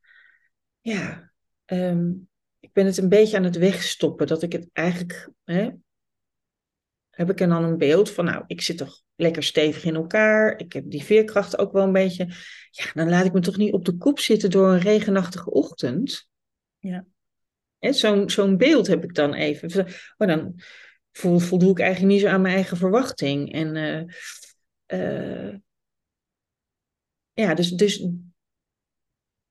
Ja, 0.80 1.32
ehm, 1.64 2.12
ik 2.60 2.72
ben 2.72 2.86
het 2.86 2.96
een 2.96 3.08
beetje 3.08 3.36
aan 3.36 3.44
het 3.44 3.56
wegstoppen. 3.56 4.26
Dat 4.26 4.42
ik 4.42 4.52
het 4.52 4.68
eigenlijk, 4.72 5.30
hè, 5.44 5.70
heb 7.10 7.30
ik 7.30 7.40
er 7.40 7.48
dan 7.48 7.64
een 7.64 7.78
beeld 7.78 8.10
van, 8.10 8.24
nou, 8.24 8.44
ik 8.46 8.60
zit 8.60 8.78
toch 8.78 9.02
lekker 9.16 9.42
stevig 9.42 9.84
in 9.84 9.94
elkaar. 9.94 10.58
Ik 10.58 10.72
heb 10.72 10.90
die 10.90 11.04
veerkracht 11.04 11.58
ook 11.58 11.72
wel 11.72 11.84
een 11.84 11.92
beetje. 11.92 12.26
Ja, 12.70 12.92
dan 12.94 13.08
laat 13.08 13.24
ik 13.24 13.32
me 13.32 13.40
toch 13.40 13.56
niet 13.56 13.72
op 13.72 13.84
de 13.84 13.96
kop 13.96 14.18
zitten 14.18 14.50
door 14.50 14.68
een 14.68 14.80
regenachtige 14.80 15.50
ochtend. 15.50 16.28
Ja. 16.78 17.06
Zo'n 17.80 18.30
zo'n 18.30 18.56
beeld 18.56 18.86
heb 18.86 19.04
ik 19.04 19.14
dan 19.14 19.34
even. 19.34 19.86
Oh, 20.16 20.28
dan 20.28 20.60
voldoe 21.12 21.70
ik 21.70 21.78
eigenlijk 21.80 22.12
niet 22.12 22.22
zo 22.22 22.28
aan 22.28 22.40
mijn 22.40 22.54
eigen 22.54 22.76
verwachting. 22.76 23.52
En 23.52 23.76
uh, 24.86 25.54
ja, 27.32 27.54
dus, 27.54 27.70
dus 27.70 28.08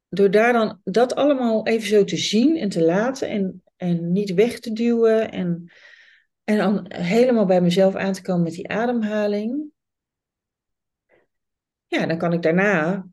door 0.09 0.31
daar 0.31 0.53
dan 0.53 0.81
dat 0.83 1.15
allemaal 1.15 1.67
even 1.67 1.87
zo 1.87 2.03
te 2.03 2.17
zien 2.17 2.57
en 2.57 2.69
te 2.69 2.81
laten 2.81 3.29
en, 3.29 3.63
en 3.75 4.11
niet 4.11 4.33
weg 4.33 4.59
te 4.59 4.73
duwen 4.73 5.31
en, 5.31 5.71
en 6.43 6.57
dan 6.57 6.85
helemaal 6.87 7.45
bij 7.45 7.61
mezelf 7.61 7.95
aan 7.95 8.13
te 8.13 8.21
komen 8.21 8.43
met 8.43 8.53
die 8.53 8.69
ademhaling. 8.69 9.73
Ja, 11.87 12.05
dan 12.05 12.17
kan 12.17 12.33
ik 12.33 12.41
daarna, 12.41 13.07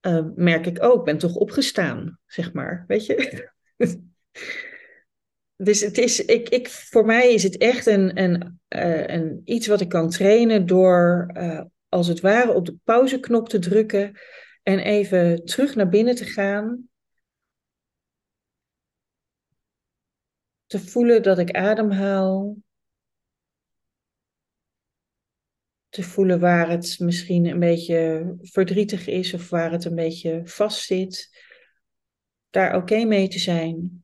uh, 0.00 0.26
merk 0.34 0.66
ik 0.66 0.82
ook, 0.82 0.98
oh, 0.98 1.04
ben 1.04 1.18
toch 1.18 1.34
opgestaan, 1.34 2.18
zeg 2.26 2.52
maar, 2.52 2.84
weet 2.86 3.06
je. 3.06 3.52
dus 5.56 5.80
het 5.80 5.98
is, 5.98 6.24
ik, 6.24 6.48
ik, 6.48 6.68
voor 6.68 7.04
mij 7.04 7.32
is 7.32 7.42
het 7.42 7.56
echt 7.56 7.86
een, 7.86 8.22
een, 8.22 8.60
uh, 8.68 9.06
een, 9.06 9.40
iets 9.44 9.66
wat 9.66 9.80
ik 9.80 9.88
kan 9.88 10.10
trainen 10.10 10.66
door 10.66 11.30
uh, 11.36 11.62
als 11.88 12.06
het 12.06 12.20
ware 12.20 12.52
op 12.52 12.66
de 12.66 12.76
pauzeknop 12.84 13.48
te 13.48 13.58
drukken 13.58 14.18
en 14.62 14.78
even 14.78 15.44
terug 15.44 15.74
naar 15.74 15.88
binnen 15.88 16.14
te 16.14 16.24
gaan. 16.24 16.88
Te 20.66 20.78
voelen 20.78 21.22
dat 21.22 21.38
ik 21.38 21.50
ademhaal. 21.50 22.56
Te 25.88 26.02
voelen 26.02 26.40
waar 26.40 26.70
het 26.70 26.98
misschien 26.98 27.46
een 27.46 27.58
beetje 27.58 28.34
verdrietig 28.40 29.06
is 29.06 29.34
of 29.34 29.50
waar 29.50 29.72
het 29.72 29.84
een 29.84 29.94
beetje 29.94 30.40
vastzit. 30.44 31.42
Daar 32.50 32.76
oké 32.76 33.04
mee 33.04 33.28
te 33.28 33.38
zijn. 33.38 34.03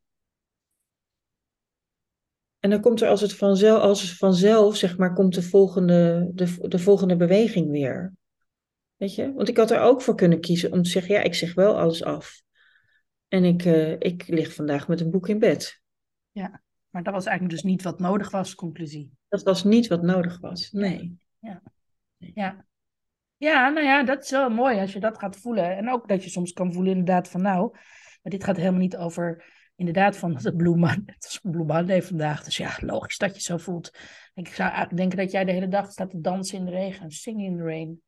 En 2.61 2.71
dan 2.71 2.81
komt 2.81 3.01
er 3.01 3.09
als 3.09 3.21
het 3.21 3.35
vanzelf, 3.35 3.83
als 3.83 4.03
het 4.03 4.11
vanzelf 4.11 4.77
zeg 4.77 4.99
maar, 4.99 5.13
komt 5.13 5.35
de 5.35 5.43
volgende, 5.43 6.31
de, 6.35 6.69
de 6.69 6.79
volgende 6.79 7.17
beweging 7.17 7.71
weer. 7.71 8.15
Weet 8.97 9.15
je? 9.15 9.33
Want 9.33 9.49
ik 9.49 9.57
had 9.57 9.71
er 9.71 9.81
ook 9.81 10.03
voor 10.03 10.15
kunnen 10.15 10.41
kiezen 10.41 10.73
om 10.73 10.83
te 10.83 10.91
zeggen, 10.91 11.15
ja, 11.15 11.21
ik 11.21 11.35
zeg 11.35 11.55
wel 11.55 11.79
alles 11.79 12.05
af. 12.05 12.43
En 13.29 13.45
ik, 13.45 13.65
uh, 13.65 13.93
ik 13.93 14.29
lig 14.29 14.55
vandaag 14.55 14.89
met 14.89 15.01
een 15.01 15.11
boek 15.11 15.29
in 15.29 15.39
bed. 15.39 15.83
Ja, 16.31 16.63
maar 16.89 17.03
dat 17.03 17.15
was 17.15 17.27
eigenlijk 17.27 17.57
dus 17.57 17.71
niet 17.71 17.83
wat 17.83 18.01
nodig 18.01 18.31
was, 18.31 18.55
conclusie. 18.55 19.11
Dat 19.29 19.43
was 19.43 19.65
niet 19.65 19.87
wat 19.87 20.03
nodig 20.03 20.41
was, 20.41 20.71
nee. 20.71 21.19
Ja, 21.39 21.63
ja. 22.17 22.67
ja 23.37 23.69
nou 23.69 23.87
ja, 23.87 24.03
dat 24.05 24.25
is 24.25 24.31
wel 24.31 24.51
mooi 24.51 24.81
als 24.81 24.93
je 24.93 25.01
dat 25.01 25.19
gaat 25.19 25.37
voelen. 25.37 25.77
En 25.77 25.91
ook 25.91 26.09
dat 26.09 26.25
je 26.25 26.31
soms 26.31 26.53
kan 26.53 26.73
voelen 26.73 26.93
inderdaad 26.93 27.29
van, 27.29 27.43
nou, 27.43 27.71
maar 28.23 28.33
dit 28.33 28.45
gaat 28.45 28.57
helemaal 28.57 28.81
niet 28.81 28.97
over 28.97 29.45
inderdaad 29.81 30.17
van 30.17 30.35
de 30.35 30.55
Blue 30.57 30.77
Man. 30.77 31.03
Het 31.07 31.25
is 31.31 31.41
Blue 31.43 31.65
Monday 31.65 32.03
vandaag, 32.03 32.45
dus 32.45 32.57
ja, 32.57 32.77
logisch 32.81 33.19
dat 33.19 33.35
je 33.35 33.43
zo 33.43 33.57
voelt. 33.57 33.91
Ik 34.35 34.49
zou 34.49 34.69
eigenlijk 34.69 34.97
denken 34.97 35.19
dat 35.19 35.31
jij 35.31 35.45
de 35.45 35.53
hele 35.53 35.69
dag 35.69 35.91
staat 35.91 36.11
te 36.11 36.21
dansen 36.21 36.59
in 36.59 36.65
de 36.65 36.71
regen, 36.71 37.11
singing 37.11 37.47
in 37.47 37.57
the 37.57 37.63
rain. 37.63 38.03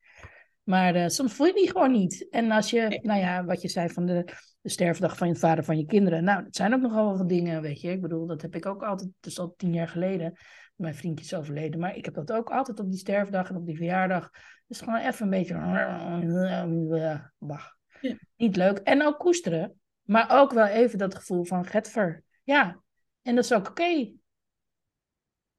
Maar 0.63 0.95
uh, 0.95 1.07
soms 1.07 1.33
voel 1.33 1.47
je 1.47 1.53
die 1.53 1.69
gewoon 1.69 1.91
niet. 1.91 2.27
En 2.29 2.51
als 2.51 2.69
je, 2.69 2.99
nou 3.01 3.19
ja, 3.19 3.45
wat 3.45 3.61
je 3.61 3.67
zei 3.67 3.89
van 3.89 4.05
de, 4.05 4.23
de 4.61 4.69
sterfdag 4.69 5.17
van 5.17 5.27
je 5.27 5.35
vader 5.35 5.63
van 5.63 5.77
je 5.77 5.85
kinderen. 5.85 6.23
Nou, 6.23 6.43
dat 6.43 6.55
zijn 6.55 6.73
ook 6.73 6.81
nogal 6.81 7.17
wat 7.17 7.29
dingen, 7.29 7.61
weet 7.61 7.81
je. 7.81 7.91
Ik 7.91 8.01
bedoel, 8.01 8.27
dat 8.27 8.41
heb 8.41 8.55
ik 8.55 8.65
ook 8.65 8.83
altijd, 8.83 9.09
dus 9.19 9.39
al 9.39 9.53
tien 9.57 9.73
jaar 9.73 9.87
geleden. 9.87 10.37
Mijn 10.75 10.95
vriendje 10.95 11.25
is 11.25 11.33
overleden. 11.33 11.79
Maar 11.79 11.95
ik 11.95 12.05
heb 12.05 12.13
dat 12.13 12.31
ook 12.31 12.49
altijd 12.49 12.79
op 12.79 12.89
die 12.89 12.99
sterfdag 12.99 13.49
en 13.49 13.55
op 13.55 13.65
die 13.65 13.75
verjaardag. 13.75 14.29
Dus 14.67 14.79
gewoon 14.79 14.99
even 14.99 15.23
een 15.23 15.29
beetje... 15.29 15.53
Bah. 17.37 17.65
Ja. 18.01 18.15
Niet 18.37 18.55
leuk. 18.55 18.77
En 18.77 19.05
ook 19.05 19.19
koesteren. 19.19 19.77
Maar 20.03 20.39
ook 20.39 20.51
wel 20.51 20.65
even 20.65 20.97
dat 20.97 21.15
gevoel 21.15 21.43
van 21.43 21.65
getver. 21.65 22.23
Ja, 22.43 22.81
en 23.21 23.35
dat 23.35 23.43
is 23.43 23.53
ook 23.53 23.69
oké. 23.69 24.11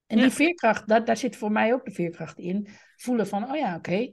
En 0.06 0.18
die 0.18 0.30
veerkracht, 0.30 0.88
daar, 0.88 1.04
daar 1.04 1.16
zit 1.16 1.36
voor 1.36 1.52
mij 1.52 1.72
ook 1.72 1.84
de 1.84 1.90
veerkracht 1.90 2.38
in. 2.38 2.68
Voelen 2.96 3.26
van, 3.26 3.50
oh 3.50 3.56
ja, 3.56 3.76
oké. 3.76 4.12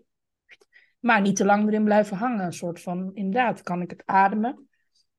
Maar 1.00 1.22
niet 1.22 1.36
te 1.36 1.46
lang 1.46 1.68
erin 1.68 1.84
blijven 1.84 2.18
hangen. 2.18 2.46
Een 2.46 2.54
soort 2.54 2.82
van, 2.82 3.12
inderdaad, 3.14 3.62
kan 3.62 3.82
ik 3.82 3.90
het 3.90 4.04
ademen? 4.06 4.68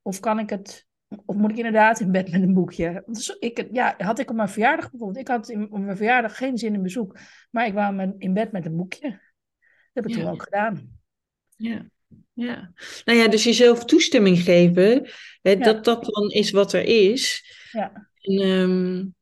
Of 0.03 0.21
kan 0.21 0.39
ik 0.39 0.51
het, 0.51 0.87
of 1.25 1.37
moet 1.37 1.51
ik 1.51 1.57
inderdaad 1.57 2.01
in 2.01 2.13
bed 2.13 2.31
met 2.31 2.43
een 2.43 2.55
boekje? 2.55 3.03
Dus 3.07 3.29
ik, 3.29 3.69
ja, 3.73 3.95
had 3.99 4.19
ik 4.19 4.31
op 4.31 4.37
mijn 4.37 4.49
verjaardag 4.49 4.91
bijvoorbeeld. 4.91 5.21
Ik 5.21 5.29
had 5.29 5.49
in, 5.49 5.73
op 5.73 5.79
mijn 5.79 5.97
verjaardag 5.97 6.37
geen 6.37 6.59
zin 6.59 6.75
in 6.75 6.83
bezoek. 6.83 7.19
Maar 7.51 7.67
ik 7.67 7.75
wou 7.75 8.15
in 8.19 8.35
bed 8.35 8.53
met 8.53 8.67
een 8.67 8.77
boekje. 8.77 9.11
Dat 9.11 10.05
heb 10.05 10.07
ik 10.07 10.13
toen 10.13 10.29
ook 10.29 10.43
gedaan. 10.43 11.01
Ja. 11.57 11.87
Ja, 12.33 12.73
nou 13.05 13.19
ja, 13.19 13.29
dus 13.29 13.45
jezelf 13.45 13.85
toestemming 13.85 14.39
geven, 14.39 15.09
hè, 15.43 15.57
dat 15.57 15.85
dat 15.85 16.05
dan 16.05 16.31
is 16.31 16.51
wat 16.51 16.73
er 16.73 16.85
is. 16.85 17.45
Ja. 17.71 18.09
En, 18.21 18.41
um, 18.41 19.15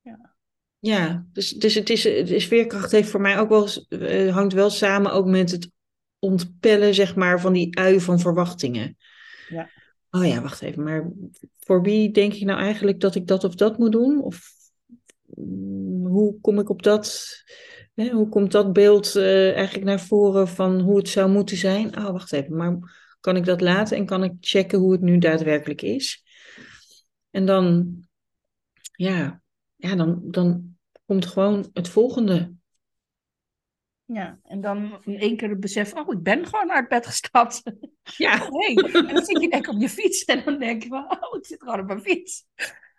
ja. 0.00 0.34
ja, 0.78 1.26
dus, 1.32 1.50
dus 1.50 1.74
het, 1.74 1.90
is, 1.90 2.04
het 2.04 2.30
is 2.30 2.46
veerkracht 2.46 2.90
heeft 2.90 3.08
voor 3.08 3.20
mij 3.20 3.38
ook 3.38 3.48
wel, 3.48 3.68
uh, 3.88 4.34
hangt 4.34 4.52
wel 4.52 4.70
samen 4.70 5.12
ook 5.12 5.26
met 5.26 5.50
het 5.50 5.70
ontpellen, 6.18 6.94
zeg 6.94 7.14
maar, 7.14 7.40
van 7.40 7.52
die 7.52 7.78
ui 7.78 8.00
van 8.00 8.20
verwachtingen. 8.20 8.96
Ja. 9.48 9.70
Oh 10.10 10.26
ja, 10.26 10.42
wacht 10.42 10.62
even, 10.62 10.82
maar 10.82 11.10
voor 11.58 11.82
wie 11.82 12.10
denk 12.10 12.32
ik 12.32 12.44
nou 12.44 12.60
eigenlijk 12.60 13.00
dat 13.00 13.14
ik 13.14 13.26
dat 13.26 13.44
of 13.44 13.54
dat 13.54 13.78
moet 13.78 13.92
doen? 13.92 14.22
Of 14.22 14.52
mm, 15.34 16.06
hoe 16.06 16.40
kom 16.40 16.58
ik 16.58 16.68
op 16.68 16.82
dat? 16.82 17.26
Hè, 17.96 18.10
hoe 18.10 18.28
komt 18.28 18.52
dat 18.52 18.72
beeld 18.72 19.14
uh, 19.14 19.54
eigenlijk 19.54 19.84
naar 19.84 20.00
voren 20.00 20.48
van 20.48 20.80
hoe 20.80 20.96
het 20.96 21.08
zou 21.08 21.30
moeten 21.30 21.56
zijn? 21.56 21.96
Oh, 21.98 22.10
wacht 22.10 22.32
even, 22.32 22.56
maar 22.56 22.78
kan 23.20 23.36
ik 23.36 23.44
dat 23.44 23.60
laten 23.60 23.96
en 23.96 24.06
kan 24.06 24.24
ik 24.24 24.32
checken 24.40 24.78
hoe 24.78 24.92
het 24.92 25.00
nu 25.00 25.18
daadwerkelijk 25.18 25.82
is? 25.82 26.24
En 27.30 27.46
dan, 27.46 27.94
ja, 28.92 29.42
ja 29.76 29.94
dan, 29.94 30.20
dan 30.24 30.76
komt 31.06 31.26
gewoon 31.26 31.70
het 31.72 31.88
volgende. 31.88 32.54
Ja, 34.04 34.38
en 34.42 34.60
dan 34.60 34.98
in 35.04 35.18
één 35.18 35.36
keer 35.36 35.48
het 35.48 35.60
besef, 35.60 35.94
oh, 35.94 36.12
ik 36.12 36.22
ben 36.22 36.46
gewoon 36.46 36.72
uit 36.72 36.88
bed 36.88 37.06
gestapt. 37.06 37.62
Ja. 38.16 38.48
nee. 38.48 38.74
En 38.92 39.14
dan 39.14 39.24
zit 39.24 39.40
je 39.40 39.48
denk 39.48 39.68
op 39.68 39.80
je 39.80 39.88
fiets 39.88 40.24
en 40.24 40.44
dan 40.44 40.58
denk 40.58 40.82
je 40.82 40.88
van, 40.88 41.04
oh, 41.04 41.38
ik 41.38 41.46
zit 41.46 41.62
gewoon 41.62 41.80
op 41.80 41.86
mijn 41.86 42.00
fiets. 42.00 42.46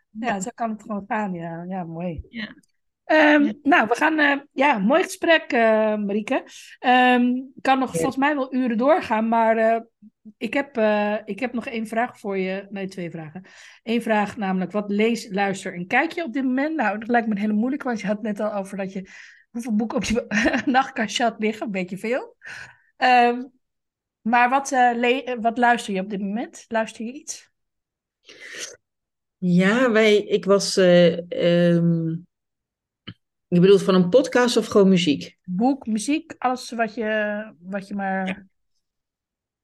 Ja, 0.10 0.40
zo 0.40 0.50
kan 0.54 0.70
het 0.70 0.82
gewoon 0.82 1.04
gaan. 1.08 1.34
Ja, 1.34 1.66
ja 1.68 1.84
mooi. 1.84 2.22
Ja. 2.30 2.56
Um, 3.12 3.60
Nou, 3.64 3.88
we 3.88 3.96
gaan, 3.96 4.20
uh, 4.20 4.36
ja, 4.52 4.78
mooi 4.78 5.04
gesprek, 5.04 5.54
uh, 5.54 5.96
Marieke. 5.96 6.44
Um, 6.86 7.52
kan 7.62 7.80
nog 7.80 7.92
volgens 7.92 8.16
mij 8.16 8.36
wel 8.36 8.54
uren 8.54 8.78
doorgaan, 8.78 9.28
maar 9.28 9.58
uh, 9.58 9.80
ik, 10.38 10.54
heb, 10.54 10.78
ik 11.26 11.40
heb 11.40 11.54
nog 11.54 11.66
één 11.66 11.88
vraag 11.88 12.20
voor 12.20 12.38
je. 12.38 12.68
Nee, 12.70 12.88
twee 12.88 13.12
vragen. 13.12 13.46
Eén 13.84 14.02
vraag 14.02 14.38
namelijk, 14.38 14.72
wat 14.72 14.90
lees, 14.90 15.28
luister 15.32 15.74
en 15.74 15.88
kijk 15.88 16.12
je 16.12 16.24
op 16.24 16.34
dit 16.34 16.44
moment? 16.44 16.76
Nou, 16.76 17.00
dat 17.00 17.08
lijkt 17.08 17.28
me 17.28 17.34
een 17.34 17.42
hele 17.42 17.54
moeilijk, 17.54 17.84
want 17.84 18.02
je 18.02 18.08
had 18.08 18.22
net 18.22 18.40
al 18.40 18.54
over 18.54 18.78
dat 18.78 18.94
je 18.94 19.10
hoeveel 19.50 19.76
boeken 19.76 19.98
op 19.98 20.04
je 20.04 20.26
nachtkastje 20.66 21.24
had 21.24 21.36
liggen, 21.40 21.66
een 21.66 21.72
beetje 21.72 21.98
veel. 21.98 22.36
Um, 22.98 23.52
maar 24.22 24.50
wat, 24.50 24.70
wat 25.42 25.58
luister 25.58 25.94
je 25.94 26.02
op 26.02 26.10
dit 26.10 26.22
moment? 26.22 26.66
Luister 26.68 27.06
je 27.06 27.14
iets? 27.14 27.52
Ja, 29.38 29.92
wij, 29.92 30.18
ik 30.18 30.46
was 30.46 30.76
je 33.48 33.60
bedoelt 33.60 33.84
van 33.84 33.96
een 33.96 34.10
podcast 34.10 34.58
of 34.58 34.66
gewoon 34.66 34.90
muziek? 34.90 35.38
Boek, 35.44 35.86
muziek, 35.86 36.36
alles 36.38 36.72
wat 36.72 36.94
je, 36.94 37.44
wat 37.60 37.88
je 37.88 37.96
maar. 37.96 38.48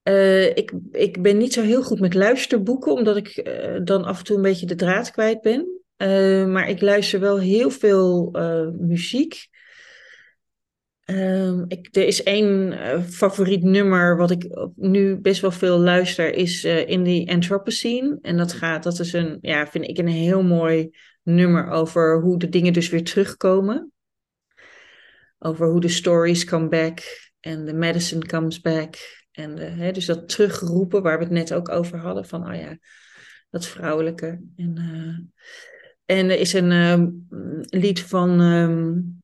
Uh, 0.03 0.45
ik, 0.45 0.73
ik 0.91 1.21
ben 1.21 1.37
niet 1.37 1.53
zo 1.53 1.61
heel 1.61 1.83
goed 1.83 1.99
met 1.99 2.13
luisterboeken, 2.13 2.93
omdat 2.93 3.17
ik 3.17 3.47
uh, 3.47 3.79
dan 3.83 4.03
af 4.03 4.17
en 4.17 4.23
toe 4.25 4.35
een 4.35 4.41
beetje 4.41 4.65
de 4.65 4.75
draad 4.75 5.11
kwijt 5.11 5.41
ben. 5.41 5.81
Uh, 5.97 6.45
maar 6.45 6.69
ik 6.69 6.81
luister 6.81 7.19
wel 7.19 7.39
heel 7.39 7.69
veel 7.69 8.31
muziek. 8.77 9.47
Ehm, 11.03 11.63
ik, 11.67 11.87
er 11.91 12.05
is 12.07 12.23
één 12.23 12.73
favoriet 13.03 13.63
nummer 13.63 14.17
wat 14.17 14.31
ik 14.31 14.45
nu 14.75 15.17
best 15.17 15.41
wel 15.41 15.51
veel 15.51 15.79
luister, 15.79 16.33
is 16.33 16.63
In 16.63 17.03
the 17.03 17.31
Anthropocene. 17.33 18.17
En 18.21 18.37
dat 18.37 18.53
gaat, 18.53 18.83
dat 18.83 18.99
is 18.99 19.13
een, 19.13 19.37
ja, 19.41 19.67
vind 19.67 19.87
ik 19.87 19.97
een 19.97 20.07
heel 20.07 20.43
mooi 20.43 20.91
nummer 21.23 21.69
over 21.69 22.21
hoe 22.21 22.39
de 22.39 22.49
dingen 22.49 22.73
dus 22.73 22.89
weer 22.89 23.03
terugkomen. 23.03 23.91
over 25.39 25.67
hoe 25.67 25.81
de 25.81 25.89
stories 25.89 26.45
come 26.45 26.67
back 26.67 26.99
en 27.39 27.65
de 27.65 27.73
medicine 27.73 28.25
comes 28.25 28.61
back. 28.61 29.25
En 29.31 29.57
hè, 29.57 29.91
dus 29.91 30.05
dat 30.05 30.29
terugroepen 30.29 31.01
waar 31.01 31.17
we 31.17 31.23
het 31.23 31.33
net 31.33 31.53
ook 31.53 31.69
over 31.69 31.97
hadden, 31.97 32.25
van 32.25 32.47
oh 32.47 32.55
ja, 32.55 32.77
dat 33.49 33.65
vrouwelijke. 33.65 34.41
En, 34.55 34.75
uh, 34.79 35.19
en 36.17 36.29
er 36.29 36.39
is 36.39 36.53
een 36.53 36.71
uh, 36.71 37.07
lied 37.79 38.01
van 38.01 38.39
um, 38.39 39.21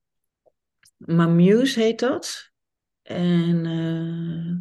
Mamuse, 0.97 1.79
heet 1.79 1.99
dat. 1.99 2.51
En 3.01 3.65
uh, 3.65 4.55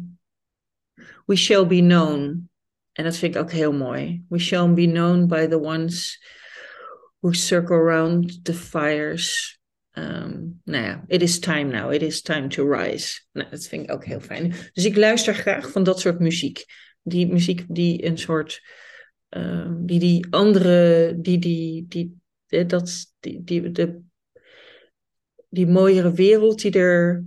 We 1.25 1.35
Shall 1.35 1.67
Be 1.67 1.79
Known. 1.79 2.49
En 2.91 3.03
dat 3.03 3.15
vind 3.15 3.35
ik 3.35 3.41
ook 3.41 3.51
heel 3.51 3.73
mooi. 3.73 4.25
We 4.29 4.39
shall 4.39 4.73
be 4.73 4.85
known 4.85 5.27
by 5.27 5.47
the 5.47 5.59
ones 5.59 6.23
who 7.21 7.33
circle 7.33 7.75
around 7.75 8.43
the 8.43 8.53
fires 8.53 9.59
Um, 9.99 10.61
nou 10.63 10.83
ja, 10.83 11.03
it 11.07 11.21
is 11.21 11.39
time 11.39 11.71
now, 11.71 11.91
it 11.91 12.01
is 12.01 12.21
time 12.21 12.47
to 12.47 12.65
rise. 12.65 13.21
Nou, 13.31 13.49
dat 13.49 13.67
vind 13.67 13.83
ik 13.83 13.91
ook 13.91 14.05
heel 14.05 14.19
fijn. 14.19 14.53
Dus 14.73 14.85
ik 14.85 14.95
luister 14.95 15.33
graag 15.33 15.71
van 15.71 15.83
dat 15.83 15.99
soort 15.99 16.19
muziek. 16.19 16.65
Die 17.01 17.27
muziek 17.27 17.65
die 17.67 18.05
een 18.05 18.17
soort, 18.17 18.61
um, 19.29 19.85
die 19.85 19.99
die 19.99 20.27
andere, 20.29 21.15
die 21.21 21.39
die, 21.39 21.85
die, 21.87 22.65
dat, 22.65 23.13
die, 23.19 23.43
die, 23.43 23.71
de, 23.71 24.01
die 25.49 25.67
mooiere 25.67 26.13
wereld 26.13 26.61
die 26.61 26.71
er 26.71 27.25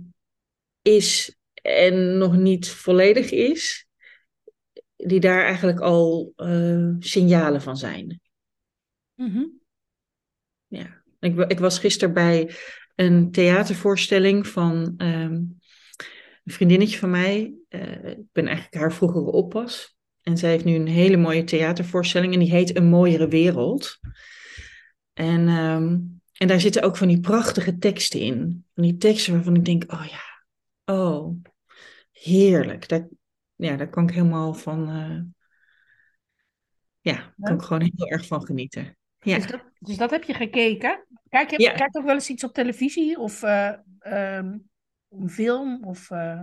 is 0.81 1.37
en 1.61 2.17
nog 2.17 2.37
niet 2.37 2.69
volledig 2.69 3.31
is, 3.31 3.87
die 4.95 5.19
daar 5.19 5.45
eigenlijk 5.45 5.79
al 5.79 6.33
uh, 6.37 6.95
signalen 6.99 7.61
van 7.61 7.77
zijn. 7.77 8.21
Mm. 9.15 9.61
Ja. 10.73 11.01
Ik, 11.19 11.39
ik 11.39 11.59
was 11.59 11.79
gisteren 11.79 12.13
bij 12.13 12.55
een 12.95 13.31
theatervoorstelling 13.31 14.47
van 14.47 14.93
um, 14.97 15.59
een 16.43 16.53
vriendinnetje 16.53 16.97
van 16.97 17.09
mij. 17.09 17.53
Uh, 17.69 18.05
ik 18.05 18.31
ben 18.31 18.45
eigenlijk 18.45 18.75
haar 18.75 18.93
vroegere 18.93 19.31
oppas. 19.31 19.97
En 20.21 20.37
zij 20.37 20.49
heeft 20.49 20.65
nu 20.65 20.75
een 20.75 20.87
hele 20.87 21.17
mooie 21.17 21.43
theatervoorstelling 21.43 22.33
en 22.33 22.39
die 22.39 22.51
heet 22.51 22.77
Een 22.77 22.89
mooiere 22.89 23.27
wereld. 23.27 23.99
En, 25.13 25.47
um, 25.47 26.21
en 26.33 26.47
daar 26.47 26.59
zitten 26.59 26.81
ook 26.81 26.97
van 26.97 27.07
die 27.07 27.19
prachtige 27.19 27.77
teksten 27.77 28.19
in. 28.19 28.65
Van 28.73 28.83
die 28.83 28.97
teksten 28.97 29.33
waarvan 29.33 29.55
ik 29.55 29.65
denk, 29.65 29.91
oh 29.91 30.05
ja, 30.05 30.45
oh, 30.95 31.35
heerlijk. 32.11 32.87
Daar, 32.87 33.07
ja, 33.55 33.75
daar 33.75 33.89
kan 33.89 34.03
ik 34.03 34.15
helemaal 34.15 34.53
van, 34.53 34.89
uh, 34.89 35.21
ja, 37.01 37.15
daar 37.15 37.33
kan 37.41 37.55
ik 37.55 37.61
gewoon 37.61 37.91
heel 37.95 38.07
erg 38.07 38.27
van 38.27 38.45
genieten. 38.45 38.97
Ja. 39.23 39.35
Dus, 39.35 39.47
dat, 39.47 39.61
dus 39.79 39.97
dat 39.97 40.11
heb 40.11 40.23
je 40.23 40.33
gekeken? 40.33 41.05
Kijk 41.29 41.51
je 41.51 41.61
ja. 41.61 41.71
kijk 41.71 41.97
ook 41.97 42.05
wel 42.05 42.13
eens 42.13 42.29
iets 42.29 42.43
op 42.43 42.53
televisie 42.53 43.17
of 43.19 43.43
uh, 43.43 43.71
um, 44.07 44.69
een 45.09 45.29
film? 45.29 45.83
Of, 45.85 46.09
uh... 46.09 46.39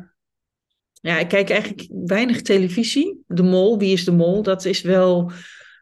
Ja, 0.93 1.19
ik 1.19 1.29
kijk 1.29 1.51
eigenlijk 1.51 1.89
weinig 1.91 2.43
televisie. 2.43 3.25
De 3.27 3.43
Mol, 3.43 3.79
Wie 3.79 3.93
is 3.93 4.05
de 4.05 4.13
Mol? 4.13 4.43
Dat 4.43 4.65
is 4.65 4.83
wel... 4.83 5.33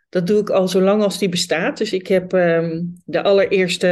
Dat 0.08 0.26
doe 0.26 0.40
ik 0.40 0.50
al 0.50 0.68
zo 0.68 0.80
lang 0.80 1.02
als 1.02 1.18
die 1.18 1.28
bestaat. 1.28 1.78
Dus 1.78 1.92
ik 1.92 2.06
heb 2.06 2.32
um, 2.32 3.00
de 3.04 3.22
allereerste... 3.22 3.88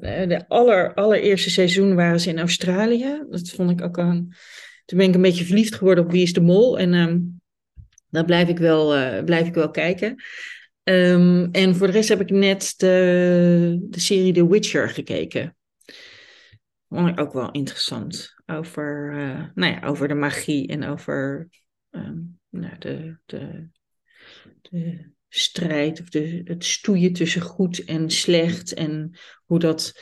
Eh, 0.00 0.28
de 0.28 0.48
aller, 0.48 0.94
allereerste 0.94 1.50
seizoen 1.50 1.94
waren 1.94 2.20
ze 2.20 2.28
in 2.28 2.38
Australië. 2.38 3.24
Dat 3.30 3.48
vond 3.48 3.70
ik 3.70 3.82
ook 3.82 3.96
een... 3.96 4.34
Toen 4.84 4.98
ben 4.98 5.08
ik 5.08 5.14
een 5.14 5.22
beetje 5.22 5.44
verliefd 5.44 5.74
geworden 5.74 6.04
op 6.04 6.10
Wie 6.10 6.22
is 6.22 6.32
de 6.32 6.40
Mol. 6.40 6.78
En 6.78 6.94
um, 6.94 7.40
daar 8.08 8.24
blijf 8.24 8.48
ik 8.48 8.58
wel, 8.58 8.96
uh, 8.96 9.24
blijf 9.24 9.46
ik 9.46 9.54
wel 9.54 9.70
kijken. 9.70 10.22
Um, 10.84 11.48
en 11.50 11.76
voor 11.76 11.86
de 11.86 11.92
rest 11.92 12.08
heb 12.08 12.20
ik 12.20 12.30
net 12.30 12.74
de, 12.76 13.78
de 13.82 14.00
serie 14.00 14.32
The 14.32 14.48
Witcher 14.48 14.88
gekeken. 14.88 15.56
Ook 16.88 17.32
wel 17.32 17.50
interessant. 17.50 18.34
Over, 18.46 19.12
uh, 19.14 19.44
nou 19.54 19.72
ja, 19.72 19.86
over 19.86 20.08
de 20.08 20.14
magie 20.14 20.68
en 20.68 20.84
over 20.84 21.48
um, 21.90 22.38
nou, 22.48 22.78
de, 22.78 23.16
de, 23.26 23.68
de 24.62 25.10
strijd 25.28 26.00
of 26.00 26.08
de, 26.08 26.40
het 26.44 26.64
stoeien 26.64 27.12
tussen 27.12 27.42
goed 27.42 27.84
en 27.84 28.10
slecht. 28.10 28.74
En 28.74 29.18
hoe 29.44 29.58
dat. 29.58 30.00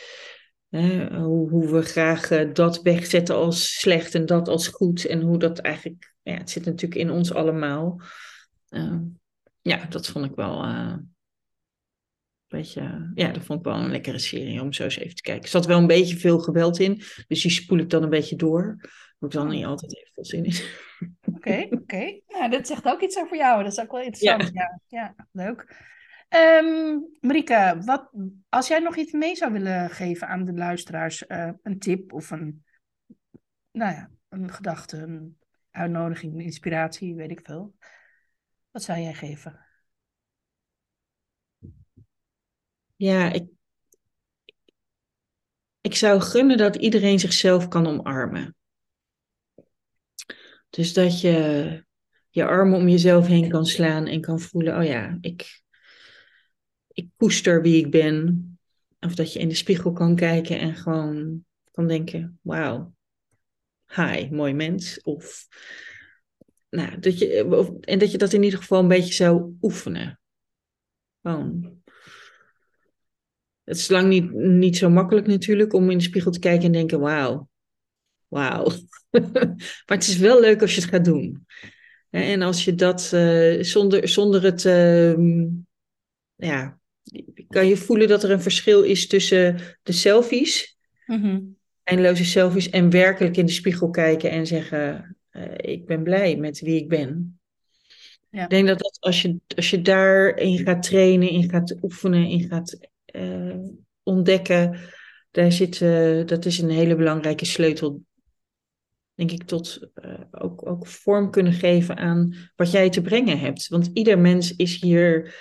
Hoe, 1.10 1.70
we 1.70 1.82
graag 1.82 2.30
uh, 2.30 2.54
dat 2.54 2.82
wegzetten 2.82 3.34
als 3.34 3.78
slecht 3.78 4.14
en 4.14 4.26
dat 4.26 4.48
als 4.48 4.68
goed. 4.68 5.04
En 5.06 5.20
hoe 5.20 5.38
dat 5.38 5.58
eigenlijk. 5.58 6.14
Ja, 6.22 6.34
het 6.34 6.50
zit 6.50 6.64
natuurlijk 6.64 7.00
in 7.00 7.10
ons 7.10 7.32
allemaal. 7.32 8.00
Uh, 8.68 8.96
ja, 9.60 9.84
dat 9.84 10.06
vond 10.06 10.24
ik 10.24 10.34
wel 10.34 10.64
uh, 10.64 10.94
een 10.96 11.14
beetje, 12.48 13.10
ja, 13.14 13.32
dat 13.32 13.44
vond 13.44 13.58
ik 13.58 13.64
wel 13.64 13.74
een 13.74 13.90
lekkere 13.90 14.18
serie 14.18 14.60
om 14.60 14.72
zo 14.72 14.84
eens 14.84 14.98
even 14.98 15.14
te 15.14 15.22
kijken. 15.22 15.42
Er 15.42 15.48
zat 15.48 15.66
wel 15.66 15.78
een 15.78 15.86
beetje 15.86 16.16
veel 16.16 16.38
geweld 16.38 16.78
in, 16.78 17.02
dus 17.26 17.42
die 17.42 17.50
spoel 17.50 17.78
ik 17.78 17.90
dan 17.90 18.02
een 18.02 18.10
beetje 18.10 18.36
door. 18.36 18.76
Waar 19.18 19.30
ik 19.30 19.36
dan 19.36 19.48
niet 19.48 19.64
altijd 19.64 19.96
even 19.96 20.10
veel 20.12 20.24
zin 20.24 20.44
in. 20.44 20.54
Oké, 21.34 21.64
oké. 21.64 21.76
Okay. 21.76 22.22
Nou, 22.28 22.50
dat 22.50 22.66
zegt 22.66 22.84
ook 22.84 23.00
iets 23.00 23.18
over 23.18 23.36
jou. 23.36 23.62
Dat 23.62 23.72
is 23.72 23.80
ook 23.80 23.92
wel 23.92 24.00
interessant. 24.00 24.50
Ja, 24.52 24.80
ja, 24.88 25.14
ja 25.14 25.26
leuk. 25.32 25.88
Um, 26.64 27.08
Marieke, 27.20 27.78
wat, 27.84 28.10
als 28.48 28.68
jij 28.68 28.78
nog 28.78 28.96
iets 28.96 29.12
mee 29.12 29.36
zou 29.36 29.52
willen 29.52 29.90
geven 29.90 30.28
aan 30.28 30.44
de 30.44 30.52
luisteraars, 30.52 31.24
uh, 31.28 31.50
een 31.62 31.78
tip 31.78 32.12
of 32.12 32.30
een, 32.30 32.64
nou 33.70 33.92
ja, 33.92 34.10
een 34.28 34.52
gedachte, 34.52 34.96
een 34.96 35.38
uitnodiging, 35.70 36.34
een 36.34 36.40
inspiratie, 36.40 37.14
weet 37.14 37.30
ik 37.30 37.40
veel. 37.42 37.74
Wat 38.70 38.82
zou 38.82 39.00
jij 39.00 39.14
geven? 39.14 39.66
Ja, 42.96 43.32
ik, 43.32 43.48
ik 45.80 45.94
zou 45.94 46.20
gunnen 46.20 46.56
dat 46.56 46.76
iedereen 46.76 47.18
zichzelf 47.18 47.68
kan 47.68 47.86
omarmen. 47.86 48.56
Dus 50.70 50.92
dat 50.92 51.20
je 51.20 51.84
je 52.30 52.44
armen 52.44 52.78
om 52.78 52.88
jezelf 52.88 53.26
heen 53.26 53.48
kan 53.48 53.66
slaan 53.66 54.06
en 54.06 54.20
kan 54.20 54.40
voelen, 54.40 54.78
oh 54.78 54.84
ja, 54.84 55.18
ik, 55.20 55.62
ik 56.88 57.08
koester 57.16 57.62
wie 57.62 57.84
ik 57.84 57.90
ben. 57.90 58.44
Of 59.00 59.14
dat 59.14 59.32
je 59.32 59.38
in 59.38 59.48
de 59.48 59.54
spiegel 59.54 59.92
kan 59.92 60.16
kijken 60.16 60.58
en 60.58 60.74
gewoon 60.74 61.44
kan 61.70 61.86
denken, 61.86 62.38
wauw, 62.42 62.94
hi, 63.86 64.28
mooi 64.30 64.52
mens. 64.52 65.02
Of 65.02 65.48
nou, 66.70 66.98
dat 66.98 67.18
je, 67.18 67.78
en 67.80 67.98
dat 67.98 68.10
je 68.10 68.18
dat 68.18 68.32
in 68.32 68.42
ieder 68.42 68.58
geval 68.58 68.80
een 68.80 68.88
beetje 68.88 69.14
zou 69.14 69.56
oefenen. 69.62 70.20
Gewoon. 71.22 71.78
Het 73.64 73.76
is 73.76 73.88
lang 73.88 74.08
niet, 74.08 74.32
niet 74.32 74.76
zo 74.76 74.90
makkelijk 74.90 75.26
natuurlijk 75.26 75.72
om 75.72 75.90
in 75.90 75.98
de 75.98 76.04
spiegel 76.04 76.30
te 76.30 76.38
kijken 76.38 76.64
en 76.64 76.72
denken, 76.72 77.00
wauw, 77.00 77.48
wauw. 78.28 78.72
maar 79.86 79.96
het 79.96 80.08
is 80.08 80.16
wel 80.16 80.40
leuk 80.40 80.60
als 80.60 80.74
je 80.74 80.80
het 80.80 80.90
gaat 80.90 81.04
doen. 81.04 81.46
En 82.10 82.42
als 82.42 82.64
je 82.64 82.74
dat 82.74 83.10
uh, 83.14 83.62
zonder, 83.62 84.08
zonder 84.08 84.42
het, 84.42 84.64
uh, 84.64 85.14
ja, 86.34 86.80
kan 87.48 87.66
je 87.66 87.76
voelen 87.76 88.08
dat 88.08 88.22
er 88.22 88.30
een 88.30 88.42
verschil 88.42 88.82
is 88.82 89.06
tussen 89.06 89.60
de 89.82 89.92
selfies, 89.92 90.78
mm 91.06 91.58
eindeloze 91.90 92.24
selfies, 92.24 92.70
en 92.70 92.90
werkelijk 92.90 93.36
in 93.36 93.46
de 93.46 93.52
spiegel 93.52 93.90
kijken 93.90 94.30
en 94.30 94.46
zeggen, 94.46 95.16
uh, 95.32 95.44
ik 95.56 95.86
ben 95.86 96.02
blij 96.02 96.36
met 96.36 96.60
wie 96.60 96.76
ik 96.76 96.88
ben. 96.88 97.40
Ja. 98.30 98.42
Ik 98.42 98.50
denk 98.50 98.66
dat, 98.66 98.78
dat 98.78 98.96
als, 99.00 99.22
je, 99.22 99.40
als 99.56 99.70
je 99.70 99.82
daarin 99.82 100.58
gaat 100.58 100.82
trainen, 100.82 101.30
in 101.30 101.50
gaat 101.50 101.76
oefenen, 101.82 102.26
in 102.26 102.48
gaat 102.48 102.78
uh, 103.16 103.56
ontdekken, 104.02 104.78
daar 105.30 105.52
zit, 105.52 105.80
uh, 105.80 106.26
dat 106.26 106.44
is 106.44 106.58
een 106.58 106.70
hele 106.70 106.96
belangrijke 106.96 107.44
sleutel, 107.44 108.02
denk 109.14 109.30
ik, 109.30 109.42
tot 109.42 109.90
ook, 110.30 110.66
ook 110.66 110.86
vorm 110.86 111.30
kunnen 111.30 111.52
geven 111.52 111.96
aan 111.96 112.34
wat 112.56 112.70
jij 112.70 112.90
te 112.90 113.02
brengen 113.02 113.38
hebt. 113.38 113.68
Want 113.68 113.90
ieder 113.92 114.18
mens 114.18 114.56
is 114.56 114.80
hier 114.80 115.34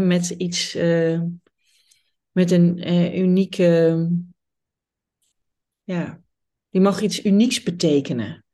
met 0.00 0.30
iets, 0.30 0.74
met 2.30 2.50
een 2.50 2.88
unieke, 3.18 4.08
ja, 5.82 6.20
die 6.70 6.80
mag 6.80 7.00
iets 7.00 7.24
unieks 7.24 7.62
betekenen. 7.62 8.45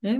Uh, 0.00 0.14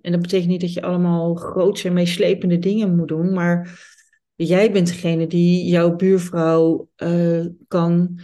en 0.00 0.12
dat 0.12 0.20
betekent 0.20 0.48
niet 0.48 0.60
dat 0.60 0.72
je 0.72 0.82
allemaal 0.82 1.34
grootse 1.34 1.88
en 1.88 1.94
meeslepende 1.94 2.58
dingen 2.58 2.96
moet 2.96 3.08
doen, 3.08 3.32
maar 3.32 3.86
jij 4.34 4.72
bent 4.72 4.86
degene 4.86 5.26
die 5.26 5.68
jouw 5.68 5.96
buurvrouw 5.96 6.88
uh, 6.96 7.46
kan, 7.68 8.20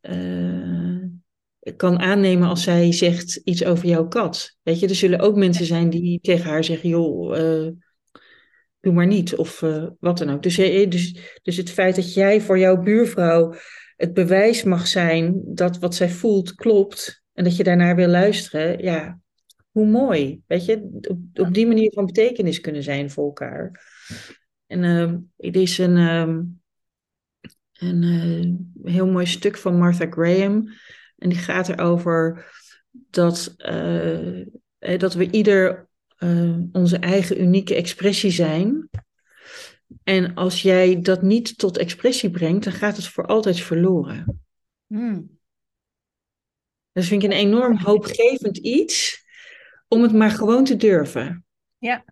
uh, 0.00 1.04
kan 1.76 1.98
aannemen 1.98 2.48
als 2.48 2.62
zij 2.62 2.92
zegt 2.92 3.40
iets 3.44 3.64
over 3.64 3.86
jouw 3.86 4.08
kat. 4.08 4.56
Weet 4.62 4.80
je, 4.80 4.88
er 4.88 4.94
zullen 4.94 5.20
ook 5.20 5.36
mensen 5.36 5.66
zijn 5.66 5.90
die 5.90 6.20
tegen 6.20 6.50
haar 6.50 6.64
zeggen, 6.64 6.88
joh, 6.88 7.32
doe 8.80 8.92
maar 8.92 9.06
niet, 9.06 9.36
of 9.36 9.60
wat 10.00 10.18
dan 10.18 10.30
ook. 10.30 10.42
Dus, 10.42 10.56
dus, 10.56 11.16
dus 11.42 11.56
het 11.56 11.70
feit 11.70 11.96
dat 11.96 12.14
jij 12.14 12.40
voor 12.40 12.58
jouw 12.58 12.82
buurvrouw 12.82 13.54
het 13.96 14.14
bewijs 14.14 14.62
mag 14.62 14.86
zijn 14.86 15.42
dat 15.44 15.78
wat 15.78 15.94
zij 15.94 16.10
voelt 16.10 16.54
klopt 16.54 17.22
en 17.32 17.44
dat 17.44 17.56
je 17.56 17.64
daarnaar 17.64 17.96
wil 17.96 18.08
luisteren, 18.08 18.82
ja, 18.82 19.20
hoe 19.72 19.86
mooi. 19.86 20.42
Weet 20.46 20.64
je, 20.64 21.00
op, 21.08 21.18
op 21.32 21.54
die 21.54 21.66
manier 21.66 21.92
van 21.92 22.06
betekenis 22.06 22.60
kunnen 22.60 22.82
zijn 22.82 23.10
voor 23.10 23.24
elkaar. 23.24 23.90
En 24.66 24.82
uh, 24.82 25.14
het 25.36 25.56
is 25.56 25.78
een, 25.78 25.96
um, 25.96 26.60
een 27.72 28.02
uh, 28.02 28.92
heel 28.92 29.06
mooi 29.06 29.26
stuk 29.26 29.56
van 29.56 29.78
Martha 29.78 30.06
Graham. 30.10 30.68
En 31.16 31.28
die 31.28 31.38
gaat 31.38 31.68
erover 31.68 32.50
dat, 32.90 33.54
eh, 33.56 34.98
dat 34.98 35.14
we 35.14 35.30
ieder 35.30 35.90
onze 36.72 36.98
eigen 36.98 37.40
unieke 37.42 37.74
expressie 37.74 38.30
zijn. 38.30 38.88
En 40.02 40.34
als 40.34 40.62
jij 40.62 41.00
dat 41.00 41.22
niet 41.22 41.58
tot 41.58 41.78
expressie 41.78 42.30
brengt, 42.30 42.64
dan 42.64 42.72
gaat 42.72 42.96
het 42.96 43.06
voor 43.06 43.26
altijd 43.26 43.60
verloren. 43.60 44.44
Hmm. 44.86 45.38
Dat 46.92 47.04
vind 47.04 47.22
ik 47.22 47.30
een 47.30 47.36
enorm 47.36 47.76
hoopgevend 47.76 48.56
iets 48.56 49.21
om 49.92 50.02
het 50.02 50.12
maar 50.12 50.30
gewoon 50.30 50.64
te 50.64 50.76
durven. 50.76 51.44
Ja. 51.78 52.04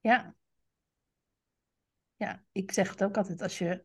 Ja. 0.00 0.34
Ja, 2.16 2.44
ik 2.52 2.72
zeg 2.72 2.90
het 2.90 3.04
ook 3.04 3.16
altijd. 3.16 3.42
Als 3.42 3.58
je 3.58 3.84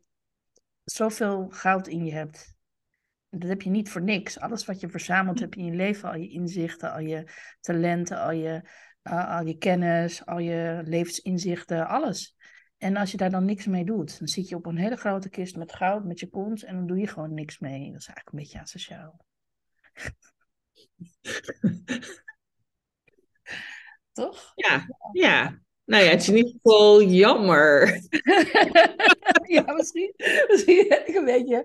zoveel 0.84 1.48
goud 1.50 1.88
in 1.88 2.06
je 2.06 2.12
hebt, 2.12 2.54
dat 3.30 3.50
heb 3.50 3.62
je 3.62 3.70
niet 3.70 3.90
voor 3.90 4.02
niks. 4.02 4.40
Alles 4.40 4.66
wat 4.66 4.80
je 4.80 4.90
verzameld 4.90 5.40
hebt 5.40 5.56
in 5.56 5.66
je 5.66 5.72
leven, 5.72 6.10
al 6.10 6.16
je 6.16 6.30
inzichten, 6.30 6.94
al 6.94 7.00
je 7.00 7.28
talenten, 7.60 8.20
al 8.20 8.32
je, 8.32 8.70
uh, 9.04 9.38
al 9.38 9.46
je 9.46 9.58
kennis, 9.58 10.26
al 10.26 10.40
je 10.40 10.82
levensinzichten, 10.84 11.88
alles. 11.88 12.36
En 12.78 12.96
als 12.96 13.12
je 13.12 13.18
daar 13.18 13.32
dan 13.32 13.46
niks 13.46 13.66
mee 13.66 13.86
doet, 13.86 14.20
dan 14.20 14.28
zit 14.28 14.50
je 14.50 14.56
op 14.56 14.66
een 14.66 14.78
hele 14.78 14.96
grote 14.96 15.30
kist 15.30 15.56
met 15.56 15.74
goud, 15.74 16.06
met 16.06 16.20
je 16.20 16.30
kont, 16.30 16.64
en 16.64 16.76
dan 16.76 16.88
doe 16.88 16.98
je 16.98 17.08
gewoon 17.08 17.34
niks 17.34 17.60
mee. 17.60 17.92
Dat 17.92 18.02
is 18.02 18.08
eigenlijk 18.08 18.32
een 18.32 18.40
beetje 18.40 18.60
asociaal. 18.60 19.26
Toch? 24.16 24.52
Ja, 24.56 24.86
ja. 25.12 25.60
Nou 25.86 26.04
ja, 26.04 26.10
het 26.10 26.22
is 26.22 26.30
in 26.30 26.36
ieder 26.36 26.52
geval 26.52 27.04
jammer. 27.04 27.88
ja, 29.56 29.74
misschien, 29.74 30.14
misschien 30.48 30.96
een 31.06 31.26
beetje, 31.26 31.64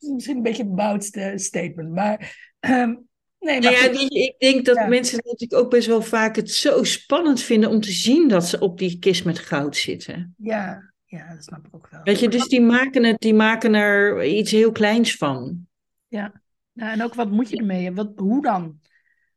misschien 0.00 0.36
een 0.36 0.42
beetje 0.42 0.62
een 0.62 0.74
boutste 0.74 1.32
statement. 1.36 1.90
Maar 1.90 2.36
um, 2.60 3.08
nee, 3.38 3.60
maar 3.60 3.72
nou 3.72 3.74
ja, 3.74 4.08
ik 4.08 4.34
denk 4.38 4.64
dat 4.64 4.88
mensen 4.88 5.20
natuurlijk 5.24 5.62
ook 5.62 5.70
best 5.70 5.86
wel 5.86 6.02
vaak 6.02 6.36
het 6.36 6.50
zo 6.50 6.84
spannend 6.84 7.40
vinden 7.40 7.70
om 7.70 7.80
te 7.80 7.92
zien 7.92 8.28
dat 8.28 8.44
ze 8.44 8.58
op 8.58 8.78
die 8.78 8.98
kist 8.98 9.24
met 9.24 9.38
goud 9.38 9.76
zitten. 9.76 10.34
Ja, 10.36 10.92
ja 11.04 11.34
dat 11.34 11.44
snap 11.44 11.66
ik 11.66 11.74
ook 11.74 11.88
wel. 11.90 12.00
Weet 12.02 12.20
je, 12.20 12.28
dus 12.28 12.48
die 12.48 12.60
maken, 12.60 13.04
het, 13.04 13.20
die 13.20 13.34
maken 13.34 13.74
er 13.74 14.24
iets 14.24 14.50
heel 14.50 14.72
kleins 14.72 15.16
van. 15.16 15.66
Ja, 16.08 16.42
nou, 16.72 16.92
en 16.92 17.02
ook 17.02 17.14
wat 17.14 17.30
moet 17.30 17.50
je 17.50 17.56
ermee? 17.56 17.92
Wat, 17.92 18.12
hoe 18.16 18.42
dan? 18.42 18.79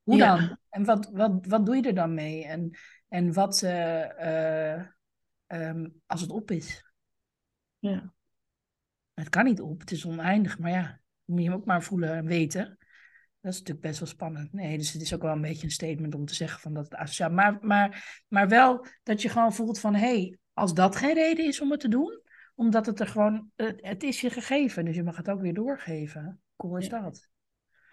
Hoe 0.04 0.18
dan? 0.18 0.58
En 0.70 0.86
wat, 0.86 1.10
wat, 1.12 1.46
wat 1.46 1.66
doe 1.66 1.76
je 1.76 1.82
er 1.82 1.96
dan 1.96 2.14
mee? 2.14 2.46
En, 2.46 2.78
en 3.08 3.34
wat 3.34 3.62
uh, 3.62 4.84
um, 5.48 6.02
als 6.06 6.22
het 6.22 6.30
op 6.30 6.52
is? 6.52 6.92
Ja. 7.80 8.14
Het 9.14 9.30
kan 9.30 9.46
niet 9.46 9.62
op, 9.62 9.80
het 9.80 9.92
is 9.92 10.06
oneindig, 10.06 10.60
maar 10.60 10.72
ja, 10.72 11.00
moet 11.26 11.42
je 11.42 11.50
hem 11.50 11.58
ook 11.58 11.66
maar 11.66 11.84
voelen 11.84 12.14
en 12.14 12.26
weten. 12.26 12.78
Dat 13.42 13.52
is 13.52 13.58
natuurlijk 13.58 13.86
best 13.86 14.00
wel 14.00 14.08
spannend. 14.08 14.54
Nee, 14.54 14.78
dus 14.78 14.94
het 14.94 15.02
is 15.02 15.14
ook 15.14 15.22
wel 15.22 15.32
een 15.32 15.42
beetje 15.42 15.64
een 15.64 15.72
statement 15.72 16.16
om 16.16 16.26
te 16.26 16.36
zeggen 16.36 16.60
van 16.60 16.74
dat 16.74 16.84
het 16.84 16.96
asociaal. 16.96 17.30
Maar, 17.30 17.58
maar, 17.62 18.24
maar 18.28 18.48
wel 18.48 18.86
dat 19.04 19.22
je 19.22 19.30
gewoon 19.30 19.54
voelt 19.54 19.80
van 19.80 19.94
hé, 19.96 20.00
hey, 20.00 20.38
als 20.54 20.74
dat 20.74 20.96
geen 20.96 21.14
reden 21.14 21.46
is 21.46 21.62
om 21.62 21.72
het 21.72 21.80
te 21.80 21.88
doen, 21.88 22.22
omdat 22.56 22.86
het 22.86 23.00
er 23.00 23.08
gewoon, 23.08 23.52
het 23.56 24.04
is 24.04 24.22
je 24.22 24.30
gegeven, 24.30 24.86
dus 24.86 24.96
je 24.96 25.04
mag 25.04 25.18
het 25.18 25.30
ook 25.30 25.42
weer 25.42 25.54
doorgeven. 25.54 26.42
Cool 26.56 26.78
is 26.78 26.90
dat. 26.90 27.30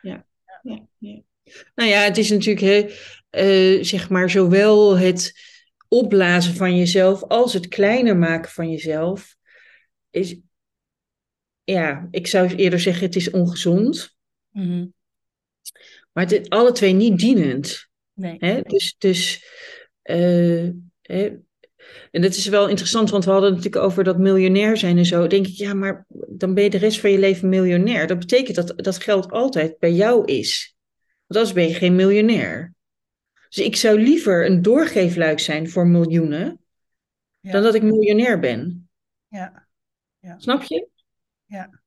Ja. 0.02 0.26
ja. 0.62 0.86
ja. 0.98 1.22
Nou 1.74 1.90
ja, 1.90 2.00
het 2.00 2.18
is 2.18 2.30
natuurlijk 2.30 2.92
uh, 3.30 3.82
zeg 3.84 4.08
maar 4.08 4.30
zowel 4.30 4.98
het 4.98 5.32
opblazen 5.88 6.54
van 6.54 6.76
jezelf 6.76 7.22
als 7.22 7.52
het 7.52 7.68
kleiner 7.68 8.16
maken 8.16 8.50
van 8.50 8.70
jezelf. 8.70 9.36
Is, 10.10 10.36
ja, 11.64 12.08
ik 12.10 12.26
zou 12.26 12.54
eerder 12.54 12.80
zeggen 12.80 13.06
het 13.06 13.16
is 13.16 13.30
ongezond. 13.30 14.16
Mhm. 14.50 14.86
Maar 16.12 16.24
het 16.24 16.32
is 16.32 16.48
alle 16.48 16.72
twee 16.72 16.92
niet 16.92 17.18
dienend. 17.18 17.88
Nee. 18.14 18.36
Hè? 18.38 18.60
Dus, 18.62 18.94
dus 18.98 19.44
uh, 20.04 20.68
hè? 21.02 21.36
en 22.10 22.22
dat 22.22 22.34
is 22.34 22.46
wel 22.46 22.68
interessant, 22.68 23.10
want 23.10 23.24
we 23.24 23.30
hadden 23.30 23.48
het 23.48 23.58
natuurlijk 23.58 23.84
over 23.84 24.04
dat 24.04 24.18
miljonair 24.18 24.76
zijn 24.76 24.98
en 24.98 25.06
zo. 25.06 25.26
denk 25.26 25.46
ik, 25.46 25.54
ja, 25.54 25.74
maar 25.74 26.06
dan 26.28 26.54
ben 26.54 26.64
je 26.64 26.70
de 26.70 26.78
rest 26.78 27.00
van 27.00 27.10
je 27.10 27.18
leven 27.18 27.48
miljonair. 27.48 28.06
Dat 28.06 28.18
betekent 28.18 28.56
dat 28.56 28.72
dat 28.76 29.02
geld 29.02 29.30
altijd 29.30 29.78
bij 29.78 29.92
jou 29.92 30.24
is. 30.24 30.74
Want 31.30 31.42
anders 31.42 31.52
ben 31.52 31.68
je 31.68 31.74
geen 31.74 31.96
miljonair. 31.96 32.74
Dus 33.48 33.58
ik 33.58 33.76
zou 33.76 34.00
liever 34.00 34.46
een 34.46 34.62
doorgeefluik 34.62 35.38
zijn 35.38 35.70
voor 35.70 35.86
miljoenen, 35.86 36.60
dan 37.40 37.62
dat 37.62 37.74
ik 37.74 37.82
miljonair 37.82 38.38
ben. 38.38 38.88
Ja. 39.28 39.66
ja. 40.18 40.38
Snap 40.38 40.62
je? 40.62 40.88
Ja. 41.44 41.80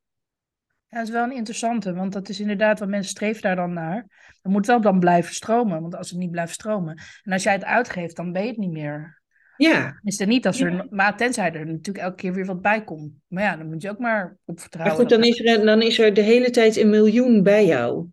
Ja, 0.88 0.98
dat 0.98 1.08
is 1.08 1.14
wel 1.14 1.24
een 1.24 1.36
interessante, 1.36 1.94
want 1.94 2.14
dat 2.14 2.30
is 2.30 2.40
inderdaad 2.40 2.80
wat 2.80 2.90
mensen 2.90 3.12
streven 3.12 3.42
daar 3.42 3.56
dan 3.56 3.74
naar. 3.74 4.06
Dan 4.42 4.52
moet 4.52 4.66
wel 4.66 4.82
dan 4.82 5.00
blijven 5.00 5.34
stromen, 5.34 5.82
want 5.82 5.96
als 5.96 6.10
het 6.10 6.20
niet 6.20 6.32
blijft 6.32 6.54
stromen. 6.54 7.02
En 7.24 7.32
als 7.32 7.44
jij 7.44 7.54
het 7.54 7.66
uitgeeft, 7.66 8.16
dan 8.16 8.32
ben 8.32 8.42
je 8.42 8.48
het 8.48 8.58
niet 8.58 8.72
meer. 8.72 9.22
Ja. 9.58 10.00
Is 10.04 10.20
er 10.20 10.28
niet 10.28 10.46
als 10.46 10.62
er, 10.62 10.88
maar 10.90 11.18
tenzij 11.18 11.54
er 11.54 11.66
natuurlijk 11.66 12.06
elke 12.06 12.16
keer 12.16 12.34
weer 12.34 12.46
wat 12.46 12.62
bij 12.62 12.84
komt. 12.84 13.14
Maar 13.28 13.44
ja, 13.44 13.58
dan 13.58 13.68
moet 13.68 13.82
je 13.82 13.90
ook 13.90 14.00
maar 14.00 14.38
op 14.46 14.60
vertrouwen. 14.60 14.98
Maar 14.98 15.06
goed, 15.06 15.18
dan 15.18 15.30
is 15.30 15.40
er, 15.40 15.66
dan 15.66 15.82
is 15.82 16.00
er 16.00 16.14
de 16.14 16.22
hele 16.22 16.50
tijd 16.50 16.76
een 16.76 16.90
miljoen 16.90 17.44
bij 17.44 17.66
jou. 17.66 18.08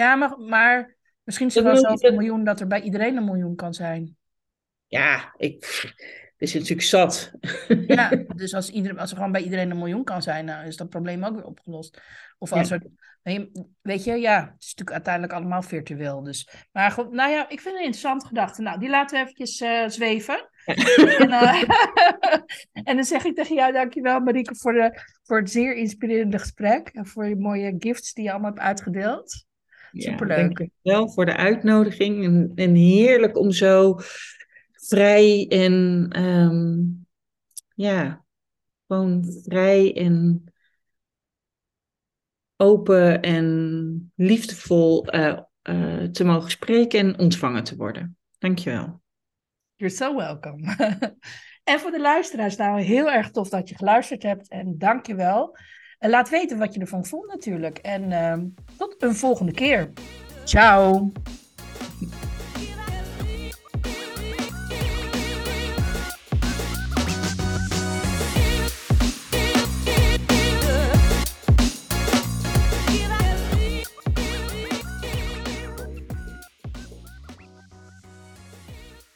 Ja, 0.00 0.14
maar, 0.14 0.38
maar 0.38 0.96
misschien 1.22 1.46
is 1.46 1.56
er 1.56 1.62
wel 1.62 1.76
zoveel 1.76 2.12
miljoen 2.12 2.44
dat 2.44 2.60
er 2.60 2.66
bij 2.66 2.80
iedereen 2.80 3.16
een 3.16 3.24
miljoen 3.24 3.54
kan 3.54 3.74
zijn. 3.74 4.16
Ja, 4.86 5.34
ik, 5.36 5.82
het 6.36 6.48
is 6.48 6.54
natuurlijk 6.54 6.82
zat. 6.82 7.32
Ja, 7.86 8.10
dus 8.36 8.54
als, 8.54 8.70
iedereen, 8.70 8.98
als 8.98 9.10
er 9.10 9.16
gewoon 9.16 9.32
bij 9.32 9.42
iedereen 9.42 9.70
een 9.70 9.78
miljoen 9.78 10.04
kan 10.04 10.22
zijn, 10.22 10.46
dan 10.46 10.60
is 10.60 10.76
dat 10.76 10.88
probleem 10.88 11.24
ook 11.24 11.34
weer 11.34 11.44
opgelost. 11.44 12.02
Of 12.38 12.52
als 12.52 12.70
er, 12.70 12.82
weet 13.82 14.04
je, 14.04 14.16
ja, 14.16 14.40
het 14.40 14.62
is 14.62 14.68
natuurlijk 14.68 14.90
uiteindelijk 14.90 15.32
allemaal 15.32 15.62
virtueel. 15.62 16.22
Dus. 16.22 16.48
Maar 16.72 16.90
goed, 16.90 17.12
nou 17.12 17.30
ja, 17.30 17.42
ik 17.42 17.60
vind 17.60 17.64
het 17.64 17.74
een 17.74 17.80
interessante 17.80 18.26
gedachte. 18.26 18.62
Nou, 18.62 18.78
die 18.78 18.88
laten 18.88 19.16
we 19.16 19.22
eventjes 19.22 19.60
uh, 19.60 19.88
zweven. 19.88 20.50
En, 20.64 21.28
uh, 21.28 21.62
en, 22.88 22.96
dan 22.96 23.04
zeg 23.04 23.24
ik 23.24 23.34
tegen 23.34 23.54
jou, 23.54 23.72
dankjewel 23.72 24.20
Marieke 24.20 24.56
voor, 24.56 24.72
de, 24.72 25.00
voor 25.22 25.38
het 25.38 25.50
zeer 25.50 25.76
inspirerende 25.76 26.38
gesprek. 26.38 26.88
En 26.88 27.06
voor 27.06 27.26
je 27.26 27.36
mooie 27.36 27.74
gifts 27.78 28.12
die 28.12 28.24
je 28.24 28.30
allemaal 28.30 28.50
hebt 28.50 28.62
uitgedeeld. 28.62 29.48
Superleuk. 29.92 30.58
Ja, 30.58 30.66
wel 30.82 31.08
voor 31.08 31.26
de 31.26 31.36
uitnodiging. 31.36 32.24
En, 32.24 32.52
en, 32.54 32.74
heerlijk 32.74 33.38
om 33.38 33.50
zo 33.50 33.96
vrij 34.72 35.46
en 35.48 36.08
um, 36.22 37.06
ja, 37.74 38.24
gewoon 38.86 39.24
vrij 39.44 39.96
en 39.96 40.44
open 42.56 43.22
en 43.22 44.12
liefdevol 44.16 45.14
uh, 45.14 45.38
uh, 45.62 46.02
te 46.02 46.24
mogen 46.24 46.50
spreken 46.50 46.98
en 46.98 47.18
ontvangen 47.18 47.64
te 47.64 47.76
worden. 47.76 48.16
Dankjewel. 48.38 49.00
You're 49.74 49.94
so 49.94 50.16
welcome. 50.16 50.76
en 51.64 51.80
voor 51.80 51.90
de 51.90 52.00
luisteraars, 52.00 52.56
nou 52.56 52.80
heel 52.80 53.10
erg 53.10 53.30
tof 53.30 53.48
dat 53.48 53.68
je 53.68 53.76
geluisterd 53.76 54.22
hebt 54.22 54.48
en 54.48 54.78
dankjewel. 54.78 55.56
En 56.00 56.10
laat 56.10 56.28
weten 56.28 56.58
wat 56.58 56.74
je 56.74 56.80
ervan 56.80 57.06
vond 57.06 57.26
natuurlijk. 57.26 57.78
En 57.78 58.10
uh, 58.10 58.34
tot 58.76 58.94
een 58.98 59.14
volgende 59.14 59.52
keer. 59.52 59.90
Ciao. 60.44 61.12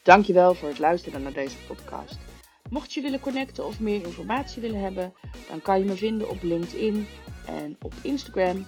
Dankjewel 0.03 0.53
voor 0.53 0.69
het 0.69 0.79
luisteren 0.79 1.21
naar 1.21 1.33
deze 1.33 1.57
podcast. 1.67 2.34
Mocht 2.69 2.93
je 2.93 3.01
willen 3.01 3.19
connecten 3.19 3.65
of 3.65 3.79
meer 3.79 4.05
informatie 4.05 4.61
willen 4.61 4.79
hebben, 4.79 5.13
dan 5.49 5.61
kan 5.61 5.79
je 5.79 5.85
me 5.85 5.95
vinden 5.95 6.29
op 6.29 6.43
LinkedIn 6.43 7.07
en 7.45 7.77
op 7.81 7.93
Instagram, 8.01 8.65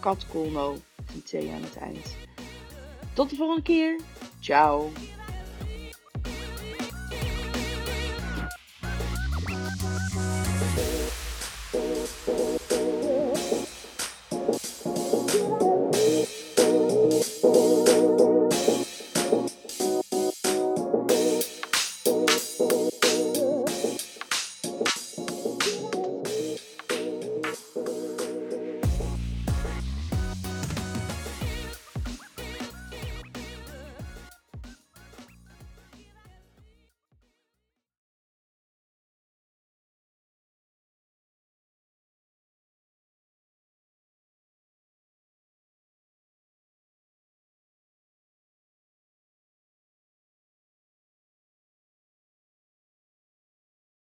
katkolno, 0.00 0.76
een 1.14 1.22
T 1.22 1.34
aan 1.34 1.62
het 1.62 1.76
eind. 1.76 2.16
Tot 3.12 3.30
de 3.30 3.36
volgende 3.36 3.62
keer. 3.62 4.00
Ciao. 4.40 4.90